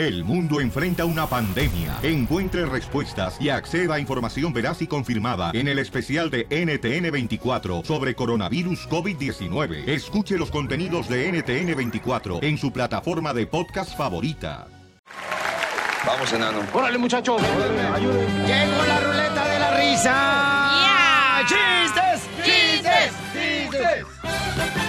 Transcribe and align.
El 0.00 0.24
mundo 0.24 0.62
enfrenta 0.62 1.04
una 1.04 1.26
pandemia. 1.26 1.98
Encuentre 2.02 2.64
respuestas 2.64 3.36
y 3.38 3.50
acceda 3.50 3.96
a 3.96 4.00
información 4.00 4.50
veraz 4.50 4.80
y 4.80 4.86
confirmada 4.86 5.50
en 5.52 5.68
el 5.68 5.78
especial 5.78 6.30
de 6.30 6.48
NTN24 6.48 7.84
sobre 7.84 8.14
coronavirus 8.14 8.88
COVID-19. 8.88 9.86
Escuche 9.86 10.38
los 10.38 10.50
contenidos 10.50 11.06
de 11.06 11.30
NTN24 11.30 12.42
en 12.42 12.56
su 12.56 12.72
plataforma 12.72 13.34
de 13.34 13.46
podcast 13.46 13.94
favorita. 13.94 14.68
Vamos, 16.06 16.32
enano. 16.32 16.60
Órale, 16.72 16.96
muchachos. 16.96 17.42
Llegó 17.42 18.84
la 18.86 19.00
ruleta 19.00 19.48
de 19.52 19.58
la 19.58 19.76
risa. 19.76 21.42
¡Chistes! 21.46 22.22
¡Chistes! 22.42 23.12
¡Chistes! 23.34 24.79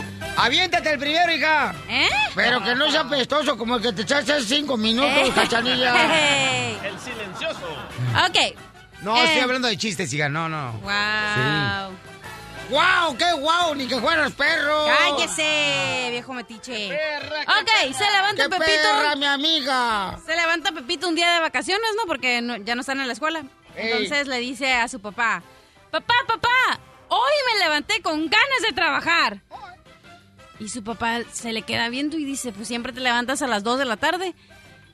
Aviéntate 0.42 0.94
el 0.94 1.00
primero, 1.00 1.32
hija. 1.32 1.74
¿Eh? 1.88 2.10
Pero 2.36 2.64
que 2.64 2.76
no 2.76 2.90
sea 2.92 3.04
pestoso 3.08 3.58
como 3.58 3.76
el 3.78 3.82
que 3.82 3.94
te 3.94 4.02
echaste 4.02 4.34
hace 4.34 4.46
cinco 4.46 4.76
minutos, 4.78 5.12
Eh. 5.30 5.32
cachanilla. 5.36 5.94
El 6.84 7.00
silencioso. 7.00 7.68
Ok. 8.28 8.58
No, 9.02 9.16
Eh. 9.18 9.24
estoy 9.26 9.42
hablando 9.42 9.68
de 9.68 9.78
chistes, 9.78 10.12
hija. 10.14 10.30
No, 10.30 10.50
no. 10.50 10.74
Wow. 10.82 11.98
¡Guau! 12.70 13.18
¡Qué 13.18 13.32
guau! 13.34 13.76
Ni 13.76 13.86
que 13.86 14.00
fueras 14.00 14.32
perro. 14.32 14.86
Cállese, 14.86 16.08
viejo 16.12 16.34
metiche. 16.34 16.88
ok, 16.88 17.94
se 17.94 18.04
levanta 18.12 18.44
¡Qué 18.44 18.50
Pepito. 18.50 18.82
perra, 18.82 19.16
mi 19.16 19.26
amiga! 19.26 20.18
Se 20.26 20.36
levanta 20.36 20.72
Pepito 20.72 21.08
un 21.10 21.16
día 21.16 21.34
de 21.34 21.40
vacaciones, 21.42 21.90
¿no? 21.98 22.04
Porque 22.08 22.42
no- 22.42 22.56
ya 22.58 22.76
no 22.76 22.82
están 22.82 23.00
en 23.02 23.08
la 23.08 23.14
escuela. 23.14 23.44
Ey. 23.76 23.92
Entonces 23.92 24.28
le 24.28 24.38
dice 24.40 24.74
a 24.74 24.88
su 24.88 25.02
papá, 25.02 25.44
papá, 25.92 26.14
papá, 26.28 26.80
hoy 27.10 27.32
me 27.54 27.60
levanté 27.60 28.02
con 28.02 28.22
ganas 28.30 28.62
de 28.66 28.72
trabajar. 28.74 29.42
Y 30.62 30.70
su 30.70 30.84
papá 30.84 31.22
se 31.34 31.52
le 31.54 31.64
queda 31.64 31.90
viendo 31.90 32.20
y 32.20 32.24
dice, 32.24 32.52
pues 32.52 32.68
siempre 32.68 32.94
te 32.94 33.00
levantas 33.00 33.42
a 33.42 33.48
las 33.48 33.64
2 33.64 33.80
de 33.80 33.86
la 33.86 33.98
tarde. 33.98 34.36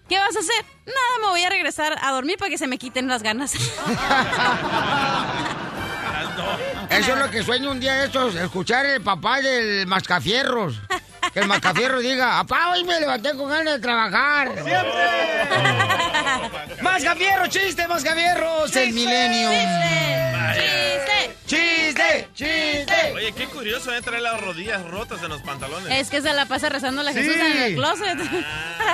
¿Qué 0.08 0.18
vas 0.18 0.34
a 0.34 0.40
hacer? 0.40 0.66
Nada, 0.86 1.20
me 1.20 1.28
voy 1.28 1.44
a 1.44 1.50
regresar 1.50 1.94
a 2.02 2.12
dormir 2.14 2.38
para 2.38 2.50
que 2.50 2.58
se 2.58 2.68
me 2.68 2.78
quiten 2.78 3.10
las 3.10 3.22
ganas. 3.22 3.54
Eso 6.90 7.12
es 7.12 7.20
lo 7.20 7.30
que 7.30 7.44
sueño 7.44 7.72
un 7.72 7.82
día 7.82 7.96
de 7.96 8.06
estos, 8.06 8.36
escuchar 8.36 8.86
el 8.86 9.02
papá 9.02 9.42
del 9.42 9.86
mascafierros. 9.88 10.80
Que 11.34 11.42
el 11.42 11.48
mascafierro 11.50 12.00
diga, 12.00 12.44
papá, 12.44 12.72
hoy 12.72 12.86
me 12.86 13.02
levanté 13.02 13.36
con 13.36 13.50
ganas 13.50 13.74
de 13.74 13.80
trabajar. 13.80 14.50
¡Mascafierros, 16.82 17.50
chiste, 17.50 17.88
mascafierros! 17.88 18.76
El 18.76 18.94
milenio. 18.94 19.50
¡Chiste! 20.54 21.38
¡Chiste! 21.46 22.28
¡Chiste! 22.34 23.14
Oye, 23.16 23.32
qué 23.34 23.48
curioso, 23.48 23.94
¿eh? 23.94 24.02
Traer 24.02 24.22
las 24.22 24.40
rodillas 24.42 24.84
rotas 24.86 25.22
en 25.24 25.30
los 25.30 25.42
pantalones. 25.42 25.90
Es 25.92 26.10
que 26.10 26.22
se 26.22 26.34
la 26.34 26.46
pasa 26.46 26.70
rezando 26.70 27.04
la 27.04 27.14
Jesús 27.14 27.34
Sí. 27.34 27.40
en 27.40 27.62
el 27.64 27.76
closet. 27.76 28.20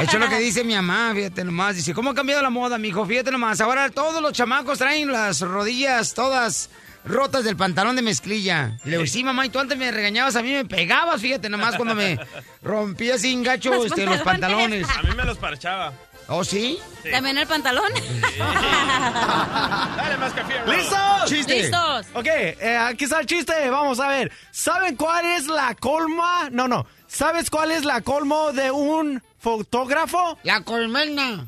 Eso 0.02 0.12
es 0.12 0.20
lo 0.20 0.30
que 0.30 0.38
dice 0.40 0.64
mi 0.64 0.74
mamá, 0.76 1.12
fíjate 1.16 1.44
nomás. 1.44 1.76
Dice, 1.76 1.94
¿cómo 1.94 2.12
ha 2.12 2.16
cambiado 2.16 2.42
la 2.42 2.50
moda, 2.50 2.78
mijo? 2.78 3.06
Fíjate 3.06 3.32
nomás. 3.32 3.62
Ahora 3.62 3.90
todos 3.90 4.22
los 4.22 4.34
chamacos 4.34 4.78
traen 4.80 5.12
las 5.12 5.42
rodillas 5.42 6.14
todas 6.14 6.70
rotas 7.06 7.44
del 7.44 7.58
pantalón 7.58 7.96
de 7.96 8.02
mezclilla. 8.02 8.78
Le 8.86 8.92
digo, 8.98 9.06
sí, 9.08 9.24
mamá, 9.24 9.46
y 9.46 9.50
tú 9.50 9.60
antes 9.60 9.78
me 9.78 9.92
regañabas, 9.92 10.36
a 10.38 10.42
mí 10.42 10.52
me 10.54 10.64
pegabas, 10.66 11.20
fíjate 11.22 11.50
nomás, 11.50 11.76
cuando 11.76 11.96
me 11.96 12.18
rompía 12.64 13.18
sin 13.18 13.44
gacho 13.44 13.72
Los 13.74 13.88
este, 13.88 14.06
los 14.06 14.22
pantalones. 14.22 14.86
pantalones. 14.88 14.98
A 14.98 15.02
mí 15.10 15.16
me 15.18 15.24
los 15.26 15.38
parchaba. 15.38 15.92
¿Oh, 16.28 16.44
sí? 16.44 16.80
También 17.12 17.38
el 17.38 17.48
pantalón. 17.48 17.92
Dale, 18.40 20.18
más 20.18 20.34
café. 20.34 20.54
¿Listos? 20.66 21.26
Chiste. 21.26 21.62
Listos. 21.64 22.08
Ok, 22.14 22.26
eh, 22.28 22.78
aquí 22.78 23.04
está 23.04 23.20
el 23.20 23.26
chiste. 23.26 23.70
Vamos 23.70 24.00
a 24.00 24.08
ver. 24.08 24.32
¿Saben 24.52 24.96
cuál 24.96 25.26
es 25.26 25.48
la 25.48 25.76
colma? 25.76 26.50
No, 26.52 26.68
no. 26.68 26.86
¿Sabes 27.08 27.50
cuál 27.50 27.72
es 27.72 27.84
la 27.86 28.02
colmo 28.02 28.54
de 28.54 28.72
un 28.72 29.22
fotógrafo? 29.38 30.38
La 30.44 30.62
colmena. 30.62 31.48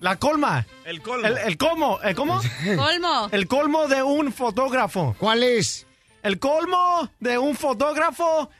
La 0.00 0.16
colma. 0.16 0.66
El 0.84 1.02
colmo. 1.02 1.26
El, 1.26 1.38
el 1.38 1.56
cómo. 1.56 2.00
¿El 2.02 2.14
cómo? 2.14 2.40
Colmo. 2.76 3.28
El 3.32 3.48
colmo 3.48 3.86
de 3.88 4.02
un 4.02 4.32
fotógrafo. 4.32 5.14
¿Cuál 5.18 5.42
es? 5.42 5.86
El 6.22 6.38
colmo 6.38 7.10
de 7.20 7.38
un 7.38 7.54
fotógrafo 7.54 8.50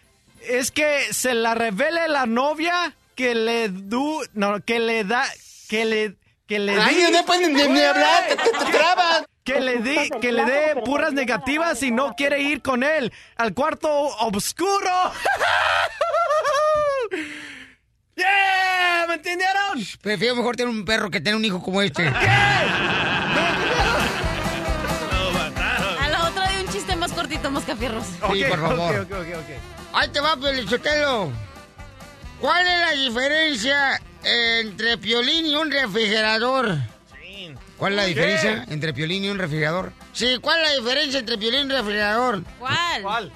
es 0.41 0.71
que 0.71 1.13
se 1.13 1.35
la 1.35 1.55
revele 1.55 2.09
la 2.09 2.27
novia 2.27 2.95
que 3.17 3.35
le 3.35 3.69
du, 3.71 4.23
no, 4.35 4.61
que 4.61 4.79
le 4.79 5.03
da, 5.03 5.25
que 5.69 5.85
le, 5.85 6.17
que 6.47 6.59
le 6.59 6.81
Ay, 6.81 6.95
di- 6.97 7.11
no 7.13 7.25
pueden 7.25 7.53
ni, 7.55 7.63
ni 7.69 7.81
hablar, 7.83 8.25
te, 8.29 8.37
te, 8.37 8.51
trabas. 8.73 9.25
que 9.45 9.61
le 9.61 9.79
di, 9.79 10.11
que 10.21 10.33
le 10.33 10.45
dé 10.45 10.77
puras 10.85 11.13
negativas 11.13 11.83
y 11.83 11.91
no 11.91 12.15
quiere 12.15 12.41
ir 12.41 12.63
con 12.63 12.83
él 12.83 13.13
al 13.37 13.53
cuarto 13.55 13.89
oscuro. 14.19 14.91
¡Yeah! 18.17 19.05
¿Me 19.09 19.15
entendieron? 19.15 19.79
Prefiero 20.01 20.37
mejor 20.37 20.57
tener 20.57 20.71
un 20.71 20.85
perro 20.85 21.11
que 21.11 21.21
tener 21.21 21.35
un 21.37 21.45
hijo 21.45 21.63
como 21.63 21.83
este. 21.83 22.05
Lo 22.05 22.11
mataron. 25.33 25.99
A 26.03 26.09
la 26.09 26.25
otra 26.29 26.49
de 26.51 26.63
un 26.63 26.69
chiste 26.69 26.97
más 26.97 27.13
cortito, 27.13 27.51
Moscafierros. 27.51 28.05
Sí, 28.33 28.45
por 28.49 28.61
favor. 28.61 28.95
Ok, 29.01 29.11
ok, 29.11 29.19
ok, 29.21 29.27
ok. 29.39 29.51
Ahí 29.95 30.09
te 30.09 30.21
va, 30.21 30.37
Pelichotelo. 30.37 31.31
¿Cuál 32.41 32.67
es 32.67 32.81
la 32.81 32.91
diferencia 32.93 34.01
entre 34.27 34.99
piolín 34.99 35.47
y 35.47 35.55
un 35.55 35.71
refrigerador? 35.71 36.77
Sí. 37.23 37.55
¿Cuál 37.77 37.93
es 37.93 37.97
la 37.97 38.05
diferencia 38.05 38.65
entre 38.69 38.93
piolín 38.93 39.25
y 39.25 39.29
un 39.29 39.39
refrigerador? 39.39 39.93
Sí, 40.13 40.39
¿cuál 40.41 40.61
es 40.61 40.69
la 40.69 40.75
diferencia 40.77 41.21
entre 41.21 41.39
piolín 41.39 41.61
y 41.61 41.65
un 41.65 41.71
refrigerador? 41.71 42.43
¿Cuál? 42.59 43.03
¿Cuál? 43.03 43.33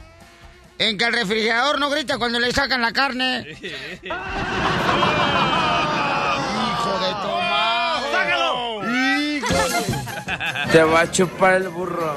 En 0.78 0.96
que 0.98 1.04
el 1.04 1.12
refrigerador 1.12 1.78
no 1.78 1.90
grita 1.90 2.18
cuando 2.18 2.40
le 2.40 2.50
sacan 2.52 2.80
la 2.80 2.92
carne. 2.92 3.46
¡Hijo 3.50 4.12
de 6.98 7.10
toma! 7.22 8.00
¡Sácalo! 8.10 8.80
Te 10.72 10.82
va 10.82 11.00
a 11.00 11.10
chupar 11.10 11.54
el 11.54 11.68
burro. 11.68 12.16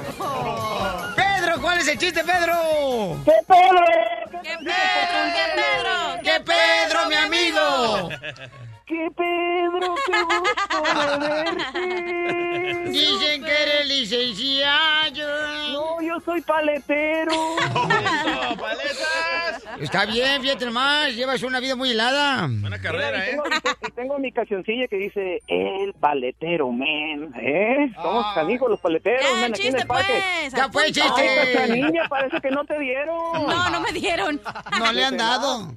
¡Pedro! 1.84 1.84
¿Cuál 1.84 1.88
es 1.88 1.88
el 1.90 1.98
chiste, 1.98 2.24
Pedro? 2.24 3.22
¡Qué 3.26 3.34
Pedro! 3.46 4.42
¡Qué 4.42 4.58
Pedro! 4.64 6.22
¡Que 6.24 6.40
Pedro, 6.40 7.10
mi 7.10 7.16
amigo! 7.16 8.10
¡Qué 8.86 9.08
Pedro, 9.16 9.96
qué 10.06 10.22
gusto 10.24 10.82
de 11.20 11.28
verte! 11.28 12.90
Dicen 12.90 13.44
que 13.44 13.52
eres 13.64 13.88
licenciado. 13.88 15.72
No, 15.72 16.02
yo 16.02 16.20
soy 16.26 16.42
paletero. 16.42 17.32
¡Eso, 17.58 18.58
paletas! 18.58 19.64
Está 19.80 20.06
bien, 20.06 20.42
fíjate 20.42 20.66
nomás. 20.66 21.16
Llevas 21.16 21.42
una 21.44 21.60
vida 21.62 21.76
muy 21.76 21.92
helada. 21.92 22.48
Buena 22.50 22.80
carrera, 22.80 23.20
y, 23.20 23.22
¿eh? 23.22 23.32
tengo, 23.32 23.44
y 23.88 23.92
tengo 23.92 24.20
mi 24.20 24.32
cancioncilla 24.32 24.88
que 24.88 24.98
dice 24.98 25.40
El 25.48 25.94
paletero, 25.94 26.72
men. 26.72 27.34
¿Eh? 27.40 27.90
Somos 28.02 28.26
Ah. 28.28 28.34
canijos 28.36 28.70
los 28.70 28.80
paleteros, 28.82 29.22
¡Eh, 29.24 29.36
men, 29.36 29.44
aquí 29.54 29.62
en 29.62 29.68
chiste, 29.68 29.82
el 29.82 29.88
parque. 29.88 30.14
pues! 30.42 30.54
Ya 30.54 30.70
fue, 30.70 30.86
chiste. 30.92 31.30
Ay, 31.30 31.54
cachanilla, 31.56 32.08
parece 32.10 32.42
que 32.42 32.52
no 32.52 32.64
te 32.66 32.78
dieron. 32.80 33.16
No, 33.34 33.70
no 33.70 33.80
me 33.80 33.92
dieron. 33.94 34.42
No 34.78 34.92
le 34.92 35.04
han 35.06 35.18
dado. 35.18 35.74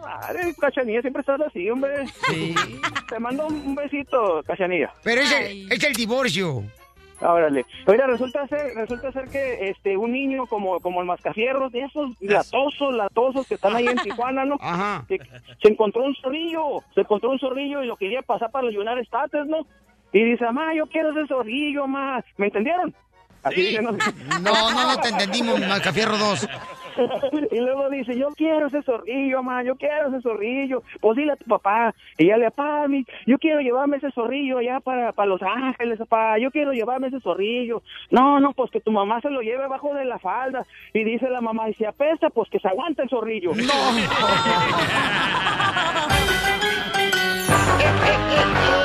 Madre, 0.00 0.54
cachanilla, 0.58 1.00
siempre 1.00 1.20
estás 1.20 1.40
así, 1.40 1.68
hombre. 1.70 2.06
Sí. 2.28 2.54
Te 3.08 3.18
mando 3.18 3.46
un 3.46 3.74
besito, 3.74 4.42
cachanilla. 4.46 4.92
Pero 5.02 5.20
es 5.22 5.32
el, 5.32 5.72
es 5.72 5.84
el 5.84 5.92
divorcio. 5.94 6.64
Órale. 7.20 7.64
Oiga, 7.86 8.06
resulta 8.06 8.46
ser, 8.48 8.74
resulta 8.74 9.12
ser 9.12 9.28
que 9.28 9.68
este 9.68 9.96
un 9.96 10.12
niño 10.12 10.46
como, 10.46 10.80
como 10.80 11.00
el 11.00 11.06
mascafierros, 11.06 11.70
de 11.70 11.82
esos 11.82 12.20
latosos, 12.20 12.94
latosos 12.94 13.46
que 13.46 13.54
están 13.54 13.76
ahí 13.76 13.86
en 13.86 13.96
Tijuana, 14.02 14.44
¿no? 14.44 14.56
Ajá. 14.60 15.04
que 15.08 15.20
se 15.62 15.68
encontró 15.68 16.02
un 16.02 16.14
zorrillo, 16.16 16.82
se 16.94 17.02
encontró 17.02 17.30
un 17.30 17.38
zorrillo 17.38 17.82
y 17.82 17.86
lo 17.86 17.96
quería 17.96 18.22
pasar 18.22 18.50
para 18.50 18.66
los 18.66 18.74
United 18.74 19.02
States, 19.02 19.46
¿no? 19.46 19.66
Y 20.12 20.24
dice, 20.24 20.44
mamá, 20.44 20.74
yo 20.74 20.86
quiero 20.86 21.10
ese 21.10 21.26
zorrillo, 21.26 21.86
mamá. 21.86 22.24
¿Me 22.36 22.46
entendieron? 22.46 22.94
Así 23.42 23.76
¿no? 23.80 23.92
No, 23.92 24.70
no, 24.70 24.86
no 24.86 24.96
te 25.00 25.08
entendimos, 25.08 25.60
Macafierro 25.60 26.16
2. 26.16 26.48
y 27.50 27.58
luego 27.58 27.88
dice, 27.90 28.16
yo 28.16 28.28
quiero 28.36 28.66
ese 28.66 28.82
zorrillo, 28.82 29.42
mamá, 29.42 29.62
yo 29.64 29.76
quiero 29.76 30.08
ese 30.08 30.20
zorrillo. 30.20 30.82
Pues 31.00 31.16
dile 31.16 31.32
a 31.32 31.36
tu 31.36 31.46
papá. 31.46 31.94
Y 32.18 32.26
ya 32.26 32.36
le 32.36 32.50
papá, 32.50 32.86
yo 33.26 33.38
quiero 33.38 33.60
llevarme 33.60 33.96
ese 33.96 34.10
zorrillo 34.12 34.58
allá 34.58 34.80
para, 34.80 35.12
para 35.12 35.28
Los 35.28 35.42
Ángeles, 35.42 35.98
papá. 35.98 36.38
Yo 36.38 36.50
quiero 36.50 36.72
llevarme 36.72 37.08
ese 37.08 37.20
zorrillo. 37.20 37.82
No, 38.10 38.40
no, 38.40 38.52
pues 38.52 38.70
que 38.70 38.80
tu 38.80 38.92
mamá 38.92 39.20
se 39.20 39.30
lo 39.30 39.40
lleve 39.40 39.64
abajo 39.64 39.94
de 39.94 40.04
la 40.04 40.18
falda. 40.18 40.66
Y 40.92 41.04
dice 41.04 41.28
la 41.28 41.40
mamá, 41.40 41.68
y 41.68 41.74
si 41.74 41.84
apesta, 41.84 42.30
pues 42.30 42.48
que 42.50 42.60
se 42.60 42.68
aguante 42.68 43.02
el 43.02 43.08
zorrillo. 43.08 43.52
Sale, 43.54 44.02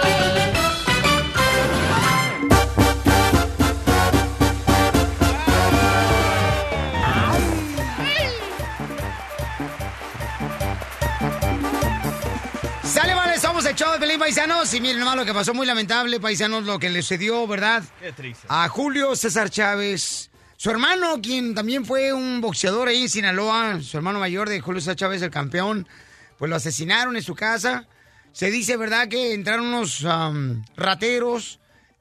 somos 13.40 13.66
el 13.66 13.76
show 13.76 13.92
de 13.92 14.00
Pelín 14.00 14.20
Paisanos. 14.20 14.74
Y 14.74 14.82
miren 14.82 15.00
nomás 15.00 15.16
lo 15.16 15.26
que 15.26 15.34
pasó, 15.34 15.54
muy 15.54 15.68
lamentable, 15.68 16.20
paisanos, 16.20 16.66
lo 16.66 16.80
que 16.80 16.90
le 16.90 17.02
sucedió, 17.02 17.46
¿verdad? 17.48 17.84
Qué 18.00 18.12
triste. 18.12 18.48
A 18.50 18.68
Julio 18.70 19.16
César 19.16 19.50
Chávez. 19.50 20.32
Su 20.56 20.72
hermano, 20.72 21.22
quien 21.22 21.54
también 21.54 21.86
fue 21.86 22.14
un 22.14 22.42
boxeador 22.42 22.88
ahí 22.88 23.04
en 23.04 23.10
Sinaloa, 23.10 23.80
su 23.82 23.98
hermano 23.98 24.20
mayor 24.20 24.50
de 24.50 24.60
Julio 24.60 24.82
César 24.82 24.96
Chávez, 24.96 25.22
el 25.22 25.30
campeón, 25.30 25.88
pues 26.40 26.50
lo 26.50 26.56
asesinaron 26.56 27.16
en 27.16 27.22
su 27.22 27.36
casa. 27.36 27.88
Se 28.32 28.50
dice, 28.50 28.76
¿verdad?, 28.76 29.08
que 29.08 29.34
entraron 29.34 29.68
unos 29.68 30.04
am, 30.06 30.66
rateros 30.76 31.60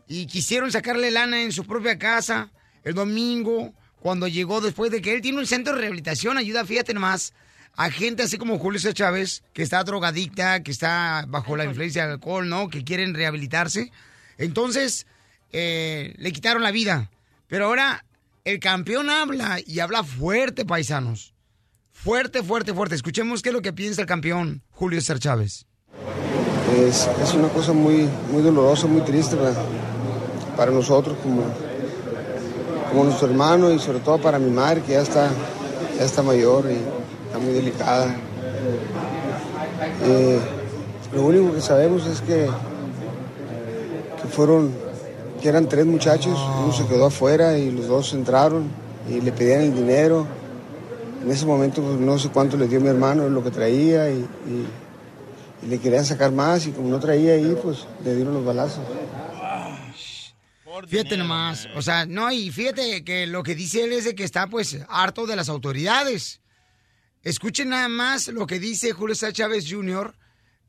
y 0.09 0.27
quisieron 0.27 0.73
sacarle 0.73 1.11
lana 1.11 1.43
en 1.43 1.53
su 1.53 1.67
propia 1.67 1.99
casa 1.99 2.51
el 2.85 2.95
domingo, 2.95 3.75
cuando 4.01 4.29
llegó 4.29 4.61
después 4.61 4.91
de 4.93 5.03
que 5.03 5.13
él 5.13 5.21
tiene 5.21 5.39
un 5.39 5.47
centro 5.47 5.75
de 5.75 5.81
rehabilitación, 5.81 6.39
ayuda, 6.39 6.65
fíjate 6.65 6.95
nomás, 6.95 7.35
a 7.77 7.91
gente 7.91 8.23
así 8.23 8.39
como 8.39 8.59
Julio 8.59 8.81
César 8.81 8.95
Chávez, 8.95 9.43
que 9.53 9.63
está 9.63 9.85
drogadicta, 9.85 10.63
que 10.63 10.71
está 10.71 11.27
bajo 11.29 11.57
la 11.57 11.67
influencia 11.67 12.03
del 12.03 12.13
alcohol, 12.13 12.49
¿no?, 12.49 12.69
que 12.69 12.85
quieren 12.85 13.15
rehabilitarse. 13.15 13.93
Entonces, 14.39 15.07
eh, 15.53 16.15
le 16.17 16.33
quitaron 16.33 16.63
la 16.63 16.71
vida. 16.71 17.11
Pero 17.49 17.67
ahora 17.67 18.05
el 18.45 18.61
campeón 18.61 19.11
habla 19.11 19.59
y 19.65 19.81
habla 19.81 20.05
fuerte, 20.05 20.65
paisanos. 20.65 21.35
Fuerte, 21.93 22.43
fuerte, 22.43 22.73
fuerte. 22.73 22.95
Escuchemos 22.95 23.43
qué 23.43 23.51
es 23.51 23.55
lo 23.55 23.63
que 23.63 23.73
piensa 23.73 24.01
el 24.01 24.07
campeón 24.07 24.63
Julio 24.71 25.01
César 25.01 25.19
Chávez. 25.19 25.67
Es, 26.79 27.09
es 27.23 27.35
una 27.35 27.49
cosa 27.49 27.73
muy, 27.73 28.09
muy 28.31 28.43
dolorosa, 28.43 28.87
muy 28.87 29.03
triste 29.03 29.37
para, 29.37 29.55
para 30.57 30.71
nosotros 30.71 31.17
como, 31.23 31.43
como 32.91 33.05
nuestro 33.05 33.29
hermano 33.29 33.71
y 33.71 33.79
sobre 33.79 34.01
todo 34.01 34.19
para 34.19 34.39
mi 34.39 34.51
madre 34.51 34.83
que 34.83 34.93
ya 34.93 35.03
está, 35.03 35.31
ya 35.97 36.05
está 36.05 36.23
mayor 36.23 36.71
y 36.71 37.06
está 37.37 37.39
muy 37.39 37.55
delicada. 37.55 38.17
Eh, 40.05 40.41
lo 41.15 41.23
único 41.25 41.55
que 41.55 41.61
sabemos 41.61 42.07
es 42.07 42.21
que, 42.21 42.49
que 44.21 44.29
fueron, 44.29 44.73
eran 45.43 45.69
tres 45.69 45.87
muchachos, 45.87 46.39
uno 46.63 46.73
se 46.73 46.87
quedó 46.87 47.07
afuera 47.07 47.57
y 47.59 47.71
los 47.71 47.87
dos 47.87 48.13
entraron 48.15 48.69
y 49.09 49.21
le 49.21 49.33
pedían 49.33 49.63
el 49.63 49.75
dinero. 49.75 50.27
En 51.23 51.31
ese 51.31 51.47
momento 51.47 51.83
pues, 51.83 51.99
no 51.99 52.19
sé 52.19 52.31
cuánto 52.31 52.57
le 52.57 52.69
dio 52.69 52.81
mi 52.81 52.89
hermano, 52.89 53.29
lo 53.29 53.43
que 53.45 53.51
traía 53.51 54.11
y 54.11 54.27
le 55.69 55.79
querían 55.79 56.05
sacar 56.05 56.33
más 56.33 56.67
y 56.67 56.73
como 56.73 56.89
no 56.89 57.01
traía 57.01 57.35
ahí, 57.35 57.57
pues 57.63 57.87
le 58.05 58.15
dieron 58.15 58.35
los 58.35 58.45
balazos. 58.45 58.83
Fíjate 60.89 61.17
nomás, 61.17 61.69
o 61.75 61.81
sea, 61.81 62.05
no, 62.05 62.31
y 62.31 62.51
fíjate 62.51 63.03
que 63.03 63.27
lo 63.27 63.43
que 63.43 63.55
dice 63.55 63.85
él 63.85 63.93
es 63.93 64.05
de 64.05 64.15
que 64.15 64.25
está 64.25 64.47
pues 64.47 64.79
harto 64.89 65.27
de 65.27 65.35
las 65.35 65.49
autoridades. 65.49 66.41
Escuchen 67.27 67.71
nada 67.71 67.89
más 67.89 68.29
lo 68.29 68.47
que 68.47 68.61
dice 68.61 68.93
Julio 68.93 69.17
César 69.17 69.33
Chávez 69.33 69.67
Jr. 69.69 70.15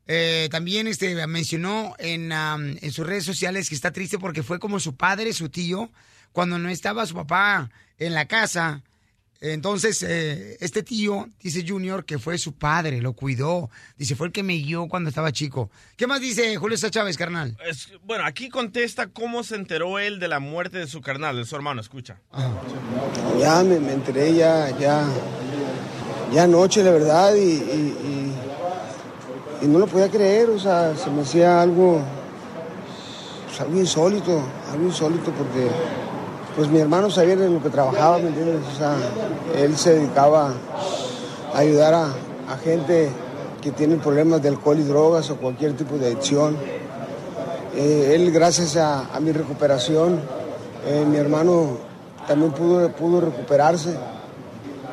Eh, 0.07 0.47
también 0.49 0.87
este, 0.87 1.27
mencionó 1.27 1.93
en, 1.99 2.31
en 2.31 2.91
sus 2.91 3.05
redes 3.05 3.25
sociales 3.25 3.69
que 3.69 3.75
está 3.75 3.91
triste 3.91 4.17
porque 4.17 4.41
fue 4.41 4.57
como 4.57 4.79
su 4.79 4.95
padre, 4.95 5.33
su 5.33 5.49
tío, 5.49 5.91
cuando 6.31 6.57
no 6.57 6.69
estaba 6.69 7.05
su 7.05 7.13
papá 7.13 7.69
en 7.99 8.13
la 8.15 8.25
casa. 8.27 8.81
Entonces, 9.39 10.01
eh, 10.01 10.57
este 10.61 10.81
tío, 10.81 11.29
dice 11.39 11.63
Junior, 11.67 12.05
que 12.05 12.17
fue 12.17 12.39
su 12.39 12.53
padre, 12.53 13.01
lo 13.03 13.13
cuidó. 13.13 13.69
Dice, 13.95 14.15
fue 14.15 14.25
el 14.25 14.33
que 14.33 14.41
me 14.41 14.53
guió 14.55 14.87
cuando 14.87 15.09
estaba 15.09 15.31
chico. 15.31 15.69
¿Qué 15.95 16.07
más 16.07 16.21
dice 16.21 16.55
Julio 16.57 16.75
César 16.75 16.89
Chávez, 16.89 17.17
carnal? 17.17 17.55
Es- 17.69 17.91
bueno, 18.03 18.25
aquí 18.25 18.49
contesta 18.49 19.05
cómo 19.09 19.43
se 19.43 19.53
enteró 19.53 19.99
él 19.99 20.17
de 20.19 20.27
la 20.27 20.39
muerte 20.39 20.79
de 20.79 20.87
su 20.87 21.01
carnal, 21.01 21.35
de 21.37 21.45
su 21.45 21.55
hermano. 21.55 21.81
Escucha. 21.81 22.19
Ya 23.39 23.61
me, 23.63 23.79
me 23.79 23.93
enteré 23.93 24.33
ya, 24.33 24.75
ya, 24.79 25.07
ya 26.33 26.43
anoche, 26.43 26.83
la 26.83 26.91
verdad, 26.91 27.33
y, 27.35 27.39
y- 27.39 28.33
no 29.67 29.79
lo 29.79 29.87
podía 29.87 30.07
creer, 30.09 30.49
o 30.49 30.59
sea, 30.59 30.95
se 30.95 31.09
me 31.09 31.23
hacía 31.23 31.61
algo, 31.61 31.99
algo 33.59 33.77
insólito, 33.79 34.39
algo 34.71 34.85
insólito 34.85 35.31
porque 35.31 35.67
pues 36.55 36.69
mi 36.69 36.79
hermano 36.79 37.09
sabía 37.09 37.33
en 37.33 37.53
lo 37.55 37.61
que 37.61 37.69
trabajaba, 37.69 38.17
¿me 38.19 38.27
entiendes? 38.27 38.61
O 38.73 38.77
sea, 38.77 38.95
él 39.61 39.75
se 39.75 39.95
dedicaba 39.95 40.53
a 41.53 41.57
ayudar 41.57 41.93
a, 41.95 42.05
a 42.05 42.57
gente 42.63 43.09
que 43.61 43.71
tiene 43.71 43.97
problemas 43.97 44.41
de 44.41 44.49
alcohol 44.49 44.79
y 44.79 44.83
drogas 44.83 45.29
o 45.31 45.37
cualquier 45.37 45.73
tipo 45.75 45.97
de 45.97 46.07
adicción. 46.07 46.55
Eh, 47.75 48.13
él, 48.15 48.31
gracias 48.31 48.77
a, 48.77 49.13
a 49.13 49.19
mi 49.19 49.31
recuperación, 49.31 50.19
eh, 50.87 51.03
mi 51.09 51.17
hermano 51.17 51.77
también 52.27 52.51
pudo, 52.53 52.89
pudo 52.91 53.21
recuperarse. 53.21 53.95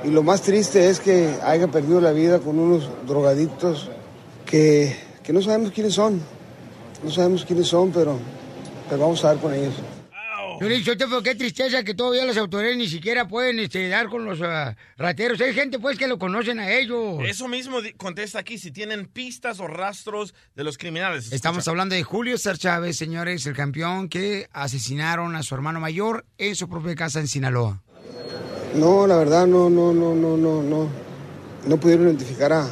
Y 0.05 0.11
lo 0.11 0.23
más 0.23 0.43
triste 0.43 0.91
es 0.91 1.01
que 1.01 1.35
haya 1.43 1.67
perdido 1.69 2.01
la 2.01 2.13
vida 2.13 2.39
con 2.39 2.59
unos 2.59 2.89
drogadictos 3.07 3.91
que, 4.45 4.95
que 5.23 5.33
no 5.33 5.41
sabemos 5.41 5.73
quiénes 5.73 5.95
son. 5.95 6.21
No 7.03 7.11
sabemos 7.11 7.45
quiénes 7.45 7.69
son, 7.69 7.91
pero, 7.91 8.19
pero 8.89 9.01
vamos 9.01 9.25
a 9.25 9.29
dar 9.29 9.39
con 9.39 9.55
ellos. 9.55 9.75
Yo 10.61 10.69
le 10.69 10.79
digo, 10.79 10.93
pero 10.97 11.23
qué 11.23 11.35
tristeza 11.35 11.83
que 11.83 11.95
todavía 11.95 12.25
las 12.25 12.37
autoridades 12.37 12.77
ni 12.77 12.87
siquiera 12.87 13.27
pueden 13.27 13.59
este, 13.59 13.89
dar 13.89 14.09
con 14.09 14.25
los 14.25 14.41
ah, 14.43 14.77
rateros. 14.97 15.41
Hay 15.41 15.53
gente 15.53 15.79
pues 15.79 15.99
que 15.99 16.07
lo 16.07 16.19
conocen 16.19 16.61
a 16.61 16.71
ellos. 16.71 17.21
Eso 17.25 17.49
mismo 17.49 17.79
contesta 17.97 18.39
aquí, 18.39 18.59
si 18.59 18.71
tienen 18.71 19.07
pistas 19.07 19.59
o 19.61 19.67
rastros 19.67 20.35
de 20.55 20.65
los 20.65 20.79
criminales. 20.79 21.33
Estamos 21.33 21.59
Escucha. 21.59 21.71
hablando 21.71 21.95
de 21.95 22.03
Julio 22.03 22.39
César 22.39 22.59
Chávez, 22.59 22.97
señores, 22.97 23.47
el 23.47 23.55
campeón 23.55 24.09
que 24.09 24.49
asesinaron 24.53 25.35
a 25.35 25.43
su 25.43 25.55
hermano 25.55 25.81
mayor 25.81 26.25
en 26.39 26.55
su 26.55 26.69
propia 26.69 26.95
casa 26.95 27.21
en 27.21 27.29
Sinaloa. 27.29 27.83
No, 28.75 29.07
la 29.07 29.17
verdad 29.17 29.47
no, 29.47 29.71
no, 29.71 29.93
no, 29.93 30.15
no, 30.15 30.37
no, 30.37 30.63
no. 30.63 30.89
No 31.67 31.77
pudieron 31.79 32.07
identificar 32.07 32.53
a, 32.53 32.69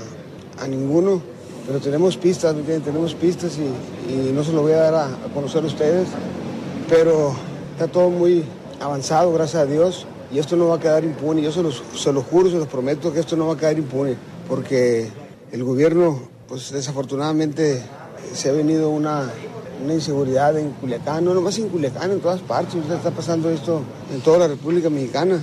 a 0.58 0.66
ninguno, 0.66 1.22
pero 1.66 1.81
tenemos 1.81 2.16
pistas, 2.16 2.54
¿me? 2.54 2.62
Tenemos 2.62 3.14
pistas 3.14 3.52
y, 3.56 4.32
no 4.32 4.43
se 4.43 4.52
lo 4.52 4.62
voy 4.62 4.72
a 4.72 4.78
dar 4.78 4.94
a, 4.94 5.08
conocer 5.32 5.62
a 5.62 5.66
ustedes, 5.66 6.08
pero 6.88 7.34
está 7.72 7.87
todo 7.87 8.10
muy 8.10 8.44
avanzado, 8.81 9.32
gracias 9.32 9.62
a 9.62 9.66
Dios, 9.66 10.06
y 10.32 10.38
esto 10.38 10.56
no 10.56 10.69
va 10.69 10.76
a 10.76 10.81
quedar 10.81 11.04
impune. 11.04 11.40
Yo 11.40 11.52
se 11.52 11.62
los, 11.62 11.82
se 11.96 12.12
lo 12.12 12.22
juro, 12.22 12.50
se 12.50 12.56
los 12.56 12.69
prometo 12.69 13.12
que 13.12 13.20
esto 13.20 13.37
no 13.37 13.46
va 13.46 13.54
a 13.54 13.56
quedar 13.56 13.78
impune, 13.78 14.16
porque 14.49 15.08
el 15.52 15.62
gobierno, 15.62 16.20
pues 16.49 16.72
desafortunadamente, 16.72 17.81
se 18.34 18.50
ha 18.50 18.52
venido 18.52 18.90
una, 18.90 19.31
una 19.84 19.94
inseguridad 19.94 20.58
en 20.58 20.70
Culiacán, 20.72 21.25
no 21.25 21.32
nomás 21.32 21.58
en 21.58 21.69
Culiacán, 21.69 22.10
en 22.10 22.20
todas 22.20 22.40
partes. 22.40 22.75
Está 22.90 23.10
pasando 23.10 23.50
esto 23.50 23.82
en 24.12 24.20
toda 24.20 24.38
la 24.38 24.49
República 24.49 24.90
Mexicana. 24.90 25.40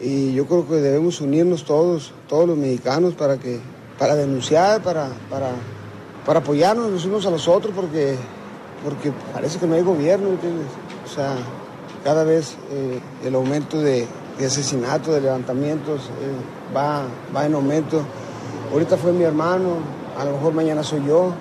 Y 0.00 0.34
yo 0.34 0.46
creo 0.46 0.66
que 0.68 0.76
debemos 0.76 1.20
unirnos 1.20 1.64
todos, 1.64 2.12
todos 2.28 2.46
los 2.46 2.56
mexicanos, 2.56 3.14
para 3.14 3.36
que, 3.36 3.58
para 3.98 4.14
denunciar, 4.14 4.82
para, 4.82 5.08
para, 5.28 5.50
para 6.24 6.38
apoyarnos 6.38 6.90
los 6.90 7.04
unos 7.04 7.26
a 7.26 7.30
los 7.30 7.48
otros, 7.48 7.74
porque, 7.74 8.16
porque 8.84 9.12
parece 9.32 9.58
que 9.58 9.66
no 9.66 9.74
hay 9.74 9.82
gobierno, 9.82 10.28
¿entiendes? 10.28 10.66
O 11.04 11.08
sea, 11.08 11.36
cada 12.04 12.24
vez 12.24 12.56
eh, 12.70 13.00
el 13.24 13.34
aumento 13.34 13.80
de, 13.80 14.06
asesinatos, 14.44 15.14
de 15.14 15.20
levantamientos, 15.20 16.02
eh, 16.20 16.74
va, 16.74 17.06
va 17.34 17.46
en 17.46 17.54
aumento. 17.54 18.06
Ahorita 18.72 18.96
fue 18.96 19.12
mi 19.12 19.24
hermano, 19.24 19.78
a 20.16 20.24
lo 20.24 20.32
mejor 20.32 20.54
mañana 20.54 20.84
soy 20.84 21.04
yo. 21.06 21.34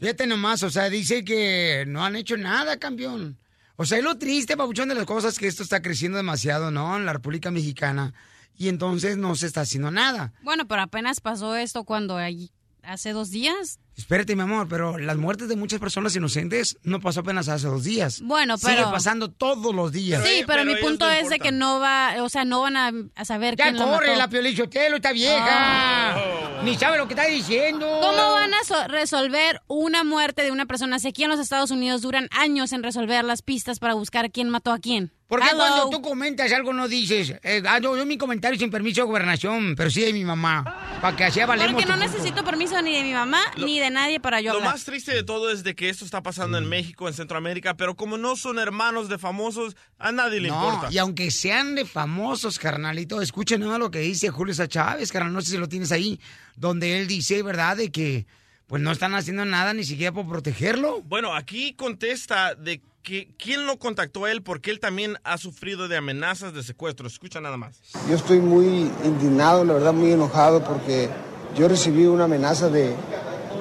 Fíjate 0.00 0.26
nomás, 0.26 0.62
o 0.62 0.70
sea, 0.70 0.88
dice 0.88 1.24
que 1.24 1.84
no 1.86 2.04
han 2.04 2.16
hecho 2.16 2.36
nada, 2.36 2.78
campeón. 2.78 3.38
O 3.76 3.84
sea, 3.84 3.98
es 3.98 4.04
lo 4.04 4.16
triste, 4.18 4.56
papuchón, 4.56 4.88
de 4.88 4.94
las 4.94 5.04
cosas 5.04 5.38
que 5.38 5.46
esto 5.46 5.62
está 5.62 5.82
creciendo 5.82 6.16
demasiado, 6.16 6.70
¿no? 6.70 6.96
En 6.96 7.04
la 7.06 7.12
República 7.12 7.50
Mexicana. 7.50 8.14
Y 8.56 8.68
entonces 8.68 9.18
no 9.18 9.34
se 9.34 9.46
está 9.46 9.60
haciendo 9.62 9.90
nada. 9.90 10.32
Bueno, 10.42 10.66
pero 10.66 10.80
apenas 10.82 11.20
pasó 11.20 11.56
esto 11.56 11.84
cuando 11.84 12.16
ahí- 12.16 12.50
hace 12.82 13.10
dos 13.12 13.30
días. 13.30 13.78
Espérate, 13.96 14.36
mi 14.36 14.42
amor, 14.42 14.68
pero 14.68 14.98
las 14.98 15.16
muertes 15.16 15.48
de 15.48 15.56
muchas 15.56 15.80
personas 15.80 16.14
inocentes 16.14 16.76
no 16.82 17.00
pasó 17.00 17.20
apenas 17.20 17.48
hace 17.48 17.66
dos 17.66 17.82
días. 17.82 18.20
Bueno, 18.22 18.58
Sigue 18.58 18.74
pero- 18.76 18.90
pasando 18.90 19.30
todos 19.30 19.74
los 19.74 19.90
días. 19.90 20.22
sí, 20.22 20.42
pero, 20.46 20.66
mi 20.66 20.76
punto 20.76 21.10
es 21.10 21.30
de 21.30 21.38
que 21.38 21.50
no 21.50 21.80
va, 21.80 22.14
o 22.20 22.28
sea, 22.28 22.44
no 22.44 22.60
van 22.60 22.76
a, 22.76 22.92
a 23.14 23.24
saber 23.24 23.56
Ya 23.56 23.64
quién 23.64 23.78
lo 23.78 23.86
corre 23.86 24.08
mató. 24.08 24.18
la 24.18 24.28
piolichotelo, 24.28 24.96
esta 24.96 25.12
vieja. 25.12 26.16
Ni 26.62 26.76
sabe 26.76 26.98
lo 26.98 27.06
que 27.08 27.14
está 27.14 27.26
diciendo. 27.26 27.86
¿Cómo 28.02 28.32
van 28.32 28.52
a 28.52 28.64
so- 28.64 28.86
resolver 28.88 29.62
una 29.66 30.04
muerte 30.04 30.42
de 30.42 30.50
una 30.50 30.66
persona? 30.66 30.98
Si 30.98 31.08
aquí 31.08 31.24
en 31.24 31.30
los 31.30 31.40
Estados 31.40 31.70
Unidos 31.70 32.02
duran 32.02 32.28
años 32.32 32.72
en 32.72 32.82
resolver 32.82 33.24
las 33.24 33.40
pistas 33.42 33.78
para 33.78 33.94
buscar 33.94 34.30
quién 34.30 34.50
mató 34.50 34.72
a 34.72 34.78
quién. 34.78 35.12
¿Por 35.28 35.40
qué 35.40 35.46
Hello. 35.50 35.58
cuando 35.58 35.90
tú 35.90 36.02
comentas 36.02 36.52
algo 36.52 36.72
no 36.72 36.86
dices, 36.86 37.34
eh, 37.42 37.60
ah, 37.66 37.80
yo, 37.80 37.96
yo 37.96 38.06
mi 38.06 38.16
comentario 38.16 38.56
sin 38.58 38.70
permiso 38.70 39.00
de 39.00 39.06
gobernación, 39.08 39.74
pero 39.76 39.90
sí 39.90 40.02
de 40.02 40.12
mi 40.12 40.24
mamá, 40.24 40.98
para 41.00 41.16
que 41.16 41.24
así 41.24 41.40
valemos 41.40 41.72
Porque 41.72 41.88
no 41.88 41.96
necesito 41.96 42.44
permiso 42.44 42.80
ni 42.80 42.94
de 42.96 43.02
mi 43.02 43.12
mamá 43.12 43.40
ni 43.56 43.80
de 43.80 43.90
nadie 43.90 44.20
para 44.20 44.40
yo 44.40 44.52
Lo 44.52 44.58
hablar. 44.58 44.74
más 44.74 44.84
triste 44.84 45.12
de 45.12 45.24
todo 45.24 45.50
es 45.50 45.64
de 45.64 45.74
que 45.74 45.88
esto 45.88 46.04
está 46.04 46.22
pasando 46.22 46.58
en 46.58 46.68
México, 46.68 47.08
en 47.08 47.14
Centroamérica, 47.14 47.74
pero 47.76 47.96
como 47.96 48.16
no 48.18 48.36
son 48.36 48.60
hermanos 48.60 49.08
de 49.08 49.18
famosos, 49.18 49.74
a 49.98 50.12
nadie 50.12 50.38
le 50.40 50.48
No, 50.48 50.62
importa. 50.64 50.92
y 50.92 50.98
aunque 50.98 51.32
sean 51.32 51.74
de 51.74 51.84
famosos, 51.86 52.60
carnalito, 52.60 53.20
escuchen 53.20 53.60
nada 53.62 53.78
lo 53.78 53.90
que 53.90 53.98
dice 53.98 54.30
Julio 54.30 54.54
César 54.54 54.68
Chávez, 54.68 55.10
carnal, 55.10 55.32
no 55.32 55.40
sé 55.40 55.50
si 55.50 55.56
lo 55.58 55.68
tienes 55.68 55.90
ahí, 55.90 56.20
donde 56.54 57.00
él 57.00 57.08
dice, 57.08 57.42
¿verdad?, 57.42 57.76
de 57.76 57.90
que 57.90 58.26
pues 58.68 58.80
no 58.82 58.90
están 58.92 59.14
haciendo 59.14 59.44
nada 59.44 59.74
ni 59.74 59.82
siquiera 59.84 60.12
por 60.12 60.28
protegerlo. 60.28 61.00
Bueno, 61.02 61.34
aquí 61.34 61.74
contesta 61.74 62.54
de 62.56 62.80
que 63.06 63.28
quién 63.38 63.66
lo 63.68 63.78
contactó 63.78 64.24
a 64.24 64.32
él 64.32 64.42
porque 64.42 64.72
él 64.72 64.80
también 64.80 65.14
ha 65.22 65.38
sufrido 65.38 65.86
de 65.86 65.96
amenazas 65.96 66.52
de 66.52 66.64
secuestro. 66.64 67.06
Escucha 67.06 67.40
nada 67.40 67.56
más. 67.56 67.78
Yo 68.10 68.16
estoy 68.16 68.40
muy 68.40 68.90
indignado, 69.04 69.64
la 69.64 69.74
verdad 69.74 69.92
muy 69.92 70.10
enojado 70.10 70.64
porque 70.64 71.08
yo 71.56 71.68
recibí 71.68 72.04
una 72.06 72.24
amenaza 72.24 72.68
de, 72.68 72.92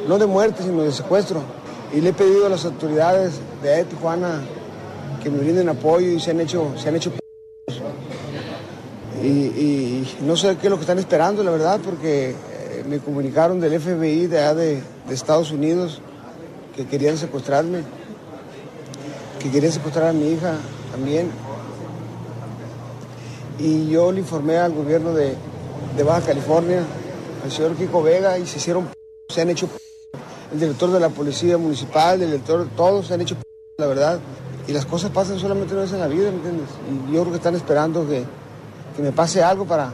no 0.08 0.18
de 0.18 0.26
muerte, 0.26 0.64
sino 0.64 0.82
de 0.82 0.92
secuestro. 0.92 1.44
Y 1.94 2.02
le 2.02 2.10
he 2.10 2.14
pedido 2.14 2.48
a 2.48 2.50
las 2.50 2.66
autoridades 2.66 3.34
de 3.62 3.84
Tijuana 3.86 4.42
que 5.22 5.30
me 5.30 5.38
brinden 5.38 5.70
apoyo 5.70 6.08
y 6.08 6.20
se 6.20 6.32
han 6.32 6.40
hecho, 6.42 6.74
se 6.76 6.90
han 6.90 6.96
hecho 6.96 7.12
p- 7.12 7.20
y, 9.22 9.28
y 9.28 10.18
no 10.22 10.36
sé 10.38 10.58
qué 10.58 10.66
es 10.68 10.70
lo 10.72 10.78
que 10.78 10.82
están 10.82 10.98
esperando, 10.98 11.44
la 11.44 11.52
verdad, 11.52 11.80
porque 11.86 12.32
eh, 12.32 12.84
me 12.90 12.98
comunicaron 12.98 13.60
del 13.60 13.80
FBI 13.80 14.26
de, 14.26 14.40
allá 14.40 14.56
de, 14.56 14.82
de 15.08 15.14
Estados 15.14 15.52
Unidos 15.52 16.02
que 16.76 16.86
querían 16.88 17.18
secuestrarme, 17.18 17.84
que 19.46 19.52
querían 19.52 19.72
secuestrar 19.72 20.08
a 20.08 20.14
mi 20.14 20.32
hija 20.32 20.56
también. 20.92 21.30
Y 23.60 23.90
yo 23.90 24.12
le 24.12 24.22
informé 24.22 24.58
al 24.58 24.74
gobierno 24.74 25.14
de, 25.14 25.36
de 25.96 26.04
Baja 26.04 26.22
California, 26.22 26.82
al 27.44 27.52
señor 27.52 27.76
Kiko 27.76 28.02
Vega, 28.02 28.40
y 28.40 28.48
se 28.48 28.58
hicieron, 28.58 28.90
se 29.30 29.42
han 29.42 29.52
hecho 29.52 29.70
el 30.52 30.60
director 30.60 30.92
de 30.92 31.00
la 31.00 31.10
policía 31.10 31.60
municipal, 31.60 32.20
el 32.22 32.32
director, 32.32 32.68
todos 32.76 33.06
se 33.06 33.14
han 33.14 33.22
hecho 33.22 33.36
la 33.78 33.86
verdad. 33.86 34.20
Y 34.68 34.74
las 34.74 34.88
cosas 34.88 35.12
pasan 35.12 35.38
solamente 35.38 35.74
una 35.74 35.84
vez 35.84 35.94
en 35.94 36.00
la 36.00 36.08
vida, 36.08 36.32
¿me 36.32 36.38
entiendes? 36.38 36.70
Y 36.90 37.14
yo 37.14 37.22
creo 37.22 37.32
que 37.32 37.38
están 37.38 37.54
esperando 37.54 38.08
que, 38.08 38.24
que 38.96 39.04
me 39.04 39.12
pase 39.12 39.44
algo 39.44 39.66
para, 39.66 39.94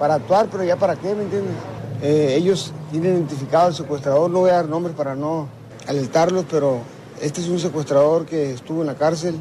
para 0.00 0.14
actuar, 0.14 0.48
pero 0.50 0.64
ya 0.64 0.74
para 0.74 0.96
qué, 0.96 1.14
¿me 1.14 1.22
entiendes? 1.22 1.54
Eh, 2.02 2.34
ellos 2.36 2.72
tienen 2.90 3.12
identificado 3.12 3.68
al 3.68 3.74
secuestrador, 3.74 4.28
no 4.28 4.40
voy 4.40 4.50
a 4.50 4.54
dar 4.54 4.68
nombres 4.68 4.96
para 4.96 5.14
no 5.14 5.46
alertarlos, 5.86 6.44
pero 6.50 6.80
este 7.20 7.40
es 7.40 7.48
un 7.48 7.58
secuestrador 7.60 8.26
que 8.26 8.52
estuvo 8.52 8.80
en 8.80 8.86
la 8.86 8.94
cárcel 8.96 9.34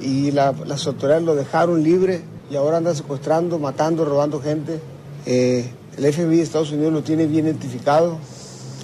y 0.00 0.30
la- 0.32 0.52
las 0.66 0.86
autoridades 0.86 1.24
lo 1.24 1.34
dejaron 1.34 1.82
libre 1.82 2.22
y 2.50 2.56
ahora 2.56 2.78
anda 2.78 2.94
secuestrando, 2.94 3.58
matando, 3.58 4.04
robando 4.04 4.40
gente. 4.40 4.80
Eh, 5.26 5.70
el 5.96 6.04
FBI 6.12 6.36
de 6.38 6.42
Estados 6.42 6.72
Unidos 6.72 6.92
lo 6.92 7.02
tiene 7.02 7.26
bien 7.26 7.46
identificado. 7.46 8.18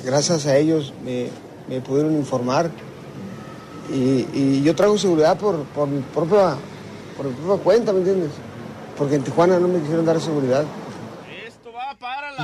Gracias 0.04 0.46
a 0.46 0.56
ellos 0.56 0.92
me, 1.04 1.28
me 1.68 1.80
pudieron 1.80 2.14
informar. 2.14 2.70
Y, 3.92 4.26
y 4.34 4.62
yo 4.62 4.74
traigo 4.74 4.98
seguridad 4.98 5.38
por, 5.38 5.64
por, 5.74 5.88
mi 5.88 6.00
propia, 6.02 6.56
por 7.16 7.26
mi 7.26 7.32
propia 7.32 7.64
cuenta, 7.64 7.92
¿me 7.92 8.00
entiendes? 8.00 8.30
Porque 8.96 9.14
en 9.16 9.22
Tijuana 9.24 9.58
no 9.58 9.66
me 9.68 9.80
quisieron 9.80 10.04
dar 10.04 10.20
seguridad. 10.20 10.64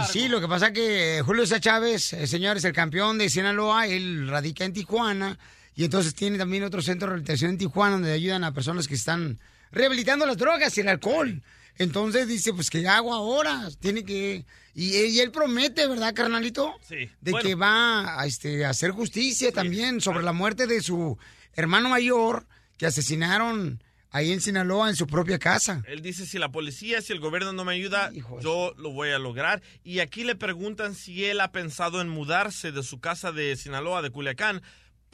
Y 0.02 0.12
sí, 0.12 0.28
lo 0.28 0.40
que 0.40 0.48
pasa 0.48 0.72
que 0.72 1.22
Julio 1.24 1.42
César 1.44 1.60
Chávez, 1.60 2.12
eh, 2.14 2.26
señores, 2.26 2.64
el 2.64 2.72
campeón 2.72 3.18
de 3.18 3.28
Sinaloa, 3.28 3.86
él 3.86 4.28
radica 4.28 4.64
en 4.64 4.72
Tijuana 4.72 5.38
y 5.74 5.84
entonces 5.84 6.14
tiene 6.14 6.38
también 6.38 6.62
otro 6.64 6.82
centro 6.82 7.06
de 7.06 7.10
rehabilitación 7.12 7.50
en 7.52 7.58
Tijuana 7.58 7.92
donde 7.94 8.12
ayudan 8.12 8.44
a 8.44 8.52
personas 8.52 8.86
que 8.86 8.94
están 8.94 9.38
rehabilitando 9.72 10.26
las 10.26 10.36
drogas 10.36 10.76
y 10.78 10.80
el 10.82 10.88
alcohol. 10.88 11.42
Entonces 11.76 12.28
dice, 12.28 12.52
pues, 12.52 12.70
¿qué 12.70 12.86
hago 12.86 13.12
ahora? 13.12 13.68
Tiene 13.80 14.04
que... 14.04 14.44
Y, 14.76 14.96
y 14.96 15.18
él 15.20 15.32
promete, 15.32 15.86
¿verdad, 15.88 16.14
carnalito? 16.14 16.72
Sí. 16.88 17.10
De 17.20 17.32
Bueno. 17.32 17.48
que 17.48 17.54
va 17.56 18.20
a, 18.20 18.26
este, 18.26 18.64
a 18.64 18.70
hacer 18.70 18.92
justicia 18.92 19.50
también 19.50 20.00
sobre 20.00 20.22
la 20.22 20.32
muerte 20.32 20.68
de 20.68 20.80
su 20.80 21.18
hermano 21.54 21.88
mayor 21.88 22.46
que 22.76 22.86
asesinaron 22.86 23.82
ahí 24.10 24.30
en 24.32 24.40
Sinaloa 24.40 24.88
en 24.88 24.94
su 24.94 25.08
propia 25.08 25.40
casa. 25.40 25.82
Él 25.88 26.00
dice, 26.00 26.26
si 26.26 26.38
la 26.38 26.52
policía, 26.52 27.02
si 27.02 27.12
el 27.12 27.18
gobierno 27.18 27.52
no 27.52 27.64
me 27.64 27.72
ayuda, 27.72 28.12
yo 28.40 28.72
lo 28.76 28.90
voy 28.92 29.10
a 29.10 29.18
lograr. 29.18 29.60
Y 29.82 29.98
aquí 29.98 30.22
le 30.22 30.36
preguntan 30.36 30.94
si 30.94 31.24
él 31.24 31.40
ha 31.40 31.50
pensado 31.50 32.00
en 32.00 32.08
mudarse 32.08 32.70
de 32.70 32.84
su 32.84 33.00
casa 33.00 33.32
de 33.32 33.56
Sinaloa, 33.56 34.02
de 34.02 34.10
Culiacán, 34.10 34.62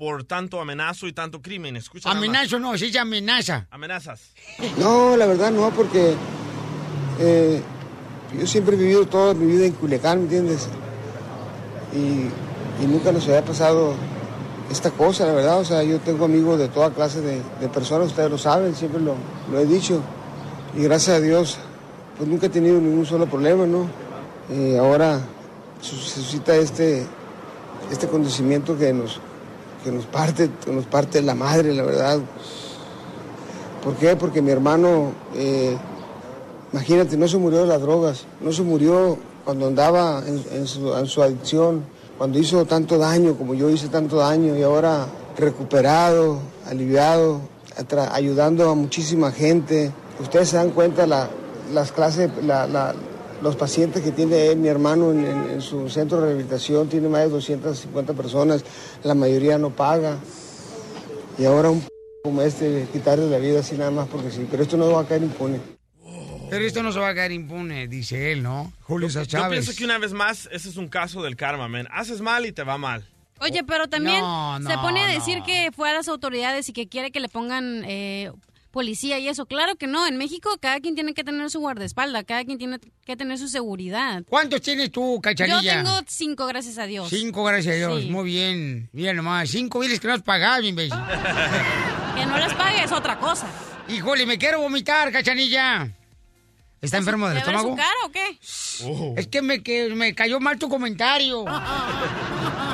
por 0.00 0.25
tanto 0.25 0.59
amenazo 0.59 1.07
y 1.07 1.12
tanto 1.12 1.42
crimen. 1.42 1.76
Escucha. 1.76 2.11
Amenazo 2.11 2.59
no, 2.59 2.75
sí 2.78 2.90
se 2.90 2.99
amenaza. 2.99 3.66
Amenazas. 3.71 4.30
No, 4.78 5.14
la 5.14 5.26
verdad 5.26 5.50
no, 5.50 5.69
porque 5.73 6.14
eh, 7.19 7.61
yo 8.40 8.47
siempre 8.47 8.76
he 8.76 8.78
vivido 8.78 9.04
toda 9.07 9.35
mi 9.35 9.45
vida 9.45 9.66
en 9.66 9.73
Culiacán, 9.73 10.21
¿me 10.21 10.25
entiendes? 10.25 10.69
Y, 11.95 12.83
y 12.83 12.87
nunca 12.87 13.12
nos 13.12 13.25
había 13.28 13.45
pasado 13.45 13.92
esta 14.71 14.90
cosa, 14.90 15.26
la 15.26 15.33
verdad. 15.33 15.59
O 15.61 15.64
sea, 15.66 15.83
yo 15.83 15.99
tengo 16.00 16.25
amigos 16.25 16.59
de 16.59 16.69
toda 16.69 16.95
clase 16.95 17.21
de, 17.21 17.42
de 17.61 17.69
personas, 17.69 18.07
ustedes 18.09 18.30
lo 18.30 18.38
saben, 18.38 18.75
siempre 18.75 19.02
lo, 19.02 19.16
lo 19.52 19.59
he 19.61 19.66
dicho. 19.66 20.00
Y 20.75 20.83
gracias 20.85 21.19
a 21.19 21.21
Dios, 21.21 21.59
pues 22.16 22.26
nunca 22.26 22.47
he 22.47 22.50
tenido 22.50 22.80
ningún 22.80 23.04
solo 23.04 23.26
problema, 23.26 23.66
¿no? 23.66 23.87
Y 24.49 24.76
ahora 24.76 25.21
su- 25.83 25.97
se 25.97 26.21
suscita 26.23 26.57
este, 26.57 27.04
este 27.90 28.07
acontecimiento 28.07 28.78
que 28.78 28.95
nos, 28.95 29.21
que 29.84 29.90
nos 29.90 30.04
parte, 30.06 30.50
que 30.64 30.72
nos 30.72 30.84
parte 30.87 31.22
la 31.22 31.34
madre, 31.34 31.72
la 31.75 31.82
verdad. 31.82 32.18
¿Por 33.82 33.94
qué? 33.96 34.14
Porque 34.16 34.42
mi 34.42 34.50
hermano, 34.50 35.12
eh, 35.34 35.76
imagínate, 36.72 37.16
no 37.16 37.26
se 37.28 37.38
murió 37.38 37.60
de 37.60 37.66
las 37.66 37.80
drogas, 37.80 38.25
no 38.40 38.52
se 38.52 38.62
murió 38.62 39.18
cuando 39.44 39.66
andaba 39.66 40.22
en, 40.26 40.66
su, 40.66 40.94
en 40.94 41.06
su 41.06 41.22
adicción, 41.22 41.84
cuando 42.18 42.38
hizo 42.38 42.66
tanto 42.66 42.99
daño 42.99 43.34
como 43.37 43.54
yo 43.54 43.70
hice 43.70 43.88
tanto 43.88 44.16
daño 44.16 44.54
y 44.56 44.62
ahora 44.62 45.06
recuperado, 45.38 46.38
aliviado, 46.68 47.40
ayudando 48.12 48.68
a 48.70 48.75
muchísima 48.75 49.32
gente. 49.32 49.90
Ustedes 50.20 50.50
se 50.50 50.56
dan 50.56 50.70
cuenta 50.70 51.06
la, 51.06 51.30
las 51.72 51.90
clases, 51.92 52.30
la- 52.44 52.66
la- 52.66 52.94
los 53.42 53.56
pacientes 53.56 54.02
que 54.02 54.11
tiene 54.12 54.49
él, 54.49 54.59
mi 54.59 54.68
hermano 54.68 55.11
en, 55.12 55.25
en- 55.25 55.50
en 55.50 55.61
su 55.62 55.88
centro 55.88 56.18
de 56.20 56.26
rehabilitación, 56.26 56.88
tiene 56.88 57.09
más 57.09 57.23
de 57.23 57.28
250 57.30 58.12
personas, 58.14 58.64
la 59.02 59.14
mayoría 59.14 59.59
no 59.59 59.70
paga. 59.70 60.18
Y 61.38 61.44
ahora 61.44 61.70
un 61.70 61.80
p- 61.80 61.88
como 62.25 62.42
este, 62.42 62.87
quitarle 62.92 63.28
la 63.30 63.38
vida 63.38 63.61
así 63.61 63.76
nada 63.76 63.90
más 63.90 64.09
porque 64.09 64.30
sí. 64.30 64.47
Pero 64.50 64.62
esto 64.62 64.76
no 64.76 64.90
va 64.92 65.00
a 65.02 65.06
caer 65.06 65.23
impune. 65.23 65.59
Pero 66.50 66.64
esto 66.64 66.82
no 66.82 66.90
se 66.92 66.99
va 66.99 67.11
a 67.11 67.14
quedar 67.14 67.30
impune, 67.30 67.87
dice 67.87 68.32
él, 68.32 68.42
¿no? 68.42 68.73
Julio 68.82 69.09
Yo 69.09 69.25
Chávez. 69.25 69.50
pienso 69.64 69.78
que 69.78 69.85
una 69.85 69.99
vez 69.99 70.12
más, 70.12 70.49
ese 70.50 70.68
es 70.68 70.76
un 70.76 70.88
caso 70.88 71.23
del 71.23 71.37
karma, 71.37 71.68
man. 71.68 71.87
Haces 71.92 72.20
mal 72.20 72.44
y 72.44 72.50
te 72.52 72.64
va 72.64 72.76
mal. 72.76 73.06
Oye, 73.40 73.62
pero 73.64 73.88
también 73.88 74.20
No, 74.20 74.59
se 74.61 74.75
pone 74.78 75.00
a 75.00 75.06
no. 75.06 75.14
decir 75.14 75.42
que 75.47 75.70
fue 75.75 75.88
a 75.90 75.94
las 75.94 76.09
autoridades 76.09 76.68
y 76.68 76.73
que 76.73 76.88
quiere 76.88 77.11
que 77.12 77.20
le 77.20 77.28
pongan 77.28 77.85
eh, 77.87 78.32
policía 78.70 79.18
y 79.18 79.28
eso. 79.28 79.46
Claro 79.46 79.76
que 79.76 79.86
no. 79.86 80.06
En 80.06 80.16
México 80.16 80.50
cada 80.60 80.80
quien 80.80 80.94
tiene 80.94 81.14
que 81.14 81.24
tener 81.24 81.50
su 81.50 81.60
guardaespaldas, 81.60 82.24
cada 82.24 82.44
quien 82.44 82.58
tiene 82.58 82.78
que 83.04 83.16
tener 83.16 83.38
su 83.38 83.48
seguridad. 83.48 84.22
¿Cuántos 84.28 84.60
tienes 84.62 84.90
tú, 84.90 85.20
cachanilla? 85.22 85.60
Yo 85.60 85.84
tengo 85.84 86.00
cinco, 86.06 86.46
gracias 86.46 86.78
a 86.78 86.86
Dios. 86.86 87.08
Cinco, 87.10 87.44
gracias 87.44 87.74
a 87.74 87.78
Dios. 87.78 88.02
Sí. 88.02 88.10
Muy 88.10 88.24
bien. 88.24 88.88
Mira 88.92 89.12
nomás, 89.12 89.50
cinco 89.50 89.80
biles 89.80 90.00
que 90.00 90.08
no 90.08 90.14
has 90.14 90.22
pagado, 90.22 90.62
imbécil. 90.62 90.98
Que 92.16 92.26
no 92.26 92.36
las 92.36 92.52
pague 92.54 92.82
es 92.84 92.92
otra 92.92 93.18
cosa. 93.18 93.46
Híjole, 93.88 94.26
me 94.26 94.36
quiero 94.36 94.60
vomitar, 94.60 95.10
cachanilla. 95.10 95.90
¿Está 96.82 96.96
enfermo 96.98 97.26
del 97.28 97.36
¿Le 97.38 97.42
duele 97.42 97.56
estómago? 97.58 97.76
su 97.76 97.82
cara 97.82 97.98
o 98.06 98.10
qué? 98.10 98.38
Oh. 98.84 99.14
Es 99.16 99.26
que 99.28 99.42
me, 99.42 99.62
que 99.62 99.88
me 99.94 100.14
cayó 100.14 100.40
mal 100.40 100.58
tu 100.58 100.68
comentario. 100.68 101.44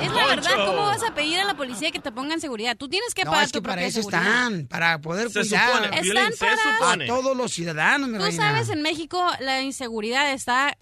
Es 0.03 0.13
la 0.13 0.27
verdad, 0.27 0.67
¿cómo 0.67 0.83
vas 0.83 1.03
a 1.03 1.15
pedir 1.15 1.39
a 1.41 1.45
la 1.45 1.57
policía 1.57 1.91
que 1.91 1.99
te 1.99 2.13
pongan 2.13 2.41
seguridad? 2.41 2.77
Tú 2.77 2.89
tienes 2.89 3.15
que 3.15 3.25
No, 3.25 3.31
pagar 3.31 3.47
es 3.47 3.53
que 3.53 3.59
tu 3.59 3.63
para 3.63 3.75
propia 3.75 3.87
eso 3.89 3.99
seguridad. 4.03 4.23
están, 4.23 4.67
para 4.67 5.01
poder 5.01 5.31
Se 5.31 5.41
cuidar 5.41 5.69
supone, 5.75 6.01
Están 6.01 6.33
se 6.33 6.39
para- 6.39 6.57
supone. 6.79 7.05
a 7.05 7.07
todos 7.09 7.37
los 7.37 7.53
ciudadanos, 7.53 8.09
mi 8.09 8.19
Tú 8.19 8.25
reina. 8.25 8.43
sabes, 8.53 8.69
en 8.69 8.83
México 8.83 9.25
la 9.41 9.63
inseguridad 9.63 10.33
está, 10.33 10.77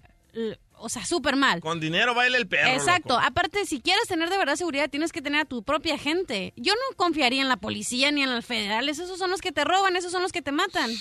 o 0.77 0.89
sea, 0.89 1.05
súper 1.05 1.35
mal. 1.35 1.61
Con 1.61 1.79
dinero 1.79 2.13
baila 2.13 2.37
el 2.37 2.47
perro. 2.47 2.69
Exacto. 2.71 3.13
loco. 3.15 3.25
Aparte, 3.25 3.65
si 3.65 3.79
quieres 3.81 4.07
tener 4.07 4.29
de 4.29 4.37
verdad 4.37 4.55
seguridad, 4.55 4.89
tienes 4.89 5.11
que 5.11 5.21
tener 5.21 5.41
a 5.41 5.45
tu 5.45 5.63
propia 5.63 5.97
gente. 5.97 6.53
Yo 6.57 6.73
no 6.73 6.95
confiaría 6.97 7.41
en 7.41 7.47
la 7.49 7.57
policía 7.57 8.11
ni 8.11 8.23
en 8.23 8.33
los 8.35 8.45
federales. 8.45 8.99
Esos 8.99 9.17
son 9.17 9.31
los 9.31 9.41
que 9.41 9.51
te 9.51 9.63
roban, 9.63 9.95
esos 9.95 10.11
son 10.11 10.21
los 10.21 10.31
que 10.31 10.41
te 10.41 10.51
matan. 10.51 10.91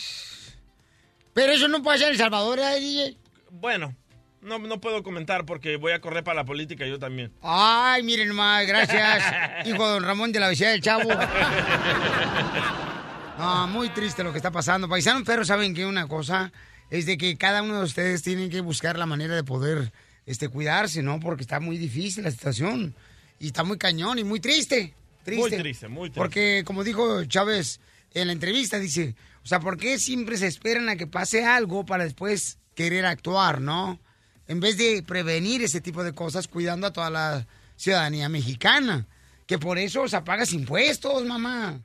Pero 1.33 1.53
eso 1.53 1.67
no 1.69 1.83
puede 1.83 1.99
ser 1.99 2.13
El 2.13 2.19
Salvador, 2.19 2.61
¿eh, 2.61 2.79
DJ? 2.81 3.17
Bueno, 3.51 3.95
no, 4.45 4.59
no 4.59 4.81
puedo 4.81 5.03
comentar 5.03 5.45
porque 5.47 5.77
voy 5.77 5.93
a 5.93 6.01
correr 6.01 6.23
para 6.23 6.37
la 6.37 6.45
política 6.45 6.87
yo 6.87 6.99
también. 6.99 7.33
Ay, 7.43 8.03
miren 8.03 8.29
nomás, 8.29 8.67
gracias, 8.67 9.25
hijo 9.67 9.87
de 9.87 9.95
don 9.95 10.05
Ramón 10.05 10.33
de 10.33 10.41
la 10.41 10.49
vecindad 10.49 10.73
del 10.73 10.83
Chavo. 10.83 11.11
No, 13.39 13.67
muy 13.69 13.89
triste 13.89 14.23
lo 14.23 14.31
que 14.31 14.39
está 14.39 14.51
pasando. 14.53 14.89
Paisanos, 14.89 15.25
pero 15.27 15.45
saben 15.45 15.75
que 15.75 15.85
una 15.85 16.07
cosa 16.07 16.53
es 16.91 17.07
de 17.07 17.19
que 17.19 17.37
cada 17.37 17.63
uno 17.63 17.79
de 17.79 17.85
ustedes 17.85 18.23
tienen 18.23 18.49
que 18.51 18.61
buscar 18.61 18.99
la 18.99 19.07
manera 19.07 19.35
de 19.35 19.43
poder 19.43 19.93
este, 20.27 20.49
cuidarse, 20.49 21.03
¿no? 21.03 21.19
Porque 21.21 21.43
está 21.43 21.59
muy 21.61 21.77
difícil 21.77 22.25
la 22.25 22.31
situación. 22.31 22.95
Y 23.41 23.49
está 23.49 23.65
muy 23.65 23.77
cañón 23.77 24.19
y 24.19 24.25
muy 24.25 24.41
triste. 24.41 24.95
triste. 25.25 25.51
Muy 25.51 25.59
triste, 25.59 25.89
muy 25.89 26.09
triste. 26.11 26.21
Porque, 26.21 26.63
como 26.65 26.85
dijo 26.85 27.25
Chávez 27.25 27.81
en 28.13 28.29
la 28.29 28.33
entrevista, 28.33 28.79
dice, 28.79 29.17
o 29.43 29.47
sea, 29.47 29.59
¿por 29.59 29.77
qué 29.77 29.99
siempre 29.99 30.37
se 30.37 30.47
esperan 30.47 30.89
a 30.89 30.97
que 30.97 31.09
pase 31.09 31.45
algo 31.45 31.85
para 31.85 32.05
después 32.05 32.59
querer 32.75 33.05
actuar, 33.05 33.61
no? 33.61 33.99
En 34.47 34.61
vez 34.61 34.77
de 34.77 35.03
prevenir 35.03 35.63
ese 35.63 35.81
tipo 35.81 36.05
de 36.05 36.13
cosas, 36.13 36.49
cuidando 36.49 36.87
a 36.87 36.93
toda 36.93 37.11
la 37.11 37.47
ciudadanía 37.77 38.29
mexicana. 38.29 39.07
Que 39.47 39.59
por 39.59 39.79
eso, 39.79 40.03
o 40.03 40.09
sea, 40.09 40.25
pagas 40.25 40.53
impuestos, 40.53 41.25
mamá. 41.25 41.81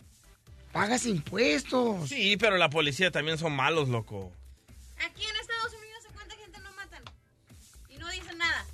Pagas 0.72 1.06
impuestos. 1.06 2.10
Sí, 2.10 2.38
pero 2.38 2.58
la 2.58 2.70
policía 2.70 3.12
también 3.12 3.38
son 3.38 3.54
malos, 3.54 3.90
loco. 3.90 4.32
Aquí 4.98 5.24
en 5.24 5.36
Estados 5.36 5.74
Unidos, 5.74 6.06
¿a 6.10 6.14
cuánta 6.14 6.36
gente 6.36 6.60
no 6.60 6.72
matan? 6.74 7.04
Y 7.90 7.98
no 7.98 8.10
dicen 8.12 8.38
nada. 8.38 8.66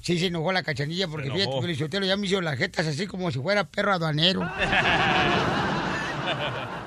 Sí, 0.00 0.18
se 0.18 0.26
enojó 0.26 0.52
la 0.52 0.62
cachanilla 0.62 1.08
porque 1.08 1.30
fíjate 1.30 1.60
que 1.60 1.96
el 1.96 2.06
ya 2.06 2.16
me 2.16 2.26
hizo 2.26 2.40
las 2.40 2.56
jetas 2.56 2.86
así 2.86 3.06
como 3.06 3.30
si 3.30 3.40
fuera 3.40 3.64
perro 3.64 3.92
aduanero. 3.92 4.40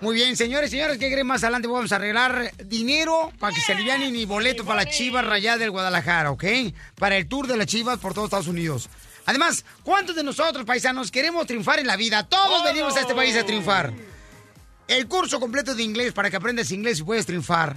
Muy 0.00 0.14
bien, 0.14 0.34
señores, 0.34 0.70
señores, 0.70 0.96
¿qué 0.96 1.12
creen? 1.12 1.26
Más 1.26 1.44
adelante 1.44 1.68
vamos 1.68 1.92
a 1.92 1.96
arreglar 1.96 2.54
dinero 2.64 3.30
para 3.38 3.54
que 3.54 3.60
se 3.60 3.72
alivianen 3.72 4.16
y 4.16 4.24
boleto 4.24 4.64
para 4.64 4.84
la 4.84 4.90
Chivas 4.90 5.26
Rayada 5.26 5.58
del 5.58 5.70
Guadalajara, 5.70 6.30
¿ok? 6.30 6.44
Para 6.94 7.18
el 7.18 7.28
tour 7.28 7.46
de 7.46 7.58
las 7.58 7.66
Chivas 7.66 7.98
por 7.98 8.14
todo 8.14 8.24
Estados 8.24 8.46
Unidos. 8.46 8.88
Además, 9.26 9.62
¿cuántos 9.82 10.16
de 10.16 10.24
nosotros, 10.24 10.64
paisanos, 10.64 11.10
queremos 11.10 11.46
triunfar 11.46 11.80
en 11.80 11.86
la 11.86 11.96
vida? 11.96 12.26
Todos 12.26 12.64
venimos 12.64 12.96
a 12.96 13.00
este 13.00 13.14
país 13.14 13.36
a 13.36 13.44
triunfar. 13.44 13.92
El 14.88 15.06
curso 15.06 15.38
completo 15.38 15.74
de 15.74 15.82
inglés 15.82 16.14
para 16.14 16.30
que 16.30 16.36
aprendas 16.36 16.70
inglés 16.70 17.00
y 17.00 17.02
puedes 17.02 17.26
triunfar. 17.26 17.76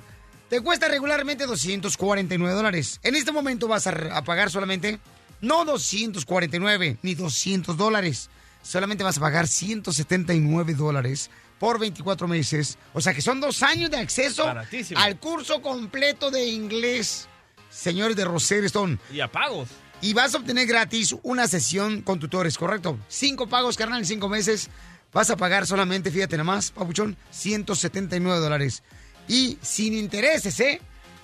te 0.50 0.62
cuesta 0.62 0.88
regularmente 0.88 1.46
249 1.46 2.56
dólares. 2.56 3.02
En 3.04 3.16
este 3.16 3.34
momento 3.34 3.68
vas 3.68 3.86
a, 3.86 3.90
a 4.16 4.24
pagar 4.24 4.50
solamente, 4.50 4.98
no 5.42 5.66
249 5.66 7.00
ni 7.02 7.16
200 7.16 7.76
dólares, 7.76 8.30
solamente 8.62 9.04
vas 9.04 9.18
a 9.18 9.22
pagar 9.22 9.50
179 9.50 10.74
dólares 10.74 11.30
por 11.60 11.80
24 11.80 12.28
meses. 12.28 12.78
O 12.94 13.02
sea 13.02 13.14
que 13.14 13.22
son 13.22 13.40
dos 13.40 13.62
años 13.64 13.90
de 13.92 13.98
acceso 13.98 14.46
Baratísimo. 14.46 15.00
al 15.00 15.20
curso 15.20 15.62
completo 15.62 16.32
de 16.32 16.46
inglés, 16.48 17.28
señores 17.70 18.16
de 18.16 18.26
Rosetta 18.26 18.66
Stone. 18.66 18.98
Y 19.12 19.20
a 19.22 19.32
pagos. 19.32 19.70
Y 20.02 20.14
vas 20.14 20.36
a 20.36 20.40
obtener 20.40 20.68
gratis 20.68 21.16
una 21.24 21.48
sesión 21.48 22.02
con 22.02 22.20
tutores, 22.20 22.58
¿correcto? 22.58 23.00
Cinco 23.08 23.48
pagos, 23.48 23.78
carnal, 23.78 24.00
en 24.00 24.06
cinco 24.06 24.28
meses. 24.28 24.70
Vas 25.14 25.30
a 25.30 25.38
pagar 25.38 25.66
solamente, 25.66 26.12
fíjate 26.12 26.36
nomás, 26.38 26.72
papuchón, 26.72 27.16
179 27.32 28.40
dólares. 28.40 28.84
Y 29.28 29.58
sin 29.62 29.94
intereses, 29.94 30.60
¿eh? 30.60 30.82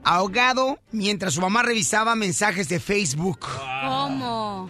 ahogado 0.04 0.77
mientras 0.91 1.34
su 1.34 1.41
mamá 1.41 1.63
revisaba 1.63 2.13
mensajes 2.13 2.69
de 2.69 2.80
Facebook. 2.80 3.39
¿Cómo? 3.84 4.69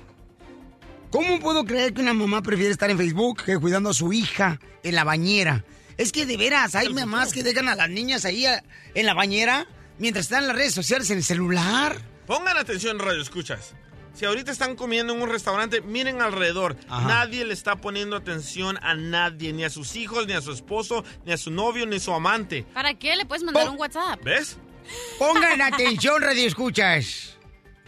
¿Cómo 1.09 1.39
puedo 1.41 1.65
creer 1.65 1.93
que 1.93 1.99
una 1.99 2.13
mamá 2.13 2.41
prefiere 2.41 2.71
estar 2.71 2.89
en 2.89 2.97
Facebook 2.97 3.43
que 3.43 3.57
cuidando 3.57 3.89
a 3.89 3.93
su 3.93 4.13
hija 4.13 4.57
en 4.81 4.95
la 4.95 5.03
bañera? 5.03 5.65
Es 5.97 6.13
que 6.13 6.25
de 6.25 6.37
veras, 6.37 6.73
hay 6.75 6.87
mamás 6.93 7.33
que 7.33 7.43
dejan 7.43 7.67
a 7.67 7.75
las 7.75 7.89
niñas 7.89 8.23
ahí 8.23 8.45
a- 8.45 8.63
en 8.93 9.05
la 9.05 9.13
bañera 9.13 9.67
mientras 9.99 10.27
están 10.27 10.43
en 10.43 10.47
las 10.47 10.55
redes 10.55 10.73
sociales 10.73 11.09
en 11.11 11.17
el 11.17 11.23
celular. 11.25 11.97
Pongan 12.25 12.55
atención, 12.55 12.97
radio 12.97 13.21
escuchas. 13.21 13.73
Si 14.13 14.25
ahorita 14.25 14.51
están 14.51 14.75
comiendo 14.75 15.13
en 15.13 15.21
un 15.21 15.29
restaurante, 15.29 15.81
miren 15.81 16.21
alrededor. 16.21 16.75
Ajá. 16.89 17.07
Nadie 17.07 17.45
le 17.45 17.53
está 17.53 17.77
poniendo 17.77 18.15
atención 18.15 18.77
a 18.83 18.93
nadie, 18.93 19.53
ni 19.53 19.63
a 19.63 19.69
sus 19.69 19.95
hijos, 19.95 20.27
ni 20.27 20.33
a 20.33 20.41
su 20.41 20.51
esposo, 20.51 21.03
ni 21.25 21.31
a 21.31 21.37
su 21.37 21.49
novio, 21.51 21.85
ni 21.85 21.95
a 21.95 21.99
su 21.99 22.13
amante. 22.13 22.63
¿Para 22.73 22.93
qué 22.93 23.15
le 23.15 23.25
puedes 23.25 23.43
mandar 23.43 23.65
Po- 23.65 23.71
un 23.71 23.79
WhatsApp? 23.79 24.21
¿Ves? 24.23 24.57
Pongan 25.17 25.61
atención, 25.61 26.21
radio 26.21 26.45
escuchas. 26.45 27.37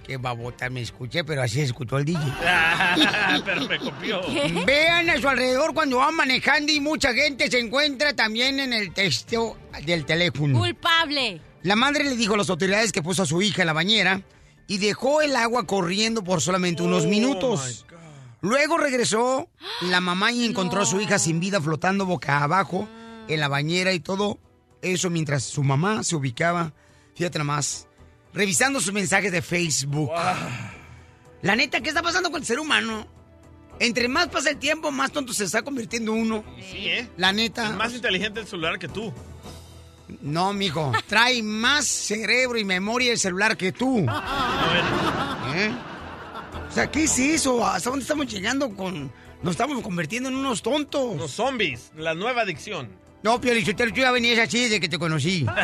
Qué 0.06 0.18
babota 0.18 0.70
me 0.70 0.82
escuché, 0.82 1.24
pero 1.24 1.42
así 1.42 1.62
escuchó 1.62 1.98
el 1.98 2.04
DJ. 2.06 2.20
Pero 3.46 3.62
me 3.68 3.80
copió. 3.80 4.22
Vean 4.66 5.10
a 5.10 5.18
su 5.20 5.30
alrededor 5.30 5.74
cuando 5.74 5.98
van 5.98 6.14
manejando 6.16 6.72
y 6.74 6.80
mucha 6.82 7.14
gente 7.14 7.50
se 7.50 7.60
encuentra 7.60 8.14
también 8.14 8.60
en 8.60 8.74
el 8.74 8.94
texto 8.94 9.58
del 9.86 10.06
teléfono. 10.06 10.60
Culpable. 10.60 11.40
La 11.64 11.76
madre 11.78 12.04
le 12.04 12.16
dijo 12.18 12.34
a 12.34 12.38
las 12.38 12.50
autoridades 12.50 12.92
que 12.92 13.02
puso 13.02 13.24
a 13.24 13.26
su 13.26 13.42
hija 13.42 13.62
en 13.62 13.68
la 13.68 13.74
bañera 13.74 14.22
y 14.68 14.78
dejó 14.78 15.22
el 15.22 15.36
agua 15.36 15.66
corriendo 15.66 16.24
por 16.24 16.42
solamente 16.42 16.84
unos 16.84 17.06
Oh, 17.06 17.08
minutos. 17.08 17.86
Luego 18.42 18.78
regresó 18.78 19.50
la 19.82 20.02
mamá 20.02 20.32
y 20.32 20.46
encontró 20.46 20.82
a 20.82 20.86
su 20.86 21.00
hija 21.00 21.18
sin 21.20 21.40
vida 21.40 21.62
flotando 21.62 22.06
boca 22.06 22.44
abajo 22.44 22.88
en 23.28 23.40
la 23.40 23.48
bañera 23.48 23.94
y 23.94 24.00
todo 24.02 24.38
eso 24.82 25.10
mientras 25.10 25.44
su 25.44 25.64
mamá 25.64 26.04
se 26.04 26.16
ubicaba, 26.18 26.74
fíjate 27.16 27.40
nomás, 27.40 27.88
revisando 28.34 28.82
sus 28.82 28.92
mensajes 28.92 29.32
de 29.32 29.42
Facebook. 29.42 30.12
La 31.42 31.56
neta, 31.56 31.80
¿qué 31.82 31.90
está 31.90 32.02
pasando 32.02 32.32
con 32.32 32.42
el 32.42 32.46
ser 32.46 32.60
humano? 32.60 33.08
Entre 33.80 34.08
más 34.08 34.28
pasa 34.28 34.50
el 34.50 34.58
tiempo, 34.58 34.92
más 34.92 35.12
tonto 35.12 35.34
se 35.34 35.46
está 35.46 35.62
convirtiendo 35.62 36.14
uno. 36.14 36.44
Sí, 36.72 36.88
¿eh? 36.88 37.10
La 37.18 37.32
neta. 37.34 37.70
Es 37.70 37.76
más 37.76 37.94
inteligente 37.94 38.40
el 38.42 38.48
celular 38.48 38.78
que 38.78 38.88
tú. 38.88 39.12
No, 40.22 40.54
mijo. 40.54 40.92
Trae 41.08 41.42
más 41.42 41.86
cerebro 41.86 42.58
y 42.58 42.66
memoria 42.66 43.12
el 43.12 43.20
celular 43.20 43.56
que 43.58 43.72
tú. 43.72 44.00
¿Eh? 45.56 45.72
O 46.70 46.72
sea, 46.74 46.90
¿qué 46.90 47.04
es 47.04 47.20
eso? 47.20 47.66
¿Hasta 47.66 47.90
dónde 47.90 48.04
estamos 48.04 48.28
llegando 48.28 48.76
con...? 48.76 49.12
Nos 49.44 49.52
estamos 49.52 49.82
convirtiendo 49.84 50.30
en 50.30 50.36
unos 50.36 50.62
tontos. 50.62 51.18
Los 51.18 51.32
zombies, 51.32 51.92
la 51.98 52.14
nueva 52.14 52.44
adicción. 52.44 52.90
No, 53.24 53.40
Piolichotelo, 53.42 53.92
tú 53.94 54.00
ya 54.00 54.12
venías 54.12 54.40
así 54.40 54.64
desde 54.64 54.80
que 54.80 54.90
te 54.90 54.98
conocí. 54.98 55.46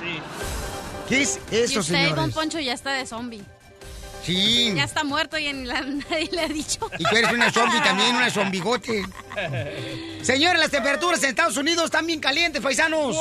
Sí. 0.00 0.20
¿Qué 1.08 1.22
es 1.22 1.40
eso, 1.50 1.80
usted, 1.80 2.14
Don? 2.14 2.30
Poncho, 2.30 2.60
ya 2.60 2.72
está 2.72 2.92
de 2.92 3.06
zombie. 3.06 3.42
Sí. 4.24 4.72
Ya 4.74 4.84
está 4.84 5.04
muerto 5.04 5.38
y 5.38 5.46
en 5.46 5.66
la- 5.66 5.80
nadie 6.10 6.28
le 6.32 6.40
ha 6.42 6.48
dicho. 6.48 6.90
Y 6.98 7.04
tú 7.04 7.16
eres 7.16 7.32
una 7.32 7.50
zombie 7.52 7.80
también, 7.80 8.14
una 8.16 8.30
zombigote. 8.30 9.04
Señores, 10.22 10.60
las 10.60 10.70
temperaturas 10.70 11.22
en 11.22 11.30
Estados 11.30 11.56
Unidos 11.56 11.86
están 11.86 12.06
bien 12.06 12.20
calientes, 12.20 12.60
paisanos. 12.62 13.16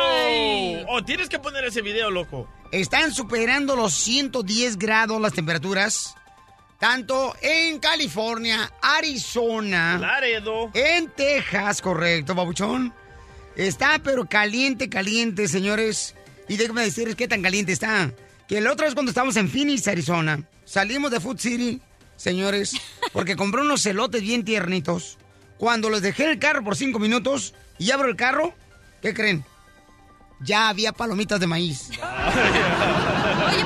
¡Ay! 0.00 0.84
Oh, 0.88 1.02
tienes 1.04 1.28
que 1.28 1.38
poner 1.38 1.64
ese 1.64 1.82
video, 1.82 2.10
loco. 2.10 2.48
Están 2.72 3.12
superando 3.12 3.76
los 3.76 3.92
110 3.94 4.78
grados 4.78 5.20
las 5.20 5.32
temperaturas. 5.32 6.14
Tanto 6.78 7.34
en 7.40 7.78
California, 7.78 8.70
Arizona, 8.82 9.96
Laredo. 9.98 10.70
en 10.74 11.08
Texas, 11.10 11.80
correcto, 11.80 12.34
babuchón. 12.34 12.92
Está 13.56 13.98
pero 14.04 14.26
caliente, 14.26 14.90
caliente, 14.90 15.48
señores. 15.48 16.14
Y 16.48 16.58
déjenme 16.58 16.82
decirles 16.82 17.16
qué 17.16 17.28
tan 17.28 17.40
caliente 17.40 17.72
está. 17.72 18.12
Que 18.48 18.60
la 18.60 18.72
otra 18.72 18.86
vez 18.86 18.94
cuando 18.94 19.10
estábamos 19.10 19.36
en 19.36 19.48
Phoenix, 19.48 19.88
Arizona, 19.88 20.42
salimos 20.64 21.10
de 21.10 21.20
Food 21.20 21.38
City, 21.38 21.80
señores, 22.16 22.74
porque 23.12 23.36
compré 23.36 23.62
unos 23.62 23.82
celotes 23.82 24.22
bien 24.22 24.44
tiernitos. 24.44 25.18
Cuando 25.58 25.90
los 25.90 26.02
dejé 26.02 26.24
en 26.24 26.30
el 26.30 26.38
carro 26.38 26.62
por 26.62 26.76
cinco 26.76 26.98
minutos 26.98 27.54
y 27.78 27.90
abro 27.90 28.08
el 28.08 28.16
carro, 28.16 28.54
¿qué 29.02 29.14
creen? 29.14 29.44
Ya 30.40 30.68
había 30.68 30.92
palomitas 30.92 31.40
de 31.40 31.46
maíz. 31.46 31.88
Oye, 31.90 32.00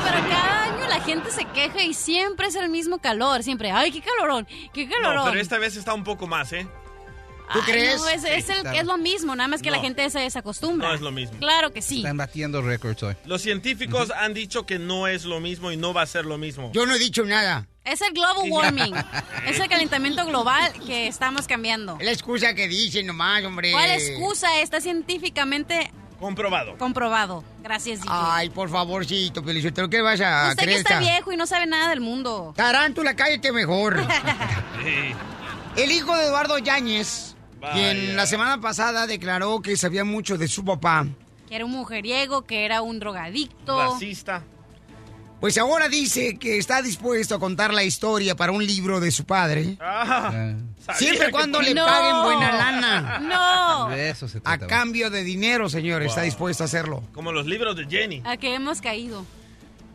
pero 0.05 0.29
cada 0.29 0.65
año 0.65 0.89
la 0.89 1.01
gente 1.01 1.31
se 1.31 1.45
queja 1.47 1.83
y 1.83 1.95
siempre 1.95 2.47
es 2.47 2.55
el 2.55 2.71
mismo 2.71 2.99
calor. 3.01 3.43
Siempre, 3.43 3.73
ay, 3.73 3.91
qué 3.91 4.01
calorón, 4.01 4.47
qué 4.73 4.89
calorón. 4.89 5.17
No, 5.17 5.25
pero 5.25 5.41
esta 5.41 5.59
vez 5.59 5.77
está 5.77 5.95
un 5.95 6.05
poco 6.05 6.27
más, 6.27 6.53
¿eh? 6.53 6.67
¿Tú 7.53 7.59
Ay, 7.67 7.73
crees? 7.73 7.97
No, 8.01 8.09
es, 8.09 8.25
es 8.25 8.49
el- 8.49 8.67
es 8.75 8.85
lo 8.87 8.97
mismo, 8.99 9.35
nada 9.35 9.49
más 9.49 9.61
que 9.63 9.71
la 9.71 9.79
No. 9.79 9.83
gente 9.83 10.09
se 10.11 10.21
desacostumbra. 10.21 10.89
No 10.89 10.95
es 10.95 11.01
lo 11.01 11.11
mismo. 11.11 11.39
Claro 11.39 11.73
que 11.73 11.83
sí. 11.83 11.99
Están 11.99 12.17
batiendo 12.17 12.63
récords 12.63 13.03
hoy. 13.03 13.17
Los 13.25 13.43
científicos 13.43 14.11
han 14.17 14.35
dicho 14.35 14.67
que 14.67 14.79
no 14.79 15.07
es 15.09 15.25
lo 15.25 15.41
mismo 15.41 15.73
y 15.73 15.77
no 15.77 15.93
va 15.93 16.03
a 16.03 16.07
ser 16.07 16.25
lo 16.27 16.39
mismo. 16.39 16.71
Yo 16.73 16.87
no 16.87 16.95
he 16.95 16.99
dicho 16.99 17.25
nada. 17.25 17.67
Es 17.85 18.01
el 18.03 18.13
global 18.13 18.49
warming. 18.51 18.95
es 19.47 19.59
el 19.59 19.69
calentamiento 19.69 20.25
global 20.27 20.73
que 20.87 21.07
estamos 21.09 21.47
cambiando. 21.49 21.97
Es 21.99 22.05
la 22.07 22.13
excusa 22.13 22.55
que 22.55 22.69
dicen 22.69 23.07
nomás, 23.07 23.43
hombre. 23.45 23.73
¿Cuál 23.73 23.91
excusa? 23.91 24.61
Está 24.61 24.81
científicamente 24.81 25.91
Comprobado. 26.21 26.77
comprobado. 26.77 27.43
Gracias, 27.63 28.01
DJ. 28.03 28.13
Ay, 28.15 28.51
por 28.51 28.69
favorcito, 28.69 29.43
Felicitero, 29.43 29.89
¿qué 29.89 30.03
vas 30.03 30.21
a 30.21 30.51
Usted 30.51 30.67
que 30.67 30.75
está 30.77 30.95
esta- 30.99 31.01
viejo 31.01 31.33
y 31.33 31.37
no 31.39 31.47
sabe 31.47 31.67
nada 31.67 31.89
del 31.89 32.01
mundo. 32.01 32.53
Tarántula, 32.55 33.17
cállate 33.17 33.51
mejor. 33.51 33.99
El 35.77 35.91
hijo 35.93 36.15
de 36.17 36.25
Eduardo 36.27 36.59
Yáñez, 36.59 37.30
Vaya. 37.61 37.75
quien 37.75 38.17
la 38.17 38.27
semana 38.27 38.61
pasada 38.61 39.07
declaró 39.07 39.61
que 39.63 39.77
sabía 39.77 40.05
mucho 40.05 40.39
de 40.39 40.49
su 40.49 40.65
papá, 40.65 41.07
Que 41.49 41.57
era 41.57 41.65
un 41.65 41.73
mujeriego, 41.73 42.43
que 42.43 42.65
era 42.65 42.81
un 42.83 42.99
drogadicto. 43.01 43.79
Racista. 43.79 44.43
pues 45.41 45.57
ahora 45.59 45.89
dice 45.89 46.39
que 46.39 46.59
está 46.59 46.83
dispuesto 46.83 47.35
a 47.35 47.39
contar 47.39 47.73
la 47.73 47.83
historia 47.83 48.37
para 48.37 48.53
un 48.53 48.65
libro 48.67 49.01
de 49.01 49.11
su 49.11 49.25
padre. 49.25 49.77
Ah, 49.81 50.55
Siempre 50.97 51.29
y 51.29 51.31
cuando 51.31 51.61
le 51.63 51.73
No. 51.75 51.85
paguen 51.87 52.23
buena 52.25 52.53
lana. 52.53 53.19
No. 53.21 53.89
De 53.95 54.11
eso 54.11 54.29
se 54.29 54.39
A 54.39 54.43
trata. 54.43 54.67
cambio 54.67 55.09
de 55.11 55.23
dinero, 55.25 55.69
señor, 55.71 56.03
está 56.03 56.23
dispuesto 56.23 56.63
a 56.65 56.67
hacerlo. 56.67 57.03
Como 57.15 57.33
los 57.33 57.47
libros 57.47 57.75
de 57.77 57.87
Jenny. 57.87 58.23
A 58.25 58.37
que 58.37 58.55
hemos 58.55 58.81
caído. 58.81 59.25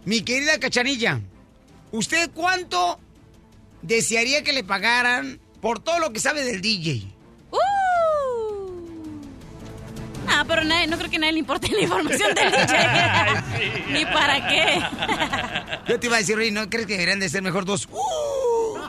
Mi 0.05 0.21
querida 0.21 0.59
Cachanilla, 0.59 1.19
¿usted 1.91 2.29
cuánto 2.33 2.99
desearía 3.81 4.43
que 4.43 4.53
le 4.53 4.63
pagaran 4.63 5.39
por 5.61 5.79
todo 5.79 5.99
lo 5.99 6.11
que 6.11 6.19
sabe 6.19 6.43
del 6.43 6.61
DJ? 6.61 7.07
¡Uh! 7.55 7.59
Ah, 10.27 10.43
pero 10.47 10.63
nadie- 10.63 10.87
no 10.87 10.97
creo 10.97 11.09
que 11.09 11.17
a 11.17 11.19
nadie 11.19 11.33
le 11.33 11.39
importe 11.39 11.69
la 11.71 11.81
información 11.81 12.33
del 12.33 12.51
DJ. 12.67 13.83
Ni 13.91 14.05
para 14.05 14.47
qué. 14.47 14.81
Yo 15.87 15.99
te 15.99 16.07
iba 16.07 16.15
a 16.15 16.19
decir, 16.19 16.37
oye, 16.37 16.51
¿no 16.51 16.69
crees 16.69 16.87
que 16.87 16.93
deberían 16.93 17.19
de 17.19 17.29
ser 17.29 17.41
mejor 17.41 17.65
dos? 17.65 17.87
¡Uh! 17.91 17.97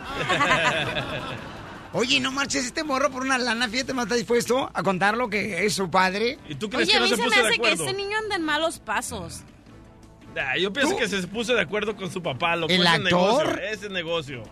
Oye, 1.93 2.21
no 2.21 2.31
marches 2.31 2.67
este 2.67 2.85
morro 2.85 3.11
por 3.11 3.23
una 3.23 3.39
lana, 3.39 3.69
fíjate, 3.69 3.95
¿no 3.95 4.03
está 4.03 4.17
dispuesto 4.17 4.71
a 4.75 4.83
contar 4.83 5.17
lo 5.17 5.31
que 5.31 5.65
es 5.65 5.73
su 5.75 5.91
padre? 5.91 6.39
¿Y 6.47 6.55
tú 6.57 6.69
crees 6.69 6.89
Oye, 6.89 6.93
que 6.93 6.97
a 6.99 7.01
no 7.01 7.05
mí 7.07 7.11
se 7.11 7.17
se 7.17 7.23
me 7.23 7.29
puso 7.29 7.41
de 7.43 7.49
hace 7.49 7.59
que 7.59 7.73
este 7.73 7.93
niño 7.95 8.19
anda 8.19 8.37
en 8.37 8.43
malos 8.43 8.79
pasos. 8.81 9.41
Ah, 10.39 10.59
yo 10.59 10.71
pienso 10.75 10.93
¿Tú? 10.93 10.99
que 10.99 11.09
se 11.09 11.27
puso 11.27 11.55
de 11.55 11.63
acuerdo 11.63 11.97
con 11.97 12.11
su 12.13 12.23
papá. 12.23 12.55
Lo 12.57 12.67
que 12.67 12.75
¿El 12.75 12.83
es 12.83 12.87
actor? 12.89 13.05
negocio. 13.05 13.59
Ese 13.63 13.89
negocio. 13.89 14.43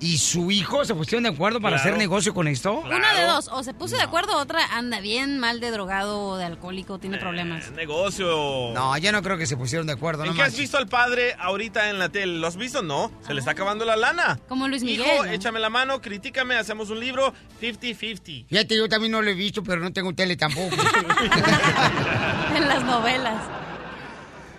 ¿Y 0.00 0.18
su 0.18 0.50
hijo 0.52 0.84
se 0.84 0.94
pusieron 0.94 1.24
de 1.24 1.30
acuerdo 1.30 1.60
para 1.60 1.76
Claro. 1.76 1.88
hacer 1.90 1.98
negocio 1.98 2.32
con 2.32 2.46
esto? 2.46 2.82
Claro. 2.82 2.96
Una 2.96 3.14
de 3.14 3.26
dos, 3.26 3.48
o 3.52 3.64
se 3.64 3.74
puso 3.74 3.96
de 3.96 4.02
acuerdo, 4.02 4.36
o 4.36 4.40
otra 4.40 4.64
anda 4.76 5.00
bien 5.00 5.38
mal 5.40 5.58
de 5.58 5.72
drogado 5.72 6.20
o 6.20 6.36
de 6.36 6.44
alcohólico, 6.44 6.98
tiene 7.00 7.18
problemas. 7.18 7.66
Eh, 7.66 7.70
negocio. 7.74 8.26
No, 8.74 8.96
yo 8.98 9.10
no 9.10 9.22
creo 9.22 9.36
que 9.38 9.46
se 9.46 9.56
pusieron 9.56 9.88
de 9.88 9.94
acuerdo, 9.94 10.22
¿En 10.22 10.30
no 10.30 10.36
qué 10.36 10.42
has 10.42 10.56
visto 10.56 10.78
al 10.78 10.86
padre 10.86 11.34
ahorita 11.40 11.90
en 11.90 11.98
la 11.98 12.10
tele? 12.10 12.38
¿Lo 12.38 12.46
has 12.46 12.56
visto? 12.56 12.80
No. 12.82 13.10
Se 13.26 13.34
le 13.34 13.40
está 13.40 13.50
acabando 13.52 13.84
la 13.84 13.96
lana. 13.96 14.38
Como 14.48 14.68
Luis 14.68 14.84
Miguel. 14.84 15.04
Hijo, 15.06 15.24
¿no? 15.24 15.32
échame 15.32 15.58
la 15.58 15.68
mano, 15.70 16.00
critícame, 16.00 16.54
hacemos 16.54 16.90
un 16.90 17.00
libro 17.00 17.34
50-50. 17.60 18.46
Fíjate, 18.48 18.76
yo 18.76 18.88
también 18.88 19.10
no 19.12 19.20
lo 19.20 19.30
he 19.30 19.34
visto, 19.34 19.62
pero 19.64 19.80
no 19.80 19.92
tengo 19.92 20.12
tele 20.14 20.36
tampoco. 20.36 20.76
En 22.56 22.68
las 22.68 22.84
novelas. 22.84 23.42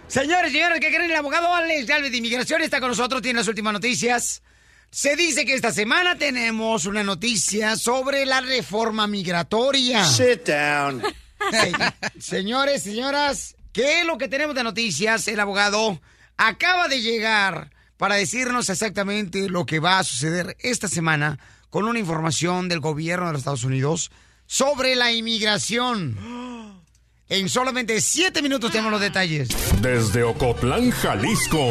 Señores, 0.07 0.51
señores, 0.51 0.79
¿qué 0.79 0.87
creen? 0.87 1.09
El 1.11 1.15
abogado 1.15 1.53
Alex 1.53 1.85
Galvez 1.87 2.11
de 2.11 2.17
Inmigración 2.17 2.61
está 2.61 2.79
con 2.79 2.89
nosotros, 2.89 3.21
tiene 3.21 3.39
las 3.39 3.47
últimas 3.47 3.73
noticias. 3.73 4.41
Se 4.91 5.15
dice 5.15 5.45
que 5.45 5.53
esta 5.53 5.71
semana 5.71 6.17
tenemos 6.17 6.85
una 6.85 7.03
noticia 7.03 7.75
sobre 7.75 8.25
la 8.25 8.41
reforma 8.41 9.07
migratoria. 9.07 10.03
Sit 10.05 10.47
down. 10.47 11.03
Se- 11.51 12.19
señores, 12.19 12.83
señoras, 12.83 13.55
¿qué 13.71 13.99
es 13.99 14.05
lo 14.05 14.17
que 14.17 14.27
tenemos 14.27 14.55
de 14.55 14.63
noticias? 14.63 15.27
El 15.27 15.39
abogado 15.39 16.01
acaba 16.37 16.87
de 16.87 17.01
llegar 17.01 17.69
para 17.97 18.15
decirnos 18.15 18.69
exactamente 18.69 19.47
lo 19.47 19.65
que 19.65 19.79
va 19.79 19.99
a 19.99 20.03
suceder 20.03 20.57
esta 20.59 20.87
semana 20.87 21.37
con 21.69 21.85
una 21.85 21.99
información 21.99 22.67
del 22.67 22.79
gobierno 22.79 23.27
de 23.27 23.33
los 23.33 23.41
Estados 23.41 23.63
Unidos 23.63 24.09
sobre 24.47 24.95
la 24.95 25.11
inmigración. 25.11 26.17
En 27.31 27.47
solamente 27.47 28.01
siete 28.01 28.41
minutos 28.41 28.71
tenemos 28.71 28.91
los 28.91 29.01
detalles. 29.01 29.49
Desde 29.83 30.23
Ocotlán, 30.23 30.89
Jalisco, 30.89 31.63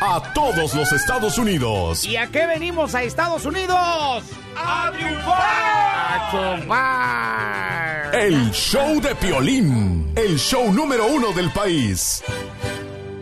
a 0.00 0.32
todos 0.32 0.72
los 0.72 0.90
Estados 0.92 1.36
Unidos. 1.36 2.06
¿Y 2.06 2.16
a 2.16 2.28
qué 2.28 2.46
venimos 2.46 2.94
a 2.94 3.02
Estados 3.02 3.44
Unidos? 3.44 4.24
¡A 4.56 4.90
triunfar! 4.96 5.42
¡A 6.08 6.30
triunfar! 6.30 8.14
El 8.14 8.50
show 8.52 8.98
de 9.02 9.14
Piolín, 9.16 10.10
el 10.16 10.38
show 10.38 10.72
número 10.72 11.06
uno 11.06 11.32
del 11.32 11.50
país. 11.50 12.22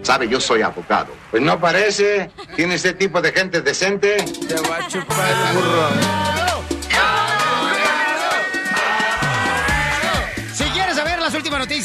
Sabe, 0.03 0.29
yo 0.29 0.40
soy 0.40 0.62
abogado. 0.62 1.12
Pues 1.33 1.42
no 1.42 1.59
parece. 1.61 2.31
Tiene 2.55 2.77
este 2.77 2.92
tipo 2.92 3.21
de 3.21 3.33
gente 3.33 3.61
decente. 3.61 4.18
Te 4.18 4.55
va 4.68 4.77
a 4.77 4.88
chupar 4.88 5.33
el 5.33 5.57
burro. 5.57 6.41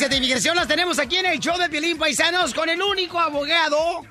De 0.10 0.18
inmigración, 0.18 0.56
las 0.56 0.68
tenemos 0.68 1.00
aquí 1.00 1.18
en 1.18 1.26
el 1.26 1.40
show 1.40 1.58
de 1.58 1.70
Piolín 1.70 1.98
Paisanos 1.98 2.54
con 2.54 2.70
el 2.70 2.82
único 2.82 3.20
abogado 3.20 4.04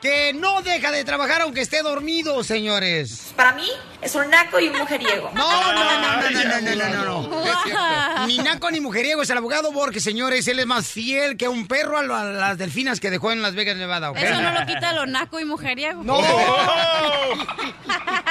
que 0.00 0.32
no 0.32 0.62
deja 0.62 0.90
de 0.90 1.04
trabajar 1.04 1.42
aunque 1.42 1.60
esté 1.60 1.82
dormido, 1.82 2.42
señores. 2.42 3.32
Para 3.36 3.52
mí 3.52 3.68
es 4.00 4.14
un 4.16 4.28
naco 4.30 4.58
y 4.58 4.68
un 4.68 4.78
mujeriego. 4.78 5.30
No, 5.34 5.72
no, 5.72 5.84
no, 5.84 6.00
no, 6.00 6.30
no, 6.30 6.60
no, 6.60 6.74
no, 6.74 6.88
no, 6.88 7.28
no. 7.28 8.26
Ni 8.26 8.38
naco 8.38 8.70
ni 8.70 8.80
mujeriego 8.80 9.22
es 9.22 9.30
el 9.30 9.38
abogado 9.38 9.72
porque, 9.72 10.00
señores, 10.00 10.48
él 10.48 10.58
es 10.58 10.66
más 10.66 10.88
fiel 10.88 11.36
que 11.36 11.46
un 11.46 11.68
perro 11.68 11.98
a, 11.98 12.24
las 12.24 12.58
delfinas 12.58 12.98
que 12.98 13.10
dejó 13.10 13.30
en 13.30 13.42
Las 13.42 13.54
Vegas, 13.54 13.76
Nevada, 13.76 14.10
¿ok? 14.10 14.16
Eso 14.16 14.40
no 14.40 14.50
lo 14.52 14.66
quita 14.66 14.92
lo 14.92 15.06
naco 15.06 15.38
y 15.38 15.44
mujeriego. 15.44 16.02
No. 16.02 16.20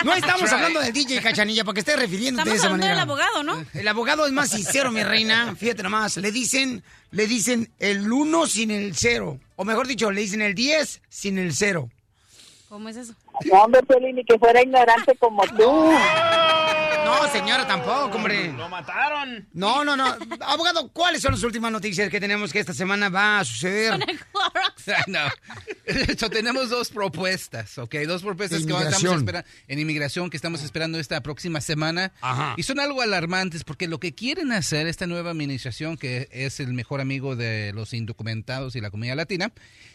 No 0.04 0.14
estamos 0.14 0.52
hablando 0.52 0.80
del 0.80 0.92
DJ 0.92 1.22
Cachanilla 1.22 1.64
para 1.64 1.76
que 1.76 1.82
estés 1.82 1.98
refiriéndote 1.98 2.50
de 2.50 2.56
Estamos 2.56 2.80
esa 2.80 2.88
hablando 2.88 2.88
manera. 2.88 3.02
del 3.02 3.34
abogado, 3.36 3.44
¿no? 3.44 3.80
El 3.80 3.88
abogado 3.88 4.26
es 4.26 4.32
más 4.32 4.50
sincero, 4.50 4.92
mi 4.92 5.04
reina. 5.04 5.56
Fíjate 5.56 5.84
nomás, 5.84 6.18
le 6.18 6.32
dicen, 6.32 6.84
le 7.12 7.28
dicen 7.28 7.70
el 7.80 8.12
1 8.12 8.48
sin 8.48 8.72
el 8.72 8.96
0. 8.96 9.40
O 9.58 9.66
mejor 9.66 9.88
dicho, 9.88 10.12
le 10.12 10.22
dicen 10.22 10.42
el 10.42 10.56
10 10.56 11.02
sin 11.10 11.38
el 11.38 11.54
0. 11.54 11.90
¿Cómo 12.70 12.90
es 12.90 12.96
eso? 12.96 13.14
No, 13.52 13.64
hombre, 13.64 13.84
Piolín, 13.84 14.16
ni 14.16 14.24
que 14.24 14.40
fuera 14.40 14.62
ignorante 14.62 15.16
como 15.18 15.44
tú. 15.44 15.92
No, 17.12 17.28
señora, 17.32 17.68
tampoco, 17.68 18.16
hombre. 18.16 18.54
Lo 18.54 18.70
mataron. 18.70 19.46
No, 19.54 19.84
no, 19.84 19.98
no. 19.98 20.18
Abogado, 20.42 20.90
¿cuáles 20.94 21.22
son 21.22 21.34
las 21.34 21.44
últimas 21.44 21.72
noticias 21.72 22.10
que 22.10 22.20
tenemos 22.22 22.54
que 22.54 22.60
esta 22.60 22.74
semana 22.74 23.10
va 23.10 23.40
a 23.40 23.46
suceder? 23.46 24.00
no. 25.08 25.20
So, 26.18 26.30
tenemos 26.30 26.70
dos 26.70 26.90
propuestas, 26.90 27.78
¿ok? 27.78 27.96
Dos 28.08 28.22
propuestas 28.22 28.66
De 28.66 28.74
que 28.74 28.80
estamos 28.84 29.18
esperando 29.18 29.50
en 29.68 29.80
inmigración 29.80 30.30
que 30.30 30.38
estamos 30.38 30.64
esperando 30.64 31.00
esta 31.00 31.22
próxima 31.22 31.60
semana. 31.60 32.14
Ajá. 32.22 32.54
Y 32.56 32.64
son 32.64 32.80
algo 32.80 33.02
alarmantes 33.02 33.66
porque 33.66 33.88
lo 33.88 34.00
que 34.00 34.16
quieren 34.16 34.54
hacer 34.54 34.88
esta 34.88 35.06
nueva 35.06 35.32
administración, 35.32 35.98
que 35.98 36.30
es 36.32 36.60
el 36.62 36.74
mejor 36.74 37.02
amigo 37.02 37.36
de 37.36 37.74
los 37.74 37.94
indocumentados 37.94 38.76
y 38.76 38.82
la 38.82 38.90
comunidad 38.90 39.18
latina, 39.18 39.52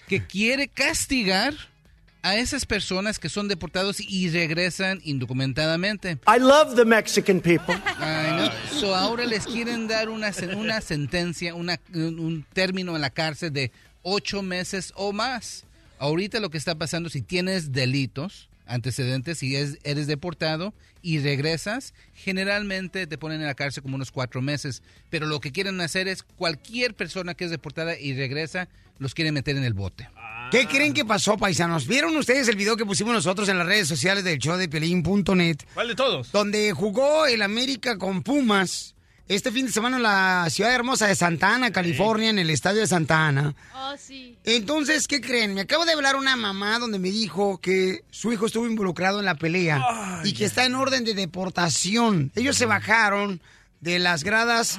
que 0.06 0.26
quiere 0.26 0.68
castigar 0.68 1.54
a 2.28 2.36
esas 2.36 2.66
personas 2.66 3.18
que 3.18 3.28
son 3.28 3.46
deportados 3.48 4.00
y 4.00 4.28
regresan 4.30 5.00
indocumentadamente. 5.04 6.18
I 6.26 6.40
love 6.40 6.74
the 6.74 6.84
Mexican 6.84 7.40
people. 7.40 7.74
Ay, 7.98 8.32
no. 8.72 8.78
So, 8.80 8.94
ahora 8.94 9.24
les 9.26 9.46
quieren 9.46 9.86
dar 9.86 10.08
una, 10.08 10.32
una 10.56 10.80
sentencia, 10.80 11.54
una- 11.54 11.80
un 11.94 12.18
un 12.18 12.44
término 12.52 12.94
en 12.96 13.02
la 13.02 13.10
cárcel 13.10 13.52
de 13.52 13.70
ocho 14.02 14.42
meses 14.42 14.92
o 14.96 15.12
más. 15.12 15.64
Ahorita 15.98 16.40
lo 16.40 16.50
que 16.50 16.58
está 16.58 16.74
pasando, 16.74 17.08
si 17.08 17.22
tienes 17.22 17.72
delitos, 17.72 18.48
antecedentes, 18.66 19.38
si 19.38 19.54
es, 19.56 19.78
eres 19.84 20.06
deportado 20.08 20.74
y 21.00 21.20
regresas, 21.20 21.94
generalmente 22.14 23.06
te 23.06 23.16
ponen 23.16 23.40
en 23.40 23.46
la 23.46 23.54
cárcel 23.54 23.82
como 23.82 23.94
unos 23.94 24.10
cuatro 24.10 24.42
meses. 24.42 24.82
Pero 25.10 25.26
lo 25.26 25.40
que 25.40 25.52
quieren 25.52 25.80
hacer 25.80 26.08
es 26.08 26.22
cualquier 26.22 26.94
persona 26.94 27.34
que 27.34 27.44
es 27.44 27.50
deportada 27.50 27.98
y 27.98 28.14
regresa, 28.14 28.68
los 28.98 29.14
quieren 29.14 29.34
meter 29.34 29.56
en 29.56 29.64
el 29.64 29.72
bote. 29.74 30.08
¿Qué 30.50 30.68
creen 30.68 30.94
que 30.94 31.04
pasó, 31.04 31.36
paisanos? 31.36 31.88
¿Vieron 31.88 32.16
ustedes 32.16 32.46
el 32.48 32.56
video 32.56 32.76
que 32.76 32.86
pusimos 32.86 33.12
nosotros 33.12 33.48
en 33.48 33.58
las 33.58 33.66
redes 33.66 33.88
sociales 33.88 34.22
del 34.22 34.38
show 34.38 34.56
de 34.56 34.68
Pelín.net? 34.68 35.58
¿Cuál 35.74 35.88
de 35.88 35.94
todos? 35.96 36.30
Donde 36.30 36.72
jugó 36.72 37.26
el 37.26 37.42
América 37.42 37.98
con 37.98 38.22
Pumas 38.22 38.94
este 39.28 39.50
fin 39.50 39.66
de 39.66 39.72
semana 39.72 39.96
en 39.96 40.04
la 40.04 40.46
ciudad 40.50 40.72
hermosa 40.72 41.08
de 41.08 41.16
Santa 41.16 41.52
Ana, 41.52 41.72
California, 41.72 42.30
en 42.30 42.38
el 42.38 42.48
estadio 42.50 42.80
de 42.80 42.86
Santa 42.86 43.26
Ana. 43.26 43.56
Oh, 43.74 43.94
sí. 43.98 44.38
Entonces, 44.44 45.08
¿qué 45.08 45.20
creen? 45.20 45.52
Me 45.52 45.62
acabo 45.62 45.84
de 45.84 45.92
hablar 45.92 46.14
una 46.14 46.36
mamá 46.36 46.78
donde 46.78 47.00
me 47.00 47.10
dijo 47.10 47.58
que 47.58 48.04
su 48.10 48.32
hijo 48.32 48.46
estuvo 48.46 48.68
involucrado 48.68 49.18
en 49.18 49.24
la 49.24 49.34
pelea 49.34 50.20
y 50.22 50.32
que 50.32 50.44
está 50.44 50.64
en 50.64 50.76
orden 50.76 51.04
de 51.04 51.14
deportación. 51.14 52.30
Ellos 52.36 52.56
se 52.56 52.66
bajaron 52.66 53.40
de 53.80 53.98
las 53.98 54.22
gradas 54.22 54.78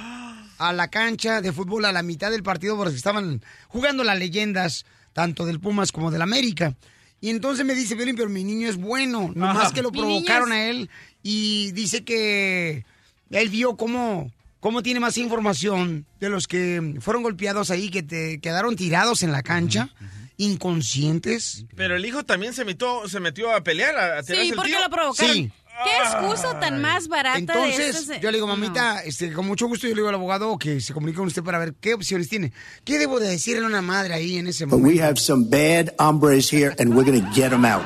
a 0.58 0.71
la 0.71 0.88
cancha 0.88 1.41
de 1.41 1.51
fútbol 1.51 1.84
a 1.84 1.91
la 1.91 2.03
mitad 2.03 2.32
del 2.32 2.41
partido 2.41 2.77
porque 2.77 2.95
estaban 2.95 3.43
jugando 3.67 4.06
las 4.06 4.17
leyendas 4.17 4.86
tanto 5.17 5.47
del 5.47 5.60
Pumas 5.60 5.91
como 5.91 6.12
del 6.12 6.21
América. 6.21 6.75
Y 7.19 7.32
entonces 7.32 7.65
me 7.65 7.73
dice, 7.73 7.95
Violín, 7.95 8.15
pero 8.15 8.30
mi 8.30 8.43
niño 8.43 8.69
es 8.69 8.77
bueno, 8.77 9.32
nomás 9.34 9.58
Ajá. 9.65 9.73
que 9.73 9.82
lo 9.82 9.91
provocaron 9.91 10.49
es- 10.49 10.56
a 10.56 10.69
él 10.69 10.89
y 11.23 11.71
dice 11.71 12.03
que 12.03 12.86
él 13.32 13.49
vio 13.49 13.75
cómo 13.77 14.32
cómo 14.60 14.84
tiene 14.84 14.99
más 14.99 15.17
información 15.17 16.06
de 16.19 16.30
los 16.30 16.47
que 16.47 16.95
fueron 17.01 17.23
golpeados 17.23 17.71
ahí, 17.71 17.89
que 17.89 18.03
te 18.03 18.39
quedaron 18.41 18.75
tirados 18.75 19.23
en 19.23 19.32
la 19.32 19.41
cancha, 19.41 19.89
inconscientes. 20.38 21.65
Pero 21.75 21.95
el 21.95 22.06
hijo 22.06 22.23
también 22.23 22.53
se 22.53 22.63
metió, 22.65 23.08
se 23.08 23.19
metió 23.19 23.53
a 23.56 23.62
pelear, 23.63 23.95
a, 23.95 24.19
a 24.19 24.23
tirarse 24.23 24.43
Sí, 24.43 24.49
el 24.49 24.56
porque 24.56 24.71
lo 24.73 24.89
provocaron. 24.89 25.34
Sí. 25.36 25.51
¿Qué 25.84 25.98
excusa 26.04 26.60
tan 26.60 26.82
más 26.82 27.08
barata 27.08 27.36
de 27.38 27.40
Entonces, 27.40 27.96
estas? 27.96 28.20
yo 28.22 28.32
le 28.32 28.38
digo, 28.38 28.48
mamita, 28.48 29.04
este, 29.04 29.32
con 29.32 29.46
mucho 29.46 29.68
gusto 29.68 29.88
yo 29.88 29.94
le 29.94 30.00
digo 30.02 30.10
al 30.10 30.16
abogado 30.16 30.58
que 30.58 30.82
se 30.82 30.94
comunique 30.94 31.18
con 31.18 31.28
usted 31.28 31.44
para 31.44 31.60
ver 31.60 31.76
qué 31.80 31.94
opciones 31.94 32.30
tiene. 32.30 32.52
¿Qué 32.84 32.98
debo 32.98 33.20
de 33.20 33.28
decirle 33.30 33.63
a 33.63 33.68
una 33.68 33.82
madre 33.82 34.13
ahí 34.13 34.38
en 34.38 34.48
ese 34.48 34.66
But 34.66 34.80
momento? 34.80 34.90
we 34.96 35.02
have 35.04 35.18
some 35.20 35.46
bad 35.50 35.94
hombres 36.00 36.52
here, 36.52 36.76
and 36.80 36.96
we're 36.96 37.06
going 37.10 37.22
to 37.22 37.30
get 37.34 37.50
them 37.52 37.63
out. 37.66 37.84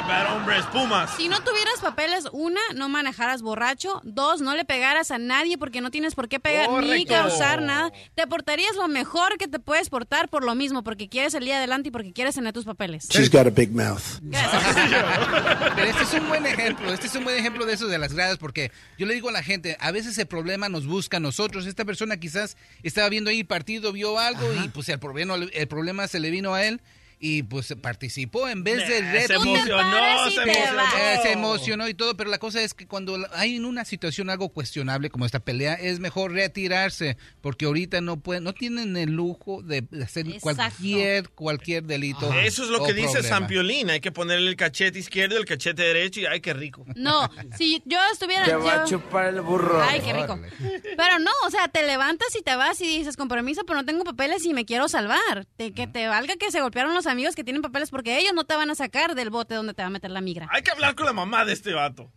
Vaya, 0.00 0.24
bad 0.24 0.36
hombres, 0.36 0.64
Pumas. 0.66 1.10
Si 1.16 1.28
no 1.28 1.42
tuvieras 1.42 1.80
papeles, 1.80 2.28
una, 2.32 2.60
no 2.74 2.88
manejaras 2.88 3.42
borracho. 3.42 4.00
Dos, 4.04 4.40
no 4.40 4.54
le 4.54 4.64
pegaras 4.64 5.10
a 5.10 5.18
nadie 5.18 5.58
porque 5.58 5.80
no 5.80 5.90
tienes 5.90 6.14
por 6.14 6.28
qué 6.28 6.40
pegar 6.40 6.70
ni 6.84 7.04
causar 7.04 7.62
nada. 7.62 7.92
Te 8.14 8.26
portarías 8.26 8.76
lo 8.76 8.88
mejor 8.88 9.36
que 9.38 9.48
te 9.48 9.58
puedes 9.58 9.90
portar 9.90 10.28
por 10.28 10.44
lo 10.44 10.54
mismo, 10.54 10.82
porque 10.82 11.08
quieres 11.08 11.32
salir 11.32 11.52
adelante 11.54 11.88
y 11.88 11.92
porque 11.92 12.12
quieres 12.12 12.34
tener 12.34 12.52
tus 12.52 12.64
papeles. 12.64 13.08
She's 13.08 13.30
got 13.30 13.46
a 13.46 13.50
big 13.50 13.72
mouth. 13.72 14.02
Pero 14.20 15.88
este 15.88 16.02
es 16.02 16.12
un 16.14 16.28
buen 16.28 16.46
ejemplo, 16.46 16.92
este 16.92 17.06
es 17.06 17.14
un 17.14 17.24
buen 17.24 17.36
ejemplo 17.36 17.66
de 17.66 17.74
eso 17.74 17.86
de 17.86 17.98
las 17.98 18.12
gradas, 18.12 18.38
porque 18.38 18.72
yo 18.98 19.06
le 19.06 19.14
digo 19.14 19.28
a 19.28 19.32
la 19.32 19.42
gente, 19.42 19.76
a 19.80 19.90
veces 19.90 20.16
el 20.18 20.26
problema 20.26 20.68
nos 20.68 20.86
busca 20.86 21.18
a 21.18 21.20
nosotros. 21.20 21.66
Esta 21.66 21.84
persona 21.84 22.16
quizás 22.18 22.56
estaba 22.82 23.08
viendo 23.08 23.30
ahí 23.30 23.44
partido, 23.44 23.92
vio 23.92 24.18
algo 24.18 24.46
y 24.64 24.68
pues 24.68 24.88
el 24.88 24.98
problema, 24.98 25.34
el 25.34 25.68
problema 25.68 26.06
se 26.08 26.20
le 26.20 26.30
vino 26.30 26.54
a 26.54 26.64
él 26.64 26.80
y 27.22 27.42
pues 27.42 27.74
participó 27.82 28.48
en 28.48 28.64
vez 28.64 28.88
de 28.88 29.02
Nah, 29.02 29.12
ret- 29.12 29.26
se 29.26 29.34
emocionó, 29.34 30.30
se 30.30 30.42
emocionó. 30.42 30.82
Eh, 30.98 31.18
se 31.22 31.32
emocionó 31.32 31.88
y 31.88 31.94
todo, 31.94 32.16
pero 32.16 32.30
la 32.30 32.38
cosa 32.38 32.62
es 32.62 32.72
que 32.72 32.86
cuando 32.86 33.18
hay 33.34 33.56
en 33.56 33.66
una 33.66 33.84
situación 33.84 34.30
algo 34.30 34.48
cuestionable 34.48 35.10
como 35.10 35.26
esta 35.26 35.38
pelea, 35.40 35.74
es 35.74 36.00
mejor 36.00 36.32
retirarse, 36.32 37.18
porque 37.42 37.66
ahorita 37.66 38.00
no 38.00 38.16
pueden, 38.18 38.44
no 38.44 38.54
tienen 38.54 38.96
el 38.96 39.10
lujo 39.10 39.62
de 39.62 39.84
hacer 40.02 40.26
cualquier, 40.40 41.28
cualquier 41.30 41.84
delito. 41.84 42.32
Eso 42.32 42.64
es 42.64 42.70
lo 42.70 42.82
que 42.84 42.94
dice 42.94 43.12
problema. 43.12 43.28
San 43.38 43.46
Piolín. 43.46 43.90
Hay 43.90 44.00
que 44.00 44.12
ponerle 44.12 44.48
el 44.48 44.56
cachete 44.56 44.98
izquierdo 44.98 45.34
y 45.36 45.38
el 45.40 45.44
cachete 45.44 45.82
derecho 45.82 46.20
y 46.20 46.26
ay, 46.26 46.40
qué 46.40 46.54
rico. 46.54 46.86
No, 46.96 47.28
si 47.56 47.82
yo 47.84 47.98
estuviera... 48.12 48.44
Te 48.46 48.54
va 48.54 48.82
a 48.82 48.84
chupar 48.86 49.26
el 49.34 49.40
burro. 49.42 49.82
Ay, 49.82 50.00
qué 50.00 50.12
rico. 50.14 50.40
Pero 50.96 51.18
no, 51.18 51.30
o 51.46 51.50
sea, 51.50 51.68
te 51.68 51.82
levantas 51.86 52.28
y 52.38 52.42
te 52.42 52.56
vas 52.56 52.80
y 52.80 52.86
dices, 52.98 53.16
con 53.16 53.28
permiso, 53.28 53.62
pero 53.66 53.78
no 53.78 53.84
tengo 53.84 54.04
papeles 54.04 54.44
y 54.46 54.54
me 54.54 54.64
quiero 54.64 54.88
salvar. 54.88 55.46
Te- 55.56 55.72
que 55.72 55.86
te 55.86 56.06
valga 56.08 56.36
que 56.36 56.50
se 56.50 56.60
golpearon 56.60 56.94
los 56.94 57.06
amigos 57.10 57.34
que 57.34 57.44
tienen 57.44 57.62
papeles 57.62 57.90
porque 57.90 58.18
ellos 58.18 58.32
no 58.34 58.44
te 58.44 58.56
van 58.56 58.70
a 58.70 58.74
sacar 58.74 59.14
del 59.14 59.30
bote 59.30 59.54
donde 59.54 59.74
te 59.74 59.82
va 59.82 59.88
a 59.88 59.90
meter 59.90 60.10
la 60.10 60.20
migra. 60.20 60.48
Hay 60.50 60.62
que 60.62 60.70
hablar 60.70 60.94
con 60.94 61.06
la 61.06 61.12
mamá 61.12 61.44
de 61.44 61.52
este 61.52 61.72
vato. 61.74 62.10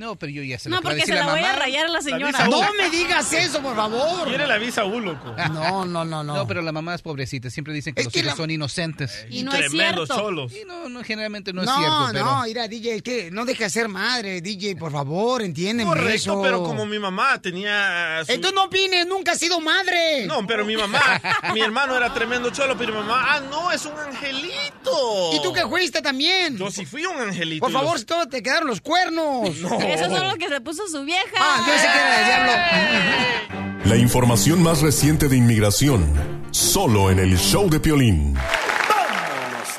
No, 0.00 0.16
pero 0.16 0.32
yo 0.32 0.42
ya 0.42 0.58
se 0.58 0.70
No, 0.70 0.76
lo 0.76 0.82
puedo 0.82 0.96
porque 0.96 1.06
se 1.06 1.14
la 1.14 1.26
voy 1.30 1.40
a 1.40 1.52
rayar 1.52 1.84
a 1.84 1.88
la 1.90 2.00
señora. 2.00 2.48
No 2.48 2.72
me 2.72 2.88
digas 2.88 3.30
eso, 3.34 3.60
por 3.60 3.76
favor. 3.76 4.26
Quiere 4.28 4.46
la 4.46 4.56
visa 4.56 4.84
U, 4.86 4.98
loco. 4.98 5.34
No, 5.52 5.84
no, 5.84 6.06
no, 6.06 6.24
no. 6.24 6.34
No, 6.36 6.46
pero 6.46 6.62
la 6.62 6.72
mamá 6.72 6.94
es 6.94 7.02
pobrecita. 7.02 7.50
Siempre 7.50 7.74
dicen 7.74 7.94
que 7.94 8.00
Es 8.00 8.06
los 8.06 8.12
que 8.14 8.20
hijos 8.20 8.32
la- 8.32 8.36
son 8.36 8.50
inocentes. 8.50 9.26
Y 9.28 9.42
no 9.42 9.52
es 9.52 9.70
cierto. 9.70 10.06
cholos. 10.06 10.52
Y 10.54 10.64
no, 10.64 10.88
no, 10.88 11.04
generalmente 11.04 11.52
no, 11.52 11.60
es 11.60 11.66
No, 11.66 11.76
cierto, 11.76 12.08
pero... 12.12 12.24
no, 12.24 12.42
mira, 12.44 12.66
DJ, 12.66 13.02
que 13.02 13.30
no 13.30 13.44
deje 13.44 13.64
de 13.64 13.70
ser 13.70 13.88
madre, 13.88 14.40
DJ, 14.40 14.76
por 14.76 14.90
favor, 14.90 15.42
entiéndeme 15.42 15.88
Correcto, 15.90 16.14
eso. 16.14 16.42
pero 16.42 16.62
como 16.62 16.86
mi 16.86 16.98
mamá 16.98 17.38
tenía... 17.42 18.22
su- 18.24 18.32
Entonces 18.32 18.54
no 18.54 18.64
opines, 18.64 19.06
nunca 19.06 19.32
has 19.32 19.38
sido 19.38 19.60
madre. 19.60 20.24
No, 20.26 20.46
pero 20.46 20.64
mi 20.64 20.78
mamá, 20.78 21.02
mi 21.52 21.60
hermano 21.60 21.94
era 21.94 22.14
tremendo 22.14 22.48
cholo, 22.50 22.74
pero 22.78 22.92
mi 22.94 23.00
mamá, 23.00 23.22
ah, 23.34 23.40
no, 23.50 23.70
es 23.70 23.84
un 23.84 23.98
angelito. 23.98 25.32
¿Y 25.34 25.42
tú 25.42 25.52
que 25.52 25.66
fuiste 25.66 26.00
también? 26.00 26.56
Yo 26.56 26.70
sí 26.70 26.86
fui 26.86 27.04
un 27.04 27.20
angelito. 27.20 27.60
Por 27.60 27.70
y 27.70 27.74
favor, 27.74 27.92
los- 27.92 28.00
si 28.00 28.06
todo 28.06 28.26
te 28.28 28.42
quedaron 28.42 28.66
los 28.68 28.80
cuernos. 28.80 29.50
No. 29.60 29.78
Esos 29.94 30.08
son 30.08 30.24
los 30.24 30.36
que 30.36 30.48
se 30.48 30.60
puso 30.60 30.86
su 30.88 31.04
vieja. 31.04 31.36
Ah, 31.38 31.64
yo 31.66 31.78
sé 31.78 31.86
que 31.86 31.98
era 31.98 32.18
de 32.18 32.24
diablo. 32.24 33.80
La 33.84 33.96
información 33.96 34.62
más 34.62 34.82
reciente 34.82 35.28
de 35.28 35.36
inmigración, 35.36 36.46
solo 36.52 37.10
en 37.10 37.18
el 37.18 37.36
show 37.38 37.68
de 37.68 37.80
Piolín. 37.80 38.36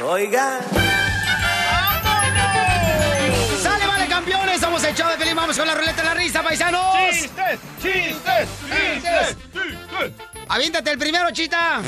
Oigan. 0.04 0.60
¡Sale, 3.62 3.86
vale, 3.88 4.08
campeones! 4.08 4.60
Somos 4.60 4.84
el 4.84 4.96
show 4.96 5.08
de 5.10 5.18
Pelín. 5.18 5.36
Vamos 5.36 5.58
con 5.58 5.68
la 5.68 5.76
ruleta 5.76 6.02
de 6.02 6.04
la 6.04 6.14
risa, 6.16 6.42
paisanos. 6.44 6.82
¡Chistes! 7.12 7.60
¡Chistes! 7.82 8.50
¡Chistes! 8.68 9.38
¡Chistes! 9.54 10.14
Aviéntate 10.50 10.92
el 10.92 10.98
primero, 10.98 11.32
chita. 11.32 11.82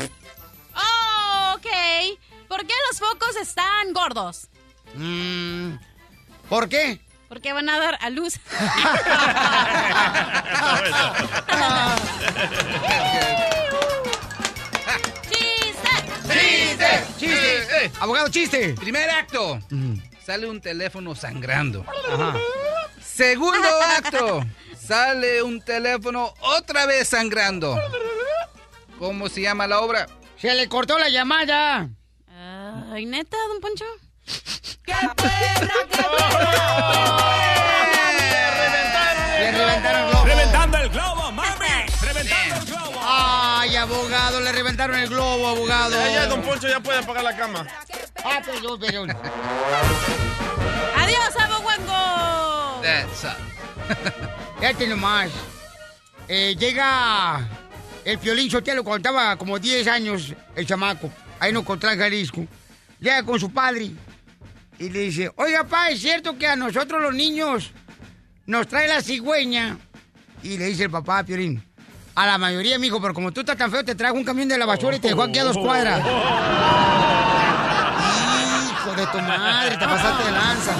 Oh, 0.74 1.54
ok. 1.56 1.66
¿Por 2.48 2.64
qué 2.66 2.74
los 2.88 3.00
focos 3.00 3.36
están 3.42 3.92
gordos? 3.92 4.48
Mm, 4.94 5.74
¿Por 6.48 6.68
qué? 6.68 7.00
Porque 7.28 7.52
van 7.52 7.68
a 7.68 7.78
dar 7.78 7.98
a 8.00 8.10
luz. 8.10 8.34
¡Chiste! 15.30 15.90
¡Chiste! 16.28 17.04
¡Chiste! 17.18 17.92
Abogado, 18.00 18.28
chiste. 18.28 18.74
Primer 18.74 19.10
acto. 19.10 19.58
Sale 20.24 20.48
un 20.48 20.60
teléfono 20.60 21.14
sangrando. 21.14 21.84
Ajá. 22.12 22.36
Segundo 23.02 23.68
acto. 23.96 24.44
Sale 24.78 25.42
un 25.42 25.62
teléfono 25.62 26.34
otra 26.40 26.86
vez 26.86 27.08
sangrando. 27.08 27.78
¿Cómo 28.98 29.28
se 29.28 29.40
llama 29.42 29.66
la 29.66 29.80
obra? 29.80 30.06
Se 30.36 30.54
le 30.54 30.68
cortó 30.68 30.98
la 30.98 31.08
llamada. 31.08 31.88
Ay, 32.92 33.06
neta, 33.06 33.36
don 33.48 33.60
Poncho. 33.60 33.84
Le 39.40 39.52
reventaron 39.52 40.04
el 40.04 40.10
globo. 40.10 40.24
¡Reventando 40.24 40.78
el 40.78 40.88
globo, 40.88 41.32
mami! 41.32 41.66
¡Reventando 42.02 42.54
el 42.56 42.64
globo! 42.66 43.00
Ay, 43.02 43.76
abogado, 43.76 44.40
le 44.40 44.52
reventaron 44.52 44.96
el 44.98 45.08
globo, 45.08 45.48
abogado. 45.48 45.90
Ya, 45.92 46.10
ya, 46.10 46.26
don 46.26 46.42
Poncho 46.42 46.68
ya 46.68 46.80
puede 46.80 46.98
apagar 46.98 47.24
la 47.24 47.36
cama. 47.36 47.66
Ah, 48.24 48.40
perdón, 48.44 48.80
perdón. 48.80 49.10
¡Adiós, 50.96 51.36
aboguango! 51.38 52.80
That's 52.82 53.24
up. 53.24 53.36
Fíjate 54.58 54.86
nomás. 54.86 55.30
Eh, 56.28 56.56
llega 56.58 57.46
el 58.04 58.18
Piolín 58.18 58.50
Sotelo 58.50 58.82
cuando 58.82 59.08
estaba 59.08 59.36
como 59.36 59.58
10 59.58 59.86
años, 59.88 60.32
el 60.56 60.66
chamaco, 60.66 61.10
ahí 61.38 61.50
en 61.50 61.56
Ocotlán, 61.58 61.98
Jalisco. 61.98 62.46
Llega 62.98 63.22
con 63.22 63.38
su 63.38 63.52
padre 63.52 63.90
y 64.84 64.90
le 64.90 65.00
dice, 65.00 65.30
oiga, 65.36 65.64
pa, 65.64 65.88
¿es 65.88 66.00
cierto 66.00 66.36
que 66.36 66.46
a 66.46 66.56
nosotros 66.56 67.00
los 67.00 67.14
niños 67.14 67.70
nos 68.44 68.68
trae 68.68 68.86
la 68.86 69.00
cigüeña? 69.00 69.78
Y 70.42 70.58
le 70.58 70.66
dice 70.66 70.84
el 70.84 70.90
papá 70.90 71.20
a 71.20 71.24
Piolín, 71.24 71.64
a 72.14 72.26
la 72.26 72.36
mayoría, 72.36 72.78
mijo, 72.78 73.00
pero 73.00 73.14
como 73.14 73.32
tú 73.32 73.40
estás 73.40 73.56
tan 73.56 73.70
feo, 73.70 73.82
te 73.82 73.94
trajo 73.94 74.14
un 74.14 74.24
camión 74.24 74.46
de 74.46 74.58
la 74.58 74.66
basura 74.66 74.96
y 74.96 75.00
te 75.00 75.08
dejó 75.08 75.22
aquí 75.22 75.38
a 75.38 75.44
dos 75.44 75.56
cuadras. 75.56 76.00
Hijo 78.70 78.94
de 78.94 79.06
tu 79.06 79.18
madre, 79.20 79.76
te 79.78 79.86
pasaste 79.86 80.24
de 80.24 80.32
lanza. 80.32 80.76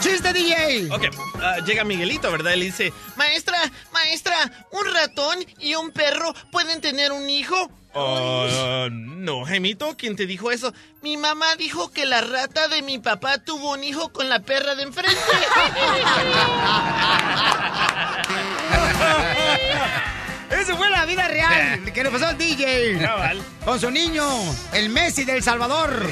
¡Chiste, 0.00 0.32
DJ! 0.34 0.88
Ok, 0.92 1.04
ah, 1.42 1.56
llega 1.64 1.82
Miguelito, 1.84 2.30
¿verdad? 2.30 2.56
Le 2.56 2.66
dice, 2.66 2.92
maestra, 3.16 3.58
maestra, 3.90 4.36
¿un 4.70 4.92
ratón 4.92 5.38
y 5.60 5.74
un 5.76 5.92
perro 5.92 6.34
pueden 6.52 6.82
tener 6.82 7.10
un 7.10 7.30
hijo? 7.30 7.70
Ah, 7.94 8.88
no, 8.90 9.44
Gemito, 9.44 9.96
¿quién 9.96 10.16
te 10.16 10.26
dijo 10.26 10.50
eso? 10.50 10.72
Mi 11.02 11.16
mamá 11.16 11.54
dijo 11.56 11.90
que 11.92 12.06
la 12.06 12.20
rata 12.20 12.68
de 12.68 12.82
mi 12.82 12.98
papá 12.98 13.38
tuvo 13.38 13.72
un 13.72 13.84
hijo 13.84 14.12
con 14.12 14.28
la 14.28 14.40
perra 14.40 14.74
de 14.74 14.82
enfrente. 14.84 15.16
Eso 20.50 20.76
fue 20.76 20.90
la 20.90 21.04
vida 21.06 21.28
real 21.28 21.92
que 21.92 22.02
le 22.02 22.10
pasó 22.10 22.26
al 22.26 22.38
DJ. 22.38 22.98
Cabal. 23.00 23.40
Con 23.64 23.78
su 23.80 23.90
niño, 23.90 24.24
el 24.72 24.90
Messi 24.90 25.24
del 25.24 25.42
Salvador. 25.42 26.06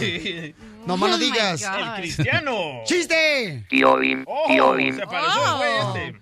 No 0.86 0.96
más 0.96 1.10
Oh 1.10 1.18
digas. 1.18 1.62
El 1.62 1.94
cristiano. 1.96 2.82
¡Chiste! 2.84 3.66
Tío 3.68 3.96
Bim, 3.96 4.24
Oh, 4.26 4.44
tío 4.46 4.72
Bim, 4.74 5.00
Oh. 5.08 5.64
este. 5.96 6.20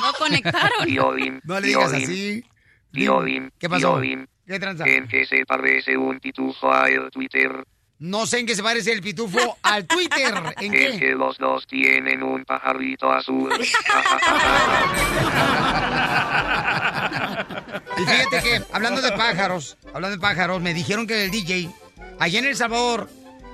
No 0.00 0.12
conectaron. 0.18 0.84
tío 0.86 1.12
Bim, 1.12 1.40
No 1.44 1.60
le 1.60 1.68
digas 1.68 1.92
así. 1.92 2.44
tío 2.92 3.20
Bim, 3.20 3.50
¿Qué 3.58 3.68
pasó? 3.68 3.92
tío 3.92 4.00
Bim. 4.00 4.26
¿Qué 4.50 4.58
tranza? 4.58 4.84
¿En 4.84 5.06
qué 5.06 5.24
se 5.26 5.46
parece 5.46 5.96
un 5.96 6.18
pitufo 6.18 6.72
al 6.72 7.08
Twitter? 7.12 7.64
No 8.00 8.26
sé 8.26 8.40
en 8.40 8.46
qué 8.46 8.56
se 8.56 8.64
parece 8.64 8.90
el 8.90 9.00
pitufo 9.00 9.56
al 9.62 9.86
Twitter. 9.86 10.34
¿En 10.60 10.64
En 10.64 10.72
qué? 10.72 10.98
que 10.98 11.10
los 11.12 11.38
dos 11.38 11.68
tienen 11.68 12.20
un 12.24 12.44
pajarito 12.44 13.12
azul. 13.12 13.52
Y 17.96 18.02
fíjate 18.02 18.42
que, 18.42 18.62
hablando 18.72 19.00
de 19.02 19.12
pájaros, 19.12 19.76
hablando 19.94 20.16
de 20.16 20.20
pájaros, 20.20 20.60
me 20.60 20.74
dijeron 20.74 21.06
que 21.06 21.24
el 21.26 21.30
DJ, 21.30 21.70
allá 22.18 22.38
en 22.40 22.46
El 22.46 22.56
Salvador, 22.56 23.08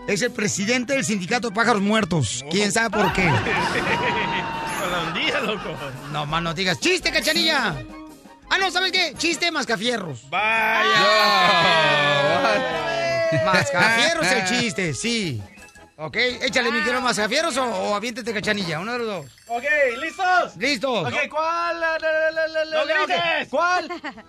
es 0.09 0.23
el 0.23 0.31
presidente 0.31 0.95
del 0.95 1.05
sindicato 1.05 1.49
de 1.51 1.55
pájaros 1.55 1.83
muertos. 1.83 2.43
¿Quién 2.51 2.73
sabe 2.73 2.91
por 2.91 3.13
qué? 3.13 3.25
Con 4.81 4.93
la 4.93 5.03
hundía, 5.09 5.41
loco. 5.41 5.77
No 6.13 6.25
más 6.27 6.43
no 6.43 6.55
digas. 6.55 6.81
¡Chiste, 6.81 7.11
cachanilla! 7.11 7.75
Ah, 8.51 8.59
no, 8.59 8.71
¿sabes 8.71 8.93
qué? 8.93 9.15
Chiste 9.17 9.51
mascafierros. 9.51 10.29
Vaya. 10.31 10.85
Mascafierros 13.45 14.27
el 14.27 14.45
chiste, 14.61 14.95
sí. 14.95 15.43
Ok, 15.99 16.17
échale 16.17 16.71
mi 16.71 16.83
quiero 16.83 17.01
mascafieros 17.01 17.57
o, 17.57 17.65
o 17.65 17.95
aviéntete 17.95 18.35
cachanilla, 18.35 18.81
uno 18.81 18.93
de 18.93 18.99
los 18.99 19.07
dos. 19.07 19.27
Ok, 19.47 19.65
¿listos? 19.99 20.57
Listos. 20.59 21.07
Ok, 21.09 21.15
¿cuál? 21.31 21.81
la, 21.81 21.99
la, 21.99 22.65
¡No 22.67 22.85
grites! 22.85 23.49
¿Cuál? 23.49 23.89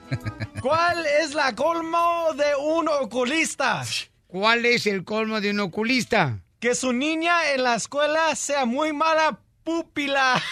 ¿Cuál 0.61 1.05
es 1.05 1.33
la 1.33 1.53
colmo 1.55 2.29
de 2.35 2.55
un 2.55 2.87
oculista? 2.87 3.83
¿Cuál 4.27 4.65
es 4.65 4.87
el 4.87 5.03
colmo 5.03 5.41
de 5.41 5.51
un 5.51 5.59
oculista? 5.59 6.39
Que 6.59 6.73
su 6.73 6.93
niña 6.93 7.51
en 7.51 7.63
la 7.63 7.75
escuela 7.75 8.33
sea 8.35 8.65
muy 8.65 8.93
mala 8.93 9.37
pupila. 9.63 10.41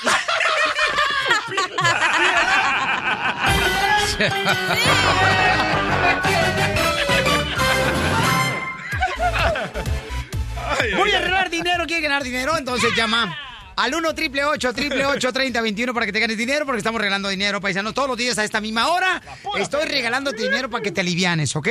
Voy 10.98 11.12
a 11.12 11.18
arreglar 11.18 11.50
dinero, 11.50 11.86
quiere 11.86 12.02
ganar 12.02 12.24
dinero, 12.24 12.58
entonces 12.58 12.96
llama 12.96 13.38
al 13.76 13.94
1 13.94 14.16
triple 14.16 14.46
8 14.46 14.74
triple 14.74 15.06
8 15.06 15.34
30 15.34 15.62
21 15.62 15.94
para 15.94 16.06
que 16.06 16.14
te 16.14 16.20
ganes 16.20 16.38
dinero, 16.38 16.66
porque 16.66 16.78
estamos 16.80 17.00
regalando 17.00 17.28
dinero, 17.30 17.60
paisanos, 17.60 17.94
todos 17.94 18.08
los 18.08 18.18
días 18.18 18.38
a 18.38 18.44
esta 18.44 18.62
misma 18.62 18.88
hora. 18.88 19.22
Estoy 19.58 19.86
regalándote 19.86 20.44
dinero 20.44 20.70
para 20.70 20.82
que 20.84 20.92
te 20.92 21.02
alivianes, 21.02 21.56
¿ok? 21.56 21.68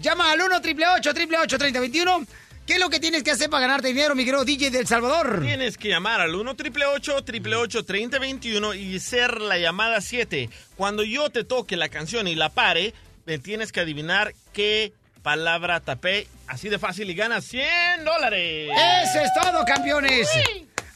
Llama 0.00 0.32
al 0.32 0.40
1 0.40 0.60
triple 0.60 0.86
8 0.86 1.14
triple 1.14 1.38
8 1.38 1.58
30 1.58 1.80
21. 1.80 2.26
¿Qué 2.70 2.74
es 2.74 2.80
lo 2.80 2.88
que 2.88 3.00
tienes 3.00 3.24
que 3.24 3.32
hacer 3.32 3.50
para 3.50 3.62
ganarte 3.62 3.88
dinero, 3.88 4.14
mi 4.14 4.24
querido 4.24 4.44
DJ 4.44 4.70
del 4.70 4.86
Salvador? 4.86 5.40
Tienes 5.42 5.76
que 5.76 5.88
llamar 5.88 6.20
al 6.20 6.36
1 6.36 6.54
triple 6.54 6.86
888 6.86 7.84
3021 7.84 8.74
y 8.74 9.00
ser 9.00 9.40
la 9.40 9.58
llamada 9.58 10.00
7. 10.00 10.48
Cuando 10.76 11.02
yo 11.02 11.30
te 11.30 11.42
toque 11.42 11.76
la 11.76 11.88
canción 11.88 12.28
y 12.28 12.36
la 12.36 12.50
pare, 12.50 12.94
me 13.26 13.40
tienes 13.40 13.72
que 13.72 13.80
adivinar 13.80 14.34
qué 14.52 14.92
palabra 15.20 15.80
tapé. 15.80 16.28
Así 16.46 16.68
de 16.68 16.78
fácil 16.78 17.10
y 17.10 17.14
ganas 17.14 17.44
100 17.46 18.04
dólares. 18.04 18.70
Eso 19.02 19.18
es 19.18 19.30
todo, 19.34 19.64
campeones. 19.64 20.28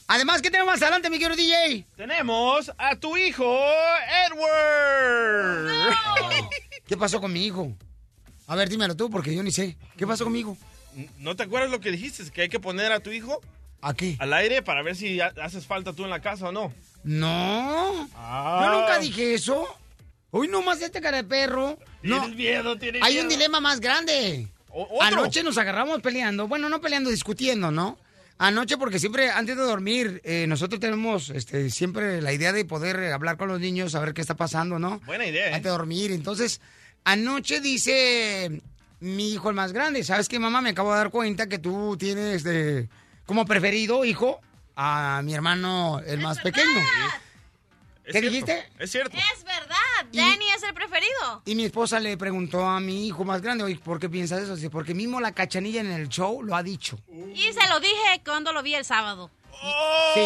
Además, 0.07 0.41
¿qué 0.41 0.49
tenemos 0.49 0.75
más 0.75 0.81
adelante, 0.81 1.09
mi 1.09 1.19
querido 1.19 1.35
DJ? 1.35 1.85
Tenemos 1.97 2.71
a 2.77 2.95
tu 2.95 3.17
hijo, 3.17 3.53
Edward. 4.29 5.93
¿Qué 6.87 6.95
pasó 6.95 7.19
con 7.19 7.33
mi 7.33 7.45
hijo? 7.45 7.75
A 8.47 8.55
ver, 8.55 8.69
dímelo 8.69 8.95
tú, 8.95 9.09
porque 9.09 9.35
yo 9.35 9.43
ni 9.43 9.51
sé. 9.51 9.75
¿Qué 9.97 10.07
pasó 10.07 10.23
conmigo? 10.23 10.57
¿No 11.19 11.35
te 11.35 11.43
acuerdas 11.43 11.69
lo 11.71 11.79
que 11.79 11.91
dijiste? 11.91 12.23
¿Que 12.31 12.43
hay 12.43 12.49
que 12.49 12.59
poner 12.59 12.91
a 12.91 12.99
tu 12.99 13.11
hijo 13.11 13.41
¿A 13.81 13.93
qué? 13.93 14.15
al 14.19 14.33
aire 14.33 14.61
para 14.61 14.81
ver 14.83 14.95
si 14.95 15.19
ha- 15.21 15.33
haces 15.41 15.65
falta 15.65 15.93
tú 15.93 16.03
en 16.03 16.09
la 16.09 16.21
casa 16.21 16.49
o 16.49 16.51
no? 16.51 16.73
No. 17.03 18.09
Ah. 18.15 18.61
Yo 18.63 18.79
nunca 18.79 18.99
dije 18.99 19.33
eso. 19.33 19.67
Hoy 20.31 20.47
nomás 20.47 20.81
este 20.81 21.01
cara 21.01 21.17
de 21.17 21.23
perro. 21.23 21.77
No. 22.01 22.19
Tienes 22.21 22.35
miedo, 22.37 22.77
tienes 22.77 23.01
Hay 23.03 23.13
miedo. 23.13 23.23
un 23.23 23.29
dilema 23.29 23.59
más 23.59 23.79
grande. 23.79 24.47
otro. 24.69 25.01
Anoche 25.01 25.43
nos 25.43 25.57
agarramos 25.57 26.01
peleando. 26.01 26.47
Bueno, 26.47 26.67
no 26.69 26.81
peleando, 26.81 27.09
discutiendo, 27.09 27.71
¿no? 27.71 27.97
Anoche 28.37 28.77
porque 28.77 28.99
siempre 28.99 29.29
antes 29.29 29.55
de 29.55 29.63
dormir 29.63 30.19
eh, 30.25 30.45
nosotros 30.47 30.81
tenemos 30.81 31.29
este, 31.29 31.69
siempre 31.69 32.21
la 32.21 32.33
idea 32.33 32.51
de 32.51 32.65
poder 32.65 32.97
eh, 32.99 33.13
hablar 33.13 33.37
con 33.37 33.47
los 33.47 33.61
niños, 33.61 33.93
saber 33.93 34.13
qué 34.13 34.19
está 34.19 34.33
pasando, 34.35 34.77
¿no? 34.77 34.99
Buena 35.05 35.25
idea, 35.25 35.45
¿eh? 35.45 35.53
Antes 35.53 35.63
de 35.63 35.69
dormir. 35.69 36.11
Entonces, 36.11 36.59
anoche 37.05 37.61
dice 37.61 38.61
mi 38.99 39.31
hijo 39.33 39.49
el 39.49 39.55
más 39.55 39.73
grande, 39.73 40.03
¿sabes 40.03 40.27
qué, 40.27 40.39
mamá? 40.39 40.61
Me 40.61 40.69
acabo 40.71 40.91
de 40.91 40.97
dar 40.97 41.09
cuenta 41.09 41.47
que 41.47 41.59
tú 41.59 41.95
tienes 41.97 42.43
de, 42.43 42.89
como 43.25 43.45
preferido, 43.45 44.05
hijo, 44.05 44.39
a 44.75 45.21
mi 45.23 45.33
hermano 45.33 45.99
el 46.05 46.19
más 46.19 46.39
pequeño. 46.39 46.79
Es 48.03 48.13
¿Qué 48.13 48.19
cierto, 48.19 48.29
dijiste? 48.29 48.69
Es 48.77 48.91
cierto. 48.91 49.17
Es 49.17 49.43
verdad, 49.43 49.75
Danny 50.13 50.45
es 50.55 50.61
el 50.61 50.73
preferido. 50.75 51.41
Y 51.45 51.55
mi 51.55 51.65
esposa 51.65 51.99
le 51.99 52.17
preguntó 52.17 52.63
a 52.65 52.79
mi 52.79 53.07
hijo 53.07 53.25
más 53.25 53.41
grande, 53.41 53.63
oye, 53.63 53.79
¿por 53.83 53.99
qué 53.99 54.09
piensas 54.09 54.43
eso? 54.43 54.55
Dice, 54.55 54.69
porque 54.69 54.93
mismo 54.93 55.19
la 55.19 55.31
cachanilla 55.31 55.81
en 55.81 55.91
el 55.91 56.07
show 56.09 56.43
lo 56.43 56.55
ha 56.55 56.61
dicho. 56.61 56.99
Y 57.33 57.51
se 57.51 57.67
lo 57.67 57.79
dije 57.79 58.21
cuando 58.23 58.53
lo 58.53 58.61
vi 58.61 58.75
el 58.75 58.85
sábado. 58.85 59.31
Sí. 60.13 60.21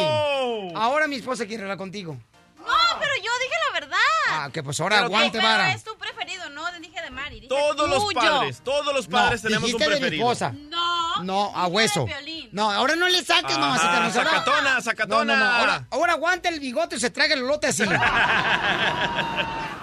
Ahora 0.75 1.07
mi 1.07 1.15
esposa 1.15 1.45
quiere 1.45 1.63
hablar 1.63 1.77
contigo. 1.77 2.17
No, 2.57 2.99
pero 2.99 3.15
yo 3.15 3.31
dije 3.39 3.55
la 3.71 3.79
verdad. 3.79 3.97
Ah, 4.27 4.49
que 4.51 4.61
pues 4.61 4.79
ahora 4.81 4.97
Pero- 4.97 5.05
aguante, 5.07 5.37
pero 5.37 5.47
vara. 5.47 5.73
es 5.73 5.83
tu 5.83 5.97
preferido, 5.97 6.49
no 6.49 6.65
dije 6.81 7.01
de 7.01 7.09
Mari. 7.09 7.38
Dije 7.38 7.38
Todos 7.49 7.89
los 7.89 8.13
padres, 8.13 8.61
todos 8.63 8.93
los 8.93 9.07
padres 9.07 9.43
No, 9.43 9.47
tenemos 9.49 9.73
un 9.73 9.77
dijiste 9.79 9.89
de 9.89 9.95
mi 9.95 9.99
preferido. 9.99 10.23
esposa. 10.31 10.53
No. 10.69 11.23
No, 11.23 11.51
a 11.55 11.67
hueso. 11.67 12.05
No, 12.53 12.71
ahora 12.71 12.95
no 12.95 13.07
le 13.09 13.21
saques, 13.25 13.51
Ajá, 13.51 13.59
mamacita. 13.59 13.97
ahora- 13.97 14.11
sacatona, 14.13 14.81
sacatona. 14.81 15.35
No, 15.35 15.39
no, 15.39 15.45
no, 15.51 15.57
Ahora, 15.59 15.87
ahora 15.91 16.13
aguanta 16.13 16.47
el 16.49 16.59
bigote 16.61 16.95
y 16.95 16.99
se 16.99 17.09
traga 17.09 17.33
el 17.33 17.41
lote 17.41 17.67
así. 17.67 17.83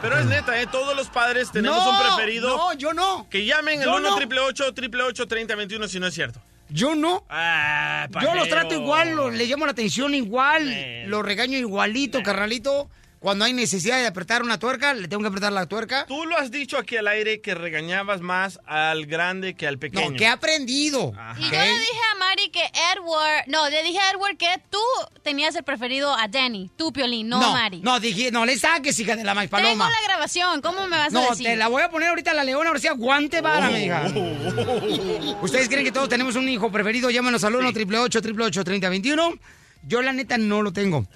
Pero 0.02 0.18
es 0.18 0.26
neta, 0.26 0.58
¿eh? 0.60 0.66
Todos 0.66 0.94
los 0.96 1.08
padres 1.08 1.50
tenemos 1.50 1.82
No, 1.84 1.90
un 1.90 1.98
preferido. 2.16 2.56
no, 2.56 2.72
yo 2.74 2.92
no. 2.92 3.26
Que 3.30 3.44
llamen 3.44 3.80
al 3.80 3.86
Yo 3.86 3.96
1 3.96 4.10
no. 4.10 4.16
888 4.16 5.26
3021 5.26 5.88
si 5.88 5.98
no 6.00 6.06
es 6.06 6.14
cierto. 6.14 6.40
Yo 6.68 6.94
no. 6.94 7.24
Ah, 7.30 8.06
Yo 8.22 8.34
los 8.34 8.48
trato 8.48 8.74
igual, 8.74 9.14
los- 9.14 9.32
le 9.32 9.46
llamo 9.46 9.66
la 9.66 9.72
atención 9.72 10.14
igual, 10.14 11.06
los 11.08 11.24
regaño 11.24 11.56
igualito, 11.58 12.22
carnalito. 12.22 12.88
Cuando 13.18 13.44
hay 13.46 13.52
necesidad 13.54 13.98
de 13.98 14.06
apretar 14.06 14.42
una 14.42 14.58
tuerca, 14.58 14.92
le 14.94 15.08
tengo 15.08 15.22
que 15.22 15.28
apretar 15.28 15.50
la 15.52 15.66
tuerca. 15.66 16.04
Tú 16.06 16.26
lo 16.26 16.36
has 16.38 16.50
dicho 16.50 16.76
aquí 16.78 16.96
al 16.96 17.08
aire 17.08 17.40
que 17.40 17.54
regañabas 17.54 18.20
más 18.20 18.60
al 18.66 19.06
grande 19.06 19.54
que 19.54 19.66
al 19.66 19.78
pequeño. 19.78 20.10
No, 20.10 20.16
que 20.16 20.24
he 20.24 20.28
aprendido. 20.28 21.12
Y 21.38 21.42
yo 21.44 21.50
le 21.50 21.78
dije 21.78 22.00
a 22.12 22.18
Mari 22.18 22.50
que 22.50 22.62
Edward, 22.94 23.44
no, 23.48 23.68
le 23.70 23.82
dije 23.82 23.98
a 23.98 24.10
Edward 24.12 24.36
que 24.36 24.48
tú 24.70 24.78
tenías 25.22 25.56
el 25.56 25.64
preferido 25.64 26.14
a 26.14 26.28
Danny, 26.28 26.70
tú 26.76 26.92
Piolín, 26.92 27.28
no, 27.28 27.42
a 27.42 27.52
Mari. 27.52 27.80
no, 27.80 27.98
dije, 28.00 28.30
no 28.30 28.44
le 28.46 28.58
saques, 28.58 28.98
hija 29.00 29.16
de 29.16 29.24
la 29.24 29.34
maíz 29.34 29.50
Tengo 29.50 29.62
paloma. 29.62 29.90
la 29.90 30.00
grabación, 30.06 30.60
¿cómo 30.60 30.86
me 30.86 30.96
vas 30.98 31.08
a 31.08 31.18
No, 31.18 31.30
decir? 31.30 31.46
te 31.46 31.56
la 31.56 31.68
voy 31.68 31.82
a 31.82 31.90
poner 31.90 32.10
ahorita 32.10 32.30
a 32.32 32.34
la 32.34 32.44
leona, 32.44 32.68
ahora 32.68 32.80
sí 32.80 32.86
aguante 32.86 33.40
vara, 33.40 33.70
hija. 33.80 34.02
¿Ustedes 35.42 35.68
creen 35.68 35.84
que 35.84 35.92
todos 35.92 36.08
tenemos 36.08 36.36
un 36.36 36.48
hijo 36.48 36.70
preferido? 36.70 37.10
Llámanos 37.10 37.42
al 37.44 37.54
1 37.56 37.68
888 37.68 38.18
888 38.18 38.64
3021 38.64 39.38
Yo 39.86 40.02
la 40.02 40.12
neta 40.12 40.38
no 40.38 40.62
lo 40.62 40.72
tengo. 40.72 41.06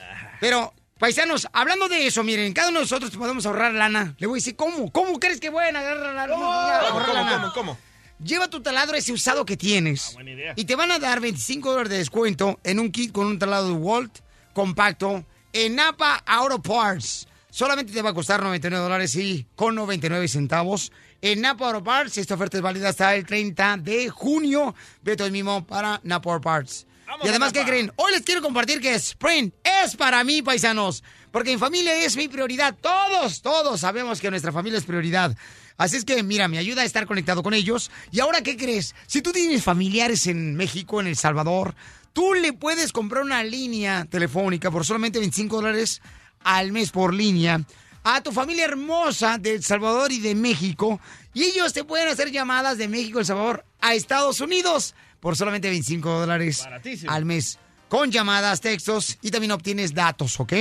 Pero, 0.41 0.73
paisanos, 1.01 1.49
hablando 1.53 1.89
de 1.89 2.07
eso, 2.07 2.23
miren, 2.23 2.53
cada 2.53 2.69
uno 2.69 2.79
de 2.79 2.85
nosotros 2.85 3.11
podemos 3.17 3.45
ahorrar 3.47 3.73
lana. 3.73 4.15
Le 4.19 4.27
voy 4.29 4.37
a 4.37 4.41
decir, 4.41 4.55
¿cómo? 4.55 4.93
¿Cómo 4.93 5.19
crees 5.19 5.41
que 5.41 5.51
voy 5.51 5.65
a 5.65 5.69
agarrar 5.69 6.15
la 6.15 6.29
¿Cómo, 6.29 6.45
cómo, 6.45 7.13
lana? 7.15 7.41
cómo, 7.41 7.53
cómo? 7.55 7.79
Lleva 8.23 8.49
tu 8.49 8.61
taladro 8.61 8.97
ese 8.97 9.13
usado 9.13 9.47
que 9.47 9.57
tienes. 9.57 10.13
buena 10.13 10.31
idea. 10.33 10.53
Y 10.55 10.67
te 10.67 10.77
van 10.77 10.91
a 10.91 10.99
dar 10.99 11.21
25 11.21 11.71
dólares 11.71 11.91
de 11.91 11.99
descuento 11.99 12.61
en 12.63 12.79
un 12.79 12.93
kit 12.93 13.13
con 13.13 13.27
un 13.27 13.39
taladro 13.39 13.69
de 13.69 13.75
Walt 13.75 14.19
compacto 14.53 15.25
en 15.55 15.77
Napa 15.77 16.23
Auto 16.27 16.61
Parts. 16.61 17.27
Solamente 17.49 17.93
te 17.93 18.03
va 18.03 18.11
a 18.11 18.15
costar 18.15 18.43
99 18.43 18.83
dólares 18.83 19.17
y 19.17 19.47
con 19.57 19.75
99 19.75 20.29
centavos. 20.29 20.93
En 21.23 21.41
Napa 21.41 21.69
Auto 21.69 21.83
Parts, 21.83 22.19
esta 22.19 22.35
oferta 22.35 22.59
es 22.59 22.63
válida 22.63 22.91
hasta 22.91 23.15
el 23.15 23.25
30 23.25 23.79
de 23.79 24.11
junio. 24.11 24.75
Vete 25.03 25.23
hoy 25.23 25.31
mismo 25.31 25.67
para 25.67 25.99
Napa 26.05 26.31
Auto 26.31 26.43
Parts. 26.43 26.87
Y 27.23 27.29
además, 27.29 27.53
¿qué 27.53 27.65
creen? 27.65 27.93
Hoy 27.97 28.13
les 28.13 28.23
quiero 28.23 28.43
compartir 28.43 28.81
que 28.81 28.95
Sprint 28.95 29.55
es 29.65 29.97
para 29.97 30.23
mí, 30.25 30.43
paisanos. 30.43 31.03
Porque 31.31 31.53
mi 31.53 31.59
familia 31.59 31.95
es 32.05 32.17
mi 32.17 32.29
prioridad. 32.29 32.77
Todos, 32.81 33.43
todos 33.43 33.81
sabemos 33.81 34.21
que 34.21 34.31
nuestra 34.31 34.53
familia 34.53 34.79
es 34.79 34.85
prioridad. 34.85 35.37
Así 35.77 35.97
es 35.97 36.05
que, 36.05 36.23
mira, 36.23 36.49
me 36.49 36.59
ayuda 36.59 36.83
a 36.83 36.85
estar 36.85 37.07
conectado 37.07 37.43
con 37.43 37.55
ellos. 37.55 37.91
Y 38.11 38.21
ahora, 38.21 38.43
¿qué 38.43 38.57
crees? 38.57 38.95
Si 39.07 39.23
tú 39.23 39.33
tienes 39.33 39.63
familiares 39.63 40.27
en 40.27 40.57
México, 40.57 41.01
en 41.01 41.07
El 41.07 41.17
Salvador, 41.17 41.75
tú 42.13 42.35
le 42.35 42.53
puedes 42.53 42.93
comprar 42.93 43.23
una 43.23 43.43
línea 43.45 44.05
telefónica 44.05 44.71
por 44.71 44.85
solamente 44.85 45.19
25 45.19 45.57
dólares 45.57 46.03
al 46.43 46.73
mes 46.73 46.91
por 46.91 47.15
línea 47.15 47.61
a 48.03 48.23
tu 48.23 48.33
familia 48.33 48.65
hermosa 48.65 49.39
de 49.39 49.55
El 49.55 49.63
Salvador 49.63 50.13
y 50.13 50.21
de 50.21 50.35
México. 50.35 51.01
Y 51.35 51.45
ellos 51.45 51.73
te 51.73 51.85
pueden 51.85 52.09
hacer 52.09 52.31
llamadas 52.31 52.79
de 52.79 52.89
México, 52.89 53.19
El 53.19 53.27
Salvador 53.27 53.65
a 53.81 53.95
Estados 53.95 54.41
Unidos 54.41 54.95
por 55.21 55.37
solamente 55.37 55.69
25 55.69 56.21
dólares 56.21 56.67
al 57.07 57.25
mes. 57.25 57.59
Con 57.91 58.13
llamadas, 58.13 58.61
textos 58.61 59.19
y 59.21 59.33
también 59.33 59.51
obtienes 59.51 59.93
datos, 59.93 60.39
¿ok? 60.39 60.53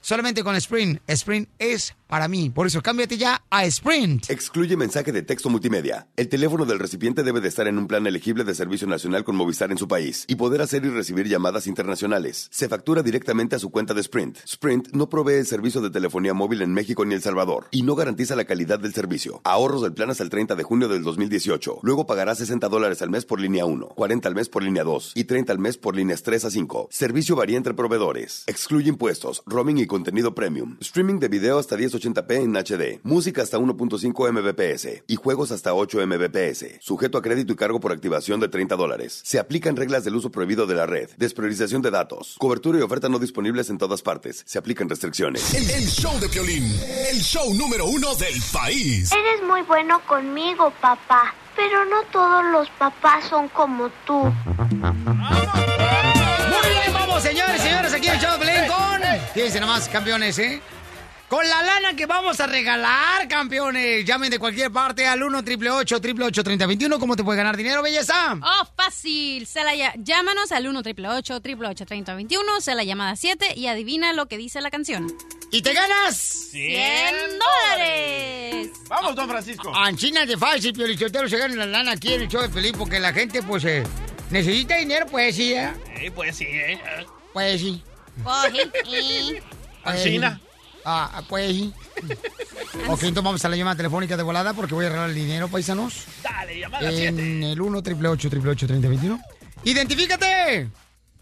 Solamente 0.00 0.44
con 0.44 0.54
Sprint. 0.54 1.00
Sprint 1.08 1.48
es 1.58 1.96
para 2.06 2.28
mí. 2.28 2.50
Por 2.50 2.68
eso 2.68 2.80
cámbiate 2.80 3.18
ya 3.18 3.42
a 3.50 3.64
Sprint. 3.64 4.30
Excluye 4.30 4.76
mensaje 4.76 5.10
de 5.10 5.22
texto 5.22 5.50
multimedia. 5.50 6.06
El 6.16 6.28
teléfono 6.28 6.64
del 6.64 6.78
recipiente 6.78 7.24
debe 7.24 7.40
de 7.40 7.48
estar 7.48 7.66
en 7.66 7.78
un 7.78 7.88
plan 7.88 8.06
elegible 8.06 8.44
de 8.44 8.54
servicio 8.54 8.86
nacional 8.86 9.24
con 9.24 9.34
Movistar 9.34 9.72
en 9.72 9.78
su 9.78 9.88
país 9.88 10.26
y 10.28 10.36
poder 10.36 10.62
hacer 10.62 10.84
y 10.84 10.90
recibir 10.90 11.26
llamadas 11.26 11.66
internacionales. 11.66 12.46
Se 12.52 12.68
factura 12.68 13.02
directamente 13.02 13.56
a 13.56 13.58
su 13.58 13.70
cuenta 13.70 13.92
de 13.92 14.02
Sprint. 14.02 14.38
Sprint 14.44 14.90
no 14.92 15.08
provee 15.08 15.40
el 15.40 15.46
servicio 15.46 15.80
de 15.80 15.90
telefonía 15.90 16.34
móvil 16.34 16.62
en 16.62 16.72
México 16.72 17.04
ni 17.04 17.16
El 17.16 17.22
Salvador 17.22 17.66
y 17.72 17.82
no 17.82 17.96
garantiza 17.96 18.36
la 18.36 18.44
calidad 18.44 18.78
del 18.78 18.94
servicio. 18.94 19.40
Ahorros 19.42 19.82
del 19.82 19.92
plan 19.92 20.10
hasta 20.10 20.22
el 20.22 20.30
30 20.30 20.54
de 20.54 20.62
junio 20.62 20.86
del 20.86 21.02
2018. 21.02 21.80
Luego 21.82 22.06
pagará 22.06 22.36
60 22.36 22.68
dólares 22.68 23.02
al 23.02 23.10
mes 23.10 23.24
por 23.24 23.40
línea 23.40 23.64
1, 23.64 23.88
40 23.88 24.28
al 24.28 24.36
mes 24.36 24.48
por 24.48 24.62
línea 24.62 24.84
2 24.84 25.14
y 25.16 25.24
30 25.24 25.52
al 25.52 25.58
mes 25.58 25.78
por 25.78 25.96
líneas 25.96 26.22
3 26.22 26.44
a 26.44 26.50
5. 26.50 26.75
Servicio 26.90 27.36
varía 27.36 27.56
entre 27.56 27.74
proveedores. 27.74 28.44
Excluye 28.46 28.88
impuestos, 28.88 29.42
roaming 29.46 29.78
y 29.78 29.86
contenido 29.86 30.34
premium. 30.34 30.76
Streaming 30.80 31.18
de 31.18 31.28
video 31.28 31.58
hasta 31.58 31.76
1080p 31.76 32.32
en 32.42 32.52
HD. 32.56 33.00
Música 33.02 33.42
hasta 33.42 33.58
1.5 33.58 34.32
mbps 34.32 35.02
y 35.06 35.16
juegos 35.16 35.50
hasta 35.52 35.74
8 35.74 36.06
mbps. 36.06 36.64
Sujeto 36.80 37.18
a 37.18 37.22
crédito 37.22 37.52
y 37.52 37.56
cargo 37.56 37.80
por 37.80 37.92
activación 37.92 38.40
de 38.40 38.48
30 38.48 38.76
dólares. 38.76 39.20
Se 39.24 39.38
aplican 39.38 39.76
reglas 39.76 40.04
del 40.04 40.16
uso 40.16 40.30
prohibido 40.30 40.66
de 40.66 40.74
la 40.74 40.86
red. 40.86 41.10
Despriorización 41.16 41.82
de 41.82 41.90
datos. 41.90 42.36
Cobertura 42.38 42.78
y 42.78 42.82
oferta 42.82 43.08
no 43.08 43.18
disponibles 43.18 43.70
en 43.70 43.78
todas 43.78 44.02
partes. 44.02 44.42
Se 44.46 44.58
aplican 44.58 44.88
restricciones. 44.88 45.54
El, 45.54 45.68
el 45.70 45.86
show 45.86 46.18
de 46.20 46.28
Piolín, 46.28 46.64
el 47.10 47.20
show 47.20 47.52
número 47.54 47.86
uno 47.86 48.14
del 48.16 48.40
país. 48.52 49.10
Eres 49.12 49.42
muy 49.46 49.62
bueno 49.62 50.00
conmigo, 50.06 50.72
papá. 50.80 51.34
Pero 51.56 51.86
no 51.86 52.02
todos 52.12 52.44
los 52.52 52.68
papás 52.70 53.24
son 53.24 53.48
como 53.48 53.88
tú. 54.06 54.30
Fíjense 59.32 59.60
nomás, 59.60 59.88
campeones, 59.88 60.38
¿eh? 60.38 60.60
Con 61.28 61.48
la 61.48 61.62
lana 61.62 61.96
que 61.96 62.06
vamos 62.06 62.38
a 62.40 62.46
regalar, 62.46 63.26
campeones. 63.26 64.04
Llamen 64.04 64.30
de 64.30 64.38
cualquier 64.38 64.70
parte 64.70 65.06
al 65.06 65.22
1 65.22 65.38
888 65.38 66.44
3021 66.44 66.98
¿Cómo 67.00 67.16
te 67.16 67.24
puede 67.24 67.38
ganar 67.38 67.56
dinero, 67.56 67.82
belleza? 67.82 68.34
Oh, 68.34 68.66
fácil. 68.76 69.46
Se 69.46 69.64
la 69.64 69.72
Llámanos 69.96 70.52
al 70.52 70.68
1 70.68 70.78
888 70.78 71.84
3021 71.84 72.60
se 72.60 72.74
la 72.74 72.84
llamada 72.84 73.16
7 73.16 73.54
y 73.56 73.66
adivina 73.66 74.12
lo 74.12 74.26
que 74.26 74.36
dice 74.36 74.60
la 74.60 74.70
canción. 74.70 75.12
¿Y 75.50 75.62
te 75.62 75.72
ganas? 75.72 76.16
100 76.16 77.14
dólares. 77.38 78.70
Vamos, 78.88 79.16
don 79.16 79.28
Francisco. 79.28 79.74
Anchina 79.74 80.24
de 80.26 80.36
fácil, 80.36 80.72
Piolichotero 80.72 81.28
se 81.28 81.38
gana 81.38 81.56
la 81.56 81.66
lana 81.66 81.92
aquí 81.92 82.12
en 82.12 82.22
el 82.22 82.28
show 82.28 82.42
de 82.42 82.50
Felipe 82.50 82.78
porque 82.78 83.00
la 83.00 83.12
gente, 83.12 83.42
pues, 83.42 83.64
eh, 83.64 83.82
necesita 84.30 84.76
dinero, 84.76 85.06
pues 85.06 85.34
sí, 85.34 85.54
¿eh? 85.54 85.72
Eh, 85.96 86.10
pues 86.14 86.36
sí, 86.36 86.44
¿eh? 86.44 86.78
Pues 87.36 87.60
sí. 87.60 87.82
Pues 88.24 88.50
sí. 88.86 89.36
Anchina. 89.84 90.40
Ah, 90.86 91.20
pues 91.28 91.50
sí. 91.50 91.74
ok, 92.88 93.02
entonces 93.02 93.22
vamos 93.22 93.44
a 93.44 93.48
la 93.50 93.56
llamada 93.56 93.76
telefónica 93.76 94.16
de 94.16 94.22
volada 94.22 94.54
porque 94.54 94.72
voy 94.72 94.86
a 94.86 94.88
regalar 94.88 95.10
el 95.10 95.16
dinero, 95.16 95.46
paisanos. 95.48 96.06
Dale, 96.22 96.58
llamada 96.58 96.88
En 96.88 96.96
7. 96.96 97.52
el 97.52 97.60
1 97.60 97.78
888 97.80 98.66
3021 98.68 99.20
¡Identifícate! 99.64 100.70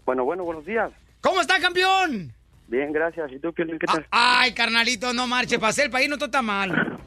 Bueno, 0.05 0.23
bueno, 0.23 0.45
buenos 0.45 0.65
días. 0.65 0.89
¿Cómo 1.19 1.41
está, 1.41 1.59
campeón? 1.59 2.31
Bien, 2.69 2.93
gracias. 2.93 3.29
¿Y 3.33 3.39
tú, 3.39 3.51
Piolín, 3.51 3.77
qué 3.77 3.85
tal? 3.85 4.07
Ay, 4.09 4.53
carnalito, 4.53 5.11
no 5.11 5.27
marche, 5.27 5.59
pasé 5.59 5.83
el 5.83 5.89
país, 5.89 6.07
no 6.07 6.15
todo 6.15 6.27
está 6.27 6.41
mal. 6.41 6.71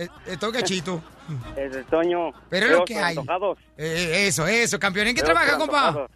Eh, 0.00 0.06
Estoy 0.26 0.52
gachito. 0.52 1.02
Es 1.56 1.74
el 1.74 1.84
Toño. 1.86 2.30
Pero 2.48 2.66
es 2.66 2.72
lo 2.72 2.84
que 2.84 2.96
hay. 2.96 3.16
antojados. 3.16 3.58
Eh, 3.76 4.26
eso, 4.28 4.46
eso, 4.46 4.78
campeón. 4.78 5.08
¿En 5.08 5.16
qué 5.16 5.22
trabaja, 5.22 5.58
compa? 5.58 6.06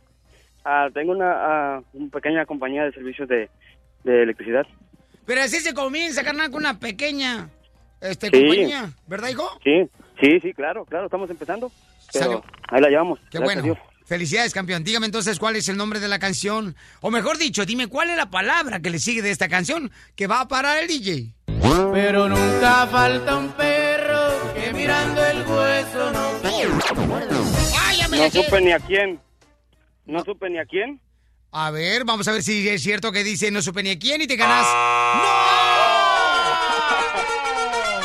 Ah, 0.65 0.89
tengo 0.95 1.13
una, 1.13 1.33
ah, 1.77 1.83
una 1.93 2.11
pequeña 2.11 2.47
compañía 2.47 2.85
de 2.85 2.93
servicios 2.93 3.29
de, 3.29 3.49
de 4.05 4.23
electricidad. 4.23 4.67
Pero 5.27 5.41
así 5.43 5.61
se 5.61 5.75
comienza, 5.75 6.23
carnal, 6.25 6.51
con 6.51 6.61
una 6.61 6.79
pequeña 6.79 7.49
este, 8.01 8.27
Sí. 8.27 8.33
compañía. 8.33 8.91
¿Verdad, 9.07 9.29
hijo? 9.29 9.49
Sí, 9.63 9.89
sí, 10.21 10.41
sí, 10.41 10.53
claro, 10.53 10.85
claro, 10.85 11.07
estamos 11.07 11.31
empezando. 11.31 11.71
Pero 12.13 12.45
ahí 12.69 12.81
la 12.81 12.89
llevamos. 12.89 13.19
Qué 13.31 13.39
bueno. 13.39 13.63
Dios. 13.63 13.79
Felicidades, 14.05 14.53
campeón. 14.53 14.83
Dígame 14.85 15.07
entonces 15.07 15.39
cuál 15.39 15.57
es 15.57 15.69
el 15.69 15.77
nombre 15.77 16.01
de 16.01 16.09
la 16.09 16.19
canción. 16.19 16.75
O 17.01 17.11
mejor 17.11 17.39
dicho, 17.39 17.65
dime 17.65 17.87
cuál 17.87 18.11
es 18.11 18.17
la 18.17 18.31
palabra 18.31 18.81
que 18.81 18.91
le 18.91 18.99
sigue 18.99 19.23
de 19.23 19.31
esta 19.31 19.49
canción 19.49 19.91
que 20.17 20.27
va 20.27 20.41
a 20.41 20.49
parar 20.49 20.79
el 20.83 20.89
DJ. 20.89 21.33
Pero 21.93 22.29
nunca 22.29 22.87
falta 22.89 23.37
un 23.37 23.53
perro 23.53 24.53
que 24.55 24.73
mirando 24.75 25.25
el 25.25 25.39
hueso 25.47 26.13
no 26.13 26.33
¡Ay, 26.45 27.97
ya 27.99 28.09
me 28.09 28.19
No 28.19 28.31
supe 28.31 28.61
ni 28.61 28.73
a 28.73 28.81
quién. 28.81 29.19
No 30.07 30.25
supe 30.25 30.51
ni 30.51 30.59
a 30.59 30.65
quién. 30.67 31.01
A 31.53 31.71
ver, 31.71 32.05
vamos 32.05 32.27
a 32.29 32.33
ver 32.33 32.43
si 32.43 32.67
es 32.69 32.83
cierto 32.83 33.13
que 33.13 33.23
dice 33.25 33.51
no 33.51 33.61
supe 33.63 33.83
ni 33.83 33.91
a 33.91 33.99
quién 33.99 34.21
y 34.23 34.27
te 34.27 34.37
ganas. 34.37 34.67
¡No! 34.67 35.33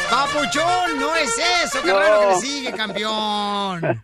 ¡Papuchón! 0.10 1.00
No 1.00 1.16
es 1.16 1.38
eso, 1.66 1.82
qué 1.82 1.88
No. 1.90 2.00
raro 2.00 2.20
que 2.22 2.28
le 2.28 2.42
sigue, 2.42 2.72
campeón. 2.74 3.82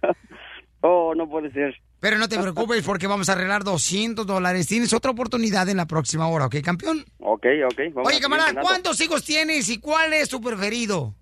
Oh, 0.85 1.15
no 1.15 1.29
puede 1.29 1.49
ser. 1.53 1.73
Pero 2.01 2.17
no 2.17 2.27
te 2.27 2.37
preocupes 2.37 2.83
porque 2.83 3.07
vamos 3.07 3.29
a 3.29 3.31
arreglar 3.31 3.63
200 3.63 4.27
dólares. 4.27 4.67
Tienes 4.67 4.91
otra 4.91 5.11
oportunidad 5.11 5.69
en 5.69 5.77
la 5.77 5.85
próxima 5.85 6.27
hora, 6.27 6.47
¿ok, 6.47 6.57
campeón? 6.61 7.05
Ok, 7.19 7.45
ok. 7.71 7.79
vamos 7.93 8.09
Oye, 8.09 8.17
a 8.17 8.19
camarada. 8.19 8.61
¿cuántos 8.61 8.99
hijos 8.99 9.23
tienes 9.23 9.69
y 9.69 9.77
cuál 9.79 10.11
es 10.11 10.27
tu 10.27 10.41
preferido? 10.41 11.15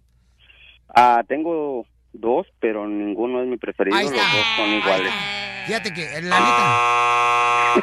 Ah, 0.95 1.22
tengo 1.28 1.86
dos, 2.14 2.45
pero 2.59 2.88
ninguno 2.88 3.41
es 3.41 3.47
mi 3.47 3.57
preferido. 3.57 3.95
Ahí 3.97 4.05
Los 4.05 4.14
dos 4.16 4.24
son 4.57 4.70
iguales. 4.70 5.14
Fíjate 5.66 5.93
que, 5.93 6.03
eh, 6.18 6.22
la 6.24 6.39
neta. 6.39 7.72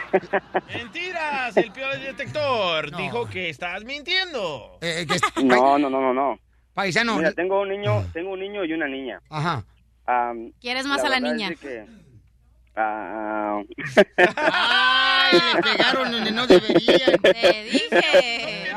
Mentiras, 0.74 1.56
el 1.56 1.70
peor 1.72 1.98
detector 1.98 2.96
dijo 2.96 3.26
que 3.28 3.48
estás 3.50 3.84
mintiendo. 3.84 4.78
eh, 4.80 5.06
que 5.08 5.16
es- 5.16 5.22
No, 5.44 5.78
no, 5.78 5.90
no, 5.90 6.00
no, 6.00 6.14
no. 6.14 6.38
Paisano. 6.74 7.16
Mira, 7.16 7.32
tengo 7.32 7.60
un 7.60 7.68
niño, 7.70 8.04
tengo 8.12 8.32
un 8.32 8.40
niño 8.40 8.64
y 8.64 8.72
una 8.72 8.86
niña. 8.86 9.20
Ajá. 9.30 9.64
Am, 10.06 10.52
¿Quieres 10.60 10.86
más 10.86 11.02
a 11.04 11.08
la 11.08 11.20
niña? 11.20 11.48
es 11.50 11.60
que, 11.60 11.84
ah, 12.78 13.62
Ay, 14.36 15.38
le 15.54 15.62
pegaron 15.62 16.12
donde 16.12 16.30
no 16.30 16.46
deberían. 16.46 17.18
Te 17.22 17.64
dije. 17.64 18.72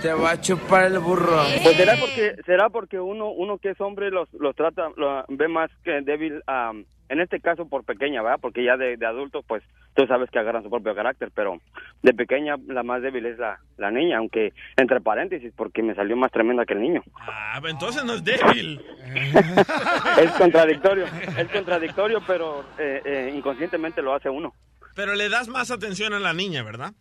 Te 0.00 0.12
va 0.12 0.30
a 0.32 0.40
chupar 0.40 0.84
el 0.84 0.98
burro. 0.98 1.42
pues 1.62 1.76
será 1.76 1.96
porque 1.98 2.36
será 2.46 2.70
porque 2.70 3.00
uno 3.00 3.30
uno 3.30 3.58
que 3.58 3.70
es 3.70 3.80
hombre 3.80 4.10
los 4.10 4.32
los 4.34 4.54
trata 4.54 4.90
lo 4.96 5.24
ve 5.28 5.48
más 5.48 5.70
que 5.82 6.00
débil 6.02 6.42
am, 6.46 6.84
en 7.08 7.20
este 7.20 7.40
caso 7.40 7.66
por 7.68 7.84
pequeña, 7.84 8.22
¿verdad? 8.22 8.38
Porque 8.40 8.64
ya 8.64 8.76
de, 8.76 8.96
de 8.96 9.06
adultos 9.06 9.44
pues 9.46 9.62
tú 9.94 10.06
sabes 10.06 10.30
que 10.30 10.38
agarran 10.38 10.62
su 10.62 10.70
propio 10.70 10.94
carácter, 10.94 11.30
pero 11.34 11.60
de 12.02 12.12
pequeña 12.14 12.56
la 12.66 12.82
más 12.82 13.02
débil 13.02 13.26
es 13.26 13.38
la, 13.38 13.58
la 13.76 13.90
niña, 13.90 14.18
aunque 14.18 14.52
entre 14.76 15.00
paréntesis 15.00 15.52
porque 15.56 15.82
me 15.82 15.94
salió 15.94 16.16
más 16.16 16.32
tremenda 16.32 16.64
que 16.64 16.74
el 16.74 16.82
niño. 16.82 17.02
Ah, 17.20 17.60
entonces 17.68 18.04
no 18.04 18.14
es 18.14 18.24
débil. 18.24 18.80
es 20.18 20.30
contradictorio, 20.32 21.06
es 21.36 21.48
contradictorio, 21.48 22.20
pero 22.26 22.64
eh, 22.78 23.02
eh, 23.04 23.32
inconscientemente 23.34 24.02
lo 24.02 24.14
hace 24.14 24.28
uno. 24.28 24.54
Pero 24.94 25.14
le 25.14 25.28
das 25.28 25.48
más 25.48 25.70
atención 25.70 26.12
a 26.14 26.20
la 26.20 26.32
niña, 26.32 26.62
¿verdad? 26.62 26.92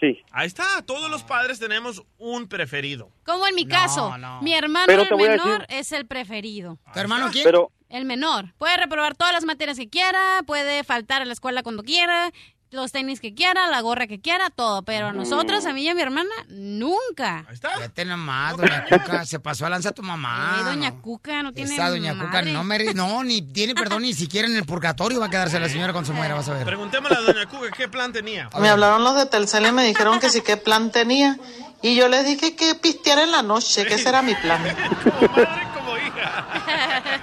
Sí. 0.00 0.18
Ahí 0.32 0.48
está, 0.48 0.64
todos 0.84 1.08
los 1.10 1.22
padres 1.22 1.60
tenemos 1.60 2.02
un 2.18 2.48
preferido. 2.48 3.10
Como 3.24 3.46
en 3.46 3.54
mi 3.54 3.66
caso, 3.66 4.12
mi 4.42 4.52
hermano 4.52 4.92
el 4.92 5.16
menor 5.16 5.60
decir- 5.60 5.66
es 5.68 5.92
el 5.92 6.06
preferido. 6.06 6.78
¿Tu 6.92 6.98
hermano 6.98 7.28
quién? 7.30 7.44
Pero 7.44 7.70
El 7.92 8.06
menor. 8.06 8.54
Puede 8.58 8.76
reprobar 8.78 9.14
todas 9.14 9.34
las 9.34 9.44
materias 9.44 9.76
que 9.76 9.88
quiera, 9.88 10.42
puede 10.46 10.82
faltar 10.82 11.20
a 11.22 11.26
la 11.26 11.32
escuela 11.34 11.62
cuando 11.62 11.82
quiera, 11.82 12.32
los 12.70 12.90
tenis 12.90 13.20
que 13.20 13.34
quiera, 13.34 13.68
la 13.68 13.82
gorra 13.82 14.06
que 14.06 14.18
quiera, 14.18 14.48
todo. 14.48 14.82
Pero 14.82 15.08
a 15.08 15.12
nosotros, 15.12 15.66
a 15.66 15.74
mí 15.74 15.82
y 15.82 15.88
a 15.90 15.94
mi 15.94 16.00
hermana, 16.00 16.30
nunca. 16.48 17.44
Vete 17.78 18.06
nomás, 18.06 18.56
doña 18.56 18.86
Cuca. 18.88 19.26
Se 19.26 19.40
pasó 19.40 19.66
a 19.66 19.68
lanza 19.68 19.92
tu 19.92 20.02
mamá. 20.02 20.56
Eh, 20.60 20.64
doña 20.64 20.90
no. 20.90 21.02
Cuca 21.02 21.42
no 21.42 21.52
tiene 21.52 21.74
Esa 21.74 21.90
doña 21.90 22.14
Cuca 22.14 22.26
madre. 22.28 22.52
no 22.54 22.64
mere- 22.64 22.94
no, 22.94 23.22
ni 23.24 23.42
tiene 23.42 23.74
perdón 23.74 24.00
ni 24.02 24.14
siquiera 24.14 24.48
en 24.48 24.56
el 24.56 24.64
purgatorio 24.64 25.20
va 25.20 25.26
a 25.26 25.30
quedarse 25.30 25.60
la 25.60 25.68
señora 25.68 25.92
cuando 25.92 26.10
se 26.10 26.16
muera, 26.16 26.34
vas 26.34 26.48
a 26.48 26.54
ver. 26.54 26.64
Preguntémosle 26.64 27.18
a 27.18 27.20
doña 27.20 27.44
Cuca 27.46 27.70
qué 27.76 27.88
plan 27.88 28.10
tenía. 28.10 28.48
Me 28.58 28.70
hablaron 28.70 29.04
los 29.04 29.16
de 29.16 29.26
Telcel 29.26 29.66
y 29.66 29.72
me 29.72 29.84
dijeron 29.84 30.18
que 30.18 30.30
sí, 30.30 30.40
qué 30.40 30.56
plan 30.56 30.90
tenía. 30.90 31.36
Y 31.82 31.94
yo 31.94 32.08
les 32.08 32.24
dije 32.24 32.56
que 32.56 32.74
pistear 32.76 33.18
en 33.18 33.32
la 33.32 33.42
noche, 33.42 33.84
que 33.84 33.94
ese 33.96 34.08
era 34.08 34.22
mi 34.22 34.34
plan. 34.36 34.62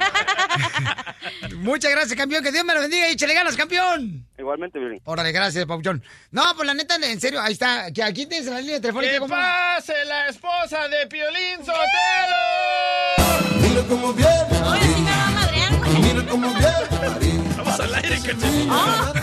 Muchas 1.60 1.92
gracias, 1.92 2.16
campeón. 2.18 2.44
Que 2.44 2.52
Dios 2.52 2.64
me 2.66 2.74
lo 2.74 2.82
bendiga 2.82 3.10
y 3.10 3.14
échale 3.14 3.34
ganas, 3.34 3.56
campeón. 3.56 4.26
igualmente, 4.38 4.80
Violín. 4.80 5.02
Órale, 5.04 5.32
gracias, 5.32 5.66
Pauchón. 5.66 6.04
No, 6.32 6.44
pues 6.56 6.66
la 6.66 6.74
neta, 6.74 6.96
en 6.96 7.20
serio, 7.20 7.42
ahí 7.42 7.54
está. 7.54 7.92
Que 7.92 8.02
aquí 8.04 8.26
tienes 8.26 8.48
la 8.50 8.62
línea 8.62 8.80
telefónica. 8.82 9.14
¡Que 9.20 9.28
pase 9.28 9.94
la 10.06 10.28
esposa 10.28 10.88
de 10.88 11.08
Piolín 11.08 11.58
Sotelo! 11.58 11.80
Mira 13.62 13.82
cómo 13.88 14.14
viene. 14.14 14.32
Mira 16.02 16.26
cómo 16.30 16.48
viene. 16.50 17.44
Vamos 17.58 17.80
al 17.80 17.96
aire, 17.96 18.16
cachetito. 18.16 19.14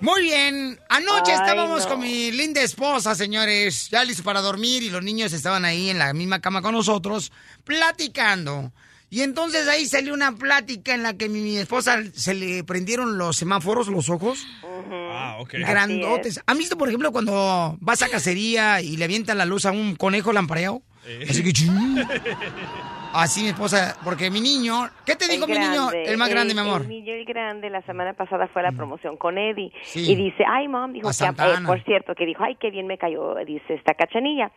Muy 0.00 0.22
bien. 0.22 0.80
Anoche 0.88 1.30
Ay, 1.32 1.38
estábamos 1.38 1.84
no. 1.84 1.88
con 1.90 2.00
mi 2.00 2.32
linda 2.32 2.60
esposa, 2.60 3.14
señores, 3.14 3.88
ya 3.88 4.02
listos 4.02 4.24
para 4.24 4.40
dormir 4.40 4.82
y 4.82 4.90
los 4.90 5.02
niños 5.02 5.32
estaban 5.32 5.64
ahí 5.64 5.90
en 5.90 5.98
la 5.98 6.12
misma 6.12 6.40
cama 6.40 6.60
con 6.60 6.72
nosotros, 6.74 7.30
platicando. 7.64 8.72
Y 9.12 9.20
entonces 9.20 9.68
ahí 9.68 9.84
salió 9.84 10.14
una 10.14 10.34
plática 10.34 10.94
en 10.94 11.02
la 11.02 11.12
que 11.12 11.28
mi, 11.28 11.42
mi 11.42 11.58
esposa 11.58 12.02
se 12.14 12.32
le 12.32 12.64
prendieron 12.64 13.18
los 13.18 13.36
semáforos, 13.36 13.88
los 13.88 14.08
ojos. 14.08 14.46
Ah, 14.90 15.36
ok. 15.38 15.52
Grandotes. 15.52 16.40
¿Han 16.46 16.56
visto, 16.56 16.78
por 16.78 16.88
ejemplo, 16.88 17.12
cuando 17.12 17.76
vas 17.78 18.00
a 18.00 18.08
cacería 18.08 18.80
y 18.80 18.96
le 18.96 19.04
avientan 19.04 19.36
la 19.36 19.44
luz 19.44 19.66
a 19.66 19.70
un 19.70 19.96
conejo 19.96 20.32
lampareado? 20.32 20.80
Eh. 21.06 21.26
Así 21.28 21.42
que... 21.42 21.52
Así 23.12 23.42
mi 23.42 23.48
esposa, 23.48 23.96
porque 24.04 24.30
mi 24.30 24.40
niño... 24.40 24.88
¿Qué 25.04 25.16
te 25.16 25.28
dijo 25.28 25.46
mi 25.46 25.58
niño? 25.58 25.90
El 25.92 26.16
más 26.16 26.28
grande, 26.28 26.54
mi 26.54 26.60
amor. 26.60 26.82
El 26.82 26.88
niño, 26.88 27.12
el 27.12 27.24
grande, 27.24 27.68
la 27.70 27.82
semana 27.82 28.14
pasada 28.14 28.48
fue 28.48 28.62
a 28.62 28.70
la 28.70 28.72
promoción 28.72 29.16
con 29.16 29.38
Eddie. 29.38 29.72
Sí. 29.82 30.10
Y 30.10 30.14
dice, 30.14 30.44
ay, 30.48 30.68
mom, 30.68 30.92
dijo 30.92 31.08
A 31.08 31.12
que, 31.12 31.24
eh, 31.24 31.54
por 31.66 31.82
cierto, 31.84 32.14
que 32.14 32.24
dijo, 32.24 32.42
ay, 32.42 32.56
qué 32.56 32.70
bien 32.70 32.86
me 32.86 32.98
cayó, 32.98 33.34
dice, 33.44 33.74
esta 33.74 33.94
cachanilla. 33.94 34.50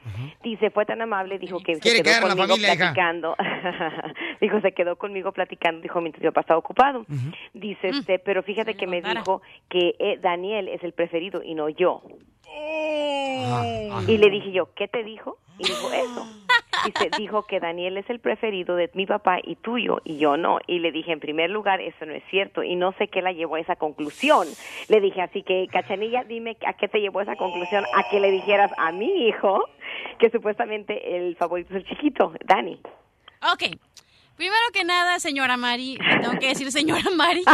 Dice, 0.43 0.69
fue 0.71 0.85
tan 0.85 1.01
amable, 1.01 1.37
dijo 1.39 1.59
que 1.59 1.79
Quiere 1.79 1.97
se 1.97 2.03
quedar 2.03 2.21
quedó 2.21 2.29
conmigo 2.29 2.47
familia, 2.47 2.73
hija. 2.73 2.93
platicando. 2.93 3.35
dijo, 4.41 4.61
se 4.61 4.71
quedó 4.71 4.95
conmigo 4.97 5.31
platicando, 5.31 5.81
dijo, 5.81 6.01
mientras 6.01 6.23
yo 6.23 6.29
estaba 6.29 6.57
ocupado. 6.57 7.05
Dice, 7.53 7.89
este, 7.89 8.19
pero 8.19 8.43
fíjate 8.43 8.75
que 8.75 8.87
me 8.87 9.01
dijo 9.01 9.41
que 9.69 9.95
eh, 9.99 10.19
Daniel 10.21 10.67
es 10.69 10.83
el 10.83 10.93
preferido 10.93 11.41
y 11.43 11.55
no 11.55 11.69
yo. 11.69 12.01
Y 14.07 14.17
le 14.17 14.29
dije 14.29 14.51
yo, 14.51 14.73
¿qué 14.75 14.87
te 14.87 15.03
dijo? 15.03 15.37
Y 15.57 15.63
dijo 15.63 15.91
eso. 15.91 16.27
Dice, 16.85 17.09
dijo 17.17 17.43
que 17.43 17.59
Daniel 17.59 17.97
es 17.97 18.07
el 18.09 18.19
preferido 18.19 18.75
de 18.75 18.91
mi 18.93 19.05
papá 19.05 19.39
y 19.41 19.55
tuyo 19.55 20.01
y 20.03 20.17
yo 20.17 20.37
no. 20.37 20.59
Y 20.67 20.79
le 20.79 20.91
dije, 20.91 21.11
en 21.11 21.19
primer 21.19 21.49
lugar, 21.49 21.81
eso 21.81 22.05
no 22.05 22.13
es 22.13 22.23
cierto. 22.29 22.61
Y 22.61 22.75
no 22.75 22.91
sé 22.93 23.07
qué 23.07 23.21
la 23.21 23.31
llevó 23.31 23.55
a 23.55 23.59
esa 23.59 23.75
conclusión. 23.75 24.47
Le 24.89 25.01
dije, 25.01 25.21
así 25.21 25.41
que, 25.41 25.67
Cachanilla, 25.71 26.23
dime 26.23 26.57
a 26.65 26.73
qué 26.73 26.87
te 26.87 26.99
llevó 26.99 27.21
esa 27.21 27.35
conclusión, 27.35 27.85
a 27.95 28.09
que 28.09 28.19
le 28.19 28.29
dijeras 28.29 28.71
a 28.77 28.91
mi 28.91 29.27
hijo 29.27 29.67
que 30.19 30.29
supuestamente 30.29 31.17
el 31.17 31.35
favorito 31.35 31.75
es 31.75 31.83
el 31.83 31.89
chiquito, 31.89 32.33
Dani. 32.45 32.79
Ok. 33.53 33.77
Primero 34.35 34.63
que 34.73 34.83
nada, 34.83 35.19
señora 35.19 35.57
Mari, 35.57 35.97
tengo 36.21 36.37
que 36.39 36.49
decir 36.49 36.71
señora 36.71 37.09
Mari. 37.15 37.43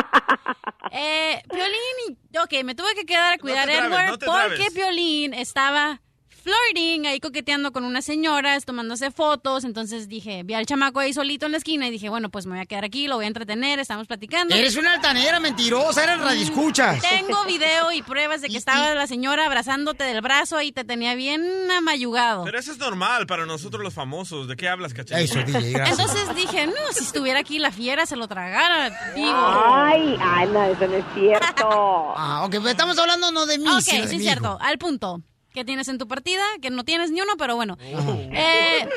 Eh, 0.93 1.41
Piolín, 1.49 2.17
ok, 2.43 2.65
me 2.65 2.75
tuve 2.75 2.93
que 2.95 3.05
quedar 3.05 3.35
a 3.35 3.37
cuidar 3.37 3.69
a 3.69 3.71
trabes, 3.71 3.87
Edward 3.87 4.07
no 4.09 4.17
te 4.17 4.25
porque. 4.25 4.71
Piolín 4.73 5.33
estaba 5.33 6.01
flirting, 6.41 7.05
ahí 7.05 7.19
coqueteando 7.19 7.71
con 7.71 7.83
unas 7.83 8.05
señoras, 8.05 8.65
tomándose 8.65 9.11
fotos. 9.11 9.63
Entonces 9.63 10.07
dije, 10.07 10.43
vi 10.43 10.53
al 10.53 10.65
chamaco 10.65 10.99
ahí 10.99 11.13
solito 11.13 11.45
en 11.45 11.53
la 11.53 11.57
esquina 11.57 11.87
y 11.87 11.91
dije, 11.91 12.09
bueno, 12.09 12.29
pues 12.29 12.45
me 12.45 12.53
voy 12.53 12.61
a 12.61 12.65
quedar 12.65 12.83
aquí, 12.83 13.07
lo 13.07 13.15
voy 13.15 13.25
a 13.25 13.27
entretener, 13.27 13.79
estamos 13.79 14.07
platicando. 14.07 14.55
Eres 14.55 14.75
una 14.75 14.93
altanera 14.93 15.39
mentirosa, 15.39 16.03
eres 16.03 16.19
radiscuchas. 16.19 17.01
Tengo 17.01 17.45
video 17.45 17.91
y 17.91 18.01
pruebas 18.01 18.41
de 18.41 18.49
que 18.49 18.57
estaba 18.61 18.93
la 18.93 19.07
señora 19.07 19.45
abrazándote 19.45 20.03
del 20.03 20.21
brazo 20.21 20.61
y 20.61 20.71
te 20.71 20.83
tenía 20.83 21.15
bien 21.15 21.43
amayugado. 21.71 22.43
Pero 22.43 22.59
eso 22.59 22.71
es 22.71 22.77
normal 22.77 23.27
para 23.27 23.45
nosotros 23.45 23.83
los 23.83 23.93
famosos. 23.93 24.47
¿De 24.47 24.55
qué 24.55 24.67
hablas, 24.67 24.93
cachanilla? 24.93 25.25
Eso, 25.25 25.43
DJ, 25.43 25.71
gracias. 25.73 25.99
Entonces 25.99 26.35
dije, 26.35 26.67
no, 26.67 26.73
si 26.93 27.03
estuviera 27.03 27.39
aquí 27.39 27.59
la 27.59 27.71
fiera 27.71 28.05
se 28.05 28.15
lo 28.15 28.27
tragara, 28.27 28.89
digo. 29.15 29.31
Ay, 29.35 30.17
ay, 30.19 30.49
no, 30.49 30.63
eso 30.63 30.87
no 30.87 30.95
es 30.95 31.05
cierto. 31.13 32.13
Ah, 32.17 32.43
ok, 32.45 32.51
pero 32.51 32.69
estamos 32.69 32.97
hablando 32.97 33.31
no 33.31 33.45
de 33.45 33.57
mí, 33.57 33.67
Ok, 33.67 33.81
sino 33.81 34.01
de 34.03 34.07
sí, 34.09 34.17
mi 34.17 34.23
cierto. 34.23 34.57
Al 34.59 34.77
punto. 34.77 35.21
¿Qué 35.53 35.65
tienes 35.65 35.87
en 35.89 35.97
tu 35.97 36.07
partida? 36.07 36.43
Que 36.61 36.69
no 36.69 36.83
tienes 36.85 37.11
ni 37.11 37.19
uno, 37.21 37.33
pero 37.37 37.55
bueno. 37.57 37.77
Eh, 37.81 38.87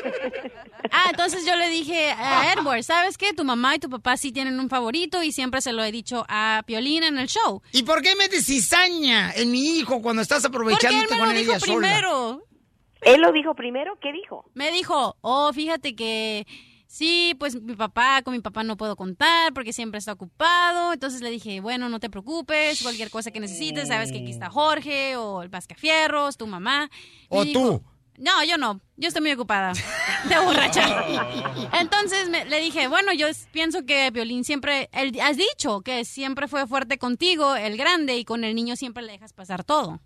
ah, 0.91 1.07
entonces 1.09 1.45
yo 1.45 1.55
le 1.55 1.69
dije 1.69 2.11
a 2.11 2.53
Edward, 2.53 2.83
¿sabes 2.83 3.17
qué? 3.17 3.33
Tu 3.33 3.43
mamá 3.43 3.75
y 3.75 3.79
tu 3.79 3.89
papá 3.89 4.15
sí 4.15 4.31
tienen 4.31 4.59
un 4.59 4.69
favorito 4.69 5.21
y 5.21 5.31
siempre 5.33 5.59
se 5.61 5.73
lo 5.73 5.83
he 5.83 5.91
dicho 5.91 6.25
a 6.29 6.63
Piolín 6.65 7.03
en 7.03 7.17
el 7.17 7.27
show. 7.27 7.61
¿Y 7.73 7.83
por 7.83 8.01
qué 8.01 8.15
metes 8.15 8.45
cizaña 8.45 9.33
en 9.33 9.51
mi 9.51 9.77
hijo 9.77 10.01
cuando 10.01 10.21
estás 10.21 10.45
aprovechándote 10.45 11.07
Porque 11.09 11.13
él 11.13 11.19
me 11.19 11.25
con 11.25 11.33
lo 11.33 11.39
ella 11.39 11.53
dijo 11.55 11.65
sola? 11.65 11.87
primero. 11.87 12.43
¿Él 13.01 13.21
lo 13.21 13.31
dijo 13.33 13.53
primero? 13.53 13.97
¿Qué 14.01 14.11
dijo? 14.13 14.45
Me 14.53 14.71
dijo, 14.71 15.17
oh, 15.21 15.51
fíjate 15.53 15.95
que 15.95 16.47
sí, 16.95 17.35
pues 17.37 17.61
mi 17.61 17.75
papá, 17.75 18.21
con 18.23 18.33
mi 18.33 18.39
papá 18.39 18.63
no 18.63 18.77
puedo 18.77 18.95
contar 18.95 19.53
porque 19.53 19.73
siempre 19.73 19.97
está 19.97 20.13
ocupado. 20.13 20.93
Entonces 20.93 21.21
le 21.21 21.29
dije, 21.29 21.59
bueno, 21.59 21.89
no 21.89 21.99
te 21.99 22.09
preocupes, 22.09 22.81
cualquier 22.81 23.09
cosa 23.09 23.31
que 23.31 23.41
necesites, 23.41 23.89
sabes 23.89 24.11
que 24.13 24.19
aquí 24.19 24.31
está 24.31 24.49
Jorge 24.49 25.17
o 25.17 25.41
el 25.43 25.49
Pascafierros, 25.49 26.37
tu 26.37 26.47
mamá. 26.47 26.89
Y 27.23 27.25
¿O 27.29 27.43
dijo, 27.43 27.59
tú? 27.59 27.83
No, 28.17 28.31
yo 28.45 28.57
no, 28.57 28.79
yo 28.95 29.09
estoy 29.09 29.21
muy 29.21 29.33
ocupada 29.33 29.73
de 30.29 30.39
borracha. 30.39 31.03
Entonces 31.81 32.29
me- 32.29 32.45
le 32.45 32.61
dije, 32.61 32.87
bueno, 32.87 33.11
yo 33.11 33.27
pienso 33.51 33.85
que 33.85 34.09
Violín 34.11 34.45
siempre, 34.45 34.89
él, 34.93 35.19
has 35.21 35.35
dicho 35.35 35.81
que 35.81 36.05
siempre 36.05 36.47
fue 36.47 36.65
fuerte 36.65 36.97
contigo, 36.97 37.57
el 37.57 37.75
grande, 37.75 38.17
y 38.17 38.23
con 38.23 38.45
el 38.45 38.55
niño 38.55 38.77
siempre 38.77 39.03
le 39.03 39.11
dejas 39.11 39.33
pasar 39.33 39.65
todo. 39.65 39.99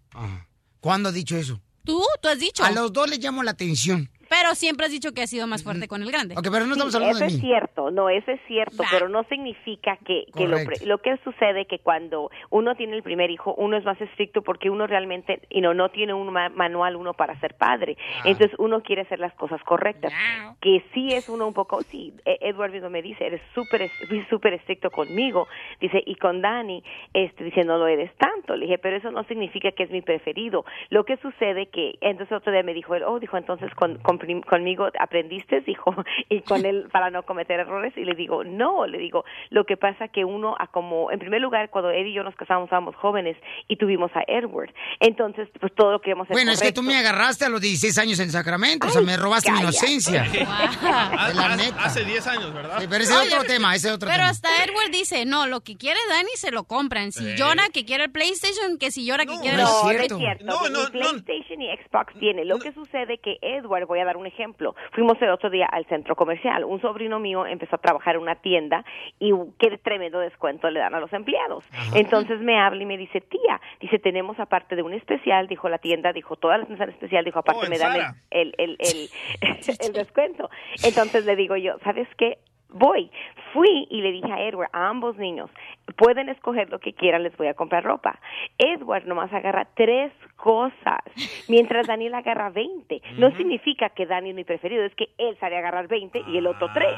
¿Cuándo 0.79 1.09
has 1.09 1.15
dicho 1.15 1.37
eso? 1.37 1.61
Tú, 1.83 2.03
tú 2.21 2.29
has 2.29 2.39
dicho. 2.39 2.63
A 2.63 2.71
los 2.71 2.91
dos 2.91 3.07
les 3.09 3.19
llamo 3.19 3.43
la 3.43 3.51
atención. 3.51 4.09
Pero 4.29 4.53
siempre 4.55 4.85
has 4.85 4.91
dicho 4.91 5.11
que 5.11 5.23
has 5.23 5.29
sido 5.29 5.47
más 5.47 5.63
fuerte 5.63 5.87
con 5.87 6.01
el 6.03 6.11
grande. 6.11 6.35
Ok, 6.37 6.47
pero 6.51 6.65
no 6.65 6.73
estamos 6.73 6.93
Sí, 6.93 6.97
hablando 6.97 7.17
eso 7.17 7.25
de 7.25 7.31
es 7.31 7.33
mí. 7.35 7.41
cierto, 7.41 7.91
no, 7.91 8.09
eso 8.09 8.31
es 8.31 8.39
cierto, 8.47 8.83
pero 8.91 9.09
no 9.09 9.23
significa 9.23 9.97
que, 10.05 10.25
que 10.37 10.47
lo, 10.47 10.57
lo 10.85 10.97
que 10.99 11.17
sucede 11.23 11.65
que 11.65 11.79
cuando 11.79 12.29
uno 12.49 12.75
tiene 12.75 12.95
el 12.95 13.03
primer 13.03 13.31
hijo, 13.31 13.53
uno 13.55 13.75
es 13.77 13.83
más 13.85 13.99
estricto 13.99 14.41
porque 14.43 14.69
uno 14.69 14.85
realmente 14.87 15.41
you 15.49 15.59
know, 15.61 15.73
no 15.73 15.89
tiene 15.89 16.13
un 16.13 16.31
ma- 16.31 16.49
manual 16.49 16.95
uno 16.95 17.13
para 17.13 17.39
ser 17.39 17.55
padre. 17.55 17.97
Ah. 18.19 18.23
Entonces 18.25 18.55
uno 18.59 18.81
quiere 18.83 19.01
hacer 19.01 19.19
las 19.19 19.33
cosas 19.33 19.61
correctas. 19.63 20.13
Que 20.61 20.83
sí 20.93 21.09
es 21.13 21.27
uno 21.29 21.47
un 21.47 21.53
poco, 21.53 21.81
sí, 21.83 22.13
E- 22.25 22.37
Edward 22.41 22.71
mismo 22.71 22.89
me 22.89 23.01
dice, 23.01 23.25
eres 23.25 23.41
súper 23.55 23.83
es- 23.83 23.91
súper 24.29 24.53
estricto 24.53 24.91
conmigo, 24.91 25.47
dice, 25.81 26.03
y 26.05 26.15
con 26.15 26.41
Dani, 26.41 26.83
este, 27.13 27.43
dice, 27.43 27.63
no 27.63 27.77
lo 27.77 27.87
eres 27.87 28.11
tanto. 28.17 28.55
Le 28.55 28.65
dije, 28.65 28.77
pero 28.77 28.97
eso 28.97 29.09
no 29.11 29.23
significa 29.23 29.71
que 29.71 29.83
es 29.83 29.89
mi 29.91 30.01
preferido. 30.01 30.65
Lo 30.91 31.03
que 31.05 31.17
sucede 31.17 31.67
que, 31.67 31.95
entonces 32.01 32.35
otro 32.37 32.51
día 32.51 32.61
me 32.63 32.73
dijo 32.75 32.93
él, 32.93 33.03
oh, 33.03 33.19
dijo, 33.19 33.35
entonces 33.37 33.73
con, 33.73 33.97
con 33.99 34.18
conmigo 34.47 34.89
aprendiste, 34.99 35.61
dijo, 35.65 35.93
y 36.29 36.41
con 36.41 36.65
él 36.65 36.87
para 36.91 37.09
no 37.09 37.23
cometer 37.23 37.59
errores. 37.59 37.93
Y 37.97 38.05
le 38.05 38.15
digo, 38.15 38.43
no, 38.43 38.85
le 38.87 38.97
digo, 38.97 39.25
lo 39.49 39.65
que 39.65 39.77
pasa 39.77 40.07
que 40.07 40.25
uno, 40.25 40.55
a 40.59 40.67
como, 40.67 41.11
en 41.11 41.19
primer 41.19 41.41
lugar, 41.41 41.69
cuando 41.69 41.91
él 41.91 42.07
y 42.07 42.13
yo 42.13 42.23
nos 42.23 42.35
casamos, 42.35 42.65
estábamos 42.65 42.95
jóvenes 42.95 43.37
y 43.67 43.77
tuvimos 43.77 44.11
a 44.15 44.23
Edward. 44.27 44.73
Entonces, 44.99 45.47
pues 45.59 45.73
todo 45.75 45.91
lo 45.91 46.01
que 46.01 46.11
hemos 46.11 46.27
Bueno, 46.29 46.51
es 46.51 46.61
que 46.61 46.71
tú 46.71 46.83
me 46.83 46.97
agarraste 46.97 47.45
a 47.45 47.49
los 47.49 47.61
16 47.61 47.97
años 47.97 48.19
en 48.19 48.31
Sacramento, 48.31 48.87
o 48.87 48.89
sea, 48.89 49.01
me 49.01 49.17
robaste 49.17 49.51
mi 49.51 49.59
inocencia. 49.59 50.25
La 50.83 51.55
neta. 51.55 51.83
Hace 51.83 52.03
10 52.05 52.27
años, 52.27 52.53
¿verdad? 52.53 52.79
Sí, 52.79 52.87
pero 52.89 53.03
ese 53.03 53.13
es 53.13 53.33
otro 53.33 53.43
tema, 53.45 53.75
ese 53.75 53.89
es 53.89 53.93
otro 53.95 54.07
Pero 54.07 54.19
tema. 54.19 54.29
hasta 54.29 54.49
Edward 54.63 54.91
dice, 54.91 55.25
no, 55.25 55.47
lo 55.47 55.61
que 55.61 55.77
quiere 55.77 55.99
Dani 56.09 56.29
se 56.35 56.51
lo 56.51 56.63
compran. 56.65 57.11
Si 57.11 57.35
llora 57.35 57.69
que 57.73 57.85
quiere 57.85 58.05
el 58.05 58.11
PlayStation, 58.11 58.77
que 58.77 58.91
si 58.91 59.05
llora 59.05 59.25
que 59.25 59.37
quiere 59.41 59.57
No, 59.57 59.89
el... 59.89 59.97
no 59.97 60.03
es 60.03 60.17
cierto. 60.17 60.45
No, 60.45 60.69
no, 60.69 60.89
PlayStation 60.91 61.61
y 61.61 61.67
Xbox 61.77 62.13
tiene. 62.19 62.45
Lo 62.45 62.59
que 62.59 62.71
sucede 62.73 63.19
que 63.19 63.37
Edward, 63.41 63.85
voy 63.87 63.99
a 63.99 64.05
dar 64.09 64.17
un 64.17 64.25
ejemplo. 64.25 64.75
Fuimos 64.91 65.21
el 65.21 65.29
otro 65.29 65.49
día 65.49 65.65
al 65.65 65.85
centro 65.85 66.15
comercial. 66.15 66.65
Un 66.65 66.81
sobrino 66.81 67.19
mío 67.19 67.45
empezó 67.45 67.75
a 67.75 67.79
trabajar 67.79 68.15
en 68.15 68.21
una 68.21 68.35
tienda 68.35 68.83
y 69.19 69.31
qué 69.57 69.77
tremendo 69.77 70.19
descuento 70.19 70.69
le 70.69 70.79
dan 70.79 70.95
a 70.95 70.99
los 70.99 71.11
empleados. 71.13 71.63
Entonces 71.93 72.39
me 72.41 72.59
habla 72.59 72.83
y 72.83 72.85
me 72.85 72.97
dice, 72.97 73.21
tía, 73.21 73.61
dice, 73.79 73.99
tenemos 73.99 74.39
aparte 74.39 74.75
de 74.75 74.81
un 74.81 74.93
especial, 74.93 75.47
dijo 75.47 75.69
la 75.69 75.77
tienda, 75.77 76.11
dijo, 76.13 76.35
todas 76.35 76.59
las 76.59 76.69
mesas 76.69 76.87
en 76.87 76.93
especial, 76.95 77.25
dijo, 77.25 77.39
aparte 77.39 77.59
Oh, 77.59 77.69
me 77.69 77.77
dan 77.77 78.15
el, 78.31 78.55
el, 78.57 78.77
el, 78.79 79.09
el 79.79 79.93
descuento. 79.93 80.49
Entonces 80.83 81.25
le 81.25 81.35
digo 81.35 81.55
yo, 81.57 81.77
¿sabes 81.83 82.07
qué? 82.17 82.39
Voy. 82.69 83.11
Fui 83.53 83.87
y 83.89 84.01
le 84.01 84.11
dije 84.11 84.31
a 84.31 84.47
Edward, 84.47 84.69
a 84.73 84.89
ambos 84.89 85.17
niños, 85.17 85.49
pueden 85.97 86.29
escoger 86.29 86.69
lo 86.69 86.79
que 86.79 86.93
quieran, 86.93 87.23
les 87.23 87.35
voy 87.35 87.47
a 87.47 87.55
comprar 87.55 87.83
ropa. 87.83 88.19
Edward 88.59 89.05
nomás 89.05 89.33
agarra 89.33 89.67
tres 89.75 90.11
cosas, 90.35 90.99
mientras 91.47 91.87
Daniel 91.87 92.13
agarra 92.13 92.51
20. 92.51 93.01
No 93.17 93.35
significa 93.37 93.89
que 93.89 94.05
Daniel 94.05 94.33
es 94.33 94.35
mi 94.35 94.43
preferido, 94.43 94.83
es 94.83 94.93
que 94.95 95.09
él 95.17 95.35
sabe 95.39 95.57
agarrar 95.57 95.87
20 95.87 96.25
y 96.27 96.37
el 96.37 96.45
otro 96.45 96.69
tres. 96.73 96.95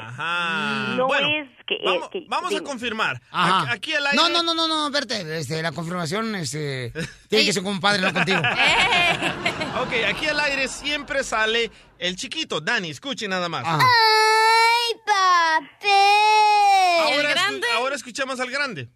No 0.96 1.06
Bueno, 1.06 1.28
es 1.28 1.48
que... 1.66 1.78
Vamos, 1.84 2.02
es 2.04 2.08
que 2.10 2.26
vamos 2.28 2.54
a 2.54 2.62
confirmar. 2.62 3.16
Ajá. 3.30 3.62
Aquí, 3.62 3.70
aquí 3.72 3.94
al 3.94 4.06
aire. 4.08 4.16
No, 4.16 4.28
no, 4.28 4.42
no, 4.42 4.54
no, 4.54 4.68
no, 4.68 4.86
espérate, 4.86 5.38
este, 5.38 5.62
la 5.62 5.72
confirmación 5.72 6.34
este, 6.34 6.92
tiene 7.28 7.46
que 7.46 7.52
ser 7.52 7.62
con 7.62 7.72
un 7.72 7.80
padre, 7.80 8.02
no 8.02 8.12
contigo. 8.12 8.40
Ok, 9.82 9.94
aquí 10.08 10.26
al 10.26 10.38
aire 10.38 10.68
siempre 10.68 11.24
sale 11.24 11.70
el 12.02 12.16
chiquito. 12.16 12.60
Dani, 12.60 12.90
escuche 12.90 13.28
nada 13.28 13.48
más. 13.48 13.64
¡Ay, 13.66 14.94
papel! 15.06 15.90
Ahora, 17.00 17.34
escu- 17.34 17.74
ahora 17.74 17.94
escuchamos 17.96 18.40
al 18.40 18.50
grande. 18.50 18.88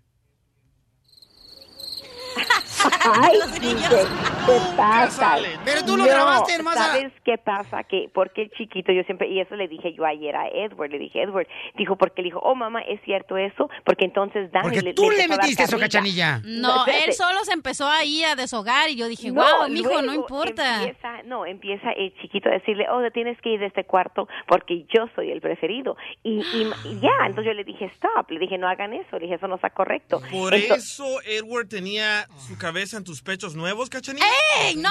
Ay, 3.22 3.38
¿qué 3.60 4.58
pasa? 4.76 5.36
Pero 5.64 5.84
tú 5.84 5.96
lo 5.96 6.04
No, 6.04 6.10
grabaste, 6.10 6.54
hermana. 6.54 6.86
¿Sabes 6.86 7.12
qué 7.24 7.38
pasa? 7.38 7.82
Que 7.84 8.08
porque 8.12 8.42
el 8.42 8.50
chiquito, 8.50 8.92
yo 8.92 9.02
siempre, 9.04 9.28
y 9.28 9.40
eso 9.40 9.56
le 9.56 9.68
dije 9.68 9.92
yo 9.94 10.04
ayer 10.04 10.36
a 10.36 10.48
Edward, 10.48 10.90
le 10.90 10.98
dije, 10.98 11.22
Edward, 11.22 11.46
dijo, 11.76 11.96
porque 11.96 12.22
le 12.22 12.26
dijo, 12.26 12.38
oh, 12.40 12.54
mamá, 12.54 12.80
¿es 12.82 13.00
cierto 13.04 13.36
eso? 13.36 13.68
Porque 13.84 14.04
entonces 14.04 14.50
Dani 14.52 14.64
Porque 14.64 14.82
le, 14.82 14.94
tú 14.94 15.10
le 15.10 15.26
metiste 15.28 15.64
eso, 15.64 15.78
cachanilla. 15.78 16.40
No, 16.44 16.80
Espérate. 16.80 17.04
él 17.06 17.12
solo 17.14 17.44
se 17.44 17.52
empezó 17.52 17.88
ahí 17.88 18.22
a 18.24 18.34
deshogar 18.36 18.88
y 18.90 18.96
yo 18.96 19.08
dije, 19.08 19.30
wow, 19.30 19.68
mijo, 19.68 20.02
no 20.02 20.14
importa. 20.14 20.82
Empieza, 20.84 21.22
no, 21.24 21.46
empieza 21.46 21.90
el 21.92 22.14
chiquito 22.20 22.48
a 22.48 22.52
decirle, 22.52 22.86
oh, 22.90 23.00
tienes 23.12 23.40
que 23.40 23.50
ir 23.50 23.60
de 23.60 23.66
este 23.66 23.84
cuarto 23.84 24.28
porque 24.46 24.84
yo 24.94 25.06
soy 25.14 25.30
el 25.30 25.40
preferido. 25.40 25.96
Y, 26.22 26.40
y- 26.40 26.70
y 26.84 27.00
ya, 27.00 27.10
entonces 27.26 27.46
yo 27.46 27.52
le 27.54 27.64
dije, 27.64 27.86
stop, 27.86 28.30
le 28.30 28.38
dije, 28.38 28.58
no 28.58 28.68
hagan 28.68 28.92
eso, 28.92 29.16
le 29.18 29.20
dije, 29.20 29.34
eso 29.36 29.48
no 29.48 29.56
está 29.56 29.70
correcto. 29.70 30.20
Por 30.30 30.54
Entonces- 30.54 30.92
eso 30.92 31.06
Edward 31.24 31.68
tenía 31.68 32.25
su 32.36 32.56
cabeza 32.58 32.96
en 32.96 33.04
tus 33.04 33.22
pechos 33.22 33.54
nuevos, 33.54 33.90
cachanilla. 33.90 34.26
¡Ey, 34.60 34.76
no! 34.76 34.90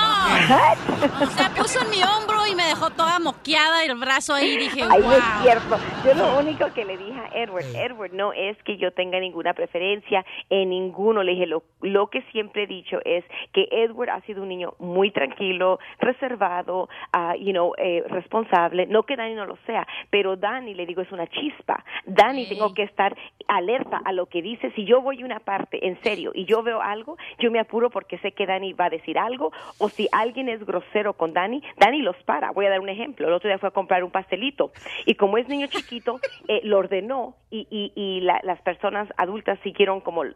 Se 1.29 1.49
puso 1.51 1.81
en 1.81 1.89
mi 1.89 2.03
hombro 2.03 2.45
y 2.47 2.55
me 2.55 2.63
dejó 2.65 2.89
toda 2.89 3.19
moqueada 3.19 3.86
y 3.86 3.89
el 3.89 3.97
brazo 3.97 4.33
ahí 4.33 4.51
y 4.51 4.57
dije, 4.57 4.81
Ay, 4.83 5.01
wow. 5.01 5.09
no 5.09 5.13
es 5.13 5.23
cierto. 5.41 5.77
Yo 6.05 6.13
lo 6.13 6.39
único 6.39 6.73
que 6.73 6.86
le 6.86 6.97
dije 6.97 7.19
a 7.19 7.29
Edward, 7.33 7.65
Edward, 7.75 8.13
no 8.13 8.33
es 8.33 8.57
que 8.63 8.77
yo 8.77 8.91
tenga 8.91 9.19
ninguna 9.19 9.53
preferencia 9.53 10.25
en 10.49 10.69
ninguno. 10.69 11.23
Le 11.23 11.33
dije, 11.33 11.45
lo, 11.45 11.63
lo 11.81 12.09
que 12.09 12.21
siempre 12.31 12.63
he 12.63 12.67
dicho 12.67 12.99
es 13.05 13.23
que 13.53 13.67
Edward 13.71 14.09
ha 14.09 14.21
sido 14.21 14.41
un 14.41 14.49
niño 14.49 14.73
muy 14.79 15.11
tranquilo, 15.11 15.79
reservado, 15.99 16.89
ah, 17.13 17.36
you 17.36 17.51
know, 17.51 17.73
eh, 17.77 18.03
responsable. 18.09 18.86
No 18.88 19.03
que 19.03 19.15
Dani 19.15 19.36
no 19.36 19.45
lo 19.45 19.57
sea, 19.65 19.88
pero 20.09 20.36
Dani, 20.36 20.73
le 20.73 20.86
digo, 20.86 21.01
es 21.01 21.11
una 21.11 21.27
chispa. 21.27 21.83
Dani, 22.05 22.47
tengo 22.47 22.73
que 22.73 22.83
estar 22.83 23.15
alerta 23.47 24.01
a 24.03 24.11
lo 24.11 24.27
que 24.27 24.41
dice. 24.41 24.71
Si 24.75 24.86
yo 24.86 25.01
voy 25.01 25.21
a 25.21 25.25
una 25.25 25.39
parte, 25.39 25.88
en 25.88 26.01
serio, 26.01 26.31
y 26.33 26.45
yo 26.45 26.63
veo 26.63 26.81
algo, 26.81 27.17
yo 27.39 27.51
me 27.51 27.59
apuro 27.59 27.89
porque 27.89 28.17
sé 28.19 28.32
que 28.32 28.45
Dani 28.45 28.73
va 28.73 28.86
a 28.86 28.89
decir 28.89 29.17
algo, 29.17 29.51
o 29.78 29.89
si 29.89 30.07
alguien 30.11 30.49
es 30.49 30.65
grosero 30.65 31.13
con 31.13 31.34
Dani, 31.34 31.61
Dani 31.78 32.01
los 32.01 32.15
para. 32.23 32.51
Voy 32.51 32.65
a 32.65 32.69
dar 32.69 32.80
un 32.80 32.89
ejemplo. 32.89 33.28
El 33.28 33.34
otro 33.34 33.47
día 33.49 33.57
fue 33.57 33.69
a 33.69 33.71
comprar 33.71 34.03
un 34.03 34.11
pastelito 34.11 34.71
y 35.05 35.15
como 35.15 35.38
es 35.38 35.47
niño 35.47 35.67
chiquito, 35.67 36.19
eh, 36.47 36.61
lo 36.63 36.78
ordenó 36.80 37.36
y, 37.49 37.67
y, 37.69 37.91
y 37.95 38.21
la- 38.21 38.39
las 38.43 38.61
personas 38.61 39.07
adultas 39.17 39.57
siguieron 39.63 40.01
como, 40.01 40.23
eh, 40.26 40.34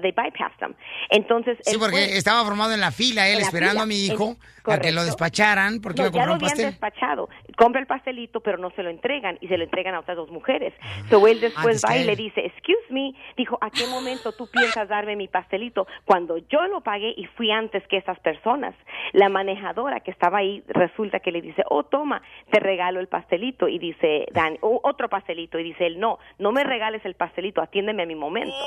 they 0.00 0.12
bypassed 0.12 0.58
them. 0.58 0.74
Entonces, 1.10 1.58
Sí, 1.62 1.76
porque 1.78 1.96
fue- 1.96 2.16
estaba 2.16 2.44
formado 2.44 2.72
en 2.72 2.80
la 2.80 2.90
fila, 2.90 3.28
él 3.28 3.40
esperando 3.40 3.72
fila, 3.72 3.82
a 3.82 3.86
mi 3.86 4.06
hijo 4.06 4.36
a 4.64 4.78
que 4.78 4.92
lo 4.92 5.04
despacharan 5.04 5.80
porque 5.80 6.02
No, 6.02 6.08
iba 6.08 6.16
a 6.16 6.20
ya 6.22 6.26
lo 6.26 6.32
un 6.32 6.36
habían 6.36 6.50
pastel. 6.50 6.66
despachado. 6.70 7.28
Compra 7.56 7.80
el 7.80 7.86
pastelito, 7.86 8.40
pero 8.40 8.58
no 8.58 8.70
se 8.70 8.82
lo 8.82 8.90
entregan 8.90 9.36
y 9.40 9.48
se 9.48 9.58
lo 9.58 9.64
entregan 9.64 9.94
a 9.94 10.00
otras 10.00 10.16
dos 10.16 10.30
mujeres. 10.30 10.72
So 11.10 11.26
él 11.26 11.40
después 11.40 11.82
Antes 11.84 11.90
va 11.90 11.96
y 11.96 12.00
él. 12.02 12.06
le 12.06 12.16
dice, 12.16 12.46
excuse 12.46 12.78
me, 12.90 13.12
dijo, 13.36 13.58
¿a 13.60 13.70
qué 13.70 13.86
momento 13.88 14.32
tú 14.32 14.48
piensas 14.50 14.88
darme 14.88 15.16
mi 15.16 15.26
pastelito? 15.28 15.86
Cuando 16.04 16.31
yo 16.38 16.62
lo 16.68 16.80
pagué 16.80 17.14
y 17.16 17.24
fui 17.36 17.50
antes 17.50 17.86
que 17.88 17.96
esas 17.96 18.18
personas. 18.20 18.74
La 19.12 19.28
manejadora 19.28 20.00
que 20.00 20.10
estaba 20.10 20.38
ahí 20.38 20.62
resulta 20.68 21.20
que 21.20 21.32
le 21.32 21.40
dice, 21.42 21.62
oh, 21.68 21.84
toma, 21.84 22.22
te 22.50 22.60
regalo 22.60 23.00
el 23.00 23.08
pastelito. 23.08 23.68
Y 23.68 23.78
dice, 23.78 24.26
Dan, 24.32 24.58
"Oh, 24.60 24.80
otro 24.84 25.08
pastelito. 25.08 25.58
Y 25.58 25.64
dice 25.64 25.86
él, 25.86 25.98
no, 26.00 26.18
no 26.38 26.52
me 26.52 26.64
regales 26.64 27.04
el 27.04 27.14
pastelito, 27.14 27.60
atiéndeme 27.62 28.02
a 28.02 28.06
mi 28.06 28.14
momento. 28.14 28.54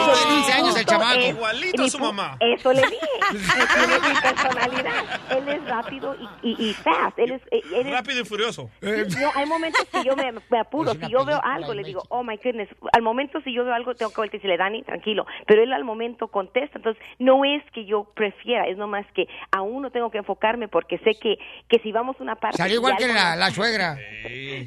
¿Y 0.00 0.12
tiene 0.22 0.36
11 0.40 0.52
años 0.52 0.76
el 0.76 0.84
chamaco. 0.86 1.18
es- 1.20 1.28
Igualito 1.30 1.82
a 1.82 1.88
su 1.88 1.98
mamá. 1.98 2.36
Eso 2.40 2.72
le 2.72 2.80
dije. 2.82 2.96
Tiene 3.30 4.08
mi 4.08 4.20
personalidad. 4.20 5.20
Él 5.30 5.48
es 5.48 5.68
rápido 5.68 6.16
y, 6.42 6.50
y, 6.50 6.70
y 6.70 6.74
fast. 6.74 7.18
Él 7.18 7.32
es, 7.32 7.42
eh, 7.50 7.60
él 7.74 7.86
es- 7.86 7.92
Rápido 7.92 8.20
y 8.22 8.24
furioso. 8.24 8.70
No, 8.80 9.30
hay 9.34 9.46
momentos 9.46 9.84
que 9.92 10.02
yo 10.04 10.16
me, 10.16 10.32
me 10.50 10.58
apuro. 10.58 10.92
Si 10.94 11.08
yo 11.10 11.24
veo 11.24 11.40
algo, 11.42 11.74
le 11.74 11.82
digo, 11.84 12.02
oh 12.08 12.22
my 12.22 12.36
goodness. 12.36 12.68
Al 12.92 13.02
momento, 13.02 13.40
si 13.42 13.52
yo 13.52 13.64
veo 13.64 13.74
algo, 13.74 13.94
tengo 13.94 14.10
que 14.10 14.16
voltear 14.20 14.36
y 14.36 14.38
decirle, 14.38 14.56
Dani, 14.56 14.82
tranquilo. 14.82 15.26
Pero 15.46 15.62
él 15.62 15.72
al 15.72 15.84
momento 15.84 16.19
contesta. 16.28 16.78
Entonces, 16.78 17.02
no 17.18 17.44
es 17.44 17.62
que 17.72 17.84
yo 17.84 18.04
prefiera, 18.14 18.66
es 18.66 18.76
nomás 18.76 19.06
que 19.14 19.26
aún 19.52 19.82
no 19.82 19.90
tengo 19.90 20.10
que 20.10 20.18
enfocarme 20.18 20.68
porque 20.68 20.98
sé 20.98 21.14
que, 21.20 21.36
que 21.68 21.78
si 21.80 21.92
vamos 21.92 22.16
a 22.18 22.22
una 22.22 22.36
parte. 22.36 22.56
Salió 22.56 22.76
igual 22.76 22.96
que 22.96 23.06
la, 23.08 23.30
no- 23.34 23.36
la 23.40 23.50
suegra. 23.50 23.98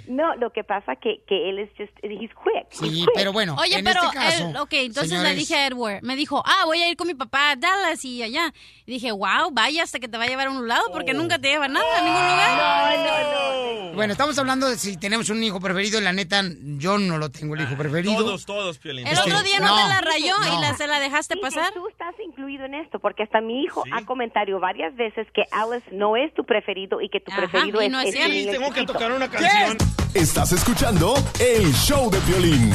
No, 0.07 0.35
lo 0.35 0.51
que 0.51 0.63
pasa 0.63 0.95
que, 0.95 1.21
que 1.27 1.49
él 1.49 1.59
es 1.59 1.69
just, 1.77 1.91
he's 2.03 2.31
quick. 2.43 2.67
Sí, 2.69 2.85
he's 2.87 3.05
quick. 3.05 3.09
pero 3.15 3.31
bueno, 3.33 3.55
Oye, 3.59 3.77
en 3.77 3.85
pero, 3.85 4.01
este 4.03 4.17
caso, 4.17 4.49
él- 4.49 4.57
ok, 4.57 4.73
entonces 4.73 5.21
le 5.21 5.35
dije 5.35 5.55
a 5.55 5.67
Edward, 5.67 6.01
me 6.03 6.15
dijo, 6.15 6.41
ah, 6.45 6.63
voy 6.65 6.81
a 6.81 6.89
ir 6.89 6.97
con 6.97 7.07
mi 7.07 7.13
papá 7.15 7.51
a 7.51 7.55
Dallas 7.55 8.03
y 8.05 8.23
allá. 8.23 8.53
Y 8.85 8.91
dije, 8.93 9.11
wow, 9.11 9.49
vaya 9.51 9.83
hasta 9.83 9.99
que 9.99 10.07
te 10.07 10.17
va 10.17 10.25
a 10.25 10.27
llevar 10.27 10.47
a 10.47 10.51
un 10.51 10.67
lado 10.67 10.83
porque 10.91 11.13
nunca 11.13 11.39
te 11.39 11.47
lleva 11.49 11.67
nada 11.67 11.85
a 11.97 12.01
ningún 12.01 12.21
lugar. 12.21 13.95
Bueno, 13.95 14.11
estamos 14.13 14.37
hablando 14.39 14.67
de 14.67 14.77
si 14.77 14.97
tenemos 14.97 15.29
un 15.29 15.43
hijo 15.43 15.59
preferido, 15.59 15.99
y 15.99 16.03
la 16.03 16.13
neta, 16.13 16.41
yo 16.77 16.97
no 16.97 17.17
lo 17.17 17.29
tengo 17.29 17.55
el 17.55 17.61
hijo 17.61 17.75
preferido. 17.77 18.15
Todos, 18.17 18.45
todos, 18.45 18.77
Piolín. 18.79 19.05
El 19.07 19.17
otro 19.17 19.41
día 19.43 19.59
no, 19.59 19.67
no, 19.67 19.75
te 19.83 19.87
la 19.87 20.01
rayó 20.01 20.33
y 20.47 20.49
no. 20.55 20.61
la, 20.61 20.73
se 20.75 20.87
la 20.87 20.99
dejaste 20.99 21.37
pasar. 21.43 21.73
Tú 21.73 21.87
estás 21.87 22.15
incluido 22.19 22.65
en 22.65 22.73
esto, 22.75 22.99
porque 22.99 23.23
hasta 23.23 23.41
mi 23.41 23.63
hijo 23.63 23.83
ha 23.91 24.05
comentado 24.05 24.59
varias 24.59 24.95
veces 24.95 25.27
que 25.33 25.43
Alice 25.51 25.87
no 25.91 26.15
es 26.15 26.33
tu 26.33 26.43
preferido 26.45 27.01
y 27.01 27.09
que 27.09 27.19
tu 27.19 27.31
Ajá, 27.31 27.41
preferido 27.41 27.81
y 27.81 27.89
no 27.89 27.99
es 27.99 28.15
es 28.15 28.51
Tengo 28.51 28.71
que 28.71 28.85
tocar 28.85 29.11
una 29.11 29.29
canción. 29.29 29.77
Estás 30.13 30.51
escuchando 30.51 31.15
el 31.39 31.71
show 31.73 32.09
de 32.09 32.19
violín. 32.21 32.71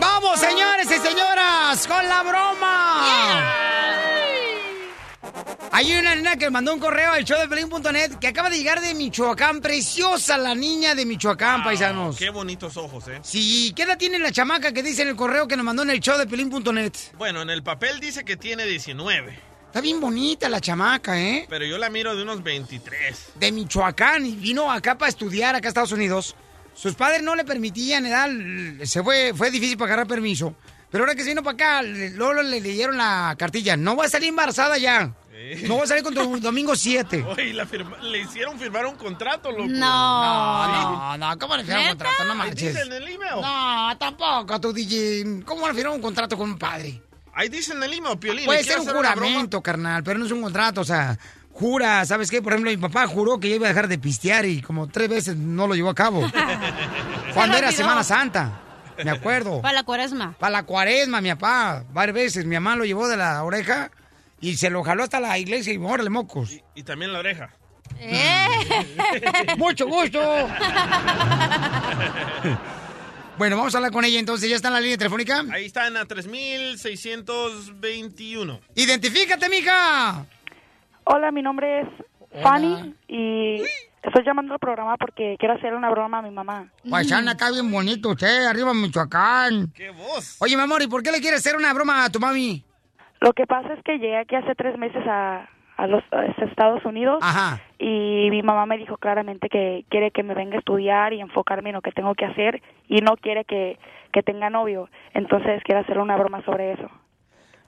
¡Vamos, 0.00 0.38
señores 0.38 0.90
y 0.90 0.98
señoras, 0.98 1.86
con 1.86 2.08
la 2.08 2.22
broma! 2.22 3.65
Hay 5.76 5.92
una 5.92 6.14
nena 6.14 6.36
que 6.36 6.48
mandó 6.48 6.72
un 6.72 6.80
correo 6.80 7.12
al 7.12 7.22
show 7.22 7.38
de 7.38 7.48
Pelín.net 7.48 8.12
que 8.18 8.28
acaba 8.28 8.48
de 8.48 8.56
llegar 8.56 8.80
de 8.80 8.94
Michoacán. 8.94 9.60
Preciosa 9.60 10.38
la 10.38 10.54
niña 10.54 10.94
de 10.94 11.04
Michoacán, 11.04 11.62
paisanos. 11.62 12.16
Qué 12.16 12.30
bonitos 12.30 12.78
ojos, 12.78 13.06
¿eh? 13.08 13.20
Sí, 13.22 13.74
¿qué 13.76 13.82
edad 13.82 13.98
tiene 13.98 14.18
la 14.18 14.32
chamaca 14.32 14.72
que 14.72 14.82
dice 14.82 15.02
en 15.02 15.08
el 15.08 15.16
correo 15.16 15.46
que 15.46 15.54
nos 15.54 15.66
mandó 15.66 15.82
en 15.82 15.90
el 15.90 16.00
show 16.00 16.16
de 16.16 16.26
Pelín.net? 16.26 16.94
Bueno, 17.18 17.42
en 17.42 17.50
el 17.50 17.62
papel 17.62 18.00
dice 18.00 18.24
que 18.24 18.38
tiene 18.38 18.64
19, 18.64 19.38
Está 19.66 19.82
bien 19.82 20.00
bonita 20.00 20.48
la 20.48 20.62
chamaca, 20.62 21.20
¿eh? 21.20 21.44
pero 21.46 21.66
yo 21.66 21.76
la 21.76 21.90
miro 21.90 22.16
de 22.16 22.22
unos 22.22 22.42
23. 22.42 23.32
De 23.34 23.52
Michoacán 23.52 24.24
y 24.24 24.34
vino 24.34 24.72
acá 24.72 24.96
para 24.96 25.10
estudiar 25.10 25.56
acá 25.56 25.68
a 25.68 25.72
Estados 25.72 25.92
Unidos. 25.92 26.36
Sus 26.72 26.94
padres 26.94 27.22
no 27.22 27.36
le 27.36 27.44
permitían, 27.44 28.06
edad, 28.06 28.30
se 28.82 29.02
fue, 29.02 29.34
fue 29.34 29.50
difícil 29.50 29.76
para 29.76 29.88
agarrar 29.88 30.06
permiso. 30.06 30.56
Pero 30.90 31.04
ahora 31.04 31.14
que 31.14 31.22
se 31.24 31.28
vino 31.28 31.42
para 31.42 31.54
acá, 31.54 31.82
luego 31.82 32.42
le 32.42 32.60
leyeron 32.60 32.96
la 32.96 33.34
cartilla. 33.38 33.76
No 33.76 33.96
va 33.96 34.06
a 34.06 34.08
salir 34.08 34.30
embarazada 34.30 34.78
ya. 34.78 35.12
No 35.66 35.76
va 35.76 35.84
a 35.84 35.86
salir 35.86 36.02
con 36.02 36.14
tu 36.14 36.40
domingo 36.40 36.74
7. 36.74 37.24
Oye, 37.28 37.52
la 37.52 37.66
firma- 37.66 37.98
le 37.98 38.20
hicieron 38.20 38.58
firmar 38.58 38.86
un 38.86 38.96
contrato, 38.96 39.50
loco. 39.50 39.66
No, 39.68 40.66
no, 40.66 41.18
no, 41.18 41.38
¿cómo 41.38 41.56
le 41.56 41.64
firmaron 41.64 41.84
un 41.84 41.90
contrato? 41.90 42.24
No 42.24 42.34
manches. 42.34 42.74
dice 42.74 42.86
en 42.86 42.92
el 42.92 43.08
email. 43.08 43.40
No, 43.40 43.96
tampoco, 43.98 44.60
tu 44.60 44.72
DJ. 44.72 45.42
¿Cómo 45.44 45.66
le 45.68 45.74
firmaron 45.74 45.96
un 45.96 46.02
contrato 46.02 46.36
con 46.36 46.50
un 46.50 46.58
padre? 46.58 47.02
Ahí 47.34 47.48
dice 47.48 47.74
en 47.74 47.82
el 47.82 47.92
email, 47.92 48.18
Piolín. 48.18 48.46
Puede 48.46 48.62
¿le 48.62 48.64
ser 48.64 48.80
un 48.80 48.86
juramento, 48.86 49.62
carnal, 49.62 50.02
pero 50.02 50.18
no 50.18 50.24
es 50.24 50.32
un 50.32 50.40
contrato, 50.40 50.80
o 50.80 50.84
sea, 50.84 51.18
jura, 51.52 52.04
¿sabes 52.06 52.30
qué? 52.30 52.40
Por 52.40 52.52
ejemplo, 52.54 52.70
mi 52.70 52.78
papá 52.78 53.06
juró 53.06 53.38
que 53.38 53.50
ya 53.50 53.56
iba 53.56 53.66
a 53.66 53.68
dejar 53.68 53.88
de 53.88 53.98
pistear 53.98 54.46
y 54.46 54.62
como 54.62 54.88
tres 54.88 55.08
veces 55.08 55.36
no 55.36 55.66
lo 55.66 55.74
llevó 55.74 55.90
a 55.90 55.94
cabo. 55.94 56.22
Cuando 57.34 57.58
era. 57.58 57.72
Semana 57.72 58.02
Santa, 58.02 58.60
me 59.04 59.10
acuerdo. 59.10 59.60
Para 59.60 59.74
la 59.74 59.82
cuaresma. 59.82 60.34
Para 60.38 60.50
la 60.50 60.62
cuaresma, 60.62 61.20
mi 61.20 61.28
papá, 61.30 61.84
varias 61.92 62.14
veces. 62.14 62.46
Mi 62.46 62.54
mamá 62.54 62.76
lo 62.76 62.84
llevó 62.86 63.06
de 63.06 63.18
la 63.18 63.44
oreja 63.44 63.90
y 64.40 64.56
se 64.56 64.70
lo 64.70 64.82
jaló 64.82 65.04
hasta 65.04 65.20
la 65.20 65.38
iglesia 65.38 65.72
y 65.72 65.76
órale, 65.78 66.10
mocos. 66.10 66.60
Y 66.74 66.82
también 66.82 67.12
la 67.12 67.20
oreja. 67.20 67.50
Eh. 67.98 68.46
¡Mucho 69.56 69.86
gusto! 69.86 70.20
bueno, 73.38 73.56
vamos 73.56 73.74
a 73.74 73.78
hablar 73.78 73.92
con 73.92 74.04
ella 74.04 74.18
entonces. 74.18 74.50
¿Ya 74.50 74.56
está 74.56 74.68
en 74.68 74.74
la 74.74 74.80
línea 74.80 74.98
telefónica? 74.98 75.42
Ahí 75.52 75.64
está 75.66 75.86
en 75.86 75.94
la 75.94 76.04
3621. 76.04 78.60
¡Identifícate, 78.74 79.48
mija! 79.48 80.26
Hola, 81.04 81.30
mi 81.30 81.40
nombre 81.40 81.82
es 81.82 81.88
Fanny 82.42 82.92
y 83.08 83.62
estoy 84.02 84.24
llamando 84.24 84.54
al 84.54 84.58
programa 84.58 84.96
porque 84.96 85.36
quiero 85.38 85.54
hacer 85.54 85.72
una 85.74 85.88
broma 85.90 86.18
a 86.18 86.22
mi 86.22 86.30
mamá. 86.30 86.68
Paisana, 86.90 87.30
está 87.32 87.50
bien 87.50 87.70
bonito 87.70 88.08
usted, 88.10 88.46
arriba 88.46 88.74
Michoacán. 88.74 89.72
¡Qué 89.72 89.90
voz! 89.90 90.36
Oye, 90.40 90.56
mi 90.56 90.62
amor, 90.62 90.82
¿y 90.82 90.88
por 90.88 91.02
qué 91.02 91.12
le 91.12 91.20
quieres 91.20 91.40
hacer 91.40 91.56
una 91.56 91.72
broma 91.72 92.04
a 92.04 92.10
tu 92.10 92.20
mami? 92.20 92.62
Lo 93.20 93.32
que 93.32 93.46
pasa 93.46 93.72
es 93.74 93.82
que 93.82 93.98
llegué 93.98 94.18
aquí 94.18 94.34
hace 94.34 94.54
tres 94.54 94.78
meses 94.78 95.02
a, 95.06 95.48
a 95.76 95.86
los 95.86 96.02
a 96.12 96.24
Estados 96.44 96.84
Unidos 96.84 97.18
Ajá. 97.22 97.60
y 97.78 98.28
mi 98.30 98.42
mamá 98.42 98.66
me 98.66 98.78
dijo 98.78 98.96
claramente 98.96 99.48
que 99.48 99.84
quiere 99.88 100.10
que 100.10 100.22
me 100.22 100.34
venga 100.34 100.56
a 100.56 100.58
estudiar 100.58 101.12
y 101.12 101.20
enfocarme 101.20 101.70
en 101.70 101.74
lo 101.76 101.82
que 101.82 101.92
tengo 101.92 102.14
que 102.14 102.24
hacer 102.24 102.62
y 102.88 103.00
no 103.00 103.16
quiere 103.16 103.44
que, 103.44 103.78
que 104.12 104.22
tenga 104.22 104.50
novio. 104.50 104.88
Entonces 105.14 105.62
quiero 105.64 105.80
hacer 105.80 105.98
una 105.98 106.16
broma 106.16 106.44
sobre 106.44 106.72
eso. 106.72 106.90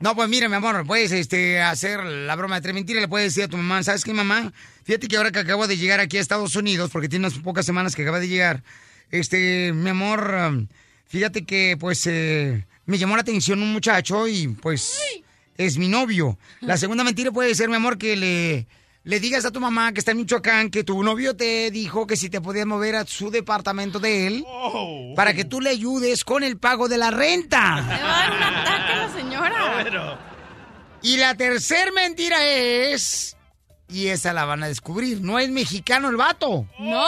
No, 0.01 0.15
pues 0.15 0.29
mira, 0.29 0.49
mi 0.49 0.55
amor, 0.55 0.87
puedes 0.87 1.11
este, 1.11 1.61
hacer 1.61 2.05
la 2.05 2.37
broma 2.37 2.57
de 2.57 2.61
tres 2.61 2.75
mentiras, 2.75 3.03
le 3.03 3.09
puedes 3.09 3.35
decir 3.35 3.45
a 3.45 3.49
tu 3.49 3.57
mamá, 3.57 3.83
¿sabes 3.83 4.05
qué, 4.05 4.15
mamá? 4.15 4.53
Fíjate 4.85 5.09
que 5.09 5.17
ahora 5.17 5.33
que 5.33 5.41
acabo 5.41 5.67
de 5.67 5.77
llegar 5.77 5.99
aquí 5.99 6.19
a 6.19 6.21
Estados 6.21 6.55
Unidos, 6.55 6.91
porque 6.93 7.09
tiene 7.09 7.27
unas 7.27 7.39
pocas 7.41 7.67
semanas 7.67 7.97
que 7.97 8.03
acaba 8.03 8.21
de 8.21 8.29
llegar, 8.29 8.63
este, 9.11 9.73
mi 9.73 9.91
amor, 9.91 10.33
um, 10.51 10.69
fíjate 11.07 11.45
que, 11.45 11.77
pues, 11.81 12.07
eh, 12.07 12.65
me 12.87 12.97
llamó 12.97 13.17
la 13.17 13.23
atención 13.23 13.61
un 13.61 13.73
muchacho 13.73 14.29
y, 14.29 14.47
pues, 14.63 15.25
es 15.59 15.77
mi 15.77 15.89
novio. 15.89 16.39
La 16.61 16.79
segunda 16.79 17.05
mentira 17.05 17.31
puede 17.31 17.55
ser, 17.55 17.69
mi 17.69 17.75
amor, 17.75 17.99
que 17.99 18.17
le, 18.17 18.67
le 19.03 19.21
digas 19.21 19.45
a 19.45 19.51
tu 19.51 19.61
mamá 19.61 19.93
que 19.93 19.99
está 19.99 20.13
en 20.13 20.19
Michoacán 20.19 20.71
que 20.71 20.85
tu 20.85 21.03
novio 21.03 21.37
te 21.37 21.71
dijo 21.71 22.07
que 22.07 22.17
si 22.17 22.31
te 22.31 22.41
podías 22.41 22.65
mover 22.65 22.95
a 22.95 23.05
su 23.05 23.31
departamento 23.31 23.99
de 23.99 24.27
él 24.29 24.45
para 25.17 25.35
que 25.35 25.45
tú 25.45 25.61
le 25.61 25.71
ayudes 25.71 26.25
con 26.25 26.45
el 26.45 26.59
pago 26.59 26.89
de 26.89 26.97
la 26.97 27.11
renta. 27.11 27.81
Le 27.81 28.03
va 28.03 28.25
a 28.25 28.29
dar 28.29 28.37
un 28.37 28.43
ataque 28.43 28.93
a 28.93 28.97
la 28.97 29.13
señora. 29.13 30.19
Y 31.03 31.17
la 31.17 31.35
tercer 31.35 31.93
mentira 31.93 32.45
es. 32.45 33.37
Y 33.89 34.09
esa 34.09 34.33
la 34.33 34.45
van 34.45 34.63
a 34.63 34.69
descubrir. 34.69 35.21
No 35.23 35.39
es 35.39 35.49
mexicano 35.49 36.09
el 36.09 36.17
vato. 36.17 36.67
¿No? 36.79 37.05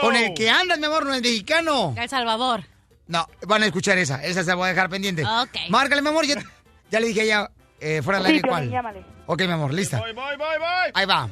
Con 0.00 0.16
el 0.16 0.34
que 0.34 0.50
andas, 0.50 0.78
mi 0.78 0.86
amor, 0.86 1.06
no 1.06 1.14
es 1.14 1.22
mexicano. 1.22 1.94
El 1.96 2.08
Salvador. 2.08 2.64
No, 3.06 3.28
van 3.46 3.62
a 3.62 3.66
escuchar 3.66 3.96
esa. 3.98 4.22
Esa 4.24 4.42
se 4.42 4.48
la 4.48 4.54
voy 4.56 4.66
a 4.66 4.68
dejar 4.70 4.88
pendiente. 4.90 5.24
Ok. 5.24 5.68
Márcale, 5.68 6.02
mi 6.02 6.08
amor. 6.08 6.26
Ya, 6.26 6.42
ya 6.90 7.00
le 7.00 7.06
dije 7.08 7.20
a 7.20 7.24
ella 7.24 7.50
eh, 7.84 8.02
fuera 8.02 8.18
del 8.18 8.26
Sí, 8.28 8.32
aire 8.34 8.42
Piolín, 8.42 8.68
cuál. 8.68 8.70
llámale. 8.70 9.04
Ok, 9.26 9.40
mi 9.42 9.52
amor, 9.52 9.72
lista. 9.74 10.00
Bye, 10.00 10.12
bye, 10.12 10.36
bye, 10.36 10.58
bye. 10.58 10.92
Ahí 10.94 11.06
va. 11.06 11.28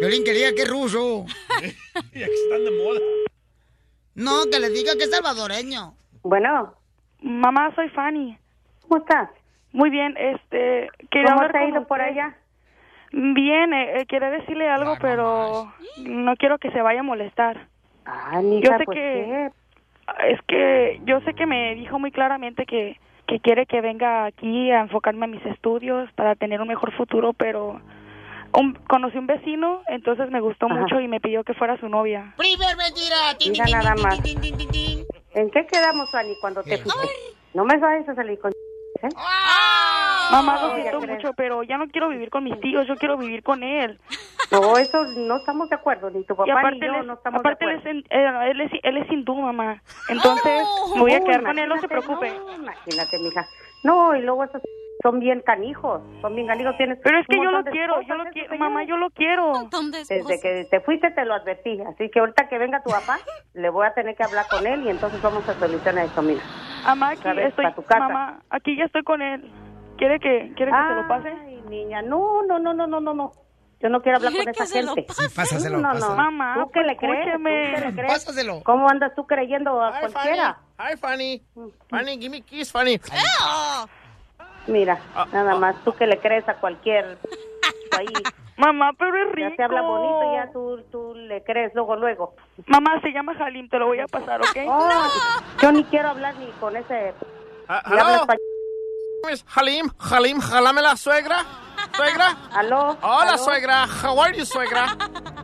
Violín 0.00 0.22
que 0.24 0.32
diga 0.32 0.52
que 0.54 0.62
es 0.62 0.68
ruso. 0.68 1.24
Ya 2.12 2.26
que 2.26 2.32
están 2.34 2.64
de 2.64 2.70
moda. 2.70 3.00
No, 4.14 4.44
que 4.50 4.60
le 4.60 4.68
diga 4.70 4.92
que 4.96 5.04
es 5.04 5.10
salvadoreño. 5.10 5.94
Bueno. 6.22 6.74
Mamá, 7.20 7.72
soy 7.74 7.88
Fanny. 7.90 8.38
¿Cómo 8.82 8.98
estás? 9.00 9.28
Muy 9.72 9.90
bien, 9.90 10.14
este... 10.16 10.88
Quería 11.10 11.34
¿Cómo 11.34 11.48
te 11.48 11.58
ha 11.58 11.68
ido 11.68 11.86
por 11.86 12.00
allá? 12.00 12.36
Bien, 13.12 13.72
eh, 13.74 14.00
eh, 14.00 14.06
quería 14.06 14.30
decirle 14.30 14.68
algo, 14.68 14.96
pero 15.00 15.72
no 15.98 16.36
quiero 16.36 16.58
que 16.58 16.70
se 16.70 16.80
vaya 16.82 17.00
a 17.00 17.04
molestar. 17.04 17.66
Ah, 18.04 18.40
mija, 18.42 18.70
yo 18.70 18.78
sé 18.78 18.84
pues, 18.84 18.96
que... 18.96 19.50
Es 20.28 20.40
que 20.46 21.00
yo 21.04 21.20
sé 21.20 21.34
que 21.34 21.44
me 21.46 21.74
dijo 21.74 21.98
muy 21.98 22.10
claramente 22.12 22.64
que, 22.66 22.98
que 23.28 23.38
quiere 23.40 23.66
que 23.66 23.80
venga 23.80 24.24
aquí 24.24 24.70
a 24.72 24.80
enfocarme 24.80 25.26
en 25.26 25.32
mis 25.32 25.46
estudios 25.46 26.10
para 26.14 26.34
tener 26.34 26.60
un 26.60 26.68
mejor 26.68 26.92
futuro, 26.96 27.32
pero... 27.34 27.80
un- 28.54 28.74
conocí 28.88 29.18
un 29.18 29.26
vecino, 29.26 29.82
entonces 29.86 30.30
me 30.30 30.40
gustó 30.40 30.66
Ajá. 30.66 30.74
mucho 30.74 30.98
y 31.00 31.06
me 31.06 31.20
pidió 31.20 31.44
que 31.44 31.52
fuera 31.54 31.78
su 31.78 31.88
novia. 31.88 32.34
Primer 32.38 32.76
mentira. 32.76 33.36
Tin, 33.38 33.52
Mira 33.52 33.66
tin, 33.66 33.74
tin, 33.74 33.82
nada 33.84 33.94
tin, 33.94 34.02
más. 34.02 34.20
¿En 35.34 35.50
qué 35.50 35.66
quedamos, 35.66 36.08
Fanny, 36.10 36.34
cuando 36.36 36.62
te 36.62 36.78
fuiste? 36.78 37.06
No 37.52 37.64
me 37.64 37.76
vayas 37.76 38.08
a 38.08 38.14
salir 38.14 38.38
con... 38.38 38.52
¿eh? 39.02 39.08
Mamá, 40.30 40.60
lo 40.60 40.68
ya 40.76 40.82
siento 40.82 41.00
mucho, 41.00 41.32
pero 41.34 41.62
ya 41.62 41.78
no 41.78 41.88
quiero 41.88 42.08
vivir 42.08 42.30
con 42.30 42.44
mis 42.44 42.58
tíos, 42.60 42.86
yo 42.86 42.96
quiero 42.96 43.16
vivir 43.16 43.42
con 43.42 43.62
él. 43.62 43.98
No, 44.50 44.78
eso 44.78 45.04
no 45.04 45.36
estamos 45.36 45.68
de 45.68 45.76
acuerdo, 45.76 46.08
ni 46.08 46.24
tu 46.24 46.32
Y 46.32 46.36
papá 46.36 46.44
ni 46.46 46.52
aparte, 46.52 46.78
yo 46.86 46.86
él 46.86 47.00
es, 47.00 47.06
no 47.06 47.12
estamos 47.12 47.40
aparte 47.40 47.66
de 47.66 47.72
él, 47.72 47.78
acuerdo. 47.80 47.98
es, 48.00 48.06
eh, 48.08 48.50
él, 48.50 48.60
es, 48.62 48.70
él 48.82 48.96
es 48.96 49.12
hindú, 49.12 49.34
mamá. 49.36 49.82
Entonces, 50.08 50.66
me 50.94 51.00
voy 51.02 51.12
a 51.12 51.20
quedar 51.20 51.42
con 51.42 51.58
él, 51.58 51.68
no 51.68 51.78
se 51.78 51.86
preocupe. 51.86 52.30
no, 52.30 52.54
imagínate, 52.54 53.18
mija. 53.18 53.46
No, 53.84 54.16
y 54.16 54.22
luego 54.22 54.44
esos 54.44 54.62
son 55.02 55.20
bien 55.20 55.42
canijos, 55.42 56.00
son 56.22 56.34
bien 56.34 56.46
canijos. 56.46 56.78
Tienes 56.78 56.98
Pero 57.02 57.18
es 57.18 57.26
que 57.26 57.36
yo 57.36 57.50
lo 57.50 57.62
quiero, 57.64 58.00
yo 58.00 58.14
lo 58.14 58.24
quiero, 58.30 58.56
mamá, 58.56 58.84
yo 58.84 58.96
lo 58.96 59.10
quiero. 59.10 59.68
Desde 60.08 60.40
que 60.40 60.66
te 60.70 60.80
fuiste 60.80 61.10
te 61.10 61.26
lo 61.26 61.34
advertí, 61.34 61.80
así 61.82 62.08
que 62.10 62.18
ahorita 62.20 62.48
que 62.48 62.56
venga 62.56 62.82
tu 62.82 62.88
papá, 62.90 63.18
le 63.52 63.68
voy 63.68 63.86
a 63.86 63.92
tener 63.92 64.16
que 64.16 64.24
hablar 64.24 64.46
con 64.50 64.66
él 64.66 64.82
y 64.84 64.88
entonces 64.88 65.20
vamos 65.20 65.46
a 65.46 65.52
solucionar 65.58 66.06
esto, 66.06 66.22
mira. 66.22 66.40
Mamá, 66.88 67.10
aquí 67.10 67.22
Sabes, 67.22 67.48
estoy, 67.48 67.64
pa' 67.66 67.74
tu 67.74 67.82
casa. 67.82 68.00
mamá, 68.00 68.40
aquí 68.50 68.76
ya 68.76 68.84
estoy 68.84 69.02
con 69.02 69.20
él. 69.22 69.50
¿Quiere 69.96 70.18
que, 70.20 70.52
quiere 70.56 70.72
que 70.72 70.78
se 70.88 70.94
lo 70.94 71.08
pase? 71.08 71.28
Ay, 71.28 71.62
niña, 71.68 72.02
no, 72.02 72.42
no, 72.44 72.58
no, 72.58 72.72
no, 72.72 72.86
no, 72.86 73.00
no, 73.00 73.14
no. 73.14 73.32
Yo 73.80 73.88
no 73.88 74.00
quiero 74.02 74.16
hablar 74.18 74.32
con 74.32 74.48
esa 74.48 74.66
gente. 74.66 75.02
pase. 75.02 75.28
pásaselo, 75.30 75.76
No, 75.78 75.88
no, 75.88 75.94
pásaselo. 75.94 76.16
Mamá, 76.16 76.54
¿Tú 76.54 76.70
qué 76.72 76.80
le 76.82 76.96
crees? 76.96 77.32
¿Tú 77.36 77.42
qué 77.44 77.80
le 77.86 77.92
crees? 77.94 78.12
Pásaselo. 78.12 78.62
¿Cómo 78.64 78.88
andas 78.88 79.14
tú 79.14 79.26
creyendo 79.26 79.80
a 79.82 79.90
Hi, 79.90 80.00
cualquiera? 80.12 80.58
Fanny. 80.76 80.92
Hi, 80.92 80.96
Fanny. 80.96 81.42
Fanny, 81.88 82.18
give 82.18 82.30
me 82.30 82.40
kiss, 82.42 82.72
Fanny. 82.72 83.00
Mira, 84.66 84.98
Ah, 85.14 85.26
nada 85.32 85.54
más, 85.56 85.76
tú 85.84 85.92
que 85.94 86.06
le 86.06 86.18
crees 86.18 86.48
a 86.48 86.54
cualquier 86.54 87.18
ahí. 87.96 88.06
Mamá, 88.58 88.92
pero 88.98 89.16
es 89.16 89.32
rico. 89.34 89.50
Ya 89.50 89.56
te 89.56 89.62
habla 89.62 89.82
bonito, 89.82 90.32
ya 90.34 90.52
tú, 90.52 90.82
tú 90.90 91.14
le 91.14 91.42
crees 91.44 91.72
luego, 91.74 91.94
luego. 91.96 92.34
Mamá, 92.66 93.00
se 93.00 93.10
llama 93.12 93.32
Halim, 93.38 93.68
te 93.68 93.78
lo 93.78 93.86
voy 93.86 94.00
a 94.00 94.06
pasar, 94.06 94.40
¿ok? 94.40 94.56
Oh, 94.68 95.08
Yo 95.62 95.72
ni 95.72 95.84
quiero 95.84 96.08
hablar 96.10 96.34
ni 96.36 96.46
con 96.60 96.76
ese... 96.76 97.14
Ah, 97.68 97.82
hello. 97.86 98.26
Miss 99.28 99.44
Halim, 99.54 99.88
Halim, 99.98 100.40
jalame 100.40 100.82
la 100.82 100.96
suegra. 100.96 101.44
Suegra. 101.92 102.36
¿Aló? 102.54 102.96
Hola, 103.02 103.30
¿Aló? 103.34 103.38
suegra. 103.38 103.86
How 103.86 104.20
are 104.20 104.36
you, 104.36 104.44
suegra? 104.44 104.96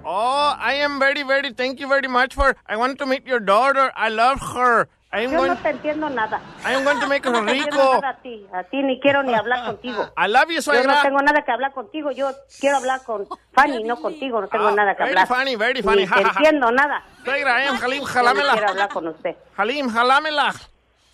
Oh, 0.05 0.55
I 0.59 0.75
am 0.83 0.99
very, 0.99 1.23
very, 1.23 1.53
thank 1.55 1.79
you 1.81 1.89
very 1.89 2.09
much 2.09 2.35
for, 2.35 2.57
I 2.67 2.77
want 2.77 2.99
to 2.99 3.07
meet 3.07 3.27
your 3.27 3.41
daughter. 3.41 3.93
I 3.97 4.09
love 4.09 4.41
her. 4.55 4.89
Yo 5.23 5.31
going, 5.39 5.49
no 5.51 5.57
te 5.59 5.71
entiendo 5.71 6.11
nada. 6.11 6.41
I 6.67 6.75
am 6.75 6.85
going 6.85 6.99
to 7.01 7.07
make 7.07 7.25
her 7.25 7.33
No 7.33 7.45
te 7.45 7.53
entiendo 7.53 7.71
rico. 7.77 7.95
nada 8.01 8.09
a 8.11 8.17
ti, 8.23 8.47
a 8.53 8.63
ti 8.65 8.83
ni 8.83 9.01
quiero 9.01 9.23
ni 9.23 9.33
hablar 9.35 9.65
contigo. 9.67 10.11
I 10.17 10.27
love 10.29 10.49
you, 10.49 10.57
Yo 10.57 10.63
suegra. 10.63 10.95
no 10.97 11.03
tengo 11.03 11.23
nada 11.23 11.43
que 11.43 11.53
hablar 11.53 11.73
contigo, 11.73 12.11
yo 12.11 12.31
quiero 12.61 12.79
hablar 12.79 13.03
con 13.05 13.27
Fanny, 13.53 13.85
no 13.85 13.97
contigo, 13.97 14.41
no 14.41 14.49
tengo 14.49 14.69
Ah, 14.69 14.73
nada 14.73 14.95
que 14.97 15.05
very 15.05 15.17
hablar. 15.19 15.29
funny, 15.29 15.57
very 15.57 15.83
funny, 15.83 16.03
Ni 16.07 16.09
te 16.09 16.21
entiendo 16.21 16.71
nada. 16.73 17.03
Suegra, 17.25 17.63
I 17.63 17.67
am 17.69 17.77
Halim, 17.77 18.01
Yo 18.01 18.07
no 18.07 18.13
jalámela. 18.13 18.53
quiero 18.53 18.69
hablar 18.71 18.89
con 18.89 19.09
usted. 19.09 19.37
Halim, 19.57 19.89
jalámela. 19.91 20.53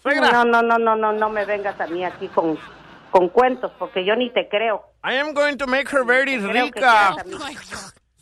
Suegra. 0.02 0.30
No, 0.32 0.44
no, 0.44 0.62
no, 0.62 0.78
no, 0.78 0.96
no, 0.96 1.12
no 1.12 1.28
me 1.28 1.44
vengas 1.44 1.78
a 1.80 1.86
mí 1.86 2.02
aquí 2.04 2.28
con, 2.28 2.58
con 3.10 3.28
cuentos, 3.28 3.70
porque 3.78 4.04
yo 4.04 4.16
ni 4.16 4.30
te 4.30 4.48
creo. 4.48 4.82
I 5.04 5.16
am 5.18 5.34
going 5.34 5.56
to 5.58 5.66
make 5.66 5.88
her 5.94 6.04
very 6.06 6.38
rica. 6.38 7.16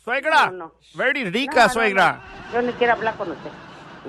Suegra. 0.03 0.47
No, 0.47 0.51
no. 0.51 0.71
Very 0.95 1.23
rica, 1.29 1.67
no, 1.67 1.69
suegra. 1.73 2.21
Yo 2.53 2.61
ni 2.61 2.73
quiero 2.73 2.93
hablar 2.93 3.15
con 3.15 3.31
usted. 3.31 3.51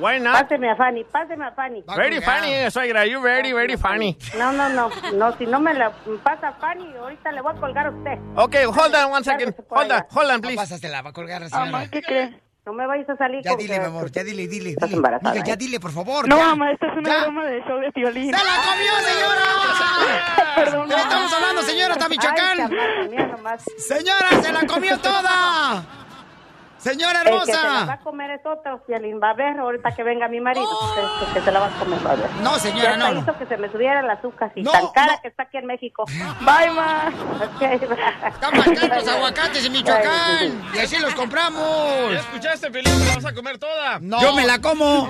Why 0.00 0.18
not? 0.20 0.34
Páseme 0.48 0.70
a 0.70 0.76
Fanny, 0.76 1.04
páseme 1.04 1.44
a 1.46 1.52
Fanny. 1.52 1.84
Very 1.96 2.20
funny, 2.20 2.70
suegra. 2.70 3.06
You 3.06 3.20
very, 3.20 3.52
very 3.52 3.76
funny. 3.76 4.16
No, 4.38 4.50
no, 4.52 4.68
no, 4.70 4.90
no, 5.12 5.36
si 5.36 5.46
no 5.46 5.60
me 5.60 5.74
la 5.74 5.90
pasa 6.22 6.48
a 6.48 6.52
Fanny, 6.54 6.92
ahorita 6.96 7.30
le 7.32 7.40
voy 7.42 7.52
a 7.56 7.60
colgar 7.60 7.86
a 7.86 7.90
usted. 7.90 8.18
Okay, 8.36 8.64
hold 8.64 8.94
on 8.94 9.10
one 9.12 9.24
second. 9.24 9.54
Hold 9.68 9.92
on, 9.92 10.02
hold 10.10 10.30
on, 10.30 10.36
No, 10.36 10.40
please. 10.40 10.56
pásasela, 10.56 11.02
va 11.02 11.10
a 11.10 11.12
colgar 11.12 11.42
así. 11.42 11.54
Mamá, 11.54 11.88
¿qué 11.90 12.00
crees? 12.02 12.34
No 12.66 12.74
me 12.74 12.86
vayas 12.86 13.08
a 13.08 13.16
salir 13.16 13.42
Ya 13.42 13.56
dile, 13.56 13.78
mi 13.80 13.86
amor, 13.86 14.10
ya 14.12 14.22
dile, 14.22 14.46
dile, 14.46 14.70
Estás 14.70 14.88
dile. 14.90 14.96
embarazada, 14.98 15.42
ya 15.42 15.54
¿eh? 15.54 15.56
dile, 15.56 15.80
por 15.80 15.92
favor. 15.92 16.28
No, 16.28 16.36
ya. 16.36 16.44
mamá, 16.48 16.70
esta 16.72 16.86
es 16.88 16.92
una 16.98 17.08
Ya. 17.08 17.22
broma 17.22 17.44
de 17.46 17.60
show 17.64 17.78
de 17.80 17.90
violín. 17.94 18.34
¡Se 18.34 18.44
la 18.44 18.62
comió, 18.62 18.92
señora! 19.00 20.54
Perdón, 20.56 20.88
¿Qué 20.88 20.94
estamos 20.96 21.32
hablando, 21.32 21.62
señora? 21.62 21.92
¿Está 21.94 22.04
Ay, 22.04 22.10
Michoacán? 22.10 22.70
Señora, 23.78 24.42
se 24.42 24.52
la 24.52 24.66
comió 24.66 24.98
toda. 24.98 25.84
Señora 26.82 27.20
El 27.22 27.38
que 27.40 27.44
se 27.46 27.52
la 27.52 27.62
va 27.62 27.68
a 27.68 27.80
hermosa. 27.82 27.98
comer 28.02 28.30
es 28.30 28.40
otro, 28.46 28.82
Fialín. 28.86 29.20
Va 29.22 29.30
a 29.30 29.34
ver 29.34 29.58
ahorita 29.58 29.90
que 29.94 30.02
venga 30.02 30.28
mi 30.28 30.40
marido. 30.40 30.64
que, 31.28 31.34
que 31.34 31.44
se 31.44 31.52
la 31.52 31.60
va 31.60 31.66
a 31.66 31.70
comer, 31.78 32.06
va 32.06 32.12
a 32.12 32.14
ver. 32.16 32.30
No, 32.42 32.58
señora, 32.58 32.90
Ya 32.92 32.96
no, 32.96 33.04
hasta 33.04 33.14
no. 33.16 33.20
hizo 33.22 33.38
que 33.38 33.46
se 33.46 33.56
me 33.58 33.70
subiera 33.70 34.00
el 34.00 34.08
azúcar. 34.10 34.50
Y 34.54 34.62
No, 34.62 34.70
tan 34.72 34.88
cara 34.88 35.12
no. 35.16 35.20
que 35.20 35.28
está 35.28 35.42
aquí 35.42 35.58
en 35.58 35.66
México. 35.66 36.04
Bye, 36.40 36.70
ma. 36.70 37.12
Están 37.60 38.56
más 38.56 38.66
caros 38.80 39.04
los 39.04 39.08
aguacates 39.08 39.64
en 39.66 39.72
Michoacán. 39.72 40.62
Y 40.74 40.78
así 40.78 40.96
los 40.98 41.14
compramos. 41.14 42.12
¿Ya 42.12 42.20
escuchaste, 42.20 42.70
Pelín? 42.70 42.98
¿Te 42.98 43.04
la 43.08 43.14
vas 43.16 43.24
a 43.26 43.34
comer 43.34 43.58
toda? 43.58 43.98
Yo 44.00 44.32
me 44.34 44.46
la 44.46 44.58
como. 44.58 45.06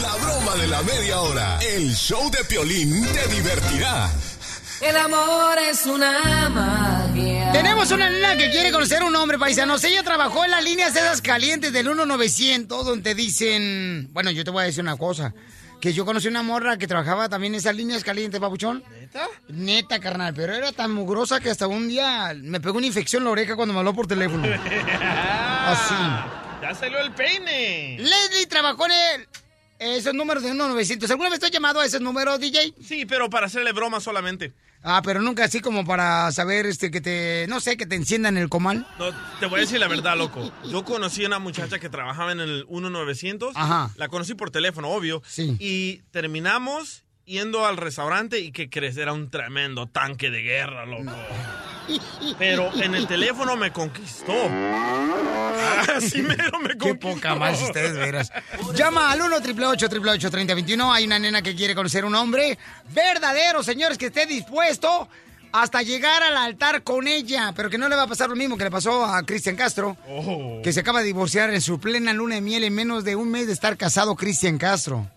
La 0.00 0.14
broma 0.16 0.54
de 0.60 0.66
la 0.68 0.82
media 0.82 1.20
hora. 1.20 1.58
El 1.60 1.92
show 1.94 2.30
de 2.30 2.44
Piolín 2.44 3.04
te 3.12 3.26
divertirá. 3.28 4.08
El 4.80 4.96
amor 4.96 5.58
es 5.58 5.86
una 5.86 6.48
magia. 6.50 7.50
Tenemos 7.52 7.90
una 7.90 8.10
nena 8.10 8.36
que 8.36 8.50
quiere 8.50 8.70
conocer 8.70 9.02
a 9.02 9.06
un 9.06 9.16
hombre, 9.16 9.38
paisanos. 9.38 9.82
Ella 9.84 10.02
trabajó 10.02 10.44
en 10.44 10.50
las 10.50 10.62
líneas 10.62 10.94
esas 10.94 11.22
calientes 11.22 11.72
del 11.72 11.86
1900, 11.86 12.84
donde 12.84 13.14
dicen... 13.14 14.08
Bueno, 14.12 14.30
yo 14.30 14.44
te 14.44 14.50
voy 14.50 14.62
a 14.62 14.66
decir 14.66 14.82
una 14.82 14.96
cosa. 14.96 15.32
Que 15.80 15.92
yo 15.92 16.04
conocí 16.04 16.28
una 16.28 16.42
morra 16.42 16.76
que 16.78 16.86
trabajaba 16.86 17.28
también 17.28 17.54
en 17.54 17.58
esas 17.58 17.74
líneas 17.74 18.02
calientes, 18.04 18.40
papuchón. 18.40 18.82
¿Neta? 19.00 19.26
Neta, 19.48 19.98
carnal. 20.00 20.34
Pero 20.34 20.54
era 20.54 20.72
tan 20.72 20.92
mugrosa 20.92 21.40
que 21.40 21.50
hasta 21.50 21.66
un 21.66 21.88
día 21.88 22.32
me 22.34 22.60
pegó 22.60 22.78
una 22.78 22.86
infección 22.86 23.22
en 23.22 23.24
la 23.26 23.30
oreja 23.30 23.56
cuando 23.56 23.72
me 23.72 23.80
habló 23.80 23.94
por 23.94 24.06
teléfono. 24.06 24.46
Así. 25.66 25.94
Ya 26.62 26.74
salió 26.74 26.98
el 27.00 27.12
peine. 27.12 27.96
Leslie 27.98 28.46
trabajó 28.46 28.86
en 28.86 28.92
el- 28.92 29.28
esos 29.78 30.14
números 30.14 30.42
de 30.42 30.50
1900. 30.50 31.10
¿Alguna 31.10 31.30
vez 31.30 31.40
te 31.40 31.46
has 31.46 31.52
llamado 31.52 31.80
a 31.80 31.86
esos 31.86 32.00
números, 32.00 32.40
DJ? 32.40 32.74
Sí, 32.82 33.06
pero 33.06 33.30
para 33.30 33.46
hacerle 33.46 33.72
broma 33.72 34.00
solamente. 34.00 34.52
Ah, 34.82 35.02
pero 35.04 35.20
nunca 35.20 35.44
así 35.44 35.60
como 35.60 35.84
para 35.84 36.30
saber 36.30 36.66
este 36.66 36.90
que 36.90 37.00
te... 37.00 37.46
No 37.48 37.60
sé, 37.60 37.76
que 37.76 37.86
te 37.86 37.96
enciendan 37.96 38.36
el 38.36 38.48
comal. 38.48 38.86
No, 38.98 39.06
te 39.40 39.46
voy 39.46 39.58
a 39.58 39.60
decir 39.62 39.80
la 39.80 39.88
verdad, 39.88 40.16
loco. 40.16 40.52
Yo 40.70 40.84
conocí 40.84 41.24
a 41.24 41.26
una 41.26 41.38
muchacha 41.38 41.78
que 41.78 41.88
trabajaba 41.88 42.32
en 42.32 42.40
el 42.40 42.66
1900. 42.68 43.56
Ajá. 43.56 43.90
La 43.96 44.08
conocí 44.08 44.34
por 44.34 44.50
teléfono, 44.50 44.88
obvio. 44.88 45.22
Sí. 45.26 45.56
Y 45.58 46.02
terminamos 46.12 47.05
yendo 47.26 47.66
al 47.66 47.76
restaurante 47.76 48.38
y 48.38 48.52
que 48.52 48.70
crees, 48.70 48.96
era 48.96 49.12
un 49.12 49.28
tremendo 49.30 49.86
tanque 49.88 50.30
de 50.30 50.42
guerra, 50.42 50.86
loco. 50.86 51.12
Pero 52.38 52.72
en 52.82 52.94
el 52.94 53.06
teléfono 53.06 53.56
me 53.56 53.72
conquistó. 53.72 54.32
Así 55.94 56.22
mero 56.22 56.58
me 56.60 56.68
Qué 56.70 56.78
conquistó. 56.78 56.98
poca 57.14 57.34
más 57.34 57.60
ustedes, 57.62 57.94
veras. 57.94 58.32
Llama 58.74 59.10
al 59.12 59.20
1 59.22 59.36
888 59.36 60.30
3021 60.30 60.92
Hay 60.92 61.04
una 61.06 61.18
nena 61.18 61.42
que 61.42 61.54
quiere 61.54 61.74
conocer 61.74 62.04
un 62.04 62.14
hombre 62.14 62.58
verdadero, 62.92 63.62
señores, 63.62 63.98
que 63.98 64.06
esté 64.06 64.26
dispuesto 64.26 65.08
hasta 65.52 65.82
llegar 65.82 66.22
al 66.22 66.36
altar 66.36 66.82
con 66.82 67.06
ella. 67.08 67.52
Pero 67.56 67.70
que 67.70 67.78
no 67.78 67.88
le 67.88 67.96
va 67.96 68.02
a 68.02 68.06
pasar 68.08 68.28
lo 68.28 68.36
mismo 68.36 68.56
que 68.56 68.64
le 68.64 68.70
pasó 68.70 69.04
a 69.04 69.22
Cristian 69.24 69.56
Castro, 69.56 69.96
Oh. 70.08 70.60
que 70.62 70.72
se 70.72 70.80
acaba 70.80 71.00
de 71.00 71.06
divorciar 71.06 71.50
en 71.54 71.60
su 71.60 71.78
plena 71.80 72.12
luna 72.12 72.36
de 72.36 72.40
miel 72.40 72.64
en 72.64 72.74
menos 72.74 73.04
de 73.04 73.16
un 73.16 73.30
mes 73.30 73.46
de 73.46 73.52
estar 73.52 73.76
casado 73.76 74.14
Cristian 74.16 74.58
Castro. 74.58 75.08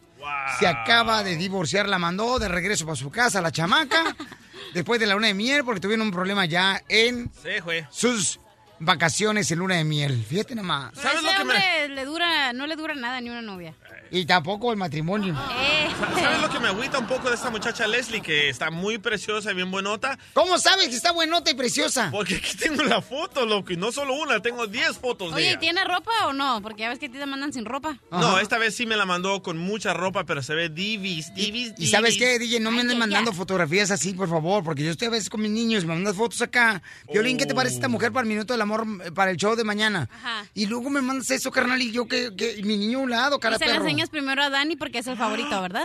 Se 0.60 0.68
acaba 0.68 1.24
de 1.24 1.36
divorciar, 1.36 1.88
la 1.88 2.00
mandó 2.00 2.40
de 2.40 2.48
regreso 2.48 2.86
para 2.86 2.96
su 2.96 3.10
casa 3.10 3.42
la 3.42 3.52
chamaca. 3.52 4.16
Después 4.74 5.00
de 5.00 5.08
la 5.08 5.16
luna 5.16 5.28
de 5.28 5.34
miel, 5.34 5.64
porque 5.64 5.80
tuvieron 5.82 6.06
un 6.06 6.12
problema 6.12 6.46
ya 6.46 6.82
en 6.90 7.32
Sí, 7.42 7.50
sus 7.90 8.40
vacaciones 8.80 9.50
en 9.52 9.60
luna 9.60 9.76
de 9.76 9.84
miel. 9.84 10.24
Fíjate 10.28 10.54
nomás. 10.54 10.92
Pero 10.96 11.10
ese 11.20 11.42
hombre 11.42 11.90
le 11.90 12.06
dura, 12.06 12.54
no 12.54 12.68
le 12.68 12.76
dura 12.76 12.94
nada 12.94 13.20
ni 13.22 13.30
una 13.30 13.42
novia. 13.42 13.74
Y 14.12 14.26
tampoco 14.26 14.72
el 14.72 14.78
matrimonio. 14.78 15.36
Eh. 15.52 15.88
¿Sabes 16.22 16.42
lo 16.42 16.50
que 16.50 16.60
me 16.60 16.70
agüita 16.70 16.98
un 16.98 17.08
poco 17.08 17.28
de 17.30 17.36
esta 17.36 17.50
muchacha 17.50 17.86
Leslie? 17.86 18.22
Que 18.22 18.50
está 18.50 18.72
muy 18.72 18.98
preciosa 19.00 19.52
y 19.52 19.56
bien 19.56 19.70
buenota. 19.70 20.18
¿Cómo 20.34 20.58
sabes 20.58 20.88
que 20.88 20.96
está 20.96 21.12
buenota 21.12 21.52
y 21.52 21.56
preciosa? 21.56 22.10
Porque 22.12 22.36
aquí 22.36 22.56
tengo 22.56 22.84
la 22.84 23.02
foto, 23.02 23.46
loco. 23.46 23.74
Y 23.74 23.78
no 23.78 23.92
solo 23.92 24.14
una, 24.16 24.42
tengo 24.42 24.66
10 24.66 24.98
fotos 24.98 25.30
de 25.32 25.36
Oye, 25.36 25.46
¿y 25.46 25.50
ella. 25.50 25.60
¿tiene 25.60 25.84
ropa 25.84 26.12
o 26.28 26.34
no? 26.34 26.62
Porque 26.62 26.84
ya 26.84 26.90
ves 26.90 27.00
que 27.00 27.08
a 27.08 27.12
ti 27.12 27.18
te 27.18 27.26
mandan 27.26 27.52
sin 27.52 27.66
ropa. 27.66 27.98
No, 28.12 28.40
esta 28.40 28.58
vez 28.58 28.76
sí 28.76 28.86
me 28.86 28.96
la 28.96 29.06
mandó 29.06 29.42
con 29.42 29.58
mucha 29.58 29.94
ropa, 29.94 30.24
pero 30.26 30.42
se 30.42 30.56
ve 30.56 30.70
divis, 30.70 31.34
divis, 31.34 31.74
Y 31.78 31.88
sabes 31.88 32.14
divis. 32.14 32.28
qué, 32.30 32.40
DJ, 32.40 32.60
no 32.62 32.72
me 32.72 32.82
andes 32.82 32.98
mandando 32.98 33.34
fotografías 33.34 33.92
así, 33.92 34.14
por 34.14 34.30
favor, 34.30 34.64
porque 34.64 34.84
yo 34.84 34.92
estoy 34.92 35.08
a 35.10 35.12
veces 35.12 35.30
con 35.30 35.42
mis 35.42 35.52
niños, 35.52 35.84
me 35.86 35.94
mandas 35.96 36.16
fotos 36.16 36.42
acá. 36.42 36.82
Violín, 37.12 37.38
¿qué 37.38 37.46
te 37.46 37.54
parece 37.54 37.76
esta 37.76 37.90
mujer 37.90 38.12
para 38.14 38.24
el 38.24 38.30
Minuto 38.30 38.54
del 38.54 38.62
Amor, 38.62 38.86
eh, 39.04 39.12
para 39.12 39.32
el 39.32 39.38
show 39.38 39.56
de 39.56 39.64
mañana? 39.66 40.08
Ajá. 40.12 40.46
Y 40.54 40.66
luego 40.68 40.90
me 40.90 41.02
mandas 41.02 41.30
eso, 41.32 41.52
carnal, 41.52 41.82
y 41.82 41.92
yo 41.92 42.08
que, 42.08 42.34
que 42.38 42.62
mi 42.64 42.78
niño 42.78 43.00
a 43.00 43.02
un 43.02 43.10
lado, 43.10 43.40
cara 43.40 43.58
se 43.58 43.66
la 43.66 43.74
perro. 43.74 43.84
Enseñas 44.00 44.10
primero 44.10 44.42
a 44.44 44.50
Dani 44.50 44.76
porque 44.78 45.00
es 45.00 45.08
el 45.08 45.18
favorito, 45.18 45.62
¿verdad? 45.62 45.84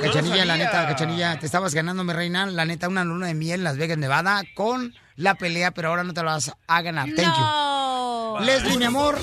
Cachanilla, 0.00 0.44
la 0.44 0.56
neta, 0.56 0.86
Cachanilla, 0.86 1.38
te 1.38 1.46
estabas 1.46 1.74
ganando, 1.74 2.04
mi 2.04 2.12
reina, 2.12 2.46
la 2.46 2.64
neta, 2.64 2.88
una 2.88 3.04
luna 3.04 3.26
de 3.26 3.34
miel 3.34 3.60
en 3.60 3.64
Las 3.64 3.76
Vegas, 3.78 3.98
Nevada, 3.98 4.42
con 4.54 4.94
la 5.16 5.34
pelea, 5.34 5.72
pero 5.72 5.88
ahora 5.88 6.04
no 6.04 6.12
te 6.14 6.22
la 6.22 6.32
vas 6.32 6.54
a 6.66 6.82
ganar. 6.82 7.08
Thank 7.16 7.26
No. 7.36 8.38
you. 8.38 8.44
Leslie, 8.44 8.78
mi 8.78 8.84
amor, 8.84 9.18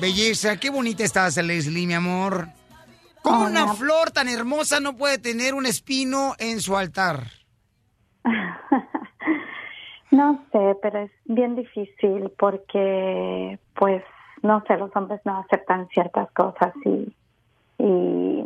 belleza, 0.00 0.56
qué 0.56 0.70
bonita 0.70 1.04
estás, 1.04 1.36
Leslie, 1.36 1.86
mi 1.86 1.94
amor. 1.94 2.48
¿Cómo 3.22 3.42
Hola. 3.44 3.64
una 3.64 3.74
flor 3.74 4.10
tan 4.10 4.28
hermosa 4.28 4.80
no 4.80 4.96
puede 4.96 5.18
tener 5.18 5.54
un 5.54 5.66
espino 5.66 6.34
en 6.38 6.60
su 6.60 6.76
altar? 6.76 7.24
No 10.10 10.44
sé, 10.52 10.58
pero 10.82 11.04
es 11.04 11.10
bien 11.24 11.56
difícil 11.56 12.30
porque, 12.38 13.58
pues, 13.74 14.02
no 14.42 14.62
sé, 14.66 14.76
los 14.76 14.90
hombres 14.94 15.20
no 15.24 15.38
aceptan 15.38 15.88
ciertas 15.88 16.30
cosas 16.32 16.72
y, 16.84 17.14
y, 17.78 18.44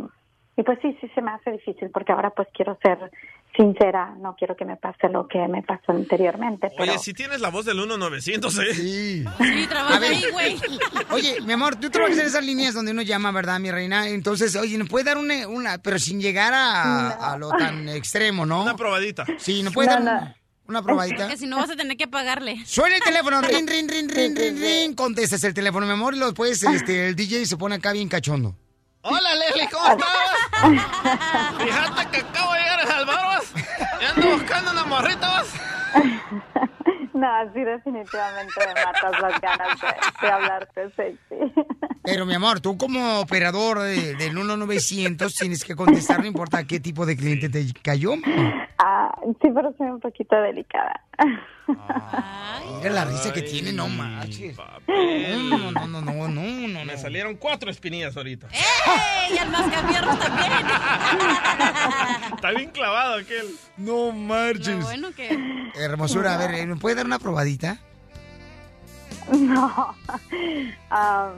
y 0.57 0.63
pues 0.63 0.79
sí, 0.83 0.97
sí 1.01 1.09
se 1.15 1.23
me 1.23 1.31
hace 1.33 1.53
difícil 1.53 1.91
porque 1.91 2.13
ahora 2.13 2.31
pues 2.31 2.49
quiero 2.55 2.79
ser 2.83 3.11
sincera, 3.57 4.15
no 4.19 4.37
quiero 4.37 4.55
que 4.55 4.67
me 4.67 4.77
pase 4.77 5.09
lo 5.09 5.27
que 5.27 5.49
me 5.49 5.63
pasó 5.63 5.93
anteriormente, 5.93 6.71
pero 6.77 6.93
Oye, 6.93 6.99
si 6.99 7.15
tienes 7.15 7.41
la 7.41 7.49
voz 7.49 7.65
del 7.65 7.77
1900, 7.77 8.59
¿eh? 8.59 8.75
Sí. 8.75 9.25
Sí, 9.25 9.67
trabaja 9.67 9.99
ahí, 10.07 10.25
güey. 10.31 10.57
Oye, 11.11 11.41
mi 11.41 11.55
amor, 11.55 11.77
tú 11.77 11.89
trabajas 11.89 12.19
en 12.19 12.27
esas 12.27 12.45
líneas 12.45 12.75
donde 12.75 12.93
uno 12.93 13.01
llama, 13.01 13.33
¿verdad, 13.33 13.59
mi 13.59 13.71
reina? 13.71 14.09
Entonces, 14.09 14.55
oye, 14.57 14.77
¿nos 14.77 14.89
puede 14.91 15.07
dar 15.07 15.17
una, 15.17 15.49
una 15.49 15.79
pero 15.79 15.99
sin 15.99 16.21
llegar 16.21 16.53
a, 16.55 17.33
a 17.33 17.39
lo 17.39 17.49
tan 17.51 17.89
extremo, 17.89 18.45
¿no? 18.45 18.63
Una 18.63 18.77
probadita. 18.77 19.25
Sí, 19.39 19.63
¿nos 19.63 19.73
puede 19.73 19.89
No, 19.89 20.05
dar 20.05 20.23
no. 20.23 20.35
Un- 20.67 20.71
una 20.71 20.83
probadita? 20.83 21.29
Que 21.29 21.37
si 21.37 21.47
no 21.47 21.57
vas 21.57 21.71
a 21.71 21.77
tener 21.77 21.97
que 21.97 22.09
pagarle. 22.09 22.63
Suena 22.67 22.97
el 22.97 23.03
teléfono, 23.03 23.41
rin, 23.43 23.67
rin, 23.67 23.89
rin, 23.89 24.09
rin, 24.09 24.37
rin, 24.37 24.61
rin. 24.61 24.95
Contestas 24.95 25.43
el 25.45 25.55
teléfono, 25.55 25.87
mi 25.87 25.93
amor, 25.93 26.15
y 26.15 26.19
después 26.19 26.63
este, 26.63 27.09
el 27.09 27.17
DJ 27.17 27.47
se 27.47 27.57
pone 27.57 27.77
acá 27.77 27.93
bien 27.93 28.09
cachondo. 28.09 28.55
Hola, 29.03 29.35
Leslie, 29.37 29.69
¿cómo 29.71 29.87
estás? 29.89 30.09
Fíjate 31.63 32.11
que 32.11 32.17
acabo 32.19 32.53
de 32.55 32.61
llegar 32.61 32.81
a 32.81 32.87
Salvador. 32.87 33.43
ando 34.15 34.31
buscando 34.33 34.71
unos 34.73 34.87
morritos. 34.89 35.47
No, 37.17 37.29
sí, 37.55 37.65
definitivamente 37.65 38.53
me 38.61 38.85
matas 38.85 39.21
las 39.23 39.41
ganas 39.41 39.81
de, 39.81 40.27
de 40.27 40.33
hablarte 40.33 40.91
sexy. 40.91 41.53
Pero 42.05 42.27
mi 42.27 42.35
amor, 42.35 42.61
tú 42.61 42.77
como 42.77 43.21
operador 43.21 43.79
de- 43.81 44.15
del 44.17 44.35
1900 44.35 45.35
tienes 45.35 45.65
que 45.65 45.75
contestar, 45.75 46.21
no 46.21 46.27
importa 46.27 46.65
qué 46.65 46.79
tipo 46.79 47.07
de 47.07 47.17
cliente 47.17 47.49
te 47.49 47.65
cayó. 47.83 48.13
Ah, 48.79 49.17
sí, 49.41 49.49
pero 49.55 49.73
soy 49.79 49.87
un 49.89 50.01
poquito 50.01 50.37
delicada. 50.37 51.01
Mira 52.79 52.91
la 52.91 53.05
risa 53.07 53.33
que 53.33 53.43
tiene, 53.43 53.73
no 53.73 53.89
manches. 53.89 54.57
No, 54.57 55.71
no, 55.71 55.71
no, 55.89 56.01
no, 56.01 56.29
no, 56.29 56.29
no. 56.69 56.85
Me 56.85 56.97
salieron 56.97 57.37
cuatro 57.37 57.71
espinillas 57.71 58.17
ahorita. 58.17 58.49
¡Ey! 58.53 59.35
Y 59.35 59.39
al 59.39 59.51
mascafierros 59.51 60.19
también. 60.19 60.53
Está 62.37 62.51
bien 62.53 62.71
clavado 62.71 63.15
aquel. 63.17 63.47
No 63.77 64.13
marches. 64.13 64.77
Lo 64.79 64.85
bueno 64.85 65.09
que... 65.13 65.71
Hermosura, 65.75 66.35
a 66.35 66.39
ver, 66.39 66.67
¿me 66.67 66.77
puede 66.77 66.97
dar 66.97 67.07
una 67.07 67.19
probadita? 67.19 67.79
No. 69.33 69.95
Ah, 70.91 71.33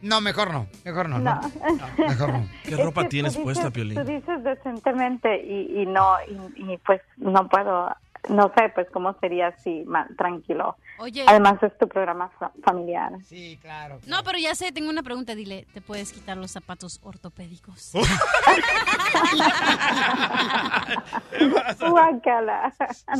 No, 0.00 0.20
mejor 0.22 0.52
no, 0.52 0.66
mejor 0.84 1.08
no. 1.10 1.18
No. 1.18 1.40
no. 1.40 2.06
Mejor 2.08 2.32
no. 2.32 2.48
¿Qué 2.64 2.76
ropa 2.76 3.08
tienes 3.08 3.32
dices- 3.34 3.42
puesta, 3.44 3.70
Piolín? 3.70 3.94
Tú 3.96 4.04
dices 4.04 4.42
decentemente 4.42 5.36
y, 5.44 5.82
y 5.82 5.86
no, 5.86 6.16
y, 6.56 6.72
y 6.72 6.78
pues 6.78 7.00
no 7.18 7.46
puedo, 7.48 7.94
no 8.28 8.52
sé, 8.56 8.70
pues 8.74 8.86
cómo 8.92 9.14
sería 9.20 9.48
así, 9.48 9.82
ma- 9.86 10.06
tranquilo. 10.16 10.76
Oye. 10.98 11.24
Además 11.26 11.60
es 11.62 11.76
tu 11.78 11.88
programa 11.88 12.28
fa- 12.38 12.52
familiar. 12.62 13.12
Sí, 13.24 13.58
claro. 13.60 13.98
No, 14.06 14.22
pero 14.24 14.38
ya 14.38 14.54
sé, 14.54 14.70
tengo 14.72 14.90
una 14.90 15.02
pregunta. 15.02 15.34
Dile, 15.34 15.66
¿te 15.74 15.80
puedes 15.80 16.12
quitar 16.12 16.36
los 16.36 16.50
zapatos 16.52 17.00
ortopédicos? 17.02 17.92
Guácala. 21.88 22.72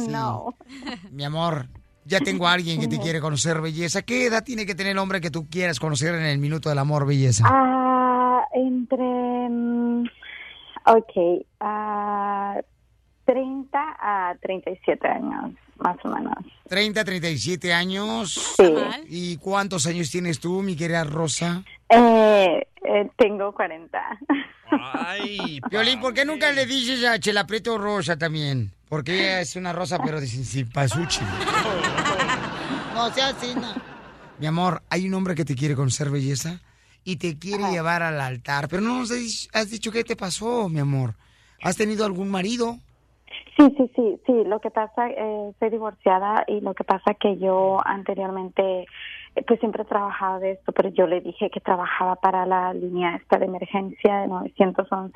No. 0.09 0.55
Mi 1.11 1.25
amor, 1.25 1.67
ya 2.05 2.21
tengo 2.21 2.47
a 2.47 2.53
alguien 2.53 2.81
que 2.81 2.89
te 2.89 2.99
quiere 3.01 3.21
conocer, 3.21 3.61
belleza. 3.61 4.03
¿Qué 4.03 4.27
edad 4.27 4.45
tiene 4.45 4.67
que 4.67 4.75
tener 4.75 4.93
el 4.93 4.99
hombre 4.99 5.21
que 5.21 5.31
tú 5.31 5.49
quieras 5.49 5.81
conocer 5.81 6.15
en 6.15 6.23
el 6.25 6.39
minuto 6.39 6.69
del 6.69 6.79
amor, 6.79 7.07
belleza? 7.07 7.45
Ah, 7.49 8.45
entre, 8.53 8.99
mm, 9.49 10.05
ok, 10.87 11.47
ah, 11.61 12.24
30 13.25 13.79
a 14.01 14.35
37 14.43 15.07
años, 15.09 15.53
más 15.79 15.97
o 16.05 16.09
menos. 16.09 16.35
30, 16.69 17.05
37 17.05 17.73
años. 17.73 18.55
Sí. 18.57 18.75
¿Y 19.09 19.37
cuántos 19.39 19.87
años 19.87 20.11
tienes 20.11 20.41
tú, 20.41 20.63
mi 20.63 20.77
querida 20.77 21.05
Rosa? 21.05 21.63
Eh, 21.89 22.67
eh, 22.85 23.11
tengo 23.17 23.53
40. 23.53 23.99
Ay, 24.95 25.61
Violín, 25.71 26.01
¿por 26.01 26.15
qué 26.15 26.25
nunca 26.25 26.53
le 26.53 26.67
dices 26.67 27.05
a 27.05 27.19
Chela 27.19 27.47
Prieto 27.47 27.79
Rosa 27.79 28.17
también? 28.17 28.73
Porque 28.89 29.15
ella 29.19 29.41
es 29.41 29.57
una 29.57 29.73
rosa, 29.73 29.99
pero 30.05 30.21
de 30.21 30.27
cipasuchi. 30.27 31.21
No 32.95 33.13
sea 33.13 33.29
así, 33.31 33.55
no. 33.57 33.75
Mi 34.39 34.47
amor, 34.47 34.83
hay 34.89 35.07
un 35.09 35.15
hombre 35.15 35.35
que 35.35 35.45
te 35.45 35.57
quiere 35.57 35.75
conocer, 35.75 36.11
belleza, 36.11 36.61
y 37.03 37.17
te 37.17 37.37
quiere 37.39 37.65
llevar 37.71 38.03
al 38.05 38.21
altar. 38.21 38.69
Pero 38.69 38.83
no 38.83 39.01
nos 39.01 39.11
has 39.11 39.19
dicho- 39.19 39.49
has 39.53 39.71
dicho 39.71 39.91
qué 39.91 40.05
te 40.05 40.15
pasó, 40.17 40.69
mi 40.69 40.79
amor. 40.81 41.15
¿Has 41.63 41.77
tenido 41.77 42.05
algún 42.05 42.31
marido? 42.31 42.79
Sí, 43.57 43.73
sí, 43.77 43.91
sí, 43.95 44.21
sí. 44.27 44.45
Lo 44.45 44.61
que 44.61 44.71
pasa, 44.71 45.09
eh, 45.09 45.53
soy 45.59 45.71
divorciada 45.71 46.45
y 46.47 46.61
lo 46.61 46.75
que 46.75 46.85
pasa 46.85 47.15
que 47.15 47.39
yo 47.39 47.79
anteriormente, 47.85 48.83
eh, 48.83 49.45
pues 49.47 49.61
siempre 49.61 49.83
he 49.83 49.87
trabajado 49.87 50.41
de 50.41 50.53
esto, 50.53 50.73
pero 50.73 50.89
yo 50.89 51.07
le 51.07 51.21
dije 51.21 51.51
que 51.51 51.61
trabajaba 51.61 52.17
para 52.17 52.47
la 52.47 52.75
línea 52.75 53.17
esta 53.17 53.39
de 53.39 53.47
emergencia 53.47 54.19
de 54.21 54.27
911 54.29 55.13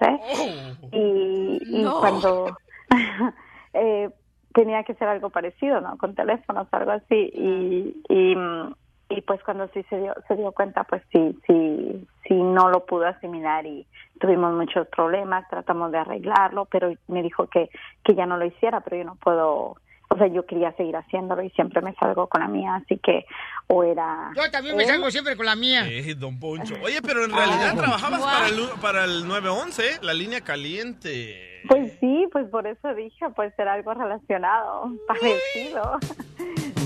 y, 0.92 1.58
y 1.68 1.82
No. 1.82 1.98
cuando 2.00 2.56
eh, 3.72 4.10
tenía 4.54 4.84
que 4.84 4.94
ser 4.94 5.08
algo 5.08 5.30
parecido, 5.30 5.80
¿no? 5.80 5.96
Con 5.98 6.14
teléfonos, 6.14 6.68
algo 6.70 6.92
así 6.92 7.30
y, 7.34 8.02
y, 8.08 8.36
mm, 8.36 8.74
y 9.08 9.22
pues 9.22 9.42
cuando 9.42 9.68
sí 9.68 9.82
se 9.88 9.98
dio, 9.98 10.14
se 10.26 10.36
dio 10.36 10.52
cuenta, 10.52 10.84
pues 10.84 11.02
sí, 11.12 11.38
sí, 11.46 12.06
sí 12.26 12.34
no 12.34 12.68
lo 12.68 12.84
pudo 12.84 13.06
asimilar 13.06 13.64
y 13.66 13.86
tuvimos 14.20 14.52
muchos 14.52 14.86
problemas, 14.88 15.48
tratamos 15.48 15.92
de 15.92 15.98
arreglarlo, 15.98 16.66
pero 16.66 16.92
me 17.06 17.22
dijo 17.22 17.46
que, 17.46 17.70
que 18.04 18.14
ya 18.14 18.26
no 18.26 18.36
lo 18.36 18.44
hiciera, 18.44 18.80
pero 18.80 18.96
yo 18.96 19.04
no 19.04 19.14
puedo, 19.14 19.76
o 20.08 20.16
sea, 20.18 20.26
yo 20.26 20.44
quería 20.44 20.72
seguir 20.72 20.96
haciéndolo 20.96 21.42
y 21.42 21.50
siempre 21.50 21.80
me 21.80 21.94
salgo 21.94 22.26
con 22.26 22.42
la 22.42 22.48
mía, 22.48 22.74
así 22.74 22.98
que 22.98 23.24
o 23.66 23.82
era... 23.82 24.30
Yo 24.36 24.50
también 24.50 24.76
me 24.76 24.82
él, 24.82 24.90
salgo 24.90 25.10
siempre 25.10 25.36
con 25.36 25.46
la 25.46 25.56
mía. 25.56 25.88
Eh, 25.88 26.14
don 26.14 26.38
Poncho. 26.38 26.74
Oye, 26.82 27.00
pero 27.00 27.24
en 27.24 27.30
realidad 27.30 27.70
Ay, 27.70 27.76
trabajabas 27.78 28.20
guau. 28.20 28.30
para 28.30 28.48
el, 28.48 28.80
para 28.82 29.04
el 29.04 29.26
911, 29.26 29.86
¿eh? 29.86 29.98
la 30.02 30.12
línea 30.12 30.42
caliente. 30.42 31.62
Pues 31.66 31.92
sí, 31.98 32.28
pues 32.30 32.46
por 32.48 32.66
eso 32.66 32.94
dije, 32.94 33.26
pues 33.34 33.52
era 33.58 33.72
algo 33.72 33.94
relacionado, 33.94 34.90
parecido. 35.06 35.98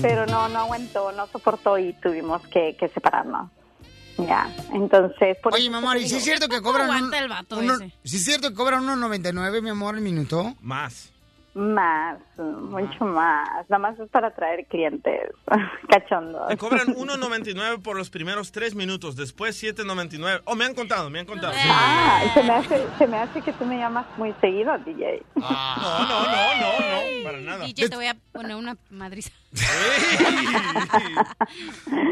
Pero 0.03 0.25
no, 0.27 0.47
no 0.49 0.59
aguantó, 0.59 1.11
no 1.13 1.27
soportó 1.27 1.77
y 1.77 1.93
tuvimos 1.93 2.41
que, 2.49 2.75
que 2.77 2.89
separarnos. 2.89 3.49
Ya, 4.17 4.47
entonces... 4.73 5.37
Por 5.41 5.53
Oye, 5.55 5.69
mi 5.69 5.77
amor, 5.77 5.97
¿y 5.97 6.07
si 6.07 6.17
es 6.17 6.23
cierto 6.23 6.47
que 6.49 6.61
cobran 6.61 6.89
un, 6.89 6.95
aguanta 6.95 7.17
el 7.19 7.29
vato 7.29 7.57
uno- 7.57 7.73
ese? 7.75 7.91
si 8.03 8.17
es 8.17 8.25
cierto 8.25 8.49
que 8.49 8.53
cobran 8.55 8.85
1.99, 8.85 9.61
mi 9.61 9.69
amor, 9.69 9.95
el 9.95 10.01
minuto? 10.01 10.53
Más. 10.59 11.12
Más, 11.55 12.17
mucho 12.37 13.05
más. 13.05 13.47
Nada 13.69 13.77
más 13.77 13.99
es 13.99 14.09
para 14.09 14.29
atraer 14.29 14.65
clientes 14.65 15.29
cachondos. 15.89 16.47
Te 16.47 16.57
cobran 16.57 16.87
1.99 16.95 17.81
por 17.81 17.95
los 17.95 18.09
primeros 18.09 18.51
tres 18.51 18.73
minutos, 18.73 19.15
después 19.15 19.61
7.99. 19.61 20.41
Oh, 20.45 20.55
me 20.55 20.65
han 20.65 20.73
contado, 20.73 21.11
me 21.11 21.19
han 21.19 21.27
contado. 21.27 21.53
Ah, 21.55 22.23
se 22.33 22.41
me, 22.41 22.53
hace, 22.53 22.85
se 22.97 23.07
me 23.07 23.17
hace 23.17 23.41
que 23.41 23.53
tú 23.53 23.65
me 23.65 23.77
llamas 23.77 24.05
muy 24.17 24.33
seguido, 24.41 24.75
DJ. 24.79 25.23
No, 25.35 25.41
no, 25.41 26.07
no, 26.07 26.59
no, 26.59 26.79
no, 26.79 27.23
para 27.23 27.37
nada. 27.39 27.65
DJ, 27.65 27.89
te 27.89 27.95
voy 27.95 28.07
a 28.07 28.15
poner 28.31 28.55
una 28.55 28.75
madriza. 28.89 29.29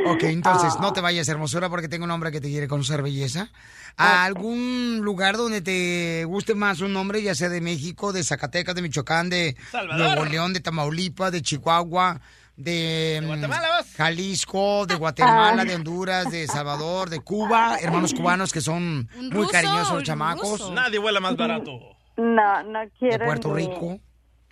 Ok, 0.06 0.24
entonces 0.24 0.80
no 0.80 0.94
te 0.94 1.02
vayas, 1.02 1.28
hermosura, 1.30 1.70
porque 1.70 1.88
tengo 1.88 2.06
un 2.06 2.12
hombre 2.12 2.32
que 2.32 2.42
te 2.42 2.50
quiere 2.50 2.68
conocer, 2.68 3.02
belleza. 3.02 3.50
¿A 3.98 4.24
algún 4.24 5.00
lugar 5.04 5.38
donde 5.38 5.62
te 5.62 6.26
guste 6.26 6.56
más 6.56 6.82
un 6.82 6.96
hombre, 6.96 7.22
ya 7.22 7.36
sea 7.36 7.50
de 7.50 7.62
México, 7.62 8.14
de 8.14 8.24
Zacatecas, 8.24 8.74
de 8.76 8.82
Michoacán, 8.82 9.30
de 9.30 9.56
Salvador. 9.72 10.06
Nuevo 10.08 10.26
León, 10.26 10.54
de 10.54 10.60
Tamaulipas, 10.60 11.32
de 11.32 11.42
Chihuahua, 11.42 12.20
de, 12.58 13.20
mm, 13.22 13.28
Guatemala. 13.28 13.68
Jalisco, 13.98 14.86
de 14.86 14.96
Guatemala, 14.96 15.62
Ah. 15.62 15.66
de 15.66 15.76
Honduras, 15.76 16.32
de 16.32 16.48
Salvador, 16.48 17.10
de 17.10 17.20
Cuba, 17.22 17.78
hermanos 17.82 18.14
cubanos 18.14 18.52
que 18.52 18.62
son 18.62 19.08
muy 19.32 19.48
cariñosos, 19.48 19.92
un 19.98 20.04
chamacos, 20.04 20.50
ruso. 20.60 20.74
Nadie 20.74 21.00
vuela 21.00 21.20
más 21.20 21.36
barato. 21.36 21.72
No, 22.18 22.64
no 22.64 22.80
quiero. 23.00 23.20
de 23.20 23.26
Puerto 23.26 23.56
ni- 23.56 23.66
Rico. 23.68 24.00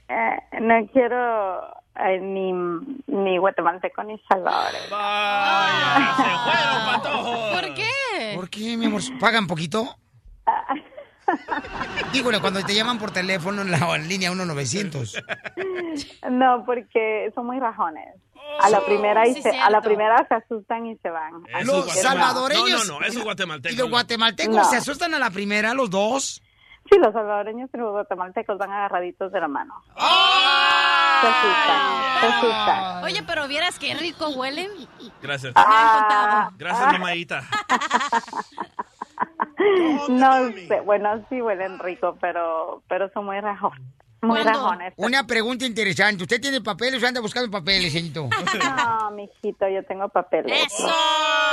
eh, 0.07 0.59
no 0.61 0.87
quiero 0.91 1.61
eh, 2.05 2.19
ni, 2.19 2.51
ni 3.07 3.37
guatemalteco 3.37 4.03
ni 4.03 4.17
salvadoreño. 4.27 4.85
Vaya, 4.91 6.13
se 6.17 6.23
fueron, 6.23 6.85
patojos. 7.03 7.61
¿Por 7.61 7.73
qué? 7.75 8.31
¿Por 8.35 8.49
qué, 8.49 8.77
mi 8.77 8.85
amor? 8.85 9.01
¿Pagan 9.19 9.47
poquito? 9.47 9.95
Dígole, 12.11 12.39
cuando 12.41 12.63
te 12.63 12.73
llaman 12.73 12.97
por 12.97 13.11
teléfono 13.11 13.61
en 13.61 13.69
la 13.71 13.95
en 13.95 14.07
línea 14.09 14.29
1900. 14.31 15.15
No, 16.31 16.63
porque 16.65 17.31
son 17.35 17.45
muy 17.45 17.59
rajones. 17.59 18.15
A 18.61 18.69
la 18.69 18.83
primera 18.83 19.27
y 19.27 19.35
sí, 19.35 19.41
se, 19.43 19.57
a 19.59 19.69
la 19.69 19.79
primera 19.81 20.25
se 20.27 20.33
asustan 20.33 20.87
y 20.87 20.97
se 20.97 21.09
van. 21.09 21.43
Los 21.65 21.91
salvadoreños. 21.93 22.87
No, 22.87 22.93
no, 22.95 22.99
no, 23.01 23.05
esos 23.05 23.21
y- 23.21 23.23
guatemaltecos. 23.23 23.73
Y 23.75 23.79
los 23.79 23.89
guatemaltecos 23.91 24.55
No. 24.55 24.63
se 24.65 24.77
asustan 24.77 25.13
a 25.13 25.19
la 25.19 25.29
primera, 25.29 25.73
los 25.75 25.89
dos. 25.91 26.41
Sí, 26.89 26.97
los 26.97 27.13
salvadoreños 27.13 27.69
y 27.73 27.77
los 27.77 27.91
guatemaltecos 27.91 28.57
van 28.57 28.71
agarraditos 28.71 29.31
de 29.31 29.39
la 29.39 29.47
mano. 29.47 29.75
Se 29.95 31.27
asustan, 31.27 32.19
se 32.19 32.27
asustan. 32.27 33.03
Oye, 33.03 33.23
pero 33.27 33.47
vieras 33.47 33.77
qué 33.77 33.93
rico 33.93 34.29
huelen. 34.29 34.71
Gracias. 35.21 35.53
Ah. 35.55 36.49
Gracias, 36.57 36.91
mamadita. 36.93 37.43
No 40.09 40.51
sé, 40.51 40.79
bueno, 40.85 41.25
sí 41.29 41.41
huelen 41.41 41.79
rico, 41.79 42.17
pero 42.21 42.81
pero 42.87 43.09
son 43.11 43.25
muy 43.25 43.39
rajo, 43.41 43.71
muy 44.21 44.41
rajones. 44.41 44.93
Una 44.97 45.25
pregunta 45.27 45.65
interesante. 45.65 46.23
¿Usted 46.23 46.39
tiene 46.41 46.61
papeles 46.61 47.03
o 47.03 47.07
anda 47.07 47.21
buscando 47.21 47.51
papeles, 47.51 47.91
señorito? 47.91 48.29
No, 48.29 49.11
mijito, 49.11 49.67
yo 49.67 49.83
tengo 49.83 50.07
papeles. 50.09 50.51
¡Eso! 50.65 50.87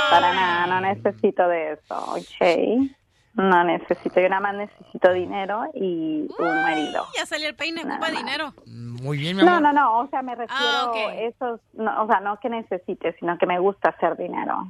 Para 0.09 0.33
nada, 0.33 0.67
no 0.67 0.81
necesito 0.81 1.47
de 1.47 1.73
eso, 1.73 1.95
¿ok? 2.13 2.91
No 3.37 3.63
necesito, 3.63 4.19
yo 4.19 4.29
nada 4.29 4.41
más 4.41 4.55
necesito 4.55 5.13
dinero 5.13 5.65
y 5.75 6.27
un 6.39 6.61
marido. 6.63 7.05
Ya 7.15 7.25
salió 7.27 7.47
el 7.47 7.55
peine, 7.55 7.81
ocupa 7.83 8.09
dinero. 8.09 8.51
Muy 8.65 9.17
bien, 9.19 9.37
mi 9.37 9.43
No, 9.43 9.57
amor. 9.57 9.61
no, 9.61 9.73
no, 9.73 9.99
o 9.99 10.07
sea, 10.07 10.23
me 10.23 10.33
refiero 10.33 10.55
Ah, 10.59 10.85
ok. 10.89 10.95
esos, 11.19 11.61
no, 11.73 12.03
o 12.03 12.07
sea, 12.07 12.19
no 12.19 12.39
que 12.39 12.49
necesite, 12.49 13.15
sino 13.19 13.37
que 13.37 13.45
me 13.45 13.59
gusta 13.59 13.89
hacer 13.89 14.17
dinero. 14.17 14.67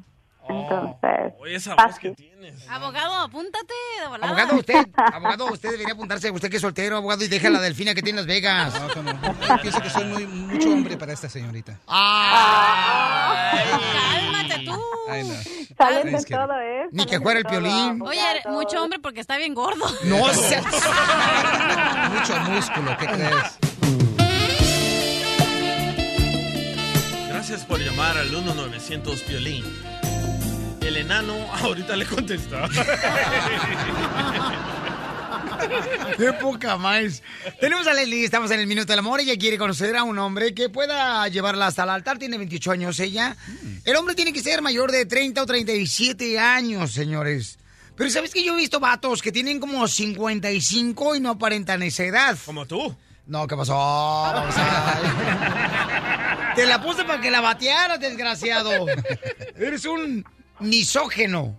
Entonces. 0.50 1.34
Oye, 1.39 1.56
esa 1.56 1.76
voz 1.76 2.00
que 2.00 2.12
tienes. 2.12 2.68
Abogado, 2.70 3.16
apúntate. 3.16 3.74
Abogado, 4.06 4.56
usted, 4.56 4.88
abogado, 4.95 5.45
usted 5.48 5.72
debería 5.72 5.93
apuntarse, 5.93 6.32
usted 6.32 6.50
que 6.50 6.58
es 6.58 6.62
soltero, 6.62 6.98
abogado, 6.98 7.24
y 7.24 7.28
deja 7.28 7.50
la 7.50 7.60
delfina 7.60 7.93
que 7.93 8.02
tiene 8.02 8.22
en 8.22 8.28
Las 8.28 8.36
Vegas. 8.36 8.74
No, 8.95 9.04
no, 9.04 9.14
no. 9.14 9.62
Pienso 9.62 9.82
que 9.82 9.89
soy 9.89 10.06
muy, 10.06 10.26
mucho 10.26 10.70
hombre 10.70 10.98
para 10.98 11.14
esta 11.14 11.30
señorita. 11.30 11.74
Ay. 11.88 12.32
Ah. 12.34 13.52
¡Cálmate 13.93 14.66
tú! 14.66 14.82
Ay, 15.10 15.24
no. 15.24 15.36
Sales 15.78 16.26
de 16.26 16.36
todo, 16.36 16.60
¿eh? 16.60 16.88
Ni 16.91 17.06
que 17.06 17.20
fuera 17.20 17.39
el 17.39 17.45
piolín. 17.45 18.02
Oye, 18.02 18.22
mucho 18.48 18.84
hombre 18.84 19.00
porque 19.00 19.20
está 19.20 19.38
bien 19.38 19.54
gordo. 19.54 19.86
No 20.04 20.28
seas... 20.34 20.66
mucho 22.12 22.39
músculo, 22.52 22.98
¿qué 22.98 23.06
crees? 23.06 23.58
Gracias 27.30 27.66
por 27.66 27.80
llamar 27.80 28.18
al 28.18 28.30
1900 28.30 29.22
Piolín. 29.22 29.64
El 30.88 30.96
enano 30.96 31.36
ahorita 31.62 31.96
le 31.98 32.06
contesta. 32.06 32.68
¡Qué 36.18 36.32
poca 36.34 36.78
más! 36.78 37.22
Tenemos 37.60 37.86
a 37.88 37.94
Leslie, 37.94 38.24
estamos 38.24 38.50
en 38.52 38.62
el 38.62 38.68
Minuto 38.68 38.88
del 38.94 39.00
Amor. 39.00 39.20
Ella 39.20 39.36
quiere 39.38 39.58
conocer 39.58 39.98
a 39.98 40.04
un 40.04 40.18
hombre 40.18 40.54
que 40.54 40.70
pueda 40.70 41.28
llevarla 41.28 41.68
hasta 41.68 41.84
el 41.84 41.90
altar. 41.90 42.18
Tiene 42.20 42.38
28 42.38 42.72
años 42.72 42.98
ella. 43.02 43.36
El 43.84 43.96
hombre 43.98 44.16
tiene 44.16 44.32
que 44.32 44.42
ser 44.42 44.62
mayor 44.62 44.92
de 44.94 45.06
30 45.06 45.42
o 45.42 45.46
37 45.46 46.40
años, 46.40 46.94
señores. 46.94 47.60
Pero 47.98 48.10
¿sabes 48.10 48.32
que 48.34 48.42
yo 48.44 48.54
he 48.54 48.58
visto 48.58 48.80
vatos 48.80 49.22
que 49.22 49.34
tienen 49.34 49.60
como 49.60 49.86
55 49.90 51.16
y 51.16 51.20
no 51.20 51.32
aparentan 51.32 51.84
esa 51.84 52.04
edad? 52.06 52.38
Como 52.46 52.66
tú. 52.66 52.96
No, 53.26 53.46
¿qué 53.46 53.58
pasó? 53.58 53.74
Vamos 53.76 54.56
a- 54.58 56.54
Te 56.56 56.66
la 56.66 56.82
puse 56.82 57.04
para 57.04 57.20
que 57.20 57.30
la 57.30 57.42
batearas, 57.42 58.00
desgraciado. 58.00 58.86
Eres 59.58 59.84
un 59.86 60.24
misógeno. 60.60 61.58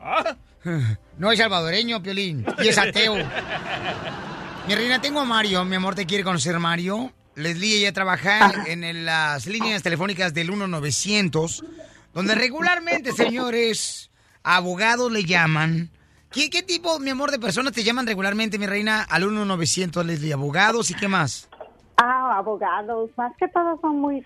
No 1.19 1.33
es 1.33 1.39
salvadoreño, 1.39 2.01
Piolín. 2.03 2.45
Y 2.63 2.69
es 2.69 2.79
ateo. 2.79 3.15
Mi 4.69 4.75
reina, 4.75 5.01
tengo 5.01 5.21
a 5.21 5.25
Mario. 5.25 5.65
Mi 5.65 5.77
amor, 5.77 5.95
¿te 5.95 6.07
quiere 6.07 6.23
conocer 6.23 6.59
Mario? 6.59 7.13
Leslie, 7.35 7.79
ella 7.79 7.93
trabaja 7.93 8.53
en, 8.67 8.85
en 8.85 9.05
las 9.05 9.47
líneas 9.47 9.83
telefónicas 9.83 10.35
del 10.35 10.51
1900, 10.51 11.65
donde 12.13 12.35
regularmente, 12.37 13.13
señores, 13.13 14.11
abogados 14.43 15.11
le 15.11 15.25
llaman. 15.25 15.91
¿Qué, 16.31 16.51
¿Qué 16.51 16.63
tipo, 16.63 16.99
mi 16.99 17.11
amor, 17.11 17.31
de 17.31 17.39
personas 17.39 17.73
te 17.73 17.83
llaman 17.83 18.07
regularmente, 18.07 18.59
mi 18.59 18.67
reina, 18.67 19.03
al 19.03 19.27
1900, 19.27 20.05
Leslie? 20.05 20.33
¿Abogados 20.33 20.91
y 20.91 20.95
qué 20.95 21.09
más? 21.09 21.49
Ah, 21.97 22.37
abogados, 22.37 23.11
más 23.17 23.33
que 23.39 23.49
todo 23.49 23.79
son 23.81 23.99
muy, 23.99 24.23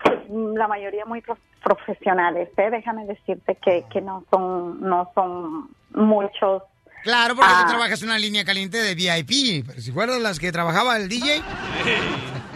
la 0.55 0.67
mayoría 0.67 1.05
muy 1.05 1.21
profesionales, 1.63 2.49
¿eh? 2.57 2.69
Déjame 2.69 3.05
decirte 3.05 3.57
que, 3.63 3.85
que 3.91 4.01
no 4.01 4.23
son, 4.29 4.81
no 4.81 5.11
son 5.15 5.69
muchos. 5.93 6.63
Claro, 7.03 7.35
porque 7.35 7.51
Ah. 7.53 7.63
tú 7.65 7.69
trabajas 7.71 8.01
en 8.01 8.09
una 8.09 8.19
línea 8.19 8.45
caliente 8.45 8.77
de 8.77 8.95
VIP. 8.95 9.65
Pero 9.67 9.81
si 9.81 9.91
fueran 9.91 10.21
las 10.23 10.39
que 10.39 10.51
trabajaba 10.51 10.97
el 10.97 11.09
DJ. 11.09 11.41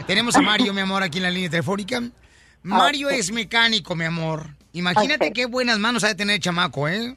Tenemos 0.06 0.36
a 0.38 0.42
Mario, 0.42 0.74
mi 0.74 0.82
amor, 0.82 1.04
aquí 1.04 1.18
en 1.18 1.24
la 1.24 1.32
línea 1.32 1.50
telefónica. 1.50 2.02
Mario 2.64 3.10
es 3.10 3.32
mecánico, 3.32 3.96
mi 3.96 4.06
amor. 4.06 4.48
Imagínate 4.74 5.32
qué 5.34 5.46
buenas 5.48 5.80
manos 5.80 6.04
ha 6.04 6.08
de 6.08 6.16
tener 6.16 6.36
el 6.36 6.42
chamaco, 6.42 6.88
¿eh? 6.88 7.16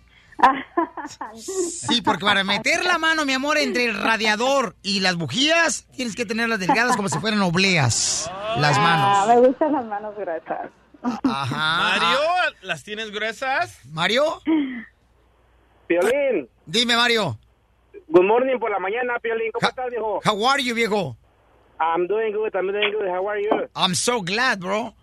Sí, 1.36 2.03
porque 2.03 2.24
para 2.24 2.45
meter 2.45 2.84
la 2.84 2.99
mano, 2.99 3.24
mi 3.24 3.32
amor, 3.32 3.59
entre 3.59 3.84
el 3.84 4.01
radiador 4.01 4.74
y 4.82 5.01
las 5.01 5.16
bujías, 5.16 5.86
tienes 5.95 6.14
que 6.16 6.24
tenerlas 6.24 6.59
delgadas 6.59 6.97
como 6.97 7.09
si 7.09 7.18
fueran 7.18 7.43
obleas. 7.43 8.30
Las 8.59 8.76
Ah, 8.78 8.80
manos. 8.80 9.28
me 9.43 9.49
gustan 9.49 9.72
las 9.72 9.84
manos 9.86 10.14
gruesas. 10.16 10.70
Ajá. 11.03 11.98
Mario, 11.98 12.18
¿las 12.62 12.84
tienes 12.84 13.11
gruesas? 13.11 13.80
¿Mario? 13.86 14.40
Piolín. 15.86 16.48
Dime, 16.66 16.96
Mario. 16.96 17.38
Good 18.09 18.24
morning 18.24 18.59
por 18.59 18.70
la 18.70 18.78
mañana, 18.78 19.18
Piolín. 19.20 19.51
¿Cómo 19.53 19.68
estás, 19.68 19.90
viejo? 19.90 20.20
How 20.24 20.48
are 20.48 20.62
you, 20.62 20.74
viejo? 20.74 21.16
I'm 21.80 22.07
doing 22.07 22.32
good, 22.32 22.55
I'm 22.55 22.66
doing 22.70 22.92
good. 22.92 23.09
How 23.09 23.26
are 23.28 23.40
you? 23.42 23.68
I'm 23.74 23.94
so 23.94 24.20
glad, 24.20 24.59
bro. 24.59 24.94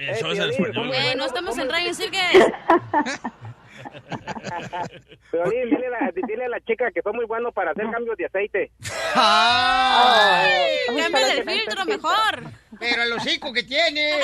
Eso 0.00 0.30
es 0.30 0.38
español. 0.38 0.86
Güey, 0.88 1.16
no 1.16 1.24
estamos 1.24 1.56
en 1.58 1.68
Radio 1.68 1.94
Cirques. 1.94 2.20
Piolín, 5.30 5.70
dile 5.70 5.86
a, 5.86 5.90
la, 5.90 6.12
dile 6.14 6.44
a 6.44 6.48
la 6.48 6.60
chica 6.60 6.90
que 6.90 7.02
son 7.02 7.16
muy 7.16 7.24
buenos 7.26 7.52
para 7.54 7.70
hacer 7.72 7.90
cambios 7.90 8.16
de 8.16 8.26
aceite. 8.26 8.70
Ay, 9.14 10.52
Cambia 10.86 11.26
del 11.26 11.44
filtro 11.44 11.84
mejor. 11.84 12.42
Pero 12.78 13.02
el 13.02 13.12
hocico 13.12 13.52
que 13.52 13.62
tiene. 13.62 14.10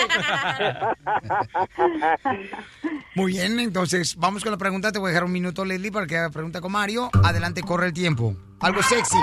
Muy 3.14 3.32
bien, 3.32 3.58
entonces 3.60 4.16
vamos 4.16 4.42
con 4.42 4.52
la 4.52 4.58
pregunta. 4.58 4.92
Te 4.92 4.98
voy 4.98 5.08
a 5.08 5.10
dejar 5.10 5.24
un 5.24 5.32
minuto, 5.32 5.64
Leslie, 5.64 5.92
para 5.92 6.06
que 6.06 6.16
haga 6.16 6.30
pregunta 6.30 6.60
con 6.60 6.72
Mario. 6.72 7.10
Adelante, 7.24 7.62
corre 7.62 7.86
el 7.86 7.92
tiempo. 7.92 8.34
Algo 8.60 8.82
sexy. 8.82 9.18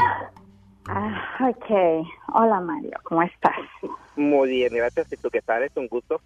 Ah, 0.88 1.48
ok. 1.50 2.08
Hola, 2.34 2.62
Mario, 2.62 2.98
¿cómo 3.04 3.22
estás? 3.24 3.56
Muy 4.16 4.50
bien, 4.50 4.74
gracias. 4.74 5.12
¿Y 5.12 5.18
tú 5.18 5.30
qué 5.30 5.42
tal? 5.42 5.64
Es 5.64 5.76
un 5.76 5.88
gusto. 5.88 6.22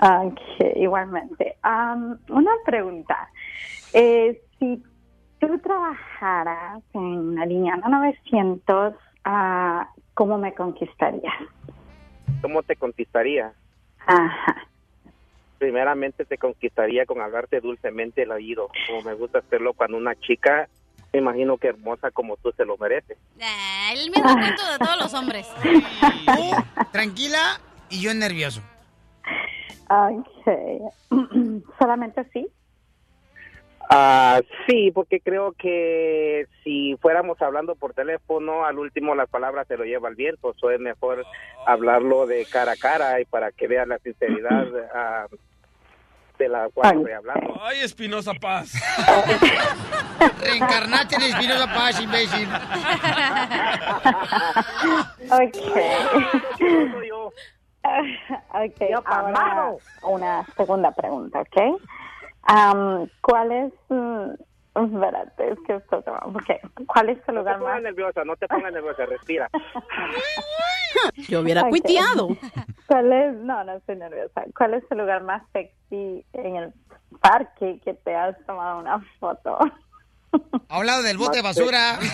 Ok, 0.00 0.40
igualmente. 0.76 1.56
Una 1.62 2.52
pregunta. 2.64 3.28
Eh, 3.92 4.40
si 4.58 4.82
tú 5.38 5.58
trabajaras 5.58 6.82
en 6.94 7.34
la 7.34 7.44
línea 7.44 7.76
900, 7.76 8.94
ah, 9.24 9.88
¿cómo 10.14 10.38
me 10.38 10.54
conquistarías? 10.54 11.34
¿Cómo 12.40 12.62
te 12.62 12.76
conquistaría? 12.76 13.52
Ajá. 14.06 14.56
Primeramente 15.58 16.24
te 16.24 16.38
conquistaría 16.38 17.04
con 17.04 17.20
hablarte 17.20 17.60
dulcemente 17.60 18.22
el 18.22 18.30
oído, 18.30 18.68
como 18.86 19.02
me 19.02 19.12
gusta 19.12 19.40
hacerlo 19.40 19.74
cuando 19.74 19.98
una 19.98 20.14
chica, 20.14 20.70
me 21.12 21.18
imagino 21.18 21.58
que 21.58 21.68
hermosa 21.68 22.10
como 22.10 22.38
tú 22.38 22.52
se 22.56 22.64
lo 22.64 22.78
mereces. 22.78 23.18
Ah, 23.42 23.90
el 23.92 24.10
mismo 24.10 24.32
cuento 24.32 24.62
de 24.72 24.78
todos 24.78 24.96
los 24.96 25.12
hombres. 25.12 25.46
Tú, 25.62 25.68
tranquila 26.92 27.60
y 27.90 28.00
yo 28.00 28.14
nervioso. 28.14 28.62
Ok. 29.90 30.46
¿Solamente 31.78 32.24
sí? 32.32 32.48
Ah, 33.92 34.40
sí, 34.68 34.92
porque 34.92 35.20
creo 35.20 35.52
que 35.52 36.46
si 36.62 36.96
fuéramos 37.02 37.42
hablando 37.42 37.74
por 37.74 37.92
teléfono, 37.92 38.64
al 38.64 38.78
último 38.78 39.16
las 39.16 39.28
palabras 39.28 39.66
se 39.66 39.76
lo 39.76 39.84
lleva 39.84 40.08
el 40.08 40.14
viento. 40.14 40.54
So 40.60 40.70
es 40.70 40.78
mejor 40.78 41.26
hablarlo 41.66 42.26
de 42.28 42.46
cara 42.46 42.72
a 42.72 42.76
cara 42.76 43.20
y 43.20 43.24
para 43.24 43.50
que 43.50 43.66
veas 43.66 43.88
la 43.88 43.98
sinceridad 43.98 44.68
ah, 44.94 45.26
de 46.38 46.48
la 46.48 46.68
cual 46.72 46.98
estoy 46.98 47.12
hablando. 47.12 47.60
Ay, 47.60 47.80
Espinosa 47.80 48.32
Paz. 48.34 48.72
Reencarnate 50.40 51.16
en 51.16 51.22
Espinosa 51.22 51.66
Paz, 51.66 52.00
imbécil. 52.00 52.48
Ok. 55.30 55.56
ok, 57.82 59.04
ahora 59.06 59.72
una 60.02 60.44
segunda 60.56 60.90
pregunta, 60.92 61.40
¿ok? 61.40 61.80
Am, 62.42 63.08
¿Cuál 63.22 63.52
es... 63.52 63.72
mm, 63.88 64.30
espérate, 64.74 65.52
es 65.52 65.58
que 65.66 65.76
esto 65.76 66.02
se 66.02 66.10
va... 66.10 66.18
ok. 66.24 66.86
¿Cuál 66.86 67.10
es 67.10 67.18
el 67.18 67.22
No 67.26 67.26
te 67.26 67.32
lugar 67.40 67.58
pongas 67.58 67.74
más... 67.74 67.82
nerviosa, 67.82 68.24
no 68.24 68.36
te 68.36 68.48
pongas 68.48 68.72
nerviosa, 68.72 69.06
respira. 69.06 69.48
Yo 71.28 71.40
hubiera 71.40 71.62
Ok. 71.62 71.68
cuiteado. 71.70 72.28
¿Cuál 72.86 73.12
es... 73.12 73.34
No, 73.36 73.62
no 73.64 73.72
estoy 73.74 73.96
nerviosa. 73.96 74.42
¿Cuál 74.56 74.74
es 74.74 74.84
el 74.90 74.98
lugar 74.98 75.22
más 75.22 75.42
sexy 75.52 76.24
en 76.32 76.56
el 76.56 76.72
parque 77.20 77.80
que 77.84 77.94
te 77.94 78.14
has 78.14 78.36
tomado 78.46 78.78
una 78.80 79.00
foto? 79.18 79.58
Ha 80.68 80.76
hablado 80.76 81.02
del 81.02 81.18
bote 81.18 81.38
de 81.38 81.42
basura. 81.42 81.98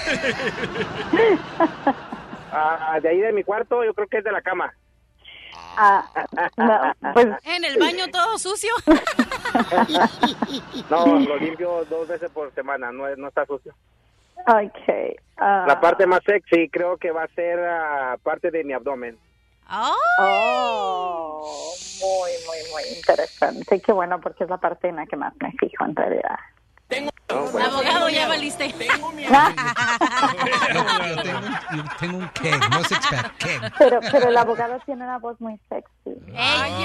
Ah, 2.59 2.99
de 3.03 3.09
ahí 3.09 3.19
de 3.21 3.33
mi 3.33 3.43
cuarto, 3.45 3.85
yo 3.85 3.93
creo 3.93 4.07
que 4.07 4.19
es 4.19 4.25
de 4.25 4.33
la 4.33 4.41
cama. 4.41 4.73
Ah, 5.77 6.09
no, 6.57 7.13
pues... 7.13 7.27
En 7.45 7.65
el 7.65 7.79
baño 7.79 8.07
todo 8.11 8.39
sucio. 8.39 8.73
No, 10.91 11.07
lo 11.07 11.37
limpio 11.37 11.85
dos 11.87 12.09
veces 12.09 12.31
por 12.31 12.53
semana, 12.55 12.93
no, 12.93 13.15
no 13.17 13.29
está 13.29 13.45
sucio. 13.47 13.75
Ok. 14.47 15.17
ah, 15.39 15.65
La 15.67 15.81
parte 15.81 16.07
más 16.07 16.21
sexy 16.25 16.69
creo 16.69 16.97
que 16.97 17.11
va 17.11 17.25
a 17.25 17.29
ser 17.29 17.59
ah, 17.61 18.17
parte 18.23 18.51
de 18.51 18.65
mi 18.65 18.73
abdomen. 18.73 19.19
Oh, 19.69 21.45
muy, 22.01 22.31
muy, 22.47 22.59
muy 22.73 22.97
interesante. 22.97 23.81
Qué 23.81 23.93
bueno, 23.93 24.21
porque 24.21 24.45
es 24.45 24.51
la 24.51 24.59
parte 24.59 24.89
en 24.89 24.97
la 24.97 25.07
que 25.07 25.17
más 25.17 25.33
me 25.41 25.51
fijo, 25.53 25.85
en 25.85 25.97
realidad. 25.97 26.39
Abogado, 27.29 28.09
ya 28.11 28.29
valiste. 28.29 28.69
Yo 28.71 28.77
tengo, 28.79 29.09
un- 29.09 29.17
yo 31.77 31.85
tengo 31.99 32.19
un 32.19 32.29
keg, 32.29 32.61
no 32.71 32.81
pack, 32.83 33.37
keg. 33.39 33.73
Pero, 33.79 34.01
pero 34.13 34.29
el 34.29 34.37
abogado 34.37 34.79
tiene 34.87 35.03
una 35.05 35.19
voz 35.19 35.41
muy 35.41 35.59
sexy. 35.69 35.91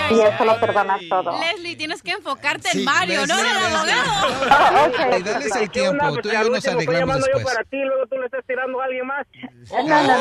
y 0.09 0.19
eso 0.19 0.45
lo 0.45 0.59
perdona 0.59 0.97
todo. 1.09 1.37
Leslie, 1.39 1.75
tienes 1.75 2.01
que 2.01 2.11
enfocarte 2.11 2.69
Sí, 2.69 2.79
en 2.79 2.85
Mario, 2.85 3.27
no 3.27 3.37
en 3.39 3.45
el 3.45 3.57
abogado. 3.57 4.01
Ah, 4.49 4.87
ok. 4.87 4.99
Y 5.19 5.23
dale 5.23 5.45
el 5.45 5.51
¿Qué 5.51 5.67
tiempo, 5.69 6.05
onda? 6.05 6.21
tú 6.21 6.29
Pues, 6.29 6.33
y 6.33 6.37
yo 6.43 6.49
nos 6.49 6.67
arreglamos 6.67 7.17
yo 7.35 7.43
para 7.43 7.63
ti, 7.65 7.77
luego 7.77 8.07
tú 8.07 8.17
le 8.17 8.25
estás 8.25 8.43
tirando 8.47 8.81
a 8.81 8.85
alguien 8.85 9.05
más. 9.07 9.27
No, 9.71 9.83
no, 9.83 10.03
no, 10.03 10.17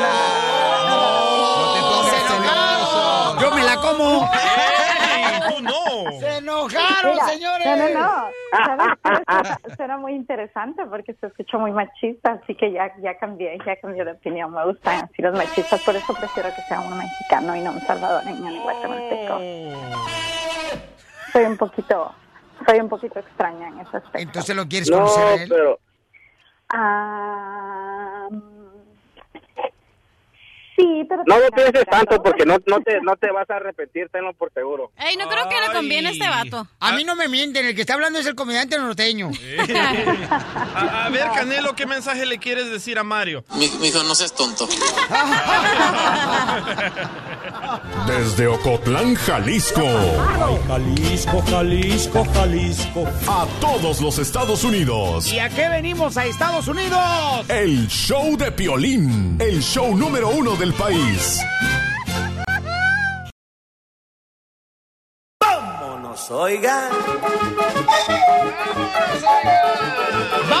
No 1.57 1.73
te 1.73 1.79
pongas 1.81 2.15
celoso. 2.27 3.39
Yo 3.41 3.51
me 3.55 3.63
la 3.63 3.75
como. 3.77 4.29
¡Ey, 4.33 5.39
tú 5.49 5.61
no! 5.63 6.19
¡Se 6.19 6.37
enojaron, 6.37 7.11
Mira, 7.13 7.27
señores! 7.27 7.67
No, 7.95 8.29
no, 8.67 8.75
no. 8.75 8.95
Suena, 9.75 9.97
muy 9.97 10.13
interesante 10.13 10.85
porque 10.85 11.13
se 11.15 11.27
escucha 11.27 11.57
muy 11.57 11.71
machista, 11.71 12.33
así 12.41 12.55
que 12.55 12.71
ya, 12.71 12.91
ya 13.01 13.17
cambié, 13.17 13.57
ya 13.65 13.75
cambié 13.77 14.03
de 14.05 14.11
opinión. 14.11 14.53
Me 14.53 14.65
gustan 14.65 15.05
así 15.05 15.21
los 15.21 15.33
machistas, 15.33 15.81
por 15.83 15.95
eso 15.95 16.13
prefiero 16.13 16.49
que 16.55 16.61
sea 16.63 16.79
un 16.81 16.97
mexicano 16.97 17.55
y 17.55 17.61
no 17.61 17.71
un 17.71 17.79
salvadoreño 17.81 18.49
ni 18.49 18.59
guatemalteco. 18.59 19.37
Soy 21.31 21.43
un 21.45 21.57
poquito, 21.57 22.13
soy 22.67 22.79
un 22.79 22.89
poquito 22.89 23.19
extraña 23.19 23.67
en 23.69 23.79
ese 23.79 23.97
aspecto. 23.97 24.17
Entonces 24.19 24.55
lo 24.55 24.65
quieres 24.67 24.89
No, 24.91 24.97
conocer 24.97 25.23
a 25.25 25.33
él. 25.43 25.49
pero 25.49 25.79
Ah, 26.73 27.80
Sí, 30.81 31.05
pero... 31.07 31.21
No 31.27 31.37
lo 31.37 31.51
pienses 31.51 31.85
tanto 31.85 32.21
porque 32.23 32.43
no, 32.43 32.57
no, 32.65 32.79
te, 32.81 32.99
no 33.01 33.15
te 33.15 33.31
vas 33.31 33.47
a 33.51 33.57
arrepentir, 33.57 34.09
tenlo 34.09 34.33
por 34.33 34.51
seguro. 34.51 34.91
Ey, 34.97 35.15
no 35.15 35.27
creo 35.29 35.47
que 35.47 35.55
le 35.67 35.73
conviene 35.73 36.09
a 36.09 36.11
este 36.11 36.27
vato. 36.27 36.67
A 36.79 36.93
mí 36.93 37.03
no 37.03 37.15
me 37.15 37.27
mienten, 37.27 37.67
el 37.67 37.75
que 37.75 37.81
está 37.81 37.93
hablando 37.93 38.17
es 38.17 38.25
el 38.25 38.33
comediante 38.33 38.79
norteño. 38.79 39.29
A, 40.73 41.05
a 41.05 41.09
ver, 41.09 41.27
Canelo, 41.35 41.75
¿qué 41.75 41.85
mensaje 41.85 42.25
le 42.25 42.37
quieres 42.37 42.71
decir 42.71 42.97
a 42.97 43.03
Mario? 43.03 43.43
Mi, 43.55 43.65
hijo, 43.65 44.03
no 44.03 44.15
seas 44.15 44.33
tonto. 44.33 44.67
Desde 48.07 48.47
Ocotlán, 48.47 49.15
Jalisco. 49.15 49.81
Jalisco, 50.67 51.43
Jalisco, 51.49 52.25
Jalisco. 52.33 53.07
A 53.27 53.45
todos 53.59 54.01
los 54.01 54.19
Estados 54.19 54.63
Unidos. 54.63 55.31
¿Y 55.31 55.39
a 55.39 55.49
qué 55.49 55.69
venimos 55.69 56.17
a 56.17 56.25
Estados 56.25 56.67
Unidos? 56.67 56.99
El 57.47 57.87
show 57.87 58.35
de 58.37 58.51
Piolín. 58.51 59.37
El 59.39 59.61
show 59.61 59.95
número 59.95 60.29
uno 60.29 60.55
del 60.55 60.73
país. 60.73 61.39
Vámonos, 65.39 66.31
oigan. 66.31 66.91
Vamos 70.49 70.60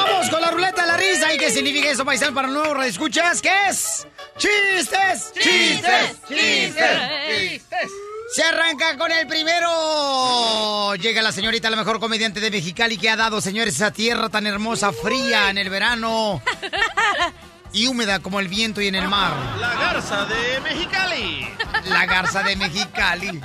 significa 1.51 1.89
eso, 1.91 2.05
paisano, 2.05 2.33
para 2.33 2.47
nuevos 2.47 2.85
escuchas? 2.85 3.41
¿Qué 3.41 3.49
es? 3.69 4.07
¡Chistes! 4.37 5.33
¡Chistes! 5.33 6.17
¡Chistes! 6.27 7.91
Se 8.33 8.43
arranca 8.43 8.97
con 8.97 9.11
el 9.11 9.27
primero. 9.27 10.95
Llega 10.95 11.21
la 11.21 11.31
señorita, 11.31 11.69
la 11.69 11.75
mejor 11.75 11.99
comediante 11.99 12.39
de 12.39 12.49
Mexicali 12.49 12.97
que 12.97 13.09
ha 13.09 13.17
dado, 13.17 13.41
señores, 13.41 13.75
esa 13.75 13.91
tierra 13.91 14.29
tan 14.29 14.47
hermosa, 14.47 14.93
fría 14.93 15.49
en 15.49 15.57
el 15.57 15.69
verano 15.69 16.41
y 17.73 17.87
húmeda 17.87 18.19
como 18.19 18.39
el 18.39 18.47
viento 18.47 18.81
y 18.81 18.87
en 18.87 18.95
el 18.95 19.07
mar. 19.07 19.33
La 19.59 19.73
garza 19.75 20.25
de 20.25 20.59
Mexicali. 20.61 21.47
La 21.85 22.05
garza 22.05 22.43
de 22.43 22.55
Mexicali. 22.55 23.41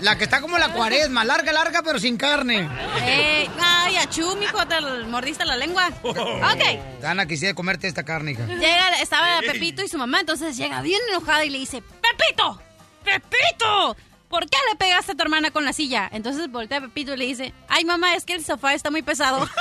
La 0.00 0.16
que 0.18 0.24
está 0.24 0.40
como 0.40 0.58
la 0.58 0.72
cuaresma, 0.72 1.24
larga, 1.24 1.52
larga, 1.52 1.82
pero 1.82 1.98
sin 1.98 2.16
carne. 2.16 2.68
Ey, 3.04 3.50
ay, 3.60 3.96
achú, 3.96 4.36
mijo, 4.36 4.66
te 4.66 4.80
mordiste 5.06 5.44
la 5.44 5.56
lengua. 5.56 5.88
Ok. 6.02 7.00
Gana, 7.00 7.26
quisiera 7.26 7.54
comerte 7.54 7.88
esta 7.88 8.04
carne, 8.04 8.32
hija. 8.32 8.46
Llega, 8.46 8.90
estaba 9.00 9.40
Pepito 9.40 9.82
y 9.82 9.88
su 9.88 9.98
mamá, 9.98 10.20
entonces 10.20 10.56
llega 10.56 10.82
bien 10.82 11.00
enojada 11.10 11.44
y 11.44 11.50
le 11.50 11.58
dice, 11.58 11.82
¡Pepito! 11.82 12.60
¡Pepito! 13.04 13.96
¿Por 14.28 14.48
qué 14.48 14.58
le 14.70 14.76
pegaste 14.76 15.12
a 15.12 15.14
tu 15.14 15.22
hermana 15.22 15.50
con 15.50 15.64
la 15.64 15.72
silla? 15.72 16.08
Entonces 16.12 16.50
voltea 16.50 16.78
a 16.78 16.80
Pepito 16.82 17.14
y 17.14 17.16
le 17.16 17.24
dice, 17.24 17.54
ay 17.68 17.84
mamá, 17.84 18.14
es 18.14 18.24
que 18.24 18.34
el 18.34 18.44
sofá 18.44 18.74
está 18.74 18.90
muy 18.90 19.02
pesado. 19.02 19.48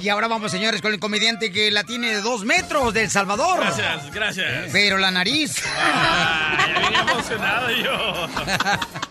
Y 0.00 0.08
ahora 0.08 0.28
vamos, 0.28 0.50
señores, 0.50 0.82
con 0.82 0.92
el 0.92 1.00
comediante 1.00 1.52
que 1.52 1.70
la 1.70 1.84
tiene 1.84 2.08
de 2.16 2.20
dos 2.20 2.44
metros 2.44 2.92
de 2.92 3.02
El 3.04 3.10
Salvador. 3.10 3.60
Gracias, 3.60 4.10
gracias. 4.12 4.70
Pero 4.72 4.98
la 4.98 5.10
nariz. 5.10 5.62
Ay, 5.76 6.74
bien 6.80 6.94
emocionado 7.08 7.70
yo. 7.70 8.28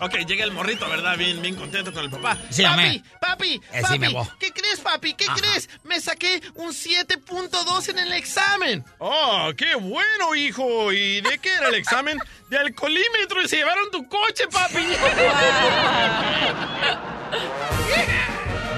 ok, 0.00 0.14
llega 0.26 0.44
el 0.44 0.52
morrito, 0.52 0.88
¿verdad? 0.88 1.16
Bien, 1.16 1.40
bien 1.42 1.54
contento 1.56 1.92
con 1.92 2.04
el 2.04 2.10
papá. 2.10 2.36
Sí, 2.50 2.62
papi, 2.62 2.72
amé. 2.82 3.02
papi, 3.20 3.54
Eh, 3.72 3.78
sí, 3.78 3.82
papi, 3.82 3.98
me. 3.98 4.14
¿qué 4.38 4.52
crees, 4.52 4.80
papi? 4.80 5.14
¿Qué 5.14 5.26
crees? 5.26 5.68
Me 5.84 6.00
saqué 6.00 6.42
un 6.54 6.70
7.2 6.72 7.88
en 7.88 7.98
el 7.98 8.12
examen. 8.12 8.84
Oh, 8.98 9.50
qué 9.56 9.74
bueno, 9.76 10.34
hijo. 10.34 10.92
¿Y 10.92 11.20
de 11.20 11.38
qué 11.38 11.52
era 11.54 11.68
el 11.68 11.74
examen? 11.74 12.18
De 12.50 12.55
alcoholímetro 12.58 13.42
y 13.42 13.48
se 13.48 13.56
llevaron 13.56 13.90
tu 13.90 14.08
coche, 14.08 14.44
papi. 14.50 14.86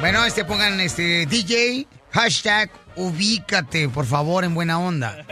Bueno, 0.00 0.24
este 0.24 0.44
pongan 0.44 0.80
este 0.80 1.26
DJ, 1.26 1.86
hashtag 2.12 2.70
ubícate, 2.96 3.88
por 3.88 4.06
favor, 4.06 4.44
en 4.44 4.54
buena 4.54 4.78
onda. 4.78 5.24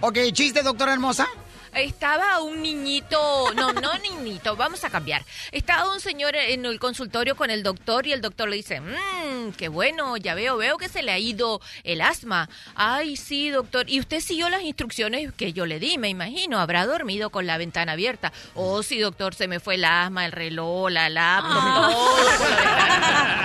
Ok, 0.00 0.18
chiste, 0.32 0.62
doctora 0.62 0.92
hermosa. 0.92 1.28
Estaba 1.74 2.42
un 2.42 2.60
niñito, 2.60 3.50
no, 3.54 3.72
no 3.72 3.96
niñito, 4.02 4.56
vamos 4.56 4.84
a 4.84 4.90
cambiar. 4.90 5.24
Estaba 5.52 5.90
un 5.90 6.00
señor 6.00 6.36
en 6.36 6.66
el 6.66 6.78
consultorio 6.78 7.34
con 7.34 7.48
el 7.48 7.62
doctor 7.62 8.06
y 8.06 8.12
el 8.12 8.20
doctor 8.20 8.50
le 8.50 8.56
dice, 8.56 8.80
mmm, 8.80 9.52
qué 9.56 9.68
bueno, 9.68 10.18
ya 10.18 10.34
veo, 10.34 10.58
veo 10.58 10.76
que 10.76 10.90
se 10.90 11.02
le 11.02 11.12
ha 11.12 11.18
ido 11.18 11.62
el 11.84 12.02
asma. 12.02 12.50
Ay, 12.74 13.16
sí, 13.16 13.48
doctor. 13.48 13.88
Y 13.88 14.00
usted 14.00 14.20
siguió 14.20 14.50
las 14.50 14.62
instrucciones 14.62 15.32
que 15.32 15.54
yo 15.54 15.64
le 15.64 15.78
di, 15.78 15.96
me 15.96 16.10
imagino. 16.10 16.60
Habrá 16.60 16.84
dormido 16.84 17.30
con 17.30 17.46
la 17.46 17.56
ventana 17.56 17.92
abierta. 17.92 18.34
Oh, 18.54 18.82
sí, 18.82 18.98
doctor, 18.98 19.34
se 19.34 19.48
me 19.48 19.58
fue 19.58 19.76
el 19.76 19.86
asma, 19.86 20.26
el 20.26 20.32
reloj, 20.32 20.90
la 20.90 21.08
laptop, 21.08 21.52
todo 21.54 22.16
ventana. 22.16 23.38